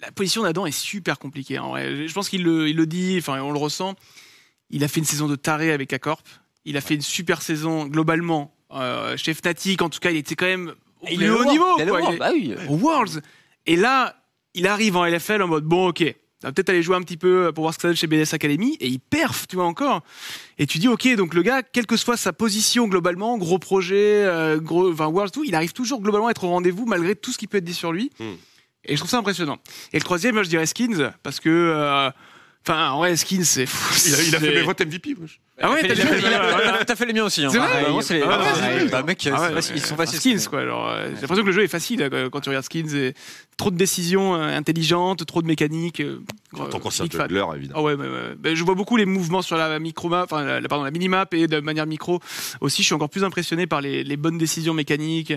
[0.01, 1.59] la position d'Adam est super compliquée.
[1.59, 2.07] En vrai.
[2.07, 3.95] Je pense qu'il le, il le dit, enfin, on le ressent.
[4.69, 6.21] Il a fait une saison de taré avec Acorp.
[6.65, 8.53] Il a fait une super saison globalement.
[8.73, 11.65] Euh, chez Fnatic, en tout cas, il était quand même au plus haut niveau.
[11.79, 11.99] Il quoi.
[12.01, 12.53] World, Il est- bah oui.
[12.69, 13.21] au Worlds.
[13.65, 14.15] Et là,
[14.53, 16.03] il arrive en LFL en mode bon, ok,
[16.43, 18.07] on va peut-être aller jouer un petit peu pour voir ce que ça donne chez
[18.07, 18.75] BDS Academy.
[18.79, 20.01] Et il perf, tu vois, encore.
[20.57, 24.23] Et tu dis, ok, donc le gars, quelle que soit sa position globalement, gros projet,
[24.25, 27.31] euh, gros, enfin, Worlds, tout, il arrive toujours globalement à être au rendez-vous malgré tout
[27.31, 28.11] ce qui peut être dit sur lui.
[28.19, 28.33] Hmm.
[28.85, 29.57] Et je trouve ça impressionnant.
[29.93, 31.49] Et le troisième, je dirais Skins, parce que.
[31.49, 32.09] euh,
[32.69, 33.63] Enfin, en vrai, Skins, c'est.
[34.05, 35.15] il a, il a fait mes votes MVP.
[35.19, 35.39] wesh.
[35.61, 36.85] Ah ouais, t'as fait- il a- ouais, ouais.
[36.85, 37.45] T'as fait les miens aussi.
[37.45, 37.49] hein.
[37.49, 39.47] C'est vrai Ah, moi, c'est les- Ah ouais, ah, c'est ouais, bah, mec, Ah ouais,
[39.47, 40.19] c'est facile, ils sont faciles.
[40.19, 40.59] Skins, quoi.
[40.59, 42.93] Alors, euh, j'ai l'impression que le jeu est facile euh, quand tu regardes Skins.
[42.93, 43.13] Et
[43.55, 46.01] trop de décisions euh, intelligentes, trop de mécaniques.
[46.01, 46.19] euh,
[46.53, 47.29] En tant qu'ancien big fan.
[47.29, 47.79] juggler, évidemment.
[47.79, 48.07] Ah ouais, ouais.
[48.37, 51.33] Ben, je vois beaucoup les mouvements sur la micro enfin la, la- pardon, la minimap
[51.33, 52.19] et de manière micro.
[52.61, 55.33] Aussi, je suis encore plus impressionné par les, les bonnes décisions mécaniques.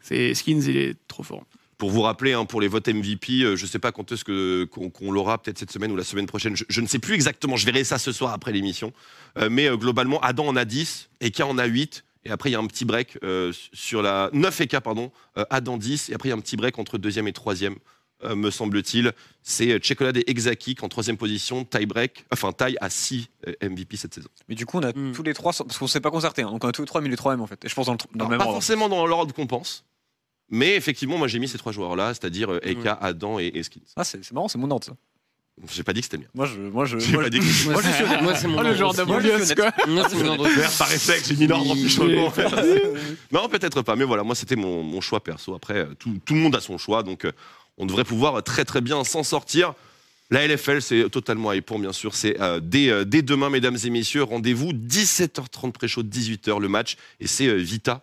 [0.00, 1.44] C'est Skins, il est trop fort.
[1.84, 4.64] Pour vous rappeler, hein, pour les votes MVP, euh, je sais pas quand est-ce que-
[4.70, 6.56] qu'on qu'on l'aura, peut-être cette semaine ou la semaine prochaine.
[6.56, 7.56] Je, je ne sais plus exactement.
[7.56, 8.94] Je verrai ça ce soir après l'émission.
[9.36, 12.02] Euh, mais euh, globalement, Adam en a 10, Eka en a 8.
[12.24, 15.12] Et après, il y a un petit break euh, sur la 9 Eka, pardon.
[15.36, 16.08] euh, Adam 10.
[16.08, 17.76] Et après, il y a un petit break entre deuxième et troisième,
[18.24, 19.12] euh, me semble-t-il.
[19.42, 23.28] C'est euh, Chocolade et Exaki en troisième position, tie break, enfin taille à 6
[23.60, 24.28] MVP cette saison.
[24.48, 25.12] Mais du coup, on a Hmm.
[25.12, 26.40] tous les trois, parce qu'on s'est pas concerté.
[26.40, 26.50] hein.
[26.50, 27.62] Donc on a tous les trois mis les trois M en fait.
[27.62, 28.54] Et je pense dans le, dans le Alors, même pas ordre.
[28.54, 29.84] forcément dans l'ordre qu'on pense.
[30.54, 33.80] Mais effectivement, moi j'ai mis ces trois joueurs-là, c'est-à-dire euh, Eka, Adam et, et Skins.
[33.96, 34.92] Ah, c'est marrant, c'est mon ordre ça.
[35.72, 36.28] J'ai pas dit que c'était le mien.
[36.34, 38.48] Moi, je, moi, je, J'ai moi, pas je- dit que Moi, Moi, je moi, c'est
[38.48, 39.54] mon le genre honnête.
[39.54, 39.72] quoi.
[39.86, 40.36] Moi, c'est mon.
[40.36, 42.48] Par réflexe, j'ai mis l'ordre en plus Mais- en fait.
[43.32, 45.54] Non, peut-être pas, mais voilà, moi c'était mon, mon choix perso.
[45.54, 47.30] Après, euh, tout, tout le monde a son choix, donc euh,
[47.78, 49.74] on devrait pouvoir très très bien s'en sortir.
[50.30, 52.16] La LFL, c'est totalement à pour bien sûr.
[52.16, 54.24] C'est euh, dès, euh, dès demain, mesdames et messieurs.
[54.24, 56.96] Rendez-vous 17h30 pré-chaud, 18h le match.
[57.20, 58.00] Et c'est euh, Vita.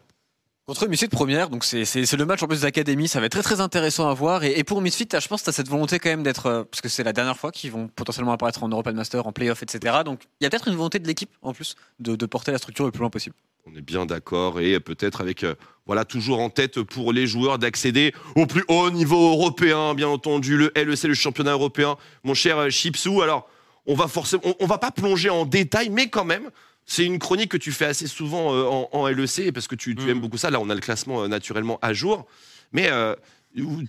[0.67, 1.83] Contre Misfit première, donc c'est
[2.13, 4.43] le match en plus d'académie, ça va être très très intéressant à voir.
[4.43, 6.63] Et, et pour Misfit, je pense que tu as cette volonté quand même d'être, euh,
[6.63, 9.63] parce que c'est la dernière fois qu'ils vont potentiellement apparaître en European Master, en playoff,
[9.63, 9.97] etc.
[10.05, 12.85] Donc il y a peut-être une volonté de l'équipe en plus de, porter la structure
[12.85, 13.35] le plus loin possible.
[13.65, 15.55] On est bien d'accord et peut-être avec euh,
[15.87, 20.57] voilà toujours en tête pour les joueurs d'accéder au plus haut niveau européen, bien entendu
[20.57, 21.97] le LEC, le championnat européen.
[22.23, 23.49] Mon cher euh, Chipsou, alors
[23.87, 26.51] on va forcément, on va pas plonger en détail, mais quand même.
[26.93, 29.95] C'est une chronique que tu fais assez souvent euh, en, en LEC parce que tu,
[29.95, 30.09] tu Mm.
[30.09, 30.49] aimes beaucoup ça.
[30.49, 32.25] Là, on a le classement euh, naturellement à jour,
[32.73, 33.15] mais euh,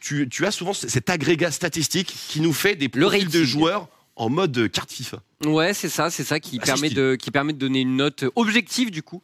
[0.01, 4.29] tu, tu as souvent cet agrégat statistique qui nous fait des profils de joueurs en
[4.29, 5.21] mode carte FIFA.
[5.45, 8.25] Ouais, c'est ça, c'est ça qui Ah, permet de qui permet de donner une note
[8.37, 9.21] objective du coup.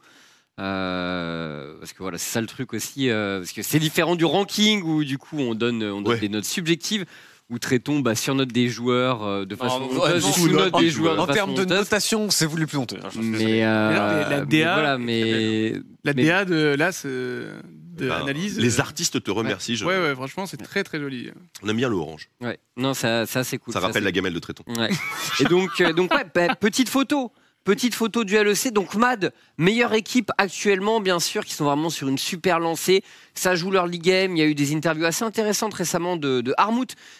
[0.59, 4.25] Euh, parce que voilà, c'est ça le truc aussi, euh, parce que c'est différent du
[4.25, 6.19] ranking où du coup on donne on donne Ouais.
[6.19, 7.05] des notes subjectives
[7.49, 10.73] où traitons bah, sur note des joueurs euh, de façon Oh, honteuse, ouais, sous note
[10.75, 11.77] en- des joueurs de en termes de honteuse.
[11.77, 12.97] notation, c'est vous les plus honteux.
[13.03, 13.43] hein, suis désolé.
[13.45, 15.73] Mais, euh, Mais non, mais la mais DA, voilà, mais
[16.05, 18.57] La Mais- DA de là, c'est- de Ben, analyse.
[18.57, 19.75] les euh, artistes te remercient.
[19.75, 21.31] je- Ouais, ouais, franchement, c'est très très joli.
[21.63, 22.29] On aime bien le orange.
[22.39, 23.73] ouais, non, ça, ça c'est cool.
[23.73, 24.63] Ça rappelle c'est la gamelle de Tréton.
[24.67, 24.89] Ouais.
[25.41, 27.31] Et donc, euh, donc ouais, bah, petite photo.
[27.69, 28.73] Petite photo du LEC.
[28.73, 33.03] Donc, Mad, meilleure équipe actuellement, bien sûr, qui sont vraiment sur une super lancée.
[33.35, 34.35] Ça joue leur league game.
[34.35, 36.55] Il y a eu des interviews assez intéressantes récemment de, de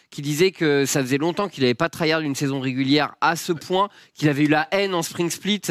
[0.09, 3.51] qui disait que ça faisait longtemps qu'il n'avait pas tryhard une saison régulière à ce
[3.51, 5.61] point, qu'il avait eu la haine en spring split.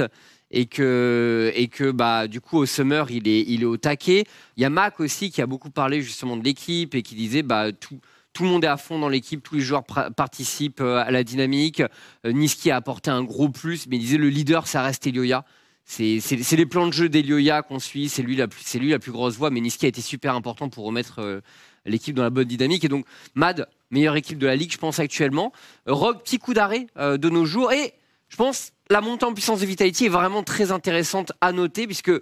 [0.53, 4.27] Et que, et que bah, du coup, au summer, il est, il est au taquet.
[4.57, 7.43] Il y a Mac aussi qui a beaucoup parlé justement de l'équipe et qui disait
[7.43, 7.99] bah, tout,
[8.39, 11.25] tout le monde est à fond dans l'équipe, tous les joueurs participent euh, à la
[11.25, 11.83] dynamique.
[12.25, 15.45] Euh, Niski a apporté un gros plus, mais il disait le leader, ça reste Elioya.
[15.85, 16.21] C'est
[16.53, 19.87] les plans de jeu d'Elioya qu'on suit, c'est lui, la plus- grosse voix, mais Niski
[19.87, 21.41] a été super important pour remettre euh,
[21.85, 22.85] l'équipe dans la bonne dynamique.
[22.85, 25.53] Et donc, Mad, meilleure équipe de la ligue, je pense, actuellement.
[25.87, 27.73] Rogue, petit coup d'arrêt de nos jours.
[27.73, 27.93] Et
[28.29, 32.13] je pense la montée en puissance de Vitality est vraiment très intéressante à noter puisque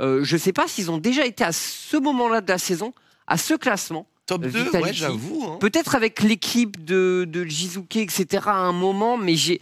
[0.00, 2.94] je sais pas s'ils ont déjà été à ce moment-là de la saison
[3.26, 4.06] à ce classement.
[4.26, 4.82] Top Euh, 2, Vitality.
[4.88, 5.44] ouais, j'avoue.
[5.48, 5.56] hein.
[5.60, 8.42] Peut-être avec l'équipe de, de Jizuke, etc.
[8.46, 9.60] à un moment, mais j'ai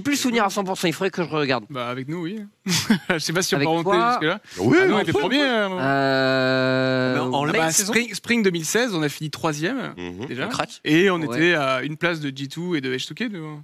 [0.00, 0.86] plus le souvenir à 100%.
[0.88, 1.64] Il faudrait que je regarde.
[1.68, 2.40] Bah, avec nous, oui.
[3.10, 4.40] Je sais pas si on peut remonter toi jusque-là.
[4.58, 5.42] Oui, Ah, nous, on était premiers.
[5.42, 5.70] hein.
[5.78, 10.26] Euh, Mais en Ah late bah, saison spring, spring 2016, on a fini troisième Mhm.
[10.26, 10.44] déjà.
[10.44, 10.80] Le crack.
[10.84, 11.26] Et on Ouais.
[11.36, 13.28] était à une place de G2 et de H2K.
[13.30, 13.60] nous.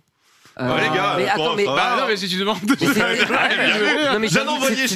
[0.61, 2.59] euh, Ouais, les gars, mais euh, attends, mais Bah non, mais si tu demandes.
[4.29, 4.87] J'avoue, envoyé,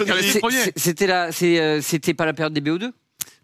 [0.77, 2.91] C'était la, euh, c'était pas la période des BO2.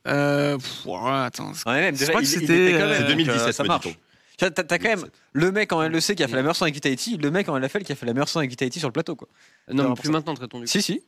[0.07, 1.53] Euh, pff, ouais, attends.
[1.67, 3.53] Ouais, même, Je crois que il- c'était, était quand euh, même, C'est donc, 2017, euh,
[3.53, 3.89] ça me marche.
[4.37, 7.17] T'as quand même le mec en LEC qui a fait la meilleure son avec Vitality,
[7.17, 9.15] le mec en LFL qui a fait la meilleure son avec Vitality sur le plateau.
[9.17, 9.29] Quoi.
[9.69, 10.13] Non, mais Non, plus ça.
[10.13, 10.67] maintenant, traitons du.
[10.67, 11.03] Si, si.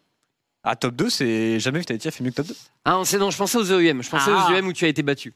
[0.63, 2.55] À top 2, c'est jamais Vitality a fait mieux que top 2.
[2.85, 4.03] Ah, c'est non, je pensais aux EUM.
[4.03, 4.49] Je pensais Ah.
[4.49, 5.35] aux EUM où tu as été battu.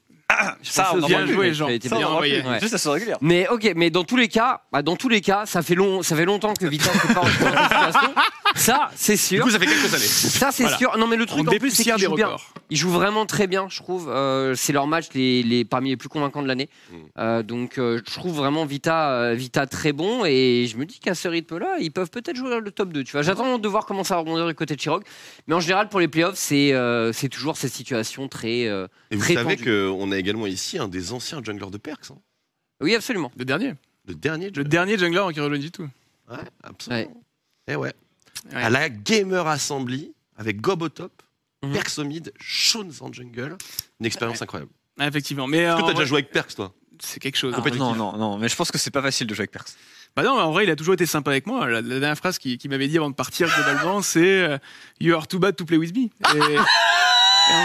[0.63, 1.67] Ça, on en bien joué, Jean.
[1.67, 1.89] Ça, battu.
[1.93, 2.41] on en envoyé.
[2.43, 2.59] Ouais.
[2.59, 3.17] Juste à son régulière.
[3.21, 6.01] Mais ok, mais dans tous les cas, bah, dans tous les cas, ça fait long,
[6.03, 8.13] ça fait longtemps que Vital s'est pas cette situation.
[8.55, 9.43] Ça, c'est Du sûr.
[9.43, 10.03] coup, ça fait quelques années.
[10.03, 10.77] Ça, c'est Voilà.
[10.77, 10.97] sûr.
[10.97, 12.31] Non, mais le On truc en plus, c'est qu'ils jouent bien.
[12.69, 14.09] Ils jouent vraiment très bien, je trouve.
[14.09, 16.69] Euh, c'est leur match les, les, parmi les plus convaincants de l'année.
[16.91, 16.95] Mm.
[17.17, 20.25] Euh, donc, euh, je trouve vraiment Vita, euh, Vita très bon.
[20.25, 23.03] Et je me dis qu'à ce rythme-là, ils peuvent peut-être jouer le top 2.
[23.03, 25.03] Tu vois, j'attends de voir comment ça va rebondir du côté de Chirog.
[25.47, 28.67] Mais en général, pour les playoffs, c'est euh, c'est toujours cette situation très.
[28.67, 32.11] euh, Et vous Très savez qu'on a également ici un des anciens junglers de Perks.
[32.11, 32.17] hein.
[32.81, 33.31] Oui, absolument.
[33.37, 33.73] Le dernier.
[34.07, 34.69] Le dernier Le jungler.
[34.69, 35.87] dernier jungler en qui du tout.
[36.29, 37.01] Ouais, absolument.
[37.11, 37.15] Ouais.
[37.67, 37.93] Eh ouais.
[38.53, 38.63] Ouais.
[38.63, 41.11] À la Gamer Assembly, avec Gob au top,
[41.63, 41.73] Mhm.
[41.73, 43.55] Perks au mid, Shones en jungle.
[43.99, 44.71] Une expérience incroyable.
[44.97, 45.45] Ah, effectivement.
[45.45, 46.73] Mais Est-ce euh, que en t'as déjà vrai, joué avec Perks, toi?
[46.99, 47.53] c'est quelque chose.
[47.55, 49.69] Ah, non, non, non, mais je pense que c'est pas facile de jouer avec Perks.
[50.15, 51.67] Bah non, en vrai, il a toujours été sympa avec moi.
[51.67, 54.57] La, la dernière phrase qu'il qu'il m'avait dit avant de partir globalement, c'est euh,
[54.99, 56.05] You are too bad to play with me.
[56.05, 56.65] Et, et en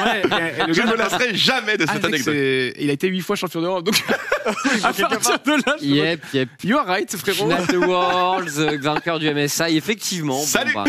[0.01, 0.23] vrai,
[0.67, 2.35] le Je ne me lasserai jamais de cette anecdote.
[2.79, 3.95] il a été huit fois champion d'Europe, donc
[4.47, 6.49] à partir de là, je- Yep, yep.
[6.65, 7.49] you are right, frérot.
[7.51, 10.37] Final de Worlds, euh, vainqueur du MSI, effectivement.
[10.39, 10.73] Bon, Salut.
[10.75, 10.85] bah,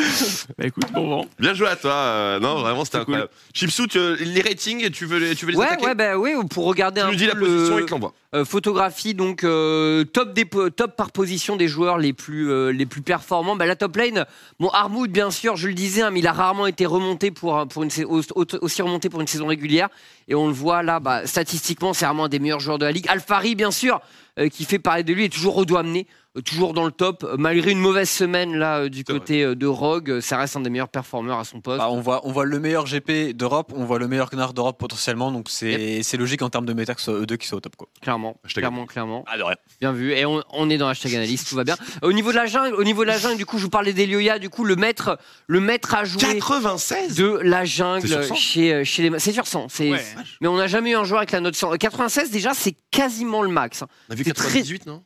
[0.58, 1.26] Bah écoute, bon vent.
[1.40, 1.92] Bien joué à toi.
[1.92, 3.16] euh, non, vraiment, c'était cool.
[3.16, 3.30] incroyable.
[3.54, 6.32] Chipsou, tu- les ratings, tu veux les, tu veux les Ouais, attaquer ouais, bah oui,
[6.50, 8.14] pour regarder Tu un nous dis peu la position le- et que l'envoie.
[8.36, 12.72] Euh, photographie donc euh, top des po- top par position des joueurs les plus euh,
[12.74, 13.56] les plus performants.
[13.56, 14.26] Bah, la top lane,
[14.60, 17.66] bon Armoud bien sûr, je le disais, hein, mais il a rarement été remonté pour
[17.70, 19.90] pour une sais- au- au- aussi remonté pour une saison régulière.
[20.28, 22.92] Et on le voit là, bah, statistiquement, c'est vraiment un des meilleurs joueurs de la
[22.92, 23.08] ligue.
[23.08, 24.02] Alfari bien sûr,
[24.40, 26.08] euh, qui fait parler de lui, est toujours au doigt amené,
[26.42, 30.10] toujours dans le top, malgré une mauvaise semaine là euh, du côté euh, de Rogue.
[30.12, 31.80] euh, Ça reste un des meilleurs performeurs à son poste.
[31.80, 34.78] Bah, on, voit, on voit le meilleur GP d'Europe, on voit le meilleur Gnard d'Europe
[34.80, 37.48] potentiellement, donc c'est c'est logique en termes de méta que ce soit eux deux qui
[37.48, 37.76] soient au top.
[37.76, 37.88] Quoi.
[38.02, 39.24] Clairement, Hashtag clairement, clairement.
[39.28, 39.56] Ah, de rien.
[39.82, 40.12] Bien vu.
[40.14, 41.76] Et on, on est dans hashtag analyse, tout va bien.
[42.02, 43.94] Au niveau de la jungle, au niveau de la jungle, du coup, je vous parlais
[43.94, 48.36] d'Elioya, du coup, le maître, le maître à jouer 96 de la jungle 100?
[48.36, 49.20] chez, chez les.
[49.20, 49.68] C'est sur 100.
[49.70, 50.04] c'est- Ouais.
[50.42, 51.74] Mais on n'a jamais eu un joueur avec la note 100.
[51.74, 53.82] Euh, 96, déjà, c'est quasiment le max.
[53.82, 53.88] hein.
[54.10, 55.04] On a vu c'est très- 98, non?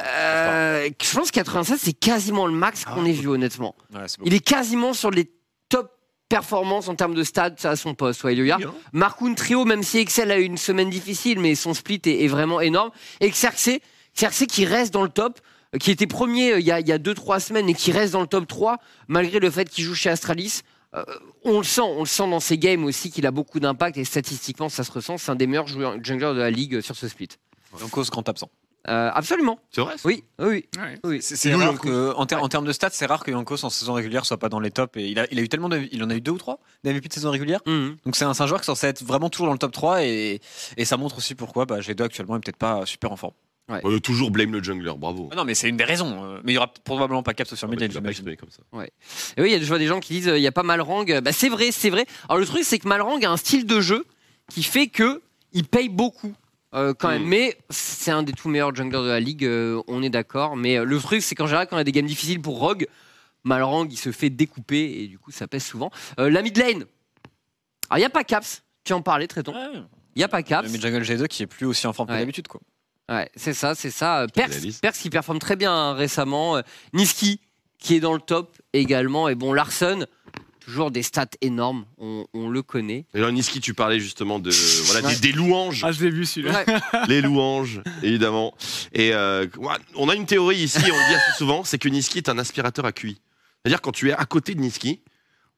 [0.00, 3.74] Euh, je pense que 96, c'est quasiment le max qu'on ait vu, honnêtement.
[3.94, 5.30] Ouais, Il est quasiment sur les
[5.68, 5.90] top
[6.28, 8.40] performances en termes de stats à son poste, ouais.
[8.40, 8.58] Oui, hein.
[8.92, 12.28] Markoun Trio, même si Excel a eu une semaine difficile, mais son split est, est
[12.28, 12.90] vraiment énorme.
[13.20, 13.80] Et Xerxes,
[14.14, 15.40] Xerxes qui reste dans le top,
[15.74, 18.26] euh, qui était premier euh, il y a 2-3 semaines et qui reste dans le
[18.26, 20.62] top 3, malgré le fait qu'il joue chez Astralis.
[20.94, 21.04] Euh,
[21.44, 24.04] on le sent, on le sent dans ses games aussi qu'il a beaucoup d'impact et
[24.04, 25.18] statistiquement ça se ressent.
[25.18, 27.28] C'est un des meilleurs joueurs junglers de la ligue sur ce split.
[27.82, 28.50] En cause grand absent.
[28.86, 29.58] Euh, absolument.
[29.70, 30.98] C'est vrai Oui, oui, Ouais.
[31.04, 31.18] oui.
[31.20, 31.82] C'est rare Yankos.
[31.88, 34.38] que, en, ter- en termes de stats, c'est rare que Yankos en saison régulière soit
[34.38, 34.96] pas dans les tops.
[34.96, 36.58] Et il a, il a eu tellement de, il en a eu deux ou trois
[36.84, 37.60] d'MVP de saison régulière.
[37.66, 37.96] Mhm.
[38.06, 39.72] Donc c'est un, c'est un joueur qui est censé être vraiment toujours dans le top
[39.72, 40.40] 3 et,
[40.76, 43.34] et ça montre aussi pourquoi bah, G2 actuellement est peut-être pas super en forme.
[43.84, 45.28] On a toujours blame le jungler, bravo.
[45.30, 46.24] Ah non mais c'est une des raisons.
[46.24, 47.92] euh, Mais il y aura probablement pas Caps sur Ah Midlane,
[48.36, 48.62] comme ça.
[49.36, 50.52] Et oui, il y a- je vois des gens qui disent euh, il y a
[50.52, 51.04] pas Malrang.
[51.20, 52.06] Bah, c'est vrai, c'est vrai.
[52.30, 54.06] Alors le truc, c'est que Malrang a un style de jeu
[54.50, 55.20] qui fait que
[55.52, 56.32] il paye beaucoup.
[56.74, 57.28] Euh, quand même, Mm.
[57.28, 60.56] mais c'est un des tout meilleurs junglers de la ligue, euh, on est d'accord.
[60.56, 62.86] Mais euh, le truc, c'est qu'en général, quand on a des games difficiles pour Rogue,
[63.44, 65.90] Malrang il se fait découper et du coup, ça pèse souvent.
[66.18, 66.84] Euh, la mid lane,
[67.90, 69.54] alors il y a pas Caps, tu en parlais, Tréton.
[70.14, 70.66] Il y a pas Caps.
[70.66, 72.16] Le mid-jungle G2 qui est plus aussi en forme Ouais.
[72.16, 72.48] que d'habitude.
[72.48, 72.60] quoi.
[73.08, 74.26] Ouais, c'est ça, c'est ça.
[74.34, 74.80] Perks, Analyse.
[74.80, 76.56] Perks qui performe très bien hein, récemment.
[76.58, 76.62] Euh,
[76.92, 77.40] Niski
[77.78, 79.28] qui est dans le top également.
[79.28, 80.04] Et bon, Larson,
[80.68, 83.06] toujours des stats énormes, on, on le connaît.
[83.14, 84.50] Et là, Niski, tu parlais justement de
[84.86, 85.14] voilà Ouais.
[85.14, 86.64] des, des louanges, Ah, je l'ai vu celui-là.
[87.08, 88.54] les louanges, évidemment.
[88.92, 89.46] Et euh,
[89.96, 92.38] on a une théorie ici, on le dit assez souvent, c'est que Niski est un
[92.38, 93.18] aspirateur à QI.
[93.62, 95.00] C'est-à-dire quand tu es à côté de Niski,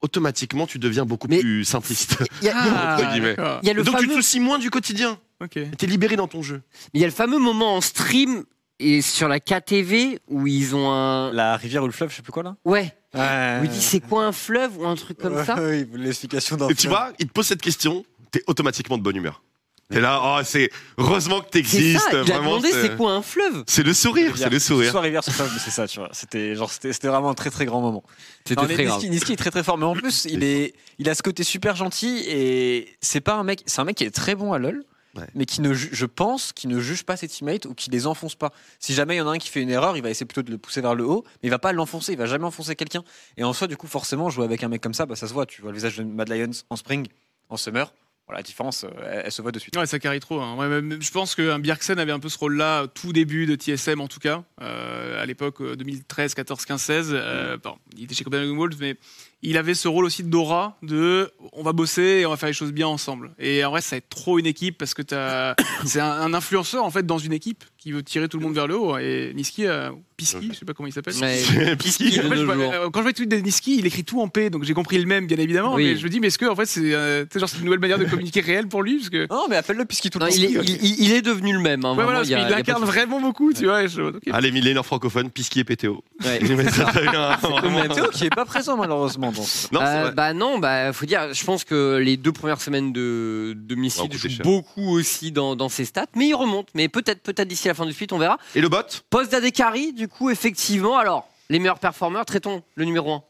[0.03, 2.17] automatiquement tu deviens beaucoup Mais- plus simpliste.
[2.43, 3.35] Il y a, il y a- Entre guillemets.
[3.35, 3.61] d'accord.
[3.63, 5.19] il y a le Donc tu te soucies moins du quotidien.
[5.43, 5.59] Ok.
[5.77, 6.63] T'es libéré dans ton jeu.
[6.95, 8.45] il y a le fameux moment en stream
[8.79, 11.33] et sur la KTV où ils ont un.
[11.33, 12.57] La rivière ou le fleuve, je sais plus quoi là?
[12.65, 15.57] Ouais, Où il dit c'est quoi un fleuve ou un truc comme ça.
[15.61, 19.17] Oui, l'explication d'un Et tu vois, il te pose cette question, t'es automatiquement de bonne
[19.17, 19.43] humeur.
[19.91, 21.99] T'es là, oh, c'est heureusement que C'est t'existes.
[21.99, 24.93] ça, vraiment, demandé c'est quoi un fleuve C'est le sourire, c'est le sourire.
[24.93, 26.09] Soit rivière, soit fleuve, mais c'est ça, tu vois.
[26.13, 28.05] C'était genre, c'était c'était vraiment un très très grand moment.
[28.47, 28.99] C'était Non, mais très grave.
[28.99, 31.43] Niski, Niski est très très fort, mais en plus, il est, il a ce côté
[31.43, 34.61] super gentil et c'est pas un mec, c'est un mec qui est très bon à
[34.61, 34.85] lol.
[35.17, 35.27] Ouais.
[35.35, 38.37] Mais qui ne, je pense, qui ne juge pas ses teammates ou qui les enfonce
[38.37, 38.53] pas.
[38.79, 40.43] Si jamais il y en a un qui fait une erreur, il va essayer plutôt
[40.43, 42.77] de le pousser vers le haut, mais il va pas l'enfoncer, il va jamais enfoncer
[42.77, 43.03] quelqu'un.
[43.37, 45.33] Et en soi, du coup, forcément, jouer avec un mec comme ça, bah, ça se
[45.33, 45.47] voit.
[45.47, 47.09] Tu vois le visage de Mad Lions en spring,
[47.49, 47.93] en summer.
[48.27, 49.77] Voilà, la différence, euh, elle, elle se voit de suite.
[49.77, 50.41] Ouais, ça carie trop.
[50.41, 50.55] hein.
[50.57, 50.69] Ouais,
[51.01, 54.07] je pense qu'un Bjergsen avait un peu ce rôle-là, au tout début de TSM en
[54.07, 57.11] tout cas, euh, à l'époque euh, 2013, 14, 15, 16.
[57.13, 58.97] euh, bon, il était chez Copenhagen Wolves, mais
[59.43, 62.53] il avait ce rôle aussi d'aura de on va bosser et on va faire les
[62.55, 63.31] choses bien ensemble.
[63.39, 65.55] Et en vrai, ça va être trop une équipe parce que t'as-
[65.87, 68.55] c'est un, un influenceur en fait dans une équipe qui veut tirer tout le monde
[68.55, 68.99] vers le haut.
[68.99, 71.15] Et Niski, euh, Piski, je sais pas comment il s'appelle.
[71.23, 72.21] Ouais, Piski.
[72.21, 74.21] En fait, je vois- euh, quand je vois les tweets de Niski, il écrit tout
[74.21, 75.75] en P, donc j'ai compris le même, bien évidemment.
[75.75, 75.85] Oui.
[75.93, 77.99] Mais je me dis, mais est-ce que en fait c'est euh, genre, une nouvelle manière
[77.99, 78.97] de communiquer réelle pour lui?
[78.99, 80.35] Parce que Non, mais appelle-le puisqu'il tout le temps.
[80.35, 81.83] il, est, il- il- il est devenu le même.
[81.87, 83.85] hein, Ouais, vraiment, voilà, parce il a- il incarne vraiment beaucoup, tu vois.
[83.85, 84.21] et je- ok.
[84.31, 86.05] Ah, les millénaires francophones, Pisky et PTO.
[86.23, 86.39] Ouais.
[87.95, 89.30] Théo qui est pas présent malheureusement
[89.73, 93.57] Non, Euh, bah non, bah faut dire, je pense que les deux premières semaines de,
[93.99, 96.69] coûter jouent beaucoup aussi dans, dans ses stats, mais il remonte.
[96.75, 98.39] Mais peut-être peut-être d'ici la fin du suite, on verra.
[98.55, 98.83] Et le bot?
[99.11, 100.97] Poste d'Adekari, du coup, effectivement.
[100.99, 103.23] Alors, les meilleurs performeurs, traitons le numéro 1.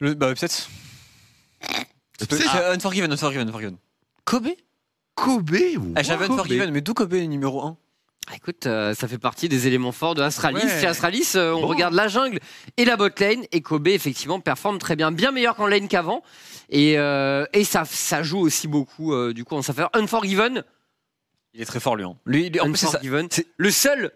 [0.00, 0.68] Le, bah, peut-être.
[2.18, 3.76] C'est Unforgiven, Unforgiven, Unforgiven.
[4.24, 4.48] Kobe?
[5.14, 7.76] Kobe ou Ah, J'avais Unforgiven, mais d'où Kobe est numéro 1
[8.32, 10.56] Ah, Écoute, euh, ça fait partie des éléments forts de Astralis.
[10.64, 10.80] Ouais.
[10.80, 11.66] Chez Astralis, euh, on Bon.
[11.66, 12.38] regarde la jungle
[12.76, 13.44] et la bot lane.
[13.50, 15.10] Et Kobe, effectivement, performe très bien.
[15.10, 16.22] Bien meilleur qu'en lane qu'avant.
[16.68, 19.90] Et, euh, et ça, ça joue aussi beaucoup, euh, du coup, en sa faveur.
[19.94, 20.62] Unforgiven.
[21.54, 22.04] Il est très fort lui.
[22.04, 22.14] Hein.
[22.26, 22.98] Lui, lui- en plus, c'est ça.
[22.98, 23.26] Unforgiven.
[23.30, 24.12] c'est- Le seul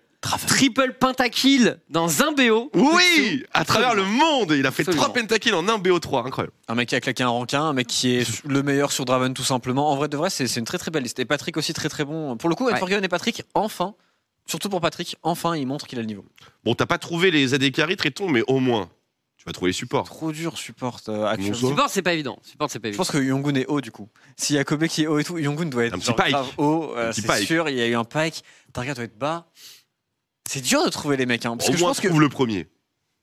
[0.46, 2.70] triple pentakill dans un BO.
[2.72, 5.02] Oui À travers le monde Il a fait Absolument.
[5.02, 6.54] 3 pentakills en un BO3, incroyable.
[6.68, 9.34] Un mec qui a claqué un rankin, un mec qui est le meilleur sur Draven
[9.34, 9.90] tout simplement.
[9.90, 11.18] En vrai de vrai, c'est c'est une très très belle liste.
[11.18, 12.36] Et Patrick aussi très très bon.
[12.38, 12.72] Pour le coup, Ouais.
[12.72, 13.94] Unforgiven et Patrick, enfin,
[14.46, 16.24] surtout pour Patrick, enfin, il montre qu'il a le niveau.
[16.64, 18.88] Bon, t'as pas trouvé les AD carry, traitons, mais au moins,
[19.36, 20.04] tu vas trouver les supports.
[20.06, 21.54] Trop dur, support euh, actuellement.
[21.70, 22.38] Support, c'est pas évident.
[22.42, 23.04] Support, c'est pas Je évident.
[23.04, 24.08] pense que Yongun est haut du coup.
[24.36, 26.16] S'il y a Kobe qui est haut et tout, Yongun doit être Un petit genre
[26.16, 26.32] pike.
[26.32, 26.92] grave haut.
[26.96, 27.46] euh, petit c'est pike.
[27.46, 28.42] sûr, il y a eu un pike.
[28.72, 29.46] Target doit être bas.
[30.48, 31.44] C'est dur de trouver les mecs.
[31.46, 32.08] Hein, parce Au que je moins, pense que.
[32.08, 32.68] trouve le premier.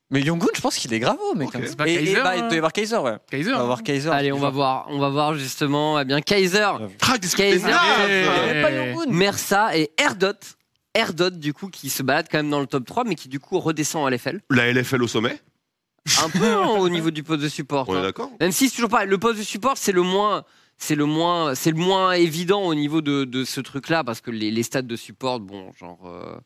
[0.10, 1.48] Mais Yongun, je pense qu'il est grave haut, mec.
[1.50, 1.56] Ok.
[1.56, 1.62] hein.
[1.66, 3.16] C'est pas Et, et Kaiser, bah, il hein doit y avoir Kaiser, ouais.
[3.30, 3.44] Kaiser.
[3.44, 4.10] Il doit y avoir Kaiser.
[4.10, 4.86] Allez, on va voir.
[4.90, 6.00] On va voir justement.
[6.00, 6.68] Eh bien, Kaiser,
[7.02, 9.12] Ah, Kaiser, euh, avait pas Yongun.
[9.12, 10.34] Mersa et Erdot.
[10.94, 13.40] Erdot, du coup, qui se balade quand même dans le top 3, mais qui, du
[13.40, 14.42] coup, redescend à LFL.
[14.50, 15.40] La LFL au sommet?
[16.22, 17.88] Un peu hein, au niveau du poste de support.
[17.88, 18.02] On est hein.
[18.02, 20.44] d'accord Même si c'est toujours pas le poste de support, c'est le moins,
[20.78, 24.32] c'est le moins, c'est le moins évident au niveau de, de ce truc-là, parce que
[24.32, 26.38] les, les stats de support, bon, genre, euh,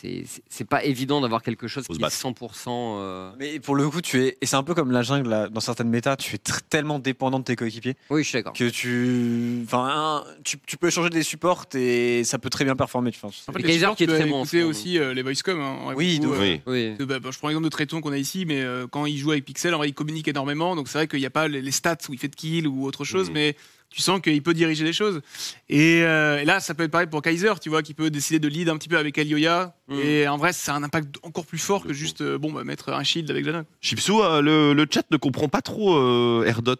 [0.00, 2.14] c'est- pas évident d'avoir quelque chose qui est battre.
[2.14, 2.96] 100%.
[3.00, 4.36] euh, Mais pour le coup, tu es.
[4.40, 7.38] Et c'est un peu comme la jungle là, dans certaines méta, tu es tellement dépendant
[7.38, 8.52] de tes coéquipiers Oui, je suis d'accord.
[8.52, 9.62] que tu.
[9.64, 13.10] Enfin, un- tu, tu peux échanger des supports et ça peut très bien performer.
[13.10, 13.30] Tu vois.
[13.48, 15.60] En fait, les supports, qui est très bon écouter aussi euh, les voicecom.
[15.60, 16.60] Hein, Oui, euh, Oui.
[16.66, 17.06] Oui.
[17.06, 19.32] Bah, bah, je prends l'exemple de Tréton qu'on a ici, mais euh, quand il joue
[19.32, 20.76] avec Pixel, en vrai, il communique énormément.
[20.76, 22.66] Donc c'est vrai qu'il n'y a pas les, les stats où il fait de kill
[22.68, 23.34] ou autre chose, Mhm.
[23.34, 23.56] mais
[23.90, 25.20] tu sens qu'il peut diriger les choses.
[25.68, 28.38] Et, euh, et là, ça peut être pareil pour Kaiser, tu vois, qui peut décider
[28.38, 29.74] de lead un petit peu avec Elioya.
[29.88, 29.98] Mhm.
[30.00, 32.62] Et en vrai, ça a un impact encore plus fort que juste euh, bon, bah,
[32.64, 33.64] mettre un shield avec Jana.
[33.80, 36.76] Chipsou, euh, le, le chat ne comprend pas trop euh, Erdot.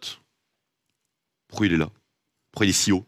[1.49, 1.91] Pourquoi il est là?
[2.53, 3.05] Pourquoi il est si haut?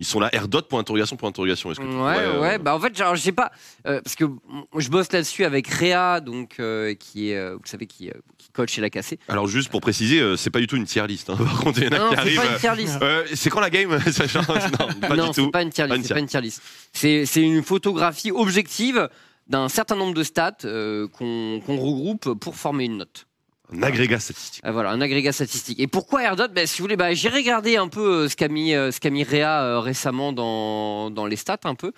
[0.00, 1.70] Ils sont là, Erdot, point interrogation, point interrogation.
[1.70, 3.52] Est-ce que tu Ouais, pourrais, euh, ouais, bah en fait, genre, je sais pas,
[3.86, 4.40] euh, parce que mm,
[4.78, 8.80] je bosse là-dessus avec Réa, donc euh, qui est, vous savez, qui, qui coach.
[9.28, 11.28] Alors juste pour préciser, euh, c'est pas du tout une tier list.
[11.28, 11.36] hein.
[11.38, 12.36] Par contre, il y en a Non, qui c'est arrivent.
[12.40, 12.98] pas une tier list.
[13.02, 14.46] euh, c'est quand la game Ça change?
[14.46, 15.50] Non, pas non, du c'est tout.
[15.50, 16.06] pas une tier list.
[16.06, 16.62] C'est pas une tier list.
[16.92, 19.08] C'est c'est une photographie objective
[19.48, 23.26] d'un certain nombre de stats euh, qu'on qu'on regroupe pour former une note.
[23.72, 24.62] Un agrégat statistique.
[24.66, 25.80] Euh, voilà, un agrégat statistique.
[25.80, 26.48] Et pourquoi Erdot?
[26.48, 29.00] Ben, Si vous voulez, bah, j'ai regardé un peu euh, ce qu'a mis, euh, ce
[29.00, 31.92] qu'a mis Réa euh, récemment dans, dans les stats un peu.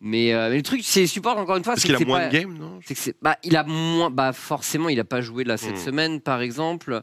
[0.00, 1.72] Mais, mais le truc, c'est support encore une fois.
[1.74, 2.80] Parce qu'il a moins pas- de game, non?
[2.86, 5.84] que bah, il a moins, bah, forcément, il a pas joué là cette Hmm.
[5.86, 7.02] semaine, par exemple.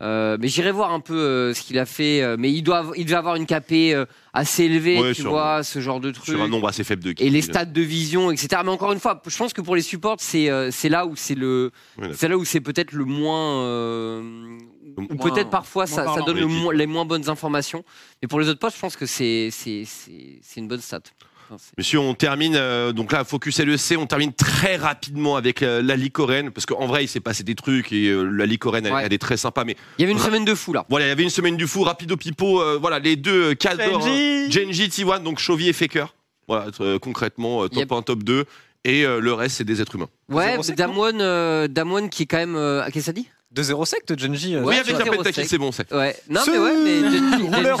[0.00, 2.22] Euh, mais j'irai voir un peu euh, ce qu'il a fait.
[2.22, 5.30] euh, mais il doit, il devait avoir une KP euh, assez élevée, Ouais, tu sur-
[5.30, 6.26] vois, ce genre de truc.
[6.26, 7.26] Sur un nombre assez faible de kills.
[7.26, 8.62] Et les stats de vision, etc.
[8.64, 11.16] Mais encore une fois, je pense que pour les supports, c'est euh, c'est là où
[11.16, 14.56] c'est le, Ouais, c'est là où c'est peut-être le moins, euh,
[14.96, 17.82] ou peut-être parfois moins ça, ça donne le les moins bonnes informations.
[18.22, 21.00] Mais pour les autres postes, je pense que c'est c'est c'est c'est une bonne stat.
[21.76, 25.96] Monsieur, on termine, euh, donc là, Focus LEC, on termine très rapidement avec euh, la
[25.96, 28.86] Ligue coréenne, parce qu'en vrai, il s'est passé des trucs, et euh, la Ligue coréenne,
[28.86, 29.02] elle, Ouais.
[29.04, 30.84] elle est très sympa, mais Il y avait une semaine de fou là.
[30.88, 34.06] voilà, il y avait une semaine du fou, Rapido Pipo, euh, voilà, les deux cadors,
[34.06, 34.46] hein.
[34.50, 36.14] Genji, T1, donc Chovy et Faker.
[36.46, 37.92] Voilà, euh, concrètement, euh, top Yep.
[37.92, 38.44] 1, top 2,
[38.84, 40.08] et euh, le reste, c'est des êtres humains.
[40.30, 42.56] Ouais, Zéro sec, Damwon, euh, Damwon qui est quand même.
[42.56, 43.28] euh, qu'est-ce que ça dit?
[43.60, 44.54] 2-0 sect, Genji.
[44.54, 45.48] euh, oui, avec la zéro pentakill, sec.
[45.50, 45.92] c'est bon, c'est.
[45.92, 46.16] Ouais.
[46.28, 47.00] Non mais ouais, mais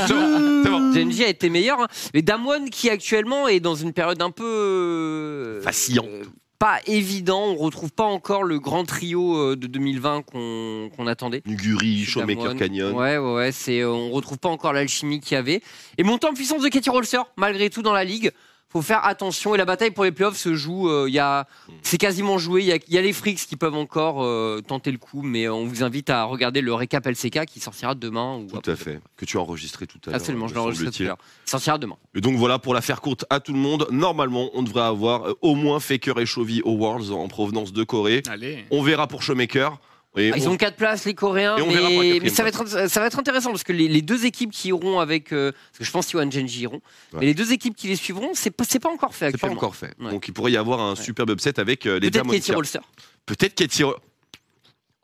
[0.06, 0.92] C'est bon.
[0.92, 1.80] Genji a été meilleur.
[1.80, 1.86] hein.
[2.14, 6.04] Mais Damwon qui actuellement est dans une période un peu euh, Vacillant.
[6.06, 6.24] euh,
[6.58, 7.44] pas évident.
[7.50, 11.42] On retrouve pas encore le grand trio euh, de 2020 qu'on qu'on attendait.
[11.46, 12.58] Nuguri, Showmaker Damwon.
[12.58, 12.92] Canyon.
[12.96, 13.52] Ouais, ouais, ouais.
[13.52, 15.62] C'est, euh, on retrouve pas encore l'alchimie qu'il y avait.
[15.98, 18.32] Et montant en puissance de Katie Rolster, malgré tout dans la ligue.
[18.70, 19.54] Faut faire attention.
[19.54, 20.90] Et la bataille pour les playoffs se joue.
[20.90, 21.46] euh, Il y a,
[21.82, 22.60] c'est quasiment joué.
[22.62, 25.22] Il y a, il y a les Freaks qui peuvent encore euh, tenter le coup,
[25.22, 28.36] mais on vous invite à regarder le récap LCK qui sortira demain.
[28.36, 29.00] Ou Tout à fait.
[29.16, 30.16] Que tu as enregistré tout à l'heure.
[30.16, 31.18] Absolument, je l'ai enregistré tout à l'heure.
[31.46, 31.96] Il sortira demain.
[32.14, 35.28] Et donc voilà, pour la faire courte à tout le monde, normalement, on devrait avoir
[35.28, 38.22] euh, au moins Faker et Chovy au Worlds en provenance de Corée.
[38.28, 38.64] Allez.
[38.70, 39.78] On verra pour Showmaker.
[40.16, 42.28] Et Ah, ils on- ont quatre places, les Coréens, Et on verra pour la mais,
[42.30, 44.98] ça, va être, ça va être intéressant parce que les, les deux équipes qui iront
[45.00, 45.32] avec.
[45.32, 46.80] euh, parce que je pense qu'Iwan Genji iront.
[47.12, 47.20] Ouais.
[47.20, 49.50] Mais les deux équipes qui les suivront, c'est pas, c'est pas encore fait C'est pas
[49.50, 49.94] encore fait.
[50.00, 50.10] Ouais.
[50.10, 52.52] Donc il pourrait y avoir un superbe upset avec euh, les Peut-être Katie.
[52.52, 52.80] Rolster.
[53.26, 53.96] Peut-être Katie Ro-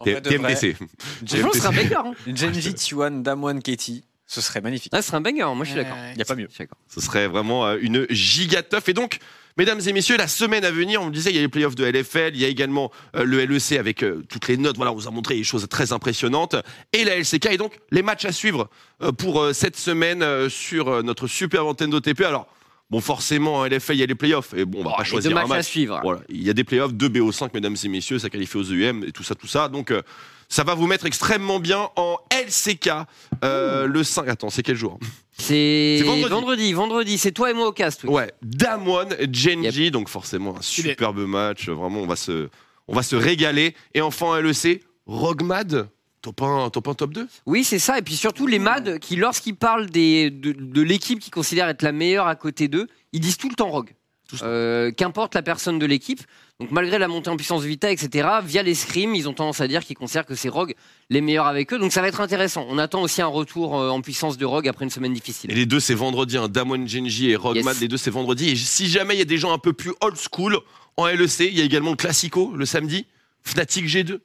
[0.01, 0.77] En vrai de vrai, TMDC.
[1.25, 1.95] Je pense que ce sera un banger.
[1.97, 2.13] Hein.
[2.35, 4.91] Genji, T1, Damwon, Katie, ce serait magnifique.
[4.95, 5.97] Ah, ce sera un banger, moi je suis d'accord.
[6.13, 6.47] Il n'y a pas mieux.
[6.49, 6.79] Je suis d'accord.
[6.89, 8.89] Ce serait vraiment euh, une giga teuf.
[8.89, 9.19] Et donc,
[9.59, 11.75] mesdames et messieurs, la semaine à venir, on le disait, il y a les playoffs
[11.75, 14.77] de LFL, il y a également euh, le LEC avec euh, toutes les notes.
[14.77, 16.57] Voilà, on vous a montré des choses très impressionnantes.
[16.95, 18.71] Et la LCK, et donc les matchs à suivre
[19.03, 22.23] euh, pour euh, cette semaine euh, sur euh, notre super antenne d'OTP.
[22.23, 22.47] Alors,
[22.89, 24.55] bon, forcément, en LFL, il y a les playoffs.
[24.55, 25.67] Et bon, on va pas Les deux choisir un matchs à match.
[25.67, 26.01] suivre.
[26.03, 29.05] Voilà, il y a des playoffs, 2 BO5, mesdames et messieurs, ça qualifie aux EUM
[29.05, 29.69] et tout ça, tout ça.
[29.69, 30.01] Donc, euh,
[30.49, 32.91] ça va vous mettre extrêmement bien en LCK
[33.45, 34.29] euh, le 5.
[34.29, 34.99] Attends, c'est quel jour
[35.39, 36.29] C'est vendredi.
[36.31, 36.73] vendredi.
[36.73, 38.05] vendredi, C'est toi et moi au cast.
[38.05, 38.11] oui.
[38.11, 41.69] Ouais, Damwon, Genji, donc forcément un superbe match.
[41.69, 42.49] Vraiment, on va se,
[42.89, 43.75] on va se régaler.
[43.95, 45.89] Et enfin, en LEC, Rogmad,
[46.23, 47.99] top 1, top 1, top 2 Oui, c'est ça.
[47.99, 51.83] Et puis surtout, les MAD, qui, lorsqu'ils parlent des, de, de l'équipe qu'ils considèrent être
[51.83, 53.91] la meilleure à côté d'eux, ils disent tout le temps Rogue.
[54.43, 56.21] Euh, Qu'importe la personne de l'équipe.
[56.61, 59.61] Donc, malgré la montée en puissance de Vita, etc., via les scrims, ils ont tendance
[59.61, 60.75] à dire qu'ils considèrent que c'est Rogue
[61.11, 61.79] les meilleurs avec eux.
[61.79, 62.65] Donc, ça va être intéressant.
[62.69, 65.51] On attend aussi un retour euh, en puissance de Rogue après une semaine difficile.
[65.51, 66.37] Et les deux, c'est vendredi.
[66.37, 67.81] Hein, Damwon, Genji et Rogmad, Yes.
[67.81, 68.51] les deux, c'est vendredi.
[68.51, 70.59] Et si jamais il y a des gens un peu plus old school
[70.97, 73.07] en LEC, il y a également le Classico le samedi.
[73.47, 74.19] Fnatic G2.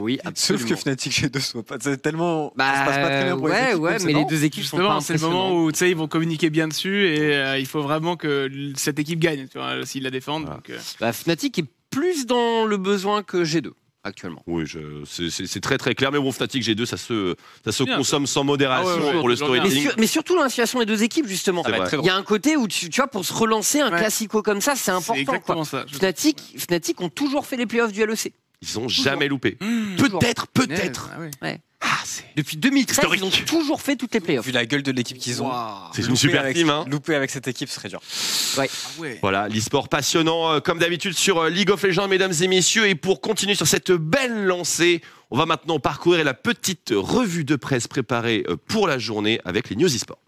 [0.00, 0.68] Oui, Sauf absolument.
[0.68, 1.76] que Fnatic G2 soit pas.
[1.80, 2.52] C'est tellement.
[2.56, 4.64] Bah, ça se passe pas très bien pour les ouais, ouais, mais les deux équipes
[4.64, 7.58] sont pas c'est le moment où tu sais, ils vont communiquer bien dessus et euh,
[7.58, 10.42] il faut vraiment que cette équipe gagne, tu vois, s'ils la défendent.
[10.44, 10.56] Voilà.
[10.58, 13.70] donc, euh, Bah, Fnatic est plus dans le besoin que G2
[14.04, 14.42] actuellement.
[14.48, 14.64] Oui,
[15.06, 16.10] c'est- très très clair.
[16.10, 19.18] Mais bon, Fnatic G2, ça se, ça se Bien, consomme sans modération Ah ouais, ouais,
[19.20, 19.46] pour le bien.
[19.48, 19.82] Mais, storytelling.
[19.84, 21.62] sur- mais surtout l'inspiration des deux équipes justement.
[21.66, 23.98] Il y a un côté où tu, tu vois pour se relancer un Ouais.
[23.98, 25.38] classico comme ça, c'est important.
[25.38, 25.64] Quoi.
[25.64, 25.84] ça.
[25.90, 28.32] Fnatic, Fnatic ont toujours fait les playoffs du LEC.
[28.62, 29.56] Ils ont jamais loupé.
[29.60, 29.96] Mmh.
[29.96, 31.10] Peut-être, peut-être.
[31.14, 31.60] Ah ouais.
[31.84, 31.98] Ah,
[32.36, 33.20] Depuis 2013, Historique.
[33.20, 34.46] ils ont toujours fait toutes les playoffs.
[34.46, 35.50] Vu la gueule de l'équipe qu'ils ont.
[35.92, 36.70] c'est une super avec- team.
[36.70, 36.84] Hein.
[36.88, 38.00] Louper avec cette équipe serait dur.
[38.56, 38.60] Ah
[39.00, 39.18] ouais.
[39.20, 42.86] Voilà, l'e-sport passionnant euh, comme d'habitude sur euh, League of Legends, mesdames et messieurs.
[42.86, 45.02] Et pour continuer sur cette belle lancée,
[45.32, 49.68] on va maintenant parcourir la petite revue de presse préparée euh, pour la journée avec
[49.68, 50.18] les news e-sport.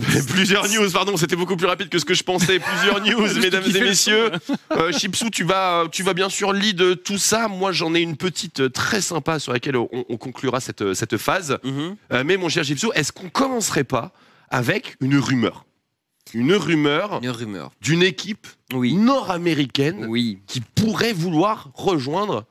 [0.28, 2.58] plusieurs news, pardon, c'était beaucoup plus rapide que ce que je pensais.
[2.58, 4.30] Plusieurs news, mesdames et messieurs.
[4.72, 7.48] Euh, Chipsou, tu vas, tu vas bien sûr lead tout ça.
[7.48, 11.16] Moi, j'en ai une petite euh, très sympa sur laquelle on, on conclura cette, cette
[11.16, 11.58] phase.
[11.64, 14.12] Euh, mais mon cher Chipsou, est-ce qu'on commencerait pas
[14.50, 15.64] avec une rumeur?
[16.34, 17.70] Une rumeur Une rumeur.
[17.80, 18.92] d'une équipe Oui.
[18.94, 20.38] nord-américaine Oui.
[20.46, 22.44] qui pourrait vouloir rejoindre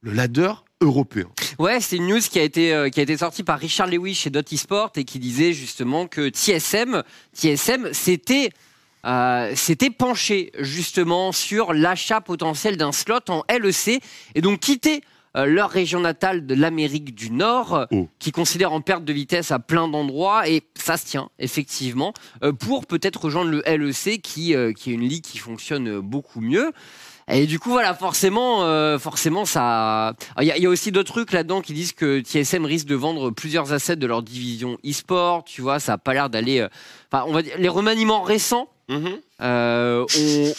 [0.00, 0.52] le ladder
[0.84, 1.26] européen.
[1.58, 4.14] Ouais, c'est une news qui a été euh, qui a été sortie par Richard Lewis
[4.14, 7.02] chez Dot Esport et qui disait justement que TSM,
[7.34, 8.50] TSM, c'était
[9.06, 14.02] euh, s'était penché justement sur l'achat potentiel d'un slot en LEC
[14.34, 15.02] et donc quitter
[15.36, 18.08] euh, leur région natale de l'Amérique du Nord, Oh.
[18.20, 22.12] qui considère en perte de vitesse à plein d'endroits, et ça se tient, effectivement,
[22.44, 26.40] euh, pour peut-être rejoindre le LEC, qui, euh, qui est une ligue qui fonctionne beaucoup
[26.40, 26.70] mieux.
[27.28, 30.14] Et du coup, voilà, forcément, euh, forcément, ça.
[30.40, 32.86] Il y, a- il y a aussi d'autres trucs là-dedans qui disent que TSM risque
[32.86, 35.44] de vendre plusieurs assets de leur division e-sport.
[35.44, 36.60] Tu vois, ça a pas l'air d'aller.
[36.60, 36.68] euh,
[37.10, 38.68] Enfin, on va dire, les remaniements récents
[39.40, 40.04] euh,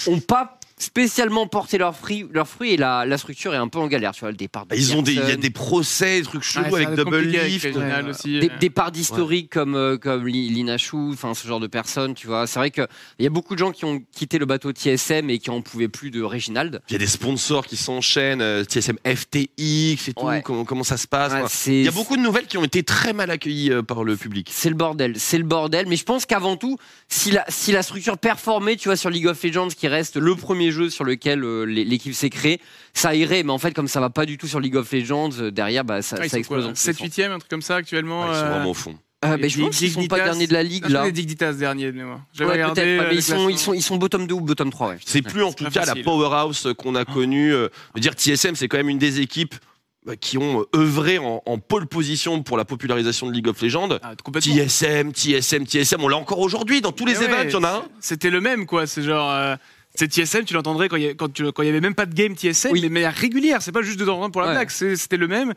[0.08, 3.68] ont, ont pas spécialement porté leurs fruits, leurs fruits et la, la structure est un
[3.68, 4.12] peu en galère.
[4.12, 6.26] Tu vois, le départ de Bah, ils ont des, il y a des procès, des
[6.26, 7.66] trucs chelous Ouais, ça avec double compliqué avec lift.
[7.66, 8.58] Régional aussi, des, euh.
[8.60, 12.28] des parts d'historique comme euh, comme Li- Lina Chou, enfin ce genre de personnes, tu
[12.28, 12.46] vois.
[12.48, 12.88] C'est vrai que
[13.20, 15.62] il y a beaucoup de gens qui ont quitté le bateau TSM et qui en
[15.62, 16.82] pouvaient plus de Reginald.
[16.90, 20.42] Il y a des sponsors qui s'enchaînent, euh, TSM FTX et tout, Ouais.
[20.42, 21.68] comment, comment ça se passe.
[21.68, 24.16] Il y a beaucoup de nouvelles qui ont été très mal accueillies euh, par le
[24.18, 24.50] public.
[24.52, 25.86] C'est le bordel, c'est le bordel.
[25.88, 26.78] Mais je pense qu'avant tout,
[27.08, 30.36] si la, si la structure performait, tu vois, sur League of Legends, qui reste le
[30.36, 32.60] premier jeu sur lequel euh, l'é- l'équipe s'est créée,
[32.94, 33.44] ça irait.
[33.44, 35.84] Mais en fait, comme ça va pas du tout sur League of Legends, euh, derrière,
[35.86, 36.64] bah, ça, Ah, ça explose.
[36.64, 37.16] quoi, en tous 7 les sens.
[37.18, 38.22] 8 un truc comme ça actuellement.
[38.24, 38.98] Ouais, ils sont euh, vraiment au fond.
[39.24, 41.06] Euh, bah, je pense qu'ils sont pas derniers de la ligue Ah, je là.
[41.06, 42.20] les Dignitas derniers de mémoire.
[42.40, 42.82] Ouais, regardé.
[42.82, 44.90] euh, mais ils sont, ils, sont, ils sont bottom 2 ou bottom 3.
[44.90, 44.98] Ouais.
[45.04, 47.52] C'est plus en tout cas la powerhouse qu'on a connue.
[47.54, 49.56] euh, dire TSM, c'est quand même une des équipes
[50.06, 53.90] bah, qui ont œuvré en, en pole position pour la popularisation de League of Legends.
[54.04, 54.14] Ah.
[54.40, 57.70] TSM, TSM, TSM, on l'a encore aujourd'hui dans tous les événements, il y en a
[57.78, 57.84] un.
[58.00, 58.86] C'était le même, quoi.
[58.86, 59.32] C'est genre.
[59.96, 61.96] C'est TSM, tu l'entendrais quand il y, a- quand tu- quand il y avait même
[61.96, 62.82] pas de game TSM, Oui.
[62.82, 63.62] mais de manière régulière.
[63.62, 64.54] C'est pas juste de temps en temps pour la Ouais.
[64.54, 65.54] blague, c'était le même.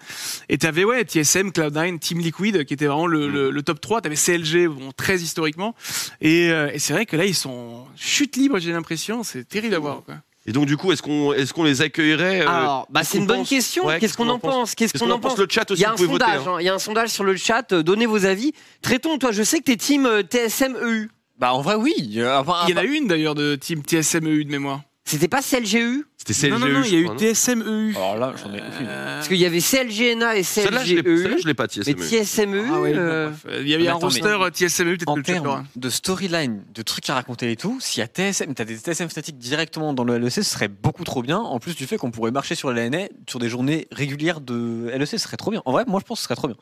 [0.48, 4.00] Et t'avais, ouais, TSM, Cloud9, Team Liquid, qui était vraiment le, le- le top 3.
[4.00, 5.74] T'avais CLG, bon, très historiquement.
[6.20, 9.22] Et, euh, et c'est vrai que là, ils sont chute libre, j'ai l'impression.
[9.22, 10.14] C'est terrible à voir, quoi.
[10.46, 13.50] Et donc, du coup, est-ce qu'on les accueillerait euh, Alors, bah, c'est une bonne pense
[13.50, 13.84] question.
[13.84, 15.92] Ouais, Qu'est-ce qu'on en pense Qu'est-ce qu'on en pense Le chat aussi, Il y a
[15.94, 16.24] vous un voter.
[16.24, 16.52] sondage, hein.
[16.54, 16.56] hein.
[16.60, 17.70] il y a un sondage sur le chat.
[17.72, 18.54] euh, Donnez vos avis.
[18.80, 21.10] Traitons, toi, je sais que t'es team TSM EU.
[21.38, 22.14] Bah en vrai oui.
[22.16, 24.82] Euh, enfin, Il y en a une d'ailleurs de Team TSM EU de mémoire.
[25.04, 26.50] C'était pas CLGU C'était CLGU.
[26.50, 27.96] non, non, non, il y a eu crois, non TSM EU.
[27.96, 28.86] Alors là, j'en ai aucune.
[28.86, 31.22] Euh, Parce qu'il y avait CLGNA et Celle-là, je l'ai CLGEU.
[31.22, 32.24] celle-là, je l'ai pas, Mais TSM.
[32.24, 33.30] TSMU, ah ouais, euh.
[33.60, 35.88] Il y avait mais un attends, roster euh, TSM EU, peut-être En que termes de
[35.88, 39.38] storyline, de trucs à raconter et tout, s'il y a TSM, t'as des TSM statiques
[39.38, 41.38] directement dans le LEC, ce serait beaucoup trop bien.
[41.38, 44.90] En plus du fait qu'on pourrait marcher sur la LNA sur des journées régulières de
[44.94, 45.62] LEC, ce serait trop bien.
[45.64, 46.56] En vrai, moi je pense que ce serait trop bien.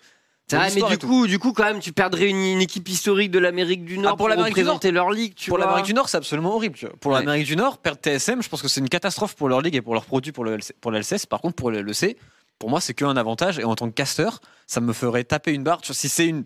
[0.54, 3.40] Vrai, mais du coup, du coup, quand même, tu perdrais une, une équipe historique de
[3.40, 6.18] l'Amérique du Nord Ah, pour pour, représenter leur ligue, tu pour l'Amérique du Nord, c'est
[6.18, 6.76] absolument horrible.
[6.76, 6.94] tu vois.
[7.00, 7.18] Pour Ouais.
[7.18, 9.82] l'Amérique du Nord, perdre TSM, je pense que c'est une catastrophe pour leur ligue et
[9.82, 11.26] pour leurs produits pour le LC pour la LCS.
[11.26, 12.16] Par contre, pour le LEC,
[12.60, 13.58] pour moi, c'est qu'un avantage.
[13.58, 14.28] Et en tant que caster,
[14.68, 15.80] ça me ferait taper une barre.
[15.80, 16.44] Tu vois, si c'est une,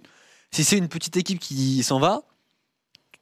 [0.50, 2.22] si c'est une petite équipe qui s'en va,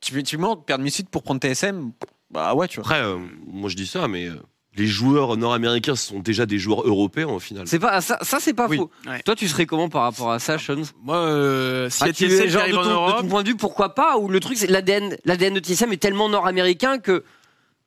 [0.00, 1.90] typiquement, perdre mi-suite pour prendre TSM,
[2.30, 2.88] bah ouais, tu vois.
[2.88, 4.36] Après, euh, moi je dis ça, mais euh,
[4.78, 7.66] les joueurs nord-américains sont déjà des joueurs européens au final.
[7.66, 8.76] C'est pas ça, ça c'est pas Oui.
[8.78, 8.90] faux.
[9.06, 9.20] Ouais.
[9.24, 10.82] Toi, tu serais comment par rapport à ça, Sean?
[11.02, 13.56] Moi, euh, s'il y Ah, TSM qui genre, arrive de, en ton point de vue,
[13.56, 14.16] pourquoi pas?
[14.18, 17.24] Ou le truc, c'est l'ADN, l'ADN de TSM est tellement nord-américain que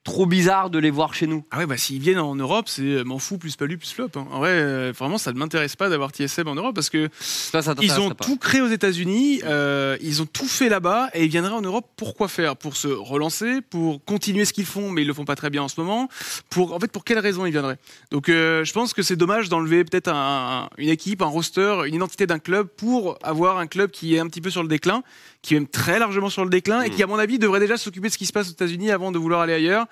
[0.03, 1.45] trop bizarre de les voir chez nous.
[1.51, 4.09] Ah ouais, bah s'ils viennent en Europe, c'est euh, m'en fous plus palu plus flop.
[4.15, 4.25] hein.
[4.31, 7.61] En vrai, euh, vraiment, ça ne m'intéresse pas d'avoir TSM en Europe parce que Ça,
[7.61, 8.25] ça ils ont pas.
[8.25, 11.85] tout créé aux États-Unis, euh, ils ont tout fait là-bas et ils viendraient en Europe.
[11.97, 12.57] Pourquoi faire?
[12.57, 15.61] Pour se relancer, pour continuer ce qu'ils font, mais ils le font pas très bien
[15.61, 16.09] en ce moment.
[16.49, 17.77] Pour en fait, pour quelles raisons ils viendraient?
[18.09, 21.75] Donc, euh, je pense que c'est dommage d'enlever peut-être un- un- une équipe, un roster,
[21.85, 24.67] une identité d'un club pour avoir un club qui est un petit peu sur le
[24.67, 25.03] déclin,
[25.41, 26.93] qui est même très largement sur le déclin et Mm.
[26.95, 29.11] qui, à mon avis, devrait déjà s'occuper de ce qui se passe aux États-Unis avant
[29.11, 29.85] de vouloir aller ailleurs.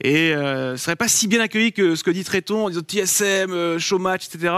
[0.00, 2.82] Et euh, ce serait pas si bien accueilli que ce que dit Tréton en disant
[2.82, 4.52] TSM, euh, showmatch, etc.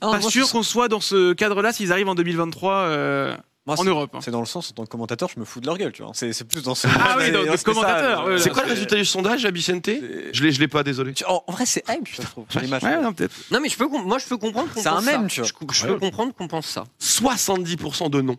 [0.00, 3.36] Pas moi, sûr c'est- qu'on soit dans ce cadre-là s'ils arrivent en 2023 euh,
[3.66, 4.10] moi, en c'est- Europe.
[4.14, 4.20] hein.
[4.22, 6.02] C'est dans le sens, en tant que commentateur, je me fous de leur gueule, tu
[6.02, 6.12] vois.
[6.14, 6.88] C'est c'est plus dans ce.
[6.88, 9.82] Ah oui, dans- ça, commentateur, ouais, C'est quoi le c'est- résultat du sondage à Vicente
[9.84, 10.00] c'est-
[10.32, 11.12] Je l'ai, je l'ai pas, désolé.
[11.12, 12.46] Tu- En en vrai, c'est hype, je trouve.
[12.56, 13.34] Ouais, non, peut-être.
[13.50, 15.28] Non, mais je peux, moi, je peux comprendre qu'on C'est un pense mème, ça.
[15.28, 15.48] tu vois.
[15.72, 16.84] Je, je peux comprendre qu'on pense ça.
[16.98, 18.36] 70% de non.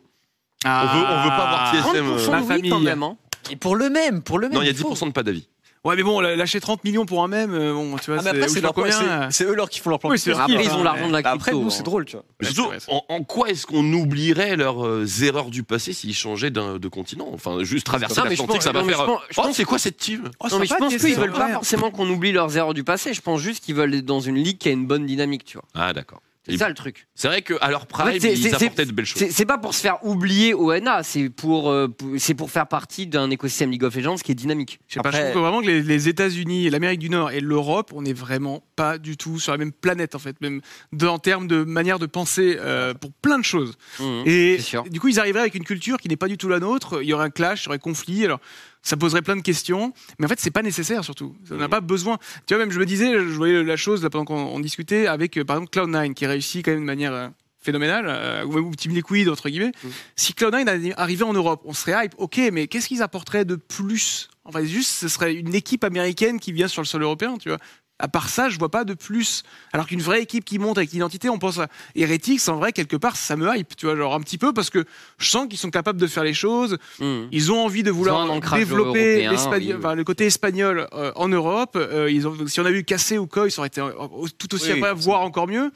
[0.65, 0.91] Ah.
[0.93, 2.69] On veut- on veut pas voir TSM, 30% ma famille.
[2.71, 3.03] quand même.
[3.03, 3.15] hein.
[3.51, 4.55] Et pour le même, pour le même.
[4.55, 4.89] Non, il y a il faut.
[4.93, 5.47] 10% de pas d'avis.
[5.85, 8.29] Ouais, mais bon, lâcher 30 millions pour un même, euh, bon, tu vois, Ah, mais
[8.31, 9.29] après, ou c'est je sais leur pas combien.
[9.31, 10.09] c'est- C'est eux leur qui font leur plan.
[10.09, 11.37] Oui, c'est Après, ils ont hein, l'argent de la crypto.
[11.39, 11.69] Après, nous, hein.
[11.69, 12.25] c'est drôle, tu vois.
[12.51, 16.79] Surtout, en, en quoi est-ce qu'on oublierait leurs euh, erreurs du passé s'ils changeaient d'un-
[16.79, 17.29] de continent?
[17.33, 19.01] Enfin, juste traverser Non, mais je l'Atlantique, pense- ça va non, mais faire.
[19.03, 20.23] je pense- je Oh, pense- c'est quoi cette team?
[20.41, 21.53] Oh, Non, mais je sympa, pense TSM, qu'ils veulent pas ouais.
[21.53, 23.13] forcément qu'on oublie leurs erreurs du passé.
[23.13, 25.57] Je pense juste qu'ils veulent être dans une ligue qui a une bonne dynamique, tu
[25.57, 25.65] vois.
[25.75, 26.19] Ah, d'accord.
[26.49, 27.07] C'est ça le truc.
[27.15, 29.23] C'est vrai qu'à leur prime, En fait, c'est- ils apportaient de belles choses.
[29.29, 33.07] C'est pas pour se faire oublier ONA, c'est pour, euh, pour- c'est pour faire partie
[33.07, 34.79] d'un écosystème League of Legends qui est dynamique.
[34.87, 37.39] Je sais pas, Après- je trouve vraiment que les, les États-Unis, l'Amérique du Nord et
[37.39, 40.61] l'Europe, on est vraiment pas du tout sur la même planète en fait, même
[40.93, 43.77] de- en termes de manière de penser euh, pour plein de choses.
[43.99, 44.23] Mhm.
[44.25, 44.57] Et
[44.89, 46.99] du coup, ils arriveraient avec une culture qui n'est pas du tout la nôtre.
[47.01, 48.25] Il y aurait un clash, il y aurait conflit.
[48.25, 48.39] Alors,
[48.81, 49.93] ça poserait plein de questions.
[50.19, 51.35] Mais en fait, c'est pas nécessaire surtout.
[51.51, 52.17] On n'a pas besoin.
[52.47, 55.07] Tu vois, même je me disais, je voyais la chose là pendant qu'on on discutait
[55.07, 57.27] avec, euh, par exemple, Cloud9 qui réussit quand même de manière euh,
[57.61, 59.73] phénoménale, euh, ou Team Liquid entre guillemets.
[60.15, 62.13] Si Cloud9 allait- arrivait en Europe, on serait hype.
[62.17, 64.29] Ok, mais qu'est-ce qu'ils apporteraient de plus?
[64.45, 67.59] Enfin, juste, ce serait une équipe américaine qui vient sur le sol européen, tu vois.
[68.01, 69.43] À part ça, je vois pas de plus.
[69.73, 72.95] Alors qu'une vraie équipe qui monte avec l'identité, on pense à Heretics, en vrai, quelque
[72.95, 74.85] part, ça me hype, tu vois, genre un petit peu, parce que
[75.17, 77.27] je sens qu'ils sont capables de faire les choses, Mhm.
[77.31, 79.79] ils ont envie de vouloir développer européen, l'espagnol- oui.
[79.79, 81.75] enfin, le côté espagnol euh, en Europe.
[81.75, 83.91] Euh, ils ont, si on avait eu Cassé ou Koi, ça aurait été euh,
[84.37, 85.71] tout aussi Oui, incroyable, voire encore mieux.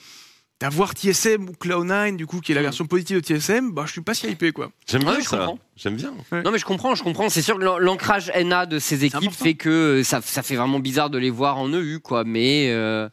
[0.63, 3.91] D'avoir TSM ou Cloud9, du coup, qui est la version positive de TSM, bah, je
[3.91, 4.71] suis pas si hypé, quoi.
[4.89, 5.37] J'aime bien ça.
[5.75, 6.13] J'aime bien.
[6.45, 7.27] Non mais je comprends, je comprends.
[7.29, 10.55] C'est sûr que l'an- l'ancrage NA de ces équipes fait que euh, ça, ça fait
[10.55, 12.23] vraiment bizarre de les voir en EU, quoi.
[12.23, 13.09] Mais euh,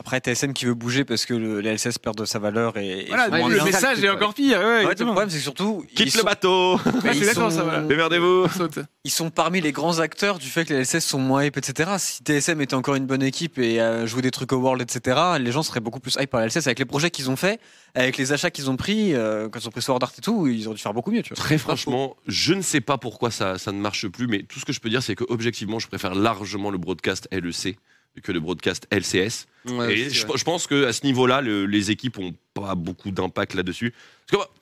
[0.00, 3.00] Après, TSM qui veut bouger parce que le, les LCS perdent de sa valeur et.
[3.02, 3.64] et Voilà, le bien.
[3.64, 4.58] message est encore pire.
[4.58, 5.84] Ouais, Ouais, le problème, c'est surtout.
[5.94, 6.76] Quitte le sont- bateau.
[7.04, 7.82] Ouais, ils d'accord, sont- ça, voilà.
[7.82, 8.48] Démerdez-vous.
[8.48, 8.78] Saute.
[9.04, 11.90] Ils sont parmi les grands acteurs du fait que les LCS sont moins hype, etc.
[11.98, 15.18] Si TSM était encore une bonne équipe et euh, jouait des trucs au World, etc.,
[15.38, 17.60] les gens seraient beaucoup plus hype par la LCS avec les projets qu'ils ont fait,
[17.94, 20.46] avec les achats qu'ils ont pris, euh, quand ils ont pris Sword Art et tout,
[20.46, 21.36] ils auraient dû faire beaucoup mieux, tu vois.
[21.44, 24.64] Très franchement, je ne sais pas pourquoi ça, ça ne marche plus, mais tout ce
[24.64, 27.76] que je peux dire, c'est que objectivement, je préfère largement le broadcast LEC
[28.22, 29.46] que le broadcast LCS.
[29.66, 33.10] ouais, Et je, je pense que à ce niveau-là, le- les équipes ont pas beaucoup
[33.10, 33.92] d'impact là-dessus.
[34.26, 34.52] Parce que bah,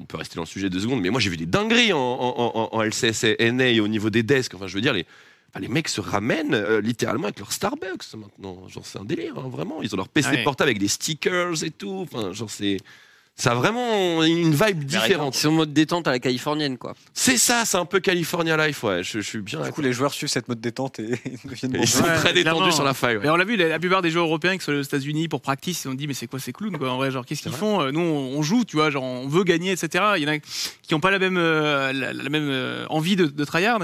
[0.00, 1.98] on peut rester dans le sujet deux secondes, mais moi j'ai vu des dingueries en,
[1.98, 4.54] en- en- en LCS et NA et au niveau des desks.
[4.54, 5.04] Enfin, je veux dire, les,
[5.60, 8.66] les mecs se ramènent euh, littéralement avec leur Starbucks maintenant.
[8.68, 9.82] Genre, c'est un délire, hein, vraiment.
[9.82, 10.44] Ils ont leur PC Ouais.
[10.44, 12.06] portable avec des stickers et tout.
[12.10, 12.78] Enfin, genre, c'est.
[13.34, 15.34] Ça a vraiment une vibe différente.
[15.34, 16.94] C'est en mode détente à la californienne, quoi.
[17.14, 19.02] C'est ça, c'est un peu California Life, ouais.
[19.02, 19.62] Je, je suis bien.
[19.62, 21.12] Du coup, les joueurs suivent cette mode détente et
[21.62, 22.70] Ils sont Ouais, très détendus clairement.
[22.70, 23.16] sur la faille.
[23.16, 23.22] ouais.
[23.24, 25.40] Mais on l'a vu, la, la plupart des joueurs européens qui sont aux États-Unis pour
[25.40, 27.52] practice, ils ont dit mais c'est quoi ces clowns quoi En vrai, genre qu'est-ce qu'ils
[27.52, 30.04] font Euh, Nous, on, on joue, tu vois, genre on veut gagner, etc.
[30.18, 33.16] Il y en a qui n'ont pas la même euh, la, la même euh, envie
[33.16, 33.80] de, de tryhard.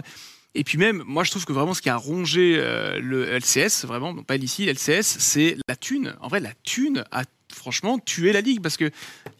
[0.55, 3.85] Et puis même, moi je trouve que vraiment ce qui a rongé euh, le LCS,
[3.87, 6.15] vraiment, pas ici, le LCS, c'est la thune.
[6.21, 7.23] En vrai, la thune a
[7.59, 8.91] franchement tué la ligue parce que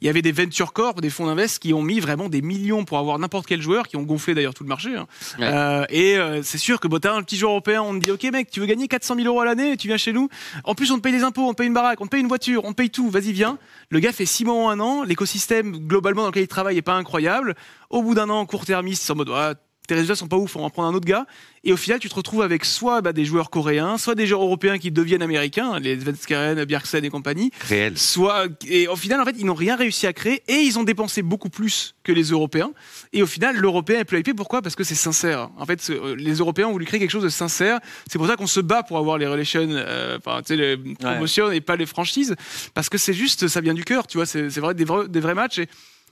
[0.01, 2.85] il y avait des venture corp, des fonds d'invest qui ont mis vraiment des millions
[2.85, 4.95] pour avoir n'importe quel joueur, qui ont gonflé d'ailleurs tout le marché.
[4.95, 5.07] hein.
[5.39, 5.47] Ouais.
[5.47, 8.11] Euh, et euh, c'est sûr que bon, t'as un petit joueur européen, on te dit
[8.11, 10.29] ok mec, tu veux gagner 400 000 euros à l'année, tu viens chez nous.
[10.65, 12.21] En plus, on te paye les impôts, on te paye une baraque, on te paye
[12.21, 13.09] une voiture, on te paye tout.
[13.11, 13.59] Vas-y, viens.
[13.91, 15.03] Le gars fait 6 mois ou un an.
[15.03, 17.55] L'écosystème globalement dans lequel il travaille est pas incroyable.
[17.91, 19.55] Au bout d'un an, court-termiste, c'est en mode ah,
[19.89, 21.27] tes résultats sont pas ouf, on va en prendre un autre gars.
[21.65, 24.43] Et au final, tu te retrouves avec soit bah, des joueurs coréens, soit des joueurs
[24.43, 27.51] européens qui deviennent américains, les Svenskeren, Bjergsen et compagnie.
[27.61, 27.99] Réel.
[27.99, 30.85] soit et au final en fait ils n'ont rien réussi à créer et ils ont
[30.85, 32.71] dépensé beaucoup plus que les Européens.
[33.13, 34.35] Et au final l'Européen est plus hypé.
[34.35, 34.63] Pourquoi?
[34.63, 35.49] Parce que c'est sincère.
[35.57, 37.81] En fait euh, les Européens ont voulu créer quelque chose de sincère.
[38.11, 40.77] C'est pour ça qu'on se bat pour avoir les relations euh, enfin tu sais les
[40.95, 42.37] promotions et pas les franchises.
[42.75, 44.27] Parce que c'est juste ça vient du cœur tu vois.
[44.27, 45.59] C'est c'est vrai des vrais, des vrais matchs.
[45.59, 45.69] Et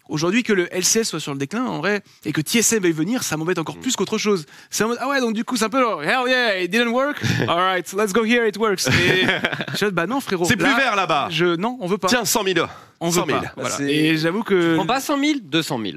[0.09, 3.23] Aujourd'hui, que le LCS soit sur le déclin, en vrai, et que TSM veuille venir,
[3.23, 4.47] ça m'embête encore plus qu'autre chose.
[4.71, 6.71] C'est en mode, ah ouais, donc du coup, c'est un peu genre, hell yeah, it
[6.71, 7.21] didn't work.
[7.49, 8.87] Alright, let's go here, it works.
[8.87, 9.27] Et
[9.73, 10.45] je suis bah non, frérot.
[10.45, 11.29] C'est plus Là, vert là-bas.
[11.31, 12.09] Je, non, on veut pas.
[12.09, 12.67] Tiens, 100 000.
[13.01, 13.41] On 100 veut 000.
[13.43, 13.53] pas.
[13.57, 13.77] Voilà.
[13.77, 14.77] C'est- Et j'avoue que.
[14.77, 15.97] Prends pas 100 000, 200 000.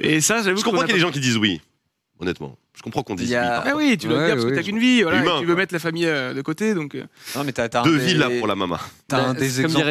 [0.00, 1.60] Et ça, j'avoue Je qu'on comprends qu'il y a des gens qui disent oui.
[2.20, 2.56] Honnêtement.
[2.76, 3.70] Je comprends qu'on dise a- oui.
[3.72, 5.40] Ah oui, tu dois Ouais, le dire parce que t'as qu'une vie, voilà, Humain, et
[5.40, 5.62] tu veux quoi.
[5.62, 6.94] mettre la famille euh, de côté, donc.
[6.94, 7.04] euh,
[7.36, 8.78] Non, mais t'as t'as un Deux des- villas pour la maman.
[9.08, 9.84] T'as un Bah, des exemples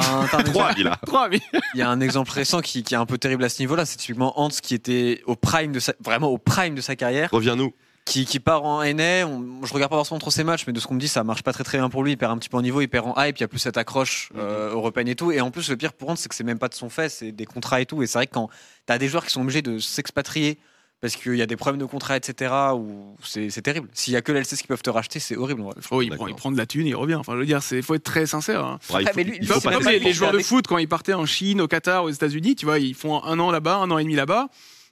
[0.44, 0.96] Trois villas.
[1.06, 1.28] Trois.
[1.74, 3.84] Il y a un exemple récent qui, qui est un peu terrible à ce niveau-là.
[3.86, 7.30] C'est typiquement Hans qui était au prime de sa, vraiment au prime de sa carrière,
[7.32, 7.72] Reviens-nous.
[8.04, 9.26] qui, qui part en NA.
[9.26, 11.22] On- je regarde pas forcément trop ses matchs, mais de ce qu'on me dit, ça
[11.24, 12.12] marche pas très très bien pour lui.
[12.12, 13.58] Il perd un petit peu en niveau, il perd en hype, il y a plus
[13.58, 15.30] cette accroche euh, européenne et tout.
[15.32, 17.08] Et en plus, le pire pour Hans, c'est que c'est même pas de son fait,
[17.08, 18.02] c'est des contrats et tout.
[18.02, 18.48] Et c'est vrai que quand
[18.86, 20.58] t'as des joueurs qui sont obligés de s'expatrier
[21.02, 23.88] parce qu'il y a des problèmes de contrats, etc., ou c'est c'est terrible.
[23.92, 25.62] S'il y a que l'LCS qui peuvent te racheter, c'est horrible.
[25.90, 27.16] Oh, il, prend, il prend de la thune, il revient.
[27.16, 28.64] Enfin, je veux dire, il faut être très sincère.
[28.64, 28.78] hein.
[28.90, 29.92] Ouais, il Ah, faut- mais lui, il il faut faut C'est pas pas comme mal
[29.94, 32.64] les, les joueurs de foot quand ils partaient en Chine, au Qatar, aux États-Unis, tu
[32.64, 34.48] vois, ils font un an là-bas, un an et demi là-bas.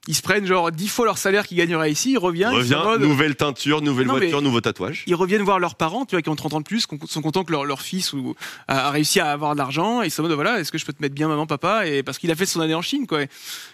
[0.09, 3.03] Ils se prennent genre 10 fois leur salaire qu'ils gagneraient ici, ils reviennent, ils, mode-
[3.03, 5.05] nouvelle teinture, nouvelle Non, voiture, nouveau tatouage.
[5.07, 7.21] ils reviennent voir leurs parents, tu vois, qui ont 30 ans de plus, qui sont
[7.21, 8.35] contents que leur, leur fils ou,
[8.67, 10.79] a, a réussi à avoir de l'argent, et ils sont en mode voilà, est-ce que
[10.79, 12.81] je peux te mettre bien maman, papa, et parce qu'il a fait son année en
[12.81, 13.21] Chine, quoi.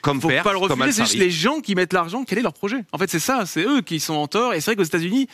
[0.03, 2.43] Comme faut père, pas le refuser, c'est juste les gens qui mettent l'argent, quel est
[2.43, 2.85] leur projet?
[2.90, 4.53] En fait, c'est ça, c'est eux qui sont en tort.
[4.53, 5.28] Et c'est vrai qu'aux États-Unis,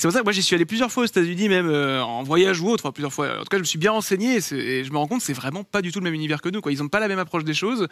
[0.00, 2.22] c'est pour ça que moi j'y suis allé plusieurs fois aux États-Unis, même euh, en
[2.22, 3.38] voyage ou autre, enfin plusieurs fois.
[3.38, 4.40] En tout cas, je me suis bien renseigné et,
[4.82, 6.62] je me rends compte que c'est vraiment pas du tout le même univers que nous.
[6.62, 6.72] Quoi.
[6.72, 7.86] Ils ont pas la même approche des choses.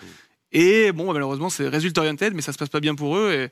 [0.51, 3.51] Et bon, malheureusement, c'est résultat oriented, mais ça se passe pas bien pour eux.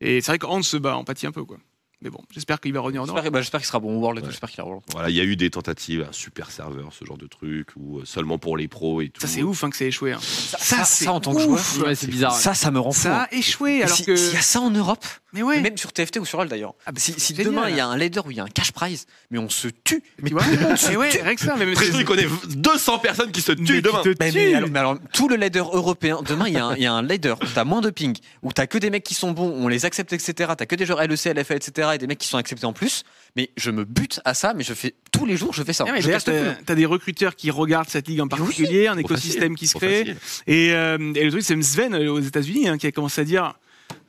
[0.00, 1.58] Et, et c'est vrai qu'Hans se bat, empathie un peu, quoi.
[2.00, 3.16] Mais bon, j'espère qu'il va revenir en Europe.
[3.18, 4.26] J'espère bah, j'espère qu'il sera bon au World et tout.
[4.26, 4.32] Ouais.
[4.32, 4.82] J'espère qu'il World.
[4.92, 7.98] Voilà, il y a eu des tentatives, un super serveur, ce genre de truc, ou
[7.98, 9.20] euh, seulement pour les pros et tout.
[9.20, 10.12] Ça, c'est ouf hein, que c'est échoué.
[10.12, 10.18] hein.
[10.22, 11.74] Ça, ça, en tant que ouf.
[11.74, 12.34] joueur, Ouais, c'est bizarre.
[12.36, 13.00] ça, ça me rend fou.
[13.02, 14.14] Ça a échoué, alors si, que.
[14.14, 15.60] S'il y a ça en Europe, Mais ouais.
[15.60, 17.96] même sur TFT ou sur All d'ailleurs, Ah bah, si, demain il y a un
[17.98, 20.00] leader où il y a un cash prize, mais on se tue.
[20.24, 21.56] tu vois Mais ouais, rien que ça.
[21.56, 24.02] Mais Tristan, il connaît 200 personnes qui se Mais tuent demain.
[24.04, 26.82] Mais, mais alors, mais alors, tout le leader européen, demain il y, a un- il
[26.82, 29.14] y a un leader où t'as moins de ping, où t'as que des mecs qui
[29.14, 30.52] sont bons, on les accepte, etc.
[30.56, 31.87] T'as que des joueurs LEC, LFL, etc.
[31.94, 33.04] et des mecs qui sont acceptés en plus.
[33.36, 35.84] Mais je me bute à ça, mais je fais tous les jours, je fais ça.
[35.86, 36.32] Ah, d'ailleurs, cou.
[36.66, 40.16] t'as des recruteurs qui regardent cette ligue en particulier, un écosystème facile, qui se crée.
[40.46, 43.24] Et, euh, et le truc, c'est Sven euh, aux États-Unis hein, qui a commencé à
[43.24, 43.54] dire.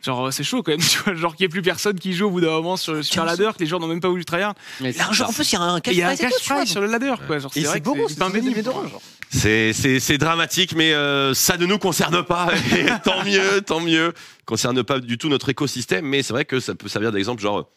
[0.01, 2.27] Genre, c'est chaud quand même, tu vois, genre qu'il n'y ait plus personne qui joue
[2.27, 4.55] au bout d'un moment sur, sur ladder, que les joueurs n'ont même pas voulu tryhard.
[4.81, 6.31] En plus, il y a un cash Il y a un prize.
[6.39, 7.39] tu sur le ladder, quoi.
[7.39, 8.17] Genre, c'est que beau, c'est
[8.63, 8.87] d'euros.
[8.87, 9.01] genre.
[9.31, 12.49] C'est, c'est, c'est dramatique, mais euh, ça ne nous concerne pas.
[12.77, 14.13] Et tant mieux, tant mieux.
[14.45, 17.69] Concerne pas du tout notre écosystème, mais c'est vrai que ça peut servir d'exemple, genre,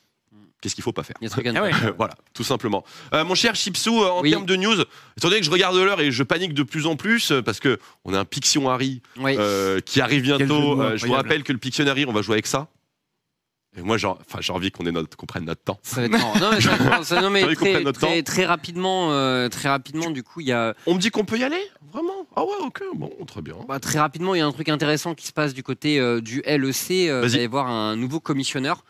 [0.62, 1.16] qu'est-ce qu'il faut pas faire?
[1.54, 1.72] Ah ouais.
[1.98, 2.84] voilà, tout simplement.
[3.12, 4.30] Euh, mon cher Chipsou, en Oui.
[4.30, 4.80] termes de news,
[5.18, 7.60] étant donné que je regarde l'heure et je panique de plus en plus euh, parce
[7.60, 9.36] que on a un Pictionary Oui.
[9.38, 10.80] euh, qui arrive bientôt.
[10.80, 12.68] Euh, je vous rappelle que le Pictionary, on va jouer avec ça.
[13.76, 15.78] Et moi, enfin, j'ai envie qu'on qu'on prenne notre temps.
[15.82, 16.38] Ça va être marrant.
[16.38, 16.60] Non, mais,
[17.04, 17.30] ça non,
[18.22, 21.38] très, rapidement, euh, très rapidement, du coup, il y a On me dit qu'on peut
[21.38, 22.26] y aller, vraiment?
[22.36, 23.54] Ah ouais, ok, bon, très bien.
[23.66, 26.20] bah, très rapidement, il y a un truc intéressant qui se passe du côté euh,
[26.20, 27.08] du LEC.
[27.08, 27.28] Euh, Vas-y.
[27.30, 28.84] vous allez voir un nouveau commissionneur.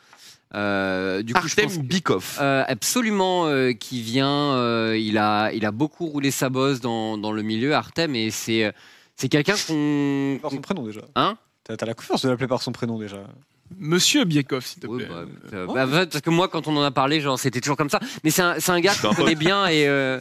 [0.54, 2.38] Euh, du coup, je Artem pense Bikov.
[2.40, 4.54] Euh, absolument, euh, qui vient.
[4.56, 8.30] euh, il a, il a beaucoup roulé sa bosse dans, dans le milieu, Artem, et
[8.30, 8.72] c'est,
[9.16, 11.00] c'est quelqu'un qu'on, Alors, son prénom déjà.
[11.14, 11.38] hein?
[11.64, 13.18] T'as t'as la confiance de l'appeler par son prénom déjà.
[13.78, 15.08] Monsieur Biekov, s'il te Oui, plaît.
[15.08, 15.24] bah,
[15.54, 17.88] euh, bah, bah, parce que moi, quand on en a parlé, genre, c'était toujours comme
[17.88, 18.00] ça.
[18.22, 20.20] Mais c'est un, c'est un gars qu'on connaît bien et euh,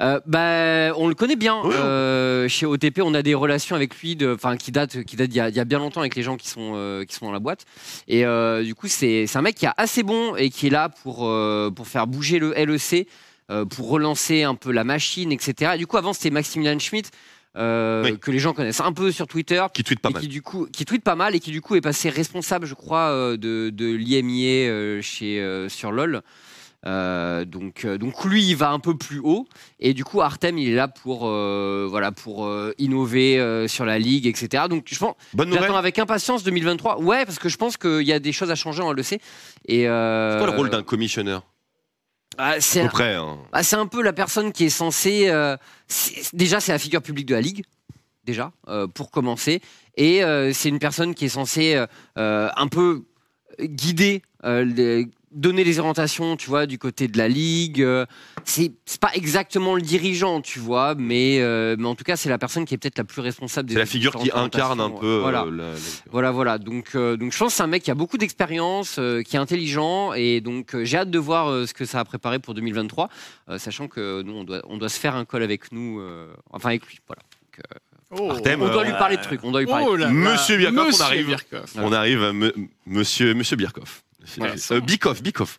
[0.00, 1.60] euh, bah, on le connaît bien.
[1.62, 1.74] Oui, oui.
[1.78, 5.28] Euh, chez OTP, on a des relations avec lui, de- enfin, qui datent, qui datent
[5.30, 7.14] d'il y, a- il y a bien longtemps avec les gens qui sont, euh, qui
[7.14, 7.66] sont dans la boîte.
[8.08, 10.70] Et euh, du coup, c'est, c'est un mec qui est assez bon et qui est
[10.70, 13.06] là pour, euh, pour faire bouger le LEC,
[13.50, 15.72] euh, pour relancer un peu la machine, etc.
[15.76, 17.12] Et du coup, avant, c'était Maximilian Schmitt.
[17.58, 18.18] Euh, Oui.
[18.18, 20.22] que les gens connaissent un peu sur Twitter, Qui tweet pas et mal.
[20.22, 22.74] qui du coup qui tweet pas mal et qui du coup est passé responsable je
[22.74, 26.22] crois euh, de, de l'IMIA euh, chez sur LoL.
[26.86, 29.46] Euh, donc euh, donc lui il va un peu plus haut.
[29.80, 32.48] Et du coup Artem il est là pour euh, voilà pour
[32.78, 37.48] innover sur la ligue etc donc je pense j'attends avec impatience 2023 ouais parce que
[37.48, 39.20] je pense qu'il y a des choses à changer on le sait.
[39.66, 39.86] Et C'est
[40.38, 41.42] quoi le rôle d'un commissionneur?
[42.38, 43.14] Ah, c'est près.
[43.14, 43.38] hein.
[43.52, 45.28] bah, c'est un peu la personne qui est censée.
[45.28, 45.56] euh,
[46.32, 47.64] déjà, c'est la figure publique de la ligue,
[48.24, 49.60] déjà, euh, pour commencer.
[49.96, 51.84] Et euh, c'est une personne qui est censée
[52.16, 53.04] un peu
[53.60, 55.08] guider, les-
[55.38, 57.80] donner les orientations, tu vois, du côté de la ligue.
[57.82, 58.04] euh,
[58.44, 62.38] c'est pas exactement le dirigeant, tu vois, mais, euh, mais en tout cas, c'est la
[62.38, 65.18] personne qui est peut-être la plus responsable des C'est la figure qui incarne un peu.
[65.20, 65.42] Voilà.
[65.44, 65.78] euh, la- la-
[66.10, 66.58] Voilà, voilà.
[66.58, 69.36] Donc, euh, donc je pense que c'est un mec qui a beaucoup d'expérience, euh, qui
[69.36, 72.38] est intelligent, et donc euh, j'ai hâte de voir euh, ce que ça a préparé
[72.38, 73.08] pour 2023,
[73.48, 76.26] euh, sachant que nous on doit, on doit se faire un call avec nous, euh,
[76.50, 76.98] enfin avec lui.
[77.06, 77.22] Voilà.
[78.10, 79.44] Oh, Artem, On doit lui parler de trucs.
[79.44, 79.84] On doit lui parler.
[79.84, 80.10] de oh là là.
[80.12, 81.26] Monsieur Birkhoff, on arrive.
[81.26, 81.74] Birkhoff.
[81.76, 82.54] On arrive à me-
[82.86, 84.02] Monsieur, Monsieur Birkhoff.
[84.36, 84.54] Voilà.
[84.72, 85.58] Euh, Bikoff, Bikoff.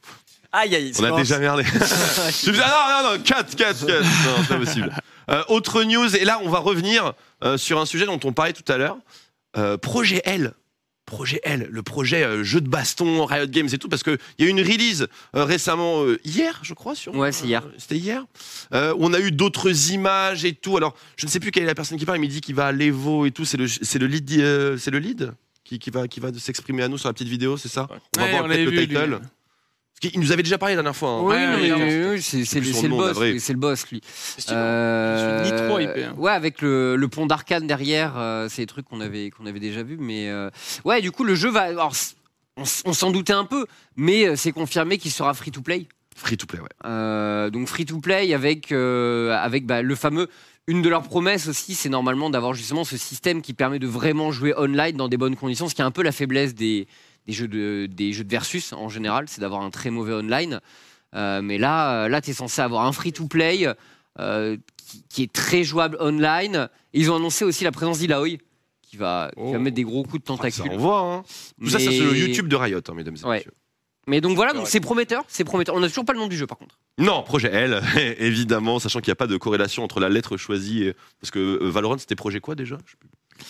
[0.51, 0.91] Aïe aïe.
[0.99, 1.63] On a déjà merdé.
[1.63, 3.87] Je me dis, ah non, non, non, 4, 4, 4.
[3.87, 4.05] Non,
[4.41, 4.95] c'est pas possible.
[5.31, 7.13] Euh, autre news, et là, on va revenir
[7.43, 8.97] euh, sur un sujet dont on parlait tout à l'heure.
[9.57, 10.53] Euh, projet L.
[11.05, 14.43] Projet L, le projet euh, jeu de baston, Riot Games et tout, parce qu'il y
[14.45, 15.05] a eu une release
[15.35, 16.95] euh, récemment, euh, hier, je crois.
[16.95, 17.61] Sur, Ouais, c'est hier.
[17.63, 18.25] euh, C'était hier.
[18.73, 20.77] Euh, on a eu d'autres images et tout.
[20.77, 22.55] Alors, je ne sais plus quelle est la personne qui parle, il me dit qu'il
[22.55, 23.45] va à l'Evo et tout.
[23.45, 25.31] C'est le, c'est le lead, euh, c'est le lead?
[25.69, 28.19] Qui, qui va, qui va s'exprimer à nous sur la petite vidéo, c'est ça On
[28.19, 29.05] va Ouais, voir on peut-être l'avait le vu, title.
[29.05, 29.17] lui.
[30.01, 31.09] Parce qu'il nous avait déjà parlé la dernière fois.
[31.09, 31.21] hein.
[31.23, 31.71] Oui, Ouais, non, mais,
[32.05, 33.31] ouais, oui, c'est c'est Plus le son c'est le nom, boss, navré.
[33.33, 34.01] lui, c'est le boss lui.
[34.37, 36.15] Je Euh, suis ni trop hypé, hein.
[36.17, 39.59] Ouais, avec le, le pont d'Arcane derrière, euh, c'est des trucs qu'on avait qu'on avait
[39.59, 40.49] déjà vu, mais euh,
[40.85, 41.61] ouais, du coup le jeu va.
[41.63, 42.15] alors, c-
[42.57, 43.65] on, s- on s'en doutait un peu,
[43.97, 45.85] mais euh, c'est confirmé qu'il sera free to play.
[46.15, 46.67] Free to play, ouais.
[46.85, 50.27] Euh, donc free to play avec euh, avec bah, le fameux.
[50.67, 54.31] Une de leurs promesses aussi, c'est normalement d'avoir justement ce système qui permet de vraiment
[54.31, 56.87] jouer online dans des bonnes conditions, ce qui est un peu la faiblesse des,
[57.25, 60.59] des jeux de des jeux de versus en général, c'est d'avoir un très mauvais online.
[61.15, 63.67] Euh, mais là, euh, là, tu es censé avoir un free to play
[64.19, 66.69] euh, qui, qui est très jouable online.
[66.93, 68.37] Et ils ont annoncé aussi la présence d'Ilaoi
[68.83, 69.59] qui va, qui va Oh.
[69.59, 70.71] mettre des gros coups de Ah, ça tentacules.
[70.71, 71.23] envoie, hein.
[71.63, 73.35] Tout ça, c'est le YouTube de Riot, hein, mesdames et Ouais.
[73.37, 73.53] messieurs.
[74.09, 75.75] Mais donc voilà, donc c'est prometteur, c'est prometteur.
[75.75, 76.77] On n'a toujours pas le nom du jeu par contre.
[76.97, 77.81] Non, projet L,
[78.19, 80.95] évidemment, sachant qu'il n'y a pas de corrélation entre la lettre choisie et...
[81.21, 82.77] Parce que euh, Valorant, c'était projet quoi déjà?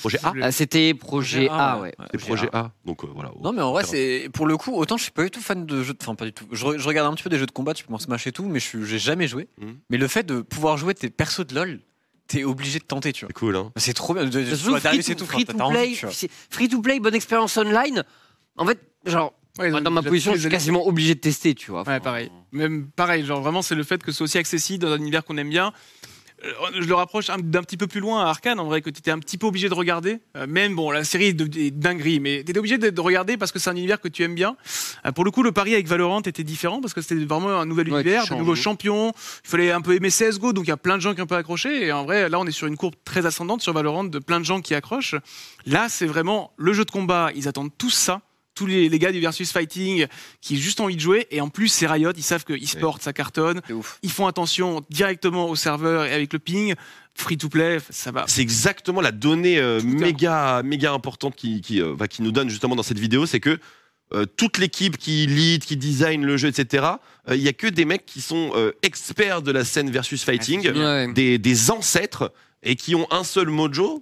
[0.01, 0.33] Projet A?
[0.35, 1.95] Euh, C'était projet Projet A, A, ouais.
[2.11, 2.71] C'était projet A.
[2.85, 3.31] Donc euh, voilà.
[3.41, 5.65] Non mais en vrai c'est pour le coup autant je suis pas du tout fan
[5.65, 5.97] de jeux de...
[6.01, 7.73] enfin pas du tout je, re- je regarde un petit peu des jeux de combat
[7.73, 9.77] tu peux en smash et tout mais je j'ai jamais joué Mhm.
[9.89, 11.79] mais le fait de pouvoir jouer tes persos de lol
[12.27, 13.71] t'es obligé de tenter tu vois C'est cool, hein.
[13.77, 15.99] c'est trop bien de, de, free to, tout to envie,
[16.51, 18.03] free to play, bonne expérience online.
[18.57, 21.87] En fait, genre, Ouais, dans ma position, je suis quasiment obligé de tester, tu vois.
[21.87, 22.31] Ouais, pareil.
[22.51, 25.23] Même pareil, genre vraiment, c'est le fait que ce soit aussi accessible dans un univers
[25.25, 25.73] qu'on aime bien.
[26.45, 28.89] Euh, Je le rapproche un- d'un petit peu plus loin à Arkane, en vrai, que
[28.89, 30.19] tu étais un petit peu obligé de regarder.
[30.37, 33.01] Euh, même, bon, la série est, de, est dinguerie, mais tu étais obligé de, de
[33.01, 34.55] regarder parce que c'est un univers que tu aimes bien.
[35.05, 37.65] Euh, pour le coup, le pari avec Valorant était différent parce que c'était vraiment un
[37.65, 39.11] nouvel Ouais, univers, de nouveaux champions.
[39.43, 41.25] Il fallait un peu aimer CSGO, donc il y a plein de gens qui ont
[41.25, 41.87] un peu accroché.
[41.87, 44.39] Et en vrai, là, on est sur une courbe très ascendante sur Valorant de plein
[44.39, 45.15] de gens qui accrochent.
[45.65, 47.31] Là, c'est vraiment le jeu de combat.
[47.35, 48.21] Ils attendent tous ça.
[48.59, 50.05] Tous les, les gars du versus fighting
[50.41, 51.27] qui ont juste envie de jouer.
[51.31, 52.11] Et en plus, c'est Riot.
[52.17, 53.61] Ils savent que e-sport, ça cartonne.
[54.03, 56.73] Ils font attention directement au serveur et avec le ping.
[57.15, 58.25] Free to play, ça va.
[58.27, 62.49] C'est exactement la donnée euh, méga, méga importante qui, qui, euh, va- qui nous donne
[62.49, 63.59] justement dans cette vidéo, c'est que
[64.13, 66.85] euh, toute l'équipe qui lead, qui design le jeu, etc.,
[67.29, 70.21] euh, il y a que des mecs qui sont euh, experts de la scène versus
[70.23, 71.13] fighting, Ouais.
[71.13, 72.33] des, des ancêtres,
[72.63, 74.01] et qui ont un seul mojo.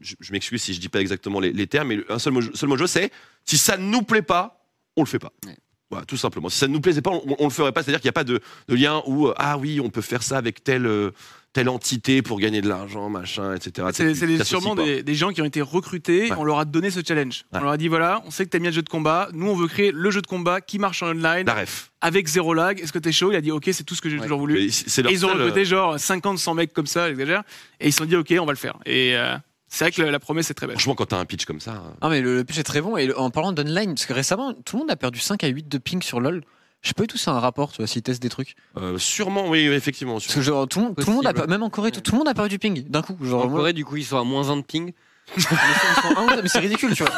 [0.00, 2.32] Euh, je je m'excuse si je dis pas exactement les, les termes, mais un seul
[2.32, 3.10] mojo, seul mojo, c'est
[3.44, 4.64] si ça ne nous plaît pas,
[4.96, 5.32] on le fait pas.
[5.46, 5.56] Ouais.
[5.90, 6.48] Voilà, tout simplement.
[6.48, 7.82] Si ça ne nous plaisait pas, on, on le ferait pas.
[7.82, 10.22] C'est-à-dire qu'il n'y a pas de, de lien où euh, ah oui, on peut faire
[10.22, 11.10] ça avec telle euh,
[11.52, 13.88] telle entité pour gagner de l'argent, machin, etc.
[13.92, 16.30] C'est sûrement des, des gens qui ont été recrutés.
[16.30, 16.36] Ouais.
[16.38, 17.44] On leur a donné ce challenge.
[17.52, 17.58] Ouais.
[17.58, 19.30] On leur a dit voilà, on sait que t'aimes bien le jeu de combat.
[19.32, 21.90] Nous, on veut créer le jeu de combat qui marche en online La ref.
[22.00, 22.78] avec zéro lag.
[22.78, 23.32] Est-ce que t'es chaud?
[23.32, 24.22] Il a dit ok, c'est tout ce que j'ai Ouais.
[24.22, 24.60] toujours voulu.
[24.60, 27.42] Et ils ont seul, recruté euh, genre 50, 100 mecs comme ça, j'exagère.
[27.80, 28.76] Et ils se sont dit ok, on va le faire.
[28.86, 29.34] Et euh,
[29.70, 30.76] c'est vrai que la, promesse est très belle.
[30.76, 32.80] Franchement, quand t'as un pitch comme ça, euh, Ah mais le, le pitch est très
[32.82, 35.42] bon et le- en parlant d'online parce que récemment tout le monde a perdu 5
[35.44, 36.42] à 8 de ping sur lol
[36.82, 38.56] je sais pas du tout si c'est un rapport tu vois s'ils testent des trucs
[38.76, 40.14] euh, sûrement, oui, effectivement.
[40.14, 42.12] parce que genre tout le monde, tout le monde a même en Corée tout, tout
[42.12, 44.04] le monde a perdu du ping d'un coup genre En moi- Corée, du coup, ils
[44.04, 44.92] sont à moins 1 de ping.
[46.42, 47.12] Mais c'est ridicule, tu vois.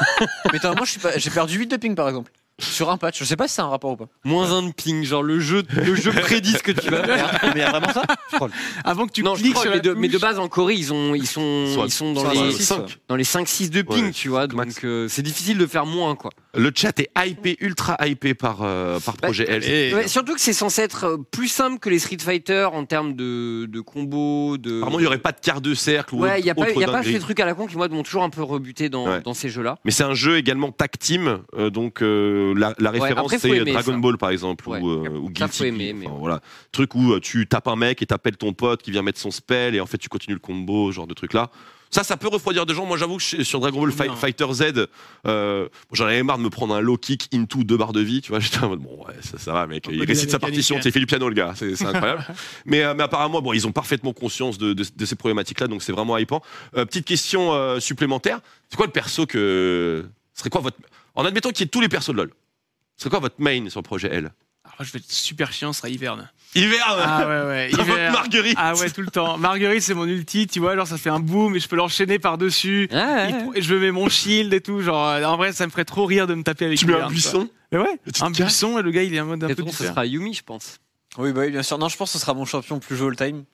[0.52, 0.84] Mais moi,
[1.16, 2.30] j'ai perdu 8 de ping, par exemple.
[2.64, 3.18] Sur un patch.
[3.18, 4.06] Je sais pas si c'est un rapport ou pas.
[4.24, 7.38] Moins un de ping, genre le jeu, le jeu prédit ce que tu vas faire.
[7.44, 8.02] Mais il y a vraiment ça.
[8.84, 10.92] Avant que tu non, cliques sur mais la de, mais de base en Corée, ils
[10.92, 12.88] ont, ils sont, Soit- ils sont dans les, dans les cinq.
[12.88, 14.46] six, dans les 5-6 de ping, Ouais, tu vois.
[14.46, 16.30] Donc euh, c'est difficile de faire moins, quoi.
[16.54, 19.64] Le chat est hypé, ultra hypé par, euh, par Bah, Projet L.
[19.64, 22.84] Et- Ouais, surtout que c'est censé être euh, plus simple que les Street Fighter en
[22.84, 24.76] termes de, de combos, de.
[24.76, 26.70] Apparemment, il n'y aurait pas de quart de cercle ou Ouais, il n'y a pas,
[26.70, 28.90] y a pas ces trucs à la con qui, moi, m'ont toujours un peu rebuté
[28.90, 29.20] dans, Ouais.
[29.22, 29.78] dans ces jeux-là.
[29.86, 33.92] Mais c'est un jeu également tag team, euh, donc euh, la, la référence c'est Dragon
[33.92, 33.98] ça.
[33.98, 36.20] Ball par exemple ou, ou Guilty aimer, mais Enfin, ouais.
[36.20, 39.30] voilà, truc où tu tapes un mec et t'appelles ton pote qui vient mettre son
[39.30, 41.50] spell et en fait tu continues le combo, ce genre de truc là.
[41.94, 42.86] Ça, ça peut refroidir des gens.
[42.86, 43.92] Moi, j'avoue que sur Dragon Ball.
[44.16, 44.88] Fighter Z,
[45.26, 48.22] euh, j'en avais marre de me prendre un low kick into deux barres de vie.
[48.22, 49.84] Tu vois, j'étais en mode bon, ouais, ça, ça va, mec.
[49.92, 50.76] Il récite sa partition.
[50.80, 51.52] Tu fait du piano, le gars.
[51.54, 52.24] C'est c'est incroyable.
[52.64, 55.82] mais, euh, mais apparemment, bon, ils ont parfaitement conscience de, de- de ces problématiques-là, donc
[55.82, 56.42] c'est vraiment hypant.
[56.76, 58.40] Euh, petite question euh, supplémentaire.
[58.70, 60.78] C'est quoi le perso que serait quoi votre
[61.14, 62.30] en admettant qu'il y ait tous les persos de LoL.
[62.96, 64.32] Ce serait quoi votre main sur le projet L?
[64.72, 66.28] Alors, moi, je vais être super chiant, ce sera Hiverne.
[66.54, 66.84] Hiver.
[66.86, 67.70] Ah ouais, ouais.
[67.72, 68.12] Hiverne.
[68.12, 68.54] Marguerite.
[68.58, 69.38] Ah ouais, tout le temps.
[69.38, 72.18] Marguerite, c'est mon ulti, tu vois, genre ça fait un boom et je peux l'enchaîner
[72.18, 72.88] par-dessus.
[72.90, 74.80] Ouais, ouais, Et je mets mon shield et tout.
[74.82, 76.92] Genre, euh, en vrai, ça me ferait trop rire de me taper avec Tu mets
[76.94, 77.38] un Hiverne, buisson.
[77.46, 77.48] quoi.
[77.72, 78.46] Mais ouais, Et tu te un casses.
[78.46, 79.94] buisson et le gars, il est en mode un Et peu donc, ce différent.
[79.94, 80.78] sera Yumi, je pense.
[81.18, 81.78] Oui, bah oui, bien sûr.
[81.78, 83.44] Non, je pense que ce sera mon champion plus joué all time.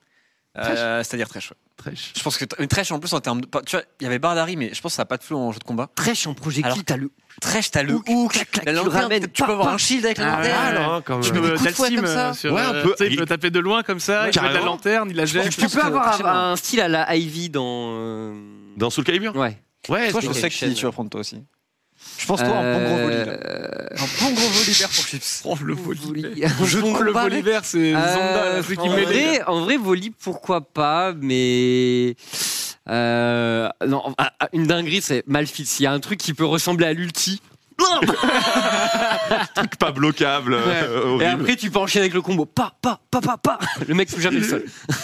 [0.57, 1.51] Euh, C'est-à-dire Tresh.
[1.51, 1.57] ouais.
[1.77, 2.11] Trèche.
[2.17, 3.47] Je pense que mais Tresh en plus en termes de.
[3.65, 5.37] Tu vois, il y avait Bardari, mais je pense que ça n'a pas de flow
[5.37, 5.89] en jeu de combat.
[5.95, 7.11] Trèche en projectile, t'as le.
[7.39, 9.77] Tresh, t'as le Hook, hook, clac, clac, la tu lanterne, ramènes, tu peux avoir un
[9.77, 10.47] shield avec la Ah ouais.
[10.49, 10.65] lanterne.
[10.75, 12.29] Alors, hein, quand Tu peux Dalsim, comme ça.
[12.29, 12.95] euh, sur, Ouais, un euh, peu.
[12.97, 15.15] tu il Il- peut taper de loin comme ça, il peut mettre la lanterne, il
[15.15, 15.49] la jette.
[15.51, 17.91] Tu peux que- avoir un style à la Ivy dans.
[17.93, 18.33] euh,
[18.75, 19.33] Dans Soul Calibur?
[19.37, 19.57] Ouais.
[19.87, 20.11] Ouais.
[20.11, 21.41] Toi, je sais qui tu vas prendre toi aussi.
[22.19, 23.25] Je pense toi un bon gros volley.
[23.25, 23.31] là.
[23.31, 25.41] Euh, Un bon gros volleybert pour Chips.
[25.45, 25.99] Oh, le volley.
[26.03, 26.21] volley.
[26.21, 29.05] De Bon le volley vert, c'est Zonda, Euh, là, celui qui en, met les-
[29.37, 32.15] vrai, en vrai, volley, pourquoi pas, mais.
[32.89, 35.65] Euh, non, ah, ah, une dinguerie, c'est Malfit.
[35.65, 37.41] S'il y a un truc qui peut ressembler à l'ulti.
[39.55, 40.53] truc pas bloquable.
[40.53, 42.45] euh, Et après, tu peux enchaîner avec le combo.
[42.45, 43.59] Pa, pa, pa, pa, pa.
[43.87, 44.63] Le mec touche jamais le sol.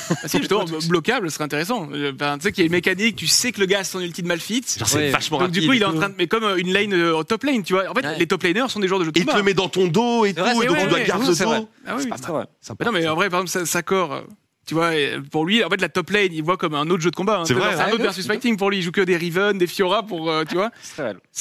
[0.09, 1.87] Ah, si, justement, bloquable, ce serait intéressant.
[1.93, 3.83] Euh, ben, tu sais qu'il y a une mécanique, tu sais que le gars a
[3.83, 4.63] son ulti de Malfit.
[4.77, 5.09] Genre, c'est Ouais.
[5.11, 5.61] vachement Donc rapide.
[5.61, 7.63] du coup, il est en train de, mais comme euh, une lane euh, top lane,
[7.63, 7.89] tu vois.
[7.89, 8.17] En fait, Ouais.
[8.19, 9.87] les top laners sont des joueurs de jeu de il te le met dans ton
[9.87, 11.69] dos et tout, vrai, et donc tu dois ouais, garder le c'est dos.
[11.87, 12.03] Ah oui.
[12.15, 12.45] C'est vrai.
[12.61, 14.23] Ça Mais non, mais en vrai, par exemple, sa- Sakor,
[14.65, 14.91] tu vois,
[15.31, 17.39] pour lui, en fait, la top lane, il voit comme un autre jeu de combat.
[17.39, 17.43] hein.
[17.45, 17.93] C'est vrai, C'est un ouais.
[17.93, 18.77] autre versus fighting pour lui.
[18.77, 20.71] Il joue que des Riven, des Fiora pour, euh, tu vois.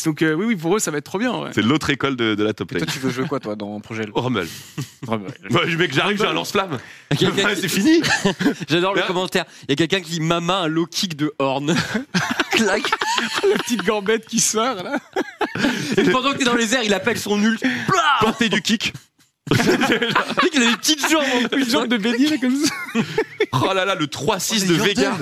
[0.04, 1.32] Donc euh, oui, oui, pour eux, ça va être trop bien.
[1.38, 1.50] ouais.
[1.54, 2.84] C'est l'autre école de, de la top Et lane.
[2.84, 4.46] toi, tu veux jouer quoi, toi, dans Projet L Oh, Rumble.
[5.06, 5.26] Rumble.
[5.50, 6.78] Moi, je mec, j'arrive, j'ai un lance-flamme.
[7.16, 7.26] Qui-
[7.56, 8.02] c'est fini.
[8.68, 9.44] J'adore le Là- commentaire.
[9.62, 11.74] Il y a quelqu'un qui Mama, un low kick de Horn.
[12.50, 12.82] Clac.
[13.48, 14.98] La petite gambette qui sort là.
[15.96, 17.62] Et pendant que t'es dans les airs, il appelle son ult.
[18.20, 18.92] Portée du kick.
[19.50, 19.56] Le
[20.42, 21.22] mec, il a des petites jambes.
[21.44, 21.62] en plus.
[21.64, 22.74] Une jambe de Benny là, comme ça.
[23.52, 25.16] Oh là là, le 3-6 Oh, de Vega.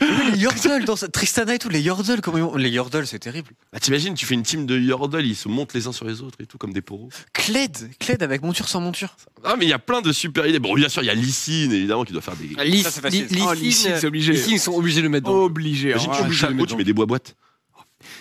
[0.00, 3.20] Les Yordle dans sa- Tristana et tout, les Yordle, comment ils ont- Les Yordle, c'est
[3.20, 3.50] terrible.
[3.72, 6.22] Bah, T'imagines, tu fais une team de Yordle, ils se montent les uns sur les
[6.22, 7.10] autres et tout, comme des poros.
[7.32, 9.14] Kled, Kled avec monture sans monture.
[9.44, 10.58] Ah, mais il y a plein de super idées.
[10.58, 12.48] Bon, bien sûr, il y a Lysine, évidemment, qui doit faire des.
[12.64, 13.26] Lis- Ça, c'est facile.
[13.30, 14.32] Lis- Oh, Lis- Lysine, c'est obligé.
[14.32, 15.34] Lis- ils sont obligés de le mettre dans.
[15.36, 15.90] Obligé.
[15.90, 16.16] Imagine, hein.
[16.16, 16.32] tu Ouais.
[16.32, 17.36] chapeau, tu mets des bois-boîtes.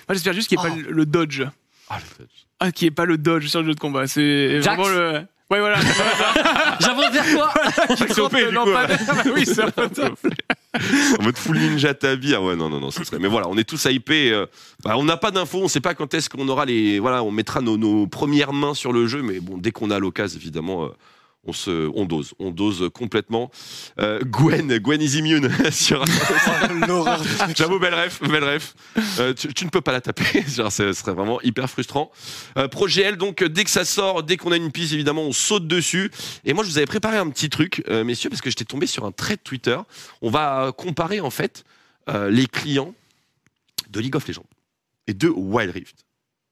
[0.08, 1.42] Moi, j'espère juste qu'il n'y ait pas le, le dodge.
[1.90, 2.41] Ah, le touch.
[2.64, 4.08] Ah, n'y ait pas le dodge sur le jeu de combat.
[4.08, 5.22] C'est vraiment le.
[5.50, 5.80] Ouais, voilà.
[6.80, 7.50] J'avance vers toi.
[7.98, 8.96] Jax OP, du Non, coup, pas ouais.
[8.98, 10.18] de- Oui, c'est un peu top.
[11.20, 12.34] En mode full ninja tabi.
[12.34, 13.20] Ah ouais, non, non, non, ce serait.
[13.20, 14.32] Mais voilà, on est tous hypés.
[14.32, 14.46] euh,
[14.84, 17.00] bah, on n'a pas d'infos, on sait pas quand est-ce qu'on aura les.
[17.00, 20.00] Voilà, on mettra nos, nos premières mains sur le jeu, mais bon, dès qu'on a
[20.00, 20.86] l'occasion, évidemment.
[20.86, 20.90] euh,
[21.44, 23.50] on se, on dose, on dose complètement.
[24.00, 26.06] Euh, Gwen, Gwen is immune sur.
[27.56, 28.76] J'avoue, belle ref, belle ref.
[29.20, 30.44] Euh, tu, tu ne peux pas la taper.
[30.48, 32.12] Genre, ce serait vraiment hyper frustrant.
[32.58, 35.32] Euh, Projet L, donc, dès que ça sort, dès qu'on a une piste, évidemment, on
[35.32, 36.12] saute dessus.
[36.46, 39.06] Et moi, je vous avais préparé un petit truc, messieurs, parce que j'étais tombé sur
[39.06, 39.78] un trait de Twitter.
[40.22, 41.64] On va comparer, en fait,
[42.30, 42.94] les clients
[43.90, 44.46] de League of Legends
[45.08, 46.06] et de Wild Rift.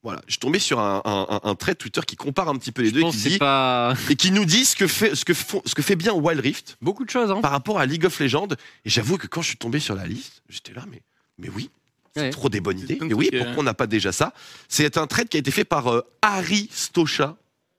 [0.09, 2.55] Voilà, je suis tombé sur un, un, un- un trait de Twitter qui compare un
[2.57, 4.65] petit peu les Je deux et qui, que c'est dit- pas et qui nous dit
[4.65, 7.29] ce que fait, ce que font- ce que fait bien Wild Rift beaucoup de choses.
[7.29, 7.41] Hein.
[7.41, 8.47] par rapport à League of Legends.
[8.85, 11.01] Et j'avoue que quand je suis tombé sur la liste, j'étais là, mais,
[11.37, 11.69] mais oui,
[12.15, 12.29] c'est Ouais.
[12.31, 12.97] trop des bonnes idées.
[13.01, 13.43] Mais oui, trucs, euh.
[13.45, 14.33] pourquoi on n'a pas déjà ça?
[14.67, 17.37] C'est un trade qui a été fait par euh, Harry Stocha,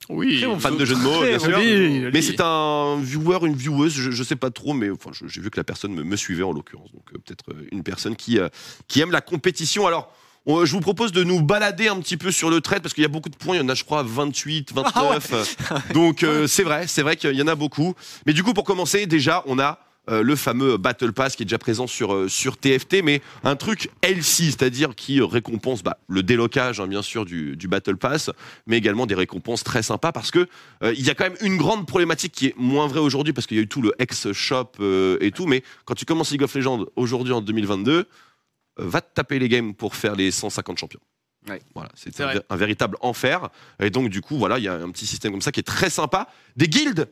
[0.09, 0.45] Oui.
[0.61, 1.51] fan de jeux de mots, bien sûr.
[1.51, 5.41] joli, Mais c'est un viewer, une vieweuse, je, je sais pas trop, mais enfin, j'ai
[5.41, 6.93] vu que la personne me, me suivait en l'occurrence.
[6.93, 8.49] Donc euh, peut-être euh, une personne qui, euh,
[8.87, 9.87] qui aime la compétition.
[9.89, 10.15] Alors,
[10.47, 13.03] on- je vous propose de nous balader un petit peu sur le trade parce qu'il
[13.03, 13.57] y a beaucoup de points.
[13.57, 15.57] Il y en a, je crois, 28, 29.
[15.95, 17.95] Donc euh, c'est vrai, c'est vrai qu'il y en a beaucoup.
[18.27, 19.79] Mais du coup, pour commencer, déjà, on a
[20.09, 23.55] euh, le fameux Battle Pass qui est déjà présent sur, euh, sur TFT, mais un
[23.55, 28.31] truc LC, c'est-à-dire qui récompense bah, le délocage, hein, bien sûr, du, du Battle Pass,
[28.67, 30.49] mais également des récompenses très sympas parce que
[30.83, 33.47] euh, il y a quand même une grande problématique qui est moins vraie aujourd'hui parce
[33.47, 34.73] qu'il y a eu tout le ex-shop
[35.21, 38.05] et tout, mais quand tu commences League of Legends aujourd'hui en 2022, euh,
[38.81, 41.01] va te taper les games pour faire les 150 champions.
[41.49, 41.61] Ouais.
[41.75, 43.49] Voilà, c'est un, véritable enfer.
[43.81, 45.65] Et donc, du coup, voilà, il y a un petit système comme ça qui est
[45.65, 46.29] très sympa.
[46.57, 47.09] Des guildes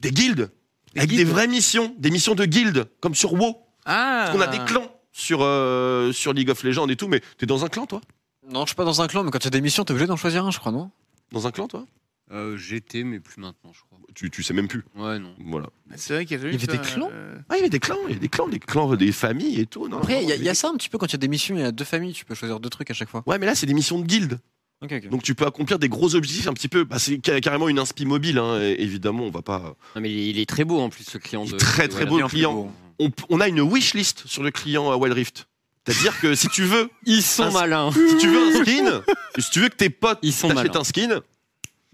[0.00, 0.50] Des guildes
[0.96, 3.56] Avec des vraies missions, des missions de guildes, comme sur WoW.
[3.84, 7.20] Ah Parce qu'on a des clans sur, euh, sur League of Legends et tout, mais
[7.38, 8.00] t'es dans un clan, toi?
[8.48, 10.16] Non, je suis pas dans un clan, mais quand a des missions, t'es obligé d'en
[10.16, 10.90] choisir un, je crois, non?
[11.32, 11.86] Dans un clan, toi?
[12.32, 13.98] Euh, J'étais, mais plus maintenant, je crois.
[14.14, 14.84] tu, tu sais même plus.
[14.96, 15.34] Ouais, non.
[15.44, 15.68] Voilà.
[15.94, 17.68] C'est vrai qu'il y, a Il y avait des clans euh, Ah, il y avait
[17.70, 19.86] des clans, il y avait des clans, des clans, des familles et tout.
[19.88, 21.28] Non, Après, il y, a- y ça un petit peu quand il y a des
[21.28, 23.22] missions, il y a deux familles, tu peux choisir deux trucs à chaque fois.
[23.26, 24.40] Ouais, mais là, c'est des missions de guildes.
[24.82, 25.08] Ok, ok.
[25.08, 26.82] Donc, tu peux accomplir des gros objectifs un petit peu.
[26.84, 29.76] Bah, c'est ca- carrément une inspi mobile, hein, évidemment, on va pas.
[29.94, 31.44] Non, mais il est, très beau en plus, ce client.
[31.44, 32.72] Il est de, très, très beau, le client.
[32.98, 35.46] On, on a une wishlist sur le client à Wild Rift.
[35.86, 37.92] C'est-à-dire que si tu veux, Ils sont Un- malins.
[37.92, 39.02] si tu veux un skin,
[39.38, 41.20] si tu veux que tes potes Ils sont t'achètent un skin,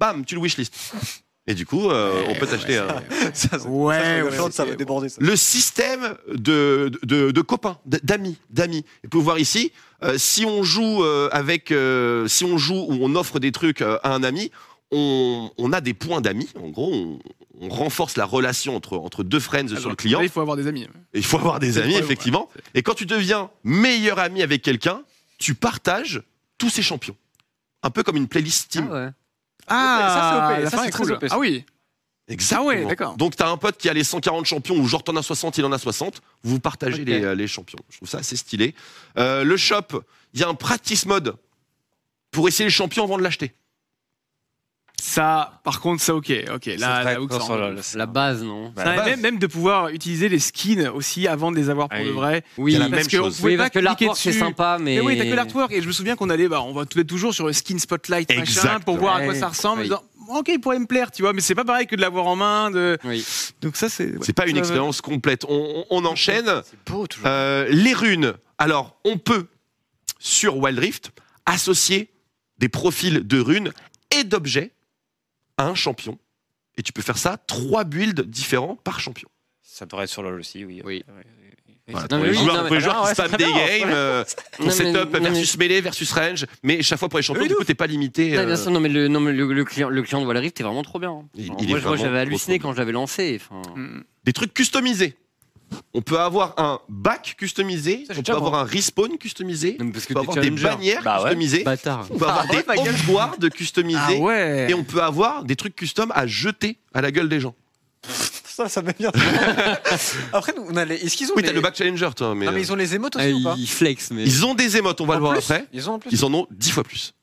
[0.03, 0.75] bam, tu le wishlist.
[1.47, 2.89] Et du coup, euh, on peut t'acheter un.
[3.35, 5.17] Ça, ça- Ouais, ça, regarde, ça ok, va déborder ça.
[5.21, 8.79] le système de, de, de copains, d'amis, d'amis.
[8.79, 9.73] Et vous pouvez voir ici,
[10.03, 13.81] euh, si on joue euh, avec, euh, si on joue ou on offre des trucs
[13.83, 14.51] euh, à un ami,
[14.93, 16.49] on, on a des points d'amis.
[16.61, 17.19] En gros, on,
[17.61, 20.19] on renforce la relation entre, entre deux friends sur le client.
[20.21, 20.83] Là, il faut avoir des amis.
[21.15, 22.49] Et il faut avoir des amis, effectivement.
[22.75, 25.03] Et quand tu deviens meilleur ami avec quelqu'un,
[25.39, 26.23] tu partages
[26.59, 27.17] tous ses champions.
[27.83, 28.89] Un peu comme une playlist Steam.
[28.91, 29.09] Ah ouais.
[29.75, 31.12] Ah, ça, c'est OP, ça, c'est est très cool.
[31.15, 31.25] OP.
[31.31, 31.65] Ah oui.
[32.28, 32.70] Exactement.
[32.70, 33.17] Ah ouais, d'accord.
[33.17, 35.65] Donc t'as un pote qui a les 140 champions ou genre t'en as 60, il
[35.65, 36.23] en a 60.
[36.44, 37.81] Vous partagez les, euh, les champions.
[37.91, 38.75] Je trouve ça assez stylé.
[39.18, 40.02] Euh, le shop,
[40.33, 41.34] il y a un practice mode
[42.31, 43.52] pour essayer le champion avant de l'acheter.
[45.05, 46.33] Ça, par contre, ça, ok.
[46.55, 49.07] Ok, là, là, où que ça en- La base, non Bah, Ça, la base.
[49.11, 52.11] même, même de pouvoir utiliser les skins aussi avant de les avoir pour Ah le
[52.11, 52.45] vrai.
[52.57, 53.37] Oui, la parce même que on chose.
[53.39, 54.39] pouvait Oui, pas parce que cliquer l'artwork c'est dessus.
[54.39, 54.95] sympa, mais.
[54.95, 55.73] Mais oui, t'as que l'artwork.
[55.73, 58.33] Et je me souviens qu'on allait, bah, on va être toujours sur le skin spotlight
[58.37, 59.39] machin, pour voir à quoi Ouais.
[59.41, 59.79] ça ressemble.
[59.79, 59.89] en Oui.
[59.89, 60.03] disant,
[60.39, 62.37] ok, il pourrait me plaire, tu vois, mais c'est pas pareil que de l'avoir en
[62.37, 62.71] main.
[62.71, 62.97] De...
[63.03, 63.27] Oui.
[63.61, 64.05] Donc ça, c'est.
[64.07, 64.19] ouais.
[64.23, 65.45] C'est pas une Ça, expérience complète.
[65.49, 66.47] On, on- on enchaîne.
[66.65, 67.27] C'est beau toujours.
[67.27, 68.35] Euh, les runes.
[68.57, 69.47] Alors, on peut,
[70.21, 71.11] sur Wild Rift,
[71.45, 72.09] associer
[72.59, 73.73] des profils de runes
[74.17, 74.71] et d'objets
[75.59, 76.19] à un champion.
[76.77, 79.29] Et tu peux faire ça, trois builds différents par champion.
[79.63, 80.83] Ça pourrait être sur LoL aussi, oui.
[80.85, 81.05] Oui.
[81.89, 84.25] Voilà, Non, les joueurs, non, pour mais- les joueurs qui ouais, c'est des games, euh,
[84.57, 87.55] ton setup mais- versus mêlée versus range, mais chaque fois pour les champions, Oui, du
[87.57, 88.31] coup, t'es pas limité.
[88.33, 90.27] Non, euh, bien sûr, non, mais le, non, mais le, le client, le client de
[90.27, 91.25] Wild Rift est vraiment trop bien.
[91.35, 93.41] Il- Alors, il est moi, j'avais halluciné quand je l'avais lancé.
[93.77, 94.01] Mm.
[94.25, 95.17] des trucs customisés.
[95.94, 100.01] On peut avoir un back customisé, Ça, on peut avoir un respawn customisé, on peut
[100.18, 101.23] avoir des bannières Bah ouais.
[101.25, 102.07] customisées, Bâtard.
[102.10, 102.94] on peut avoir Ah des gueule.
[102.94, 104.67] homeguards customisés, Ah ouais.
[104.70, 107.55] et on peut avoir des trucs custom à jeter à la gueule des gens.
[108.52, 109.10] Ça, ça met bien.
[110.34, 110.97] Après, nous, on a les.
[110.97, 111.49] Est-ce qu'ils ont Oui, les...
[111.49, 113.33] t'as le back challenger, toi, mais, Non, mais euh, ils ont les émotes Ah, aussi
[113.33, 114.25] ou pas il flex, mais.
[114.25, 115.67] ils ont des émotes, on va En le voir plus après.
[115.73, 116.10] Ils ont en plus.
[116.12, 117.15] Ils en ont 10 fois plus.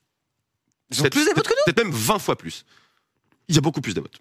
[0.90, 2.64] Ils ont plus d'émotes que nous Peut-être même 20 fois plus.
[3.48, 4.20] Il y a beaucoup plus d'émotes.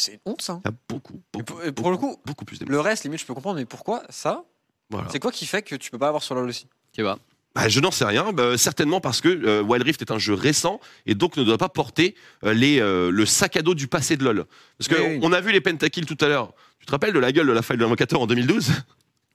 [0.00, 0.60] C'est une honte, ça.
[0.64, 3.04] Il y a beaucoup, Et beaucoup, pour, et pour le coup, beaucoup plus le reste,
[3.04, 4.44] limite, je peux comprendre, mais pourquoi ça
[4.90, 5.08] Voilà.
[5.10, 7.18] C'est quoi qui fait que tu peux pas avoir sur LoL aussi Tu vois.
[7.54, 8.32] Bah, je n'en sais rien.
[8.32, 11.58] Bah, certainement parce que euh, Wild Rift est un jeu récent et donc ne doit
[11.58, 12.14] pas porter
[12.44, 14.44] euh, les, euh, le sac à dos du passé de LoL.
[14.78, 15.18] Parce que Oui, oui.
[15.22, 16.54] on a vu les pentakills tout à l'heure.
[16.78, 18.66] Tu te rappelles de la gueule de la faille de l'invocateur en 2012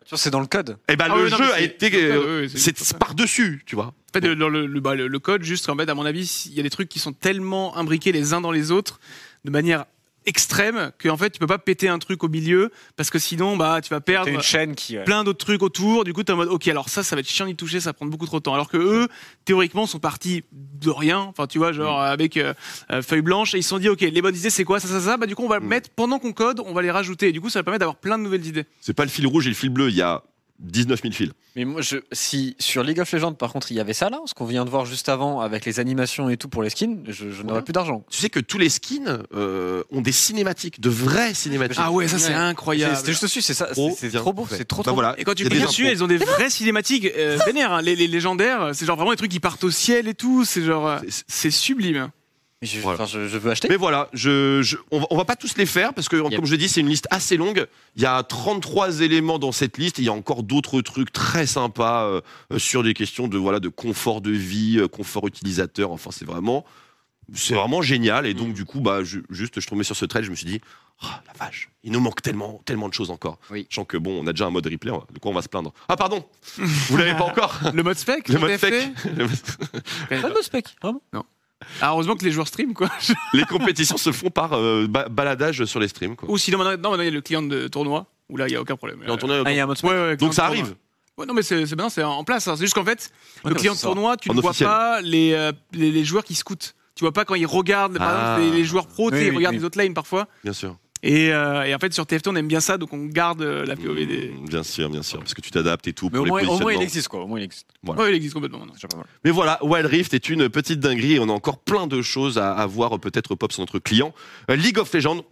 [0.05, 0.77] Tu vois, c'est dans le code.
[0.87, 3.15] Eh ben Ah le oui, jeu a été, c'est- euh, oui, c'est- c'est c'est- par
[3.15, 3.87] dessus, tu vois.
[3.87, 6.43] En fait, dans le, le, bah, le- le code, juste en fait, à mon avis,
[6.47, 8.99] il y a des trucs qui sont tellement imbriqués les uns dans les autres
[9.43, 9.85] de manière
[10.25, 13.57] extrême que en fait, tu peux pas péter un truc au milieu parce que sinon,
[13.57, 14.97] bah, tu vas perdre une chaîne qui.
[14.97, 15.03] ouais.
[15.03, 16.03] plein d'autres trucs autour.
[16.03, 17.89] Du coup, t'es en mode, ok, alors ça, ça va être chiant d'y toucher, ça
[17.89, 18.53] va prendre beaucoup trop de temps.
[18.53, 19.07] Alors que eux,
[19.45, 21.19] théoriquement, sont partis de rien.
[21.19, 22.53] Enfin, tu vois, genre avec euh,
[22.91, 24.87] euh, feuille blanche et ils se sont dit, ok, les bonnes idées, c'est quoi, ça,
[24.87, 25.17] ça, ça.
[25.17, 25.69] Bah, du coup, on va le Mm.
[25.69, 27.29] mettre pendant qu'on code, on va les rajouter.
[27.29, 28.65] Et du coup, ça va permettre d'avoir plein de nouvelles idées.
[28.81, 29.89] C'est pas le fil rouge et le fil bleu.
[29.89, 30.21] Il y a
[30.59, 31.31] 19 000 fils.
[31.55, 34.19] Mais moi, je, si sur League of Legends, par contre, il y avait ça là,
[34.25, 37.03] ce qu'on vient de voir juste avant avec les animations et tout pour les skins,
[37.07, 37.61] je, je n'aurais Ouais.
[37.63, 38.05] plus d'argent.
[38.09, 41.77] Tu sais que tous les skins euh, ont des cinématiques, de vraies cinématiques.
[41.81, 42.35] Ah ouais, ça, c'est Ouais.
[42.35, 42.95] incroyable.
[42.95, 45.15] C'était juste dessus, c'est ça, Trop c'est trop beau, c'est trop Bah trop voilà.
[45.19, 47.73] Et quand tu cliques des dessus, elles ont des vraies cinématiques euh, vénères.
[47.73, 47.81] hein.
[47.81, 50.45] Les, les légendaires, c'est genre vraiment des trucs qui partent au ciel et tout.
[50.45, 52.09] C'est genre, euh, C'est- c'est sublime.
[52.61, 53.01] Mais je, Voilà.
[53.03, 53.67] enfin, je, je veux acheter.
[53.67, 56.35] Mais voilà, je, je- on, va, on va pas tous les faire parce que, Yep.
[56.37, 57.67] comme je l'ai dit, c'est une liste assez longue.
[57.97, 59.99] Il y a 33 éléments dans cette liste.
[59.99, 62.21] et Il y a encore d'autres trucs très sympas euh,
[62.57, 65.91] sur des questions de voilà de confort de vie, euh, confort utilisateur.
[65.91, 66.63] Enfin, c'est vraiment,
[67.33, 68.25] c'est vraiment génial.
[68.25, 70.45] Et donc, du coup, bah, je- juste, je tombais sur ce trade, je me suis
[70.47, 70.61] dit,
[71.03, 73.37] oh, la vache, il nous manque tellement, tellement de choses encore.
[73.51, 73.67] Oui.
[73.69, 74.91] Sachant que bon, on a déjà un mode replay.
[75.11, 76.23] De quoi on va se plaindre Ah, pardon,
[76.57, 78.73] vous l'avez pas encore Le mode spec, Le mode spec.
[79.17, 79.39] Le mode-
[80.09, 81.01] Pas de mode spec, vraiment.
[81.81, 82.89] Ah, heureusement que les joueurs stream, quoi.
[83.33, 86.15] Les compétitions se font par euh, ba- baladage sur les streams.
[86.15, 86.29] Quoi.
[86.29, 88.51] Ou sinon, maintenant, non, maintenant, il y a le client de tournoi, où là, il
[88.51, 88.99] n'y a aucun problème.
[89.17, 89.89] Tournoi- Ah, il y a un mode spec.
[89.89, 90.61] Ouais, ouais, client donc ça tournoi.
[90.63, 90.75] arrive.
[91.17, 92.47] Ouais, non, mais c'est c'est bien, c'est en place.
[92.49, 92.55] hein.
[92.57, 93.09] C'est juste qu'en fait,
[93.43, 93.87] Ouais, le non, client de ça.
[93.87, 94.67] tournoi, tu En ne vois officiel.
[94.69, 96.75] pas les, euh, les, les joueurs qui scoutent.
[96.93, 98.35] Tu vois pas quand ils regardent, par Ah.
[98.37, 99.59] exemple, les, les joueurs pros, tu sais, Oui, ils oui, regardent oui.
[99.59, 100.27] les autres lanes parfois.
[100.43, 100.75] Bien sûr.
[101.07, 103.63] Et, euh, et en fait, sur TFT, on aime bien ça, donc on garde euh,
[103.63, 104.29] la POV des.
[104.29, 106.45] Mmh, Bien sûr, bien sûr, parce que tu t'adaptes et tout Mais pour au les
[106.45, 107.21] moins, au moins, il existe quoi.
[107.21, 107.67] Au moins, il existe.
[107.83, 108.01] Voilà.
[108.01, 108.65] Ouais, il existe complètement.
[109.23, 112.39] Mais voilà, Wild Rift est une petite dinguerie et on a encore plein de choses
[112.39, 114.15] à, à voir, peut-être pop sur notre client.
[114.49, 115.23] Euh, League of Legends,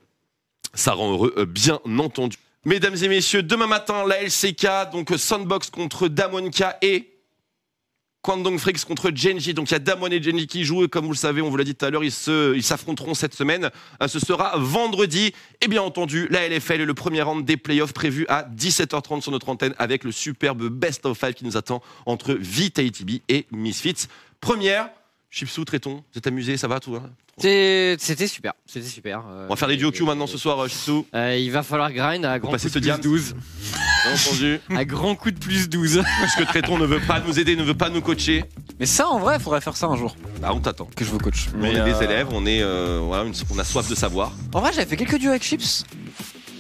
[0.76, 2.38] ça rend heureux, bien entendu.
[2.66, 7.13] Mesdames et messieurs, demain matin, la LCK, donc Sandbox contre Damonka et
[8.24, 9.54] Kwandong Freaks contre Genji.
[9.54, 11.58] Donc il y a Damon et Genji qui jouent comme vous le savez, on vous
[11.58, 13.70] l'a dit tout à l'heure, ils se- ils s'affronteront cette semaine.
[14.02, 15.34] Euh, Ce sera vendredi.
[15.62, 19.32] Et bien entendu, la LFL est le premier round des playoffs prévu à 17h30 sur
[19.32, 24.08] notre antenne avec le superbe Best of Five qui nous attend entre Vitality et Misfits.
[24.40, 24.90] Première,
[25.36, 29.24] Chipsou, Tréton, vous êtes amusés, ça va tout hein C'était super, c'était super.
[29.28, 31.08] Euh, On va faire des duo Q maintenant ce soir, euh, Chipsou.
[31.16, 33.02] euh, il va falloir grind à grand coup de ce plus diams.
[33.02, 33.34] 12.
[33.34, 34.60] Bien entendu.
[34.78, 36.04] À grand coup de plus 12.
[36.22, 38.46] Parce que Tréton ne veut pas nous aider, ne veut pas nous coacher.
[38.80, 40.16] Mais ça, en vrai, il faudrait faire ça un jour.
[40.40, 40.86] Bah on t'attend.
[40.96, 41.48] Que je vous coach.
[41.60, 44.34] On est euh, des élèves, on est euh, voilà, une- on a soif de savoir.
[44.54, 45.84] En vrai, j'avais fait quelques duos avec Chips.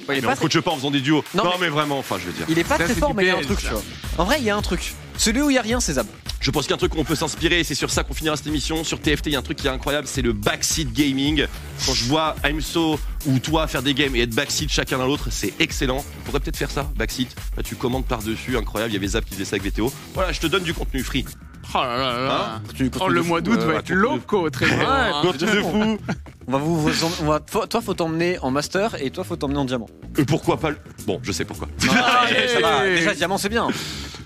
[0.10, 1.24] il, est Mais pas on coache pas en faisant des duos.
[1.36, 2.48] Non, Non, mais- mais vraiment, enfin je veux dire.
[2.50, 3.84] il est pas Ça, très fort, mais il y a un truc, tu vois.
[4.18, 4.96] En vrai, il y a un truc.
[5.18, 6.08] Celui où il y a rien, c'est Zab.
[6.40, 8.04] Je pense qu'il y a un truc où on peut s'inspirer et c'est sur ça
[8.04, 8.84] qu'on finira cette émission.
[8.84, 11.46] Sur TFT, il y a un truc qui est incroyable, c'est le backseat gaming.
[11.86, 15.30] Quand je vois Aimso ou toi faire des games et être backseat chacun dans l'autre,
[15.32, 16.04] c'est excellent.
[16.20, 17.34] On pourrait peut-être faire ça, backseat.
[17.56, 18.92] Là, tu commandes par-dessus, incroyable.
[18.92, 19.94] Il y avait Zap qui faisait ça avec VTO.
[20.14, 21.26] Voilà, je te donne du contenu free.
[21.74, 22.62] Oh là là là.
[22.76, 25.12] Tu Oh, le mois d'août euh, va ouais, être loco, très bien.
[25.22, 25.98] Contenu de fou.
[26.48, 26.92] On va vous, vous-
[27.22, 29.88] on va, toi, faut t'emmener en master et toi, faut t'emmener en diamant.
[30.18, 30.78] Et pourquoi pas le...
[31.08, 31.68] Bon, je sais pourquoi.
[31.82, 32.48] Allez.
[32.50, 33.68] Ça va, déjà, diamant, c'est bien.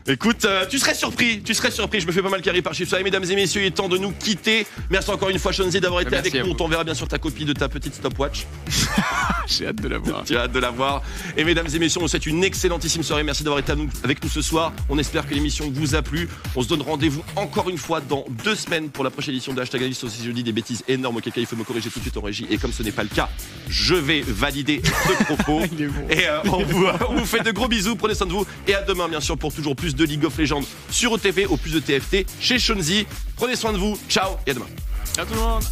[0.09, 1.99] Écoute, euh, tu serais surpris, tu serais surpris.
[1.99, 2.93] Je me fais pas mal carrer par Chips.
[2.93, 4.65] Allez, mesdames et messieurs, il est temps de nous quitter.
[4.89, 6.51] Merci encore une fois, Shonzi, d'avoir été Merci avec nous.
[6.53, 8.45] On t'enverra bien sûr ta copie de ta petite stopwatch.
[9.47, 10.23] J'ai hâte de la voir.
[10.23, 11.01] Tu as hâte de la voir.
[11.35, 13.23] Et mesdames et messieurs, on vous souhaite une excellentissime soirée.
[13.23, 13.73] Merci d'avoir été
[14.03, 14.71] avec nous ce soir.
[14.89, 16.29] On espère que l'émission vous a plu.
[16.55, 19.59] On se donne rendez-vous encore une fois dans deux semaines pour la prochaine édition de
[19.61, 20.05] Hashtag Alice.
[20.07, 22.06] Si je dis des bêtises énormes, auquel cas il faut me corriger tout de suite
[22.15, 22.45] en régie.
[22.49, 23.29] Et comme ce n'est pas le cas,
[23.69, 25.61] je vais valider ce propos.
[26.09, 27.95] Et euh, on, vous, on vous fait de gros bisous.
[27.95, 28.45] Prenez soin de vous.
[28.67, 31.57] Et à demain, bien sûr, pour toujours plus de League of Legends sur OTV, au
[31.57, 33.05] plus de TFT chez Shonzi.
[33.35, 33.97] Prenez soin de vous.
[34.07, 34.67] Ciao et à demain.
[35.15, 35.63] Ciao tout le monde.